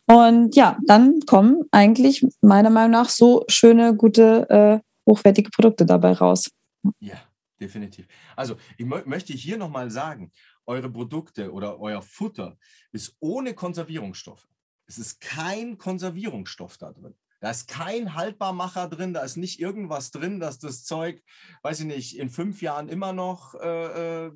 Und 0.06 0.54
ja, 0.56 0.78
dann 0.86 1.20
kommen 1.20 1.64
eigentlich 1.70 2.26
meiner 2.40 2.70
Meinung 2.70 2.92
nach 2.92 3.08
so 3.08 3.44
schöne, 3.48 3.94
gute, 3.94 4.48
äh, 4.50 5.10
hochwertige 5.10 5.50
Produkte 5.50 5.86
dabei 5.86 6.12
raus. 6.12 6.50
Ja, 6.98 7.16
definitiv. 7.60 8.06
Also 8.36 8.56
ich 8.76 8.86
möchte 8.86 9.32
hier 9.32 9.56
nochmal 9.56 9.90
sagen, 9.90 10.32
eure 10.66 10.90
Produkte 10.90 11.52
oder 11.52 11.80
euer 11.80 12.02
Futter 12.02 12.56
ist 12.92 13.16
ohne 13.20 13.54
Konservierungsstoffe. 13.54 14.46
Es 14.86 14.98
ist 14.98 15.20
kein 15.20 15.78
Konservierungsstoff 15.78 16.78
da 16.78 16.92
drin. 16.92 17.14
Da 17.40 17.50
ist 17.50 17.68
kein 17.68 18.14
Haltbarmacher 18.14 18.88
drin, 18.88 19.14
da 19.14 19.22
ist 19.22 19.38
nicht 19.38 19.60
irgendwas 19.60 20.10
drin, 20.10 20.40
dass 20.40 20.58
das 20.58 20.84
Zeug, 20.84 21.22
weiß 21.62 21.80
ich 21.80 21.86
nicht, 21.86 22.18
in 22.18 22.28
fünf 22.28 22.60
Jahren 22.60 22.88
immer 22.88 23.14
noch 23.14 23.54
äh, 23.54 24.26
äh 24.26 24.30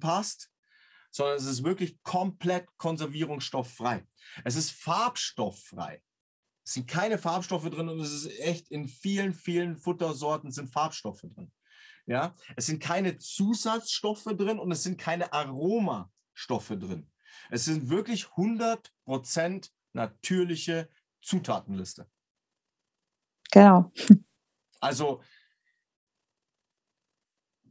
passt 0.00 0.50
sondern 1.18 1.36
es 1.36 1.46
ist 1.46 1.64
wirklich 1.64 2.00
komplett 2.04 2.68
konservierungsstofffrei. 2.76 4.06
Es 4.44 4.54
ist 4.54 4.70
farbstofffrei. 4.70 6.00
Es 6.64 6.74
sind 6.74 6.86
keine 6.86 7.18
Farbstoffe 7.18 7.68
drin 7.70 7.88
und 7.88 7.98
es 7.98 8.12
ist 8.12 8.38
echt 8.38 8.68
in 8.68 8.86
vielen, 8.86 9.34
vielen 9.34 9.76
Futtersorten 9.76 10.52
sind 10.52 10.68
Farbstoffe 10.68 11.22
drin. 11.22 11.50
Ja, 12.06 12.36
es 12.54 12.66
sind 12.66 12.80
keine 12.80 13.18
Zusatzstoffe 13.18 14.28
drin 14.36 14.60
und 14.60 14.70
es 14.70 14.84
sind 14.84 14.96
keine 14.96 15.32
Aromastoffe 15.32 16.78
drin. 16.78 17.10
Es 17.50 17.64
sind 17.64 17.90
wirklich 17.90 18.26
100% 18.36 19.70
natürliche 19.94 20.88
Zutatenliste. 21.20 22.08
Genau. 23.50 23.90
Also, 24.78 25.20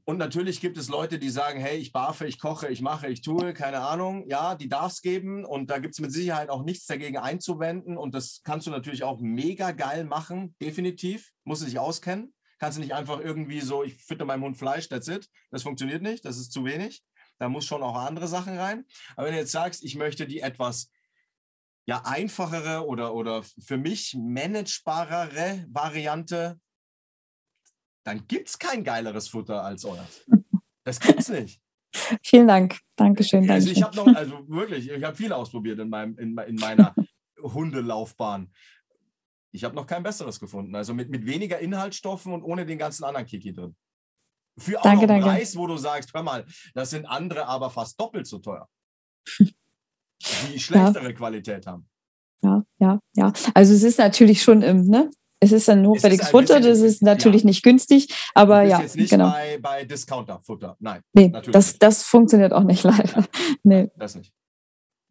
und 0.10 0.20
natürlich 0.20 0.62
gibt 0.62 0.78
es 0.78 0.88
Leute, 0.88 1.20
die 1.20 1.30
sagen, 1.30 1.60
hey, 1.60 1.76
ich 1.78 1.92
barfe, 1.92 2.26
ich 2.28 2.40
koche, 2.40 2.70
ich 2.70 2.82
mache, 2.82 3.10
ich 3.10 3.22
tue, 3.22 3.54
keine 3.54 3.82
Ahnung. 3.82 4.26
Ja, 4.30 4.56
die 4.56 4.70
darf 4.70 4.94
es 4.94 5.02
geben 5.02 5.44
und 5.44 5.70
da 5.70 5.80
gibt 5.80 5.96
es 5.96 6.00
mit 6.00 6.14
Sicherheit 6.14 6.50
auch 6.50 6.64
nichts 6.64 6.86
dagegen 6.86 7.18
einzuwenden 7.18 7.98
und 7.98 8.16
das 8.16 8.40
kannst 8.46 8.68
du 8.68 8.72
natürlich 8.72 9.04
auch 9.04 9.20
mega 9.20 9.72
geil 9.72 10.06
machen, 10.06 10.56
definitiv. 10.62 11.34
Muss 11.44 11.60
sich 11.60 11.78
auskennen. 11.78 12.34
Kannst 12.58 12.78
du 12.78 12.82
nicht 12.82 12.94
einfach 12.94 13.20
irgendwie 13.20 13.60
so, 13.60 13.84
ich 13.84 14.02
fütter 14.02 14.24
meinem 14.24 14.44
Hund 14.44 14.58
Fleisch, 14.58 14.88
that's 14.88 15.10
it. 15.10 15.30
Das 15.52 15.64
funktioniert 15.64 16.02
nicht, 16.02 16.24
das 16.24 16.38
ist 16.38 16.54
zu 16.54 16.64
wenig. 16.64 17.04
Da 17.38 17.50
muss 17.50 17.66
schon 17.66 17.84
auch 17.84 17.98
andere 17.98 18.30
Sachen 18.30 18.58
rein. 18.58 18.86
Aber 19.18 19.28
wenn 19.28 19.34
du 19.34 19.42
jetzt 19.42 19.52
sagst, 19.52 19.84
ich 19.84 19.98
möchte 19.98 20.26
die 20.26 20.40
etwas 20.40 20.90
ja, 21.86 22.04
einfachere 22.06 22.88
oder, 22.88 23.14
oder 23.14 23.44
für 23.44 23.78
mich 23.78 24.16
managebarere 24.18 25.66
Variante, 25.68 26.62
dann 28.08 28.26
gibt 28.26 28.48
es 28.48 28.58
kein 28.58 28.86
geileres 28.86 29.28
Futter 29.28 29.64
als 29.64 29.84
euer. 29.86 30.08
Das 30.86 31.02
gibt 31.02 31.20
es 31.20 31.28
nicht. 31.28 31.62
Vielen 32.24 32.48
Dank. 32.48 32.80
Dankeschön. 32.96 33.52
Also 33.52 33.70
ich 33.70 33.84
habe 33.84 33.94
noch, 33.94 34.08
also 34.08 34.48
wirklich, 34.48 34.90
ich 34.90 35.04
habe 35.04 35.18
viel 35.18 35.34
ausprobiert 35.34 35.80
in, 35.80 35.90
meinem, 35.90 36.18
in, 36.18 36.38
in 36.38 36.56
meiner 36.56 36.96
Hundelaufbahn. 37.44 38.54
Ich 39.52 39.66
habe 39.66 39.76
noch 39.76 39.86
kein 39.86 40.04
besseres 40.04 40.40
gefunden. 40.40 40.74
Also 40.76 40.94
mit, 40.94 41.10
mit 41.10 41.26
weniger 41.26 41.60
Inhaltsstoffen 41.60 42.32
und 42.32 42.42
ohne 42.42 42.66
den 42.66 42.78
ganzen 42.78 43.04
anderen 43.04 43.26
Kiki 43.26 43.52
drin. 43.52 43.76
Für 44.58 44.80
auch 44.80 44.84
danke, 44.84 45.08
noch 45.08 45.14
einen 45.16 45.24
danke. 45.24 45.40
Preis, 45.40 45.58
wo 45.58 45.68
du 45.68 45.76
sagst, 45.76 46.14
hör 46.14 46.24
mal, 46.24 46.46
das 46.74 46.92
sind 46.92 47.06
andere 47.06 47.48
aber 47.48 47.70
fast 47.70 48.00
doppelt 48.00 48.26
so 48.26 48.40
teuer. 48.40 48.70
die 49.38 50.58
schlechtere 50.58 51.10
ja. 51.10 51.12
Qualität 51.12 51.68
haben. 51.68 51.90
Ja, 52.42 52.64
ja, 52.80 53.00
ja. 53.18 53.34
Also 53.54 53.74
es 53.74 53.84
ist 53.84 54.00
natürlich 54.00 54.42
schon 54.42 54.62
im, 54.62 54.88
ne? 54.88 55.12
Es 55.40 55.52
ist 55.52 55.70
ein 55.70 55.86
hochwertiges 55.86 56.30
Futter, 56.30 56.60
das 56.60 56.80
ist 56.80 57.04
natürlich 57.04 57.44
ja. 57.44 57.48
nicht 57.48 57.64
günstig, 57.64 58.14
aber 58.34 58.64
ja. 58.64 58.82
Jetzt 58.82 58.96
nicht 58.96 59.12
genau. 59.12 59.30
bei, 59.30 59.60
bei 59.62 59.86
Discounter-Futter, 59.86 60.76
nein. 60.80 61.02
Nee, 61.14 61.32
das, 61.52 61.78
das 61.78 62.04
funktioniert 62.04 62.54
auch 62.54 62.64
nicht 62.64 62.84
leider. 62.84 63.20
Ja. 63.20 63.26
Nee. 63.64 63.90
Das 63.98 64.16
nicht. 64.16 64.34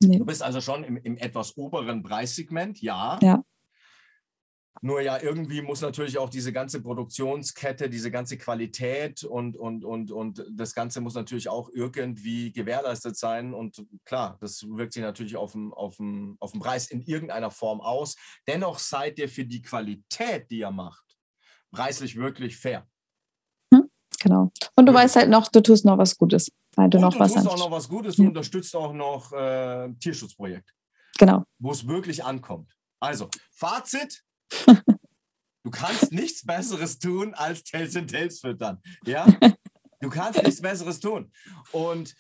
Nee. 0.03 0.19
Du 0.19 0.27
bist 0.27 0.43
also 0.43 0.61
schon 0.61 0.85
im, 0.85 0.97
im 0.97 1.17
etwas 1.17 1.57
oberen 1.57 2.03
Preissegment, 2.03 2.83
ja. 2.83 3.19
Ja. 3.23 3.43
Nur 4.83 5.01
ja, 5.01 5.21
irgendwie 5.21 5.63
muss 5.63 5.81
natürlich 5.81 6.19
auch 6.19 6.29
diese 6.29 6.53
ganze 6.53 6.83
Produktionskette, 6.83 7.89
diese 7.89 8.11
ganze 8.11 8.37
Qualität 8.37 9.25
und, 9.25 9.57
und, 9.57 9.85
und, 9.85 10.11
und 10.11 10.45
das 10.51 10.75
Ganze 10.75 11.01
muss 11.01 11.15
natürlich 11.15 11.49
auch 11.49 11.71
irgendwie 11.73 12.53
gewährleistet 12.53 13.17
sein. 13.17 13.55
Und 13.55 13.85
klar, 14.05 14.37
das 14.41 14.63
wirkt 14.69 14.93
sich 14.93 15.03
natürlich 15.03 15.37
auf 15.37 15.53
den, 15.53 15.73
auf, 15.73 15.97
den, 15.97 16.37
auf 16.41 16.53
den 16.53 16.61
Preis 16.61 16.89
in 16.89 17.03
irgendeiner 17.03 17.51
Form 17.51 17.81
aus. 17.81 18.17
Dennoch 18.47 18.79
seid 18.79 19.19
ihr 19.19 19.29
für 19.29 19.45
die 19.45 19.63
Qualität, 19.63 20.51
die 20.51 20.59
ihr 20.59 20.71
macht, 20.71 21.05
preislich 21.73 22.17
wirklich 22.17 22.57
fair. 22.57 22.87
Hm, 23.73 23.89
genau. 24.21 24.51
Und 24.75 24.87
du 24.87 24.93
ja. 24.93 24.99
weißt 24.99 25.17
halt 25.17 25.31
noch, 25.31 25.49
du 25.49 25.63
tust 25.63 25.85
noch 25.85 25.99
was 25.99 26.17
Gutes. 26.17 26.53
Weil 26.75 26.91
du 26.91 26.99
und 26.99 27.05
noch 27.05 27.15
du 27.15 27.21
was 27.21 27.33
tust 27.33 27.49
auch 27.49 27.59
noch 27.59 27.71
was 27.71 27.89
Gutes, 27.89 28.17
du 28.17 28.23
ja. 28.23 28.29
unterstützt 28.29 28.77
auch 28.77 28.93
noch 28.93 29.33
äh, 29.33 29.93
Tierschutzprojekt. 29.99 30.75
Genau. 31.19 31.45
Wo 31.59 31.73
es 31.73 31.87
wirklich 31.89 32.23
ankommt. 32.23 32.77
Also, 33.01 33.29
Fazit, 33.51 34.23
Du 35.63 35.71
kannst 35.73 36.13
nichts 36.13 36.47
Besseres 36.47 37.01
tun, 37.01 37.35
als 37.35 37.65
Tails 37.65 37.97
and 37.97 38.09
Tails 38.09 38.41
füttern. 38.41 38.81
Ja? 39.05 39.27
Du 39.99 40.11
kannst 40.11 40.43
nichts 40.43 40.61
Besseres 40.61 41.01
tun. 41.01 41.33
Und 41.73 42.15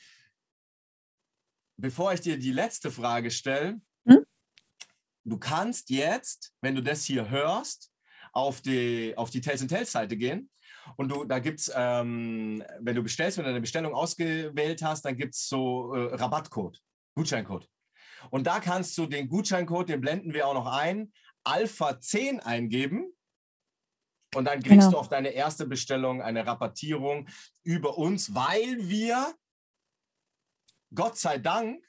bevor 1.76 2.14
ich 2.14 2.22
dir 2.22 2.38
die 2.38 2.52
letzte 2.52 2.90
Frage 2.90 3.30
stelle, 3.30 3.80
hm? 4.08 4.24
du 5.24 5.38
kannst 5.38 5.90
jetzt, 5.90 6.54
wenn 6.62 6.74
du 6.74 6.82
das 6.82 7.04
hier 7.04 7.28
hörst, 7.28 7.92
auf 8.32 8.60
die, 8.60 9.14
auf 9.16 9.30
die 9.30 9.40
Tails 9.40 9.60
and 9.60 9.70
Tails 9.70 9.92
Seite 9.92 10.16
gehen. 10.16 10.50
Und 10.96 11.10
du, 11.10 11.24
da 11.24 11.38
gibt 11.38 11.60
es, 11.60 11.72
ähm, 11.74 12.62
wenn 12.80 12.96
du 12.96 13.02
bestellst, 13.02 13.38
wenn 13.38 13.44
du 13.44 13.50
eine 13.50 13.60
Bestellung 13.60 13.94
ausgewählt 13.94 14.82
hast, 14.82 15.04
dann 15.04 15.16
gibt 15.16 15.34
es 15.34 15.48
so 15.48 15.94
äh, 15.94 16.14
Rabattcode, 16.14 16.80
Gutscheincode. 17.14 17.68
Und 18.30 18.46
da 18.46 18.60
kannst 18.60 18.96
du 18.98 19.06
den 19.06 19.28
Gutscheincode, 19.28 19.88
den 19.88 20.00
blenden 20.00 20.34
wir 20.34 20.46
auch 20.46 20.54
noch 20.54 20.66
ein, 20.66 21.12
Alpha 21.46 22.00
10 22.00 22.40
eingeben. 22.40 23.12
Und 24.34 24.44
dann 24.44 24.62
kriegst 24.62 24.88
genau. 24.88 24.90
du 24.90 24.98
auf 24.98 25.08
deine 25.08 25.30
erste 25.30 25.66
Bestellung 25.66 26.20
eine 26.20 26.46
Rabattierung 26.46 27.26
über 27.62 27.96
uns, 27.96 28.34
weil 28.34 28.88
wir, 28.88 29.34
Gott 30.94 31.16
sei 31.16 31.38
Dank, 31.38 31.82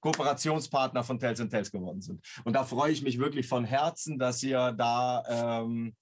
Kooperationspartner 0.00 1.04
von 1.04 1.18
Tels 1.18 1.38
Tels 1.48 1.70
geworden 1.70 2.00
sind. 2.00 2.24
Und 2.44 2.54
da 2.54 2.64
freue 2.64 2.92
ich 2.92 3.02
mich 3.02 3.18
wirklich 3.18 3.46
von 3.46 3.64
Herzen, 3.64 4.18
dass 4.18 4.42
ihr 4.42 4.72
da 4.72 5.62
ähm, 5.62 5.94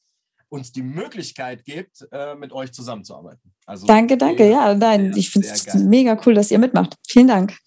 uns 0.48 0.72
die 0.72 0.82
Möglichkeit 0.82 1.64
gibt, 1.64 2.06
äh, 2.12 2.34
mit 2.34 2.52
euch 2.52 2.72
zusammenzuarbeiten. 2.72 3.54
Also 3.66 3.86
danke, 3.86 4.16
danke. 4.16 4.48
Ja, 4.48 4.74
nein, 4.74 5.12
ich 5.16 5.30
finde 5.30 5.48
es 5.48 5.74
mega 5.74 6.20
cool, 6.24 6.34
dass 6.34 6.50
ihr 6.50 6.58
mitmacht. 6.58 6.96
Vielen 7.06 7.28
Dank. 7.28 7.58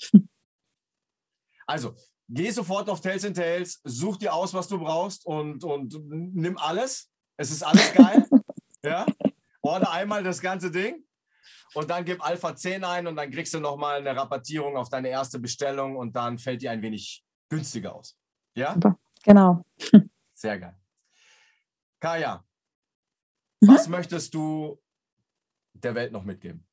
Also, 1.66 1.96
geh 2.30 2.52
sofort 2.52 2.90
auf 2.90 3.02
Tales 3.02 3.26
and 3.26 3.36
Tales, 3.36 3.80
such 3.84 4.18
dir 4.18 4.34
aus, 4.34 4.54
was 4.54 4.68
du 4.68 4.80
brauchst 4.80 5.26
und, 5.26 5.64
und 5.64 5.96
nimm 6.10 6.58
alles. 6.58 7.10
Es 7.38 7.52
ist 7.52 7.64
alles 7.64 7.94
geil. 7.94 8.26
ja? 8.84 9.06
Order 9.62 9.92
einmal 9.92 10.24
das 10.24 10.42
ganze 10.42 10.72
Ding 10.72 11.04
und 11.74 11.90
dann 11.90 12.06
gib 12.06 12.26
Alpha 12.26 12.56
10 12.56 12.84
ein 12.84 13.08
und 13.08 13.16
dann 13.16 13.32
kriegst 13.32 13.54
du 13.54 13.60
nochmal 13.60 14.00
eine 14.00 14.16
Rabattierung 14.16 14.78
auf 14.78 14.90
deine 14.90 15.10
erste 15.10 15.40
Bestellung 15.40 15.98
und 15.98 16.16
dann 16.16 16.38
fällt 16.38 16.62
dir 16.62 16.72
ein 16.72 16.82
wenig 16.82 17.24
günstiger 17.50 17.96
aus. 17.96 18.18
Ja? 18.56 18.78
Genau. 19.24 19.66
Sehr 20.34 20.60
geil. 20.60 20.76
Kaya, 22.00 22.44
mhm. 23.62 23.68
was 23.68 23.88
möchtest 23.88 24.34
du 24.34 24.80
der 25.74 25.96
Welt 25.96 26.12
noch 26.12 26.24
mitgeben? 26.24 26.66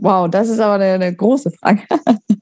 Wow, 0.00 0.30
das 0.30 0.48
ist 0.48 0.60
aber 0.60 0.74
eine, 0.74 0.92
eine 0.92 1.14
große 1.14 1.50
Frage. 1.50 1.86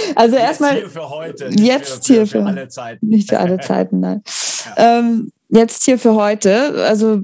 Also 0.14 0.36
erstmal. 0.36 0.76
Hier 0.76 0.90
für 0.90 1.10
heute. 1.10 1.48
Jetzt 1.50 2.06
hier 2.06 2.26
für, 2.26 2.26
für, 2.26 2.42
für, 2.42 2.46
alle 2.46 2.68
Zeiten. 2.68 3.08
Nicht 3.08 3.28
für 3.28 3.38
alle 3.38 3.60
Zeiten, 3.60 4.00
nein. 4.00 4.22
Ja. 4.76 4.98
Ähm, 5.00 5.32
jetzt 5.48 5.84
hier 5.84 5.98
für 5.98 6.14
heute. 6.14 6.84
Also 6.86 7.22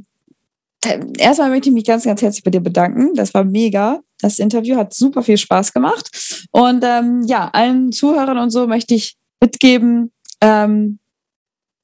erstmal 1.19 1.51
möchte 1.51 1.69
ich 1.69 1.75
mich 1.75 1.85
ganz, 1.85 2.03
ganz 2.03 2.21
herzlich 2.21 2.43
bei 2.43 2.51
dir 2.51 2.61
bedanken. 2.61 3.15
Das 3.15 3.33
war 3.33 3.45
mega. 3.45 4.01
Das 4.21 4.41
Interview 4.41 4.77
hat 4.77 4.93
super 4.93 5.23
viel 5.23 5.39
Spaß 5.39 5.73
gemacht. 5.73 6.11
Und 6.51 6.83
ähm, 6.85 7.23
ja, 7.27 7.49
allen 7.53 7.93
Zuhörern 7.93 8.39
und 8.39 8.51
so 8.51 8.67
möchte 8.67 8.95
ich 8.95 9.17
mitgeben, 9.41 10.11
ähm, 10.41 10.99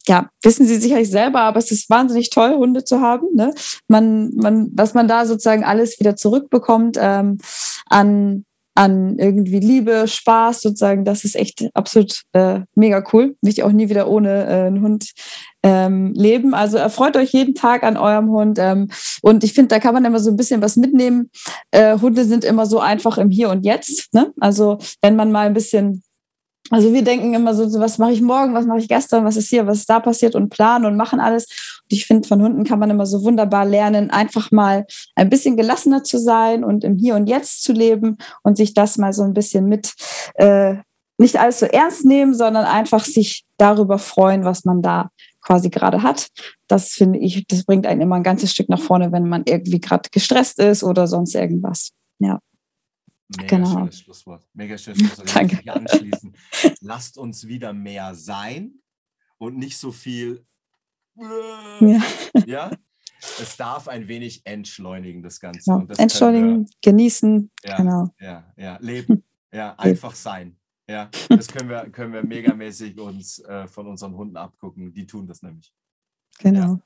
ja, 0.07 0.29
wissen 0.43 0.67
Sie 0.67 0.77
sicherlich 0.77 1.11
selber, 1.11 1.41
aber 1.41 1.59
es 1.59 1.71
ist 1.71 1.89
wahnsinnig 1.89 2.31
toll, 2.31 2.55
Hunde 2.55 2.85
zu 2.85 3.01
haben. 3.01 3.29
Ne? 3.35 3.55
Man, 3.89 4.35
man, 4.35 4.71
was 4.75 4.93
man 4.93 5.09
da 5.09 5.25
sozusagen 5.25 5.65
alles 5.65 5.99
wieder 5.99 6.15
zurückbekommt 6.17 6.99
ähm, 7.01 7.39
an 7.87 8.45
an 8.75 9.19
irgendwie 9.19 9.61
Liebe, 9.61 10.07
Spaß 10.07 10.61
sozusagen. 10.63 11.05
Das 11.05 11.25
ist 11.25 11.37
echt 11.37 11.69
absolut 11.75 12.23
äh, 12.33 12.61
mega 12.75 13.03
cool. 13.13 13.37
Möchte 13.41 13.65
auch 13.65 13.73
nie 13.73 13.89
wieder 13.89 14.09
ohne 14.09 14.45
äh, 14.47 14.67
einen 14.67 14.83
Hund 14.83 15.13
ähm, 15.65 16.13
leben. 16.15 16.55
Also 16.55 16.77
erfreut 16.77 17.17
euch 17.17 17.33
jeden 17.33 17.55
Tag 17.55 17.83
an 17.83 17.97
eurem 17.97 18.31
Hund. 18.31 18.59
Ähm, 18.61 18.91
und 19.23 19.43
ich 19.43 19.55
finde, 19.55 19.69
da 19.69 19.81
kann 19.81 19.95
man 19.95 20.05
immer 20.05 20.21
so 20.21 20.31
ein 20.31 20.37
bisschen 20.37 20.63
was 20.63 20.77
mitnehmen. 20.77 21.31
Äh, 21.73 21.99
Hunde 21.99 22.25
sind 22.25 22.45
immer 22.45 22.67
so 22.67 22.79
einfach 22.79 23.19
im 23.19 23.31
Hier 23.31 23.49
und 23.51 23.65
Jetzt. 23.65 24.13
Ne? 24.15 24.33
Also 24.39 24.79
wenn 25.01 25.17
man 25.17 25.33
mal 25.33 25.47
ein 25.47 25.55
bisschen 25.55 26.04
also 26.71 26.93
wir 26.93 27.03
denken 27.03 27.35
immer 27.35 27.55
so, 27.55 27.79
was 27.79 27.99
mache 27.99 28.13
ich 28.13 28.23
morgen, 28.23 28.55
was 28.55 28.65
mache 28.65 28.79
ich 28.79 28.89
gestern, 28.89 29.25
was 29.25 29.37
ist 29.37 29.51
hier, 29.51 29.67
was 29.67 29.79
ist 29.79 29.91
da 29.91 30.01
passiert 30.01 30.35
und 30.35 30.49
planen 30.49 30.87
und 30.87 30.97
machen 30.97 31.21
alles. 31.21 31.45
Und 31.83 31.93
ich 31.93 32.07
finde, 32.07 32.27
von 32.27 32.41
Hunden 32.41 32.65
kann 32.65 32.79
man 32.79 32.89
immer 32.89 33.05
so 33.05 33.23
wunderbar 33.23 33.67
lernen, 33.67 34.11
einfach 34.11 34.51
mal 34.51 34.87
ein 35.15 35.29
bisschen 35.29 35.57
gelassener 35.57 36.05
zu 36.05 36.19
sein 36.19 36.65
und 36.65 36.83
im 36.83 36.97
Hier 36.97 37.17
und 37.17 37.27
Jetzt 37.27 37.65
zu 37.65 37.73
leben 37.73 38.17
und 38.43 38.57
sich 38.57 38.73
das 38.73 38.97
mal 38.97 39.13
so 39.13 39.23
ein 39.23 39.35
bisschen 39.35 39.67
mit, 39.67 39.93
äh, 40.37 40.77
nicht 41.19 41.39
alles 41.39 41.61
so 41.61 41.67
ernst 41.67 42.07
nehmen, 42.07 42.35
sondern 42.35 42.65
einfach 42.65 43.05
sich 43.05 43.45
darüber 43.59 43.99
freuen, 43.99 44.45
was 44.45 44.65
man 44.65 44.81
da 44.81 45.11
quasi 45.43 45.69
gerade 45.69 46.03
hat. 46.03 46.29
Das 46.67 46.93
finde 46.93 47.19
ich, 47.19 47.47
das 47.47 47.65
bringt 47.65 47.87
einen 47.87 48.01
immer 48.01 48.17
ein 48.17 48.23
ganzes 48.23 48.51
Stück 48.51 48.71
nach 48.71 48.81
vorne, 48.81 49.13
wenn 49.13 49.29
man 49.29 49.43
irgendwie 49.47 49.81
gerade 49.81 50.09
gestresst 50.11 50.59
ist 50.59 50.83
oder 50.83 51.07
sonst 51.07 51.35
irgendwas. 51.35 51.91
Ja. 52.19 52.41
Mega 53.29 53.57
genau. 53.57 53.73
schönes 53.73 54.01
Schlusswort. 54.01 54.47
Mega 54.53 54.77
schönes 54.77 55.01
Schlusswort. 55.01 55.35
Danke. 55.35 55.61
Ich 55.63 55.71
anschließen. 55.71 56.37
Lasst 56.81 57.19
uns 57.19 57.47
wieder 57.47 57.73
mehr 57.73 58.15
sein 58.15 58.75
und 59.39 59.57
nicht 59.57 59.79
so 59.79 59.93
viel. 59.93 60.47
Ja. 61.17 62.03
ja? 62.47 62.71
Es 63.41 63.57
darf 63.57 63.89
ein 63.89 64.07
wenig 64.09 64.43
entschleunigen, 64.45 65.23
das 65.23 65.41
Ganze. 65.41 65.71
Ja, 65.71 65.85
das 65.87 65.99
entschleunigen, 65.99 66.67
wir, 66.67 66.75
genießen. 66.83 67.51
Ja, 67.65 67.77
genau. 67.77 68.15
Ja, 68.21 68.53
ja, 68.57 68.79
leben. 68.81 69.23
Ja, 69.55 69.77
einfach 69.79 70.17
sein. 70.17 70.57
Ja, 70.89 71.09
das 71.29 71.47
können 71.47 71.69
wir, 71.69 71.89
können 71.91 72.13
wir 72.13 72.25
megamäßig 72.25 72.99
uns 72.99 73.39
äh, 73.39 73.69
von 73.69 73.87
unseren 73.87 74.17
Hunden 74.17 74.37
abgucken. 74.37 74.93
Die 74.93 75.07
tun 75.07 75.29
das 75.29 75.43
nämlich. 75.43 75.73
Genau. 76.41 76.81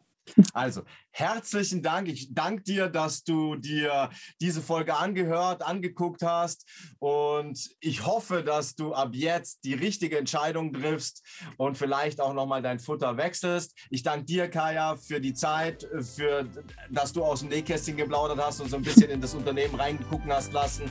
Also, 0.52 0.82
herzlichen 1.10 1.82
Dank. 1.82 2.08
Ich 2.08 2.34
danke 2.34 2.62
dir, 2.62 2.88
dass 2.88 3.24
du 3.24 3.56
dir 3.56 4.10
diese 4.40 4.62
Folge 4.62 4.96
angehört, 4.96 5.62
angeguckt 5.62 6.22
hast. 6.22 6.66
Und 6.98 7.68
ich 7.80 8.06
hoffe, 8.06 8.42
dass 8.42 8.74
du 8.74 8.94
ab 8.94 9.10
jetzt 9.12 9.64
die 9.64 9.74
richtige 9.74 10.18
Entscheidung 10.18 10.72
triffst 10.72 11.22
und 11.56 11.76
vielleicht 11.76 12.20
auch 12.20 12.34
nochmal 12.34 12.62
dein 12.62 12.78
Futter 12.78 13.16
wechselst. 13.16 13.74
Ich 13.90 14.02
danke 14.02 14.26
dir, 14.26 14.48
Kaya, 14.48 14.96
für 14.96 15.20
die 15.20 15.34
Zeit, 15.34 15.86
für, 16.00 16.46
dass 16.90 17.12
du 17.12 17.24
aus 17.24 17.40
dem 17.40 17.48
Nähkästchen 17.48 17.96
geplaudert 17.96 18.38
hast 18.38 18.60
und 18.60 18.70
so 18.70 18.76
ein 18.76 18.82
bisschen 18.82 19.10
in 19.10 19.20
das 19.20 19.34
Unternehmen 19.34 19.74
reingegucken 19.74 20.32
hast 20.32 20.52
lassen 20.52 20.90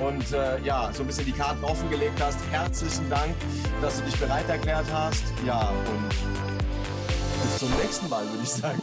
und 0.00 0.32
äh, 0.32 0.60
ja, 0.62 0.92
so 0.92 1.02
ein 1.02 1.06
bisschen 1.06 1.26
die 1.26 1.32
Karten 1.32 1.62
offengelegt 1.64 2.20
hast. 2.20 2.38
Herzlichen 2.50 3.08
Dank, 3.08 3.34
dass 3.80 3.98
du 3.98 4.04
dich 4.04 4.16
bereit 4.16 4.48
erklärt 4.48 4.86
hast. 4.92 5.22
Ja, 5.46 5.70
und 5.70 6.08
bis 7.42 7.58
zum 7.58 7.70
nächsten 7.76 8.08
Mal, 8.08 8.28
würde 8.28 8.42
ich 8.42 8.50
sagen. 8.50 8.76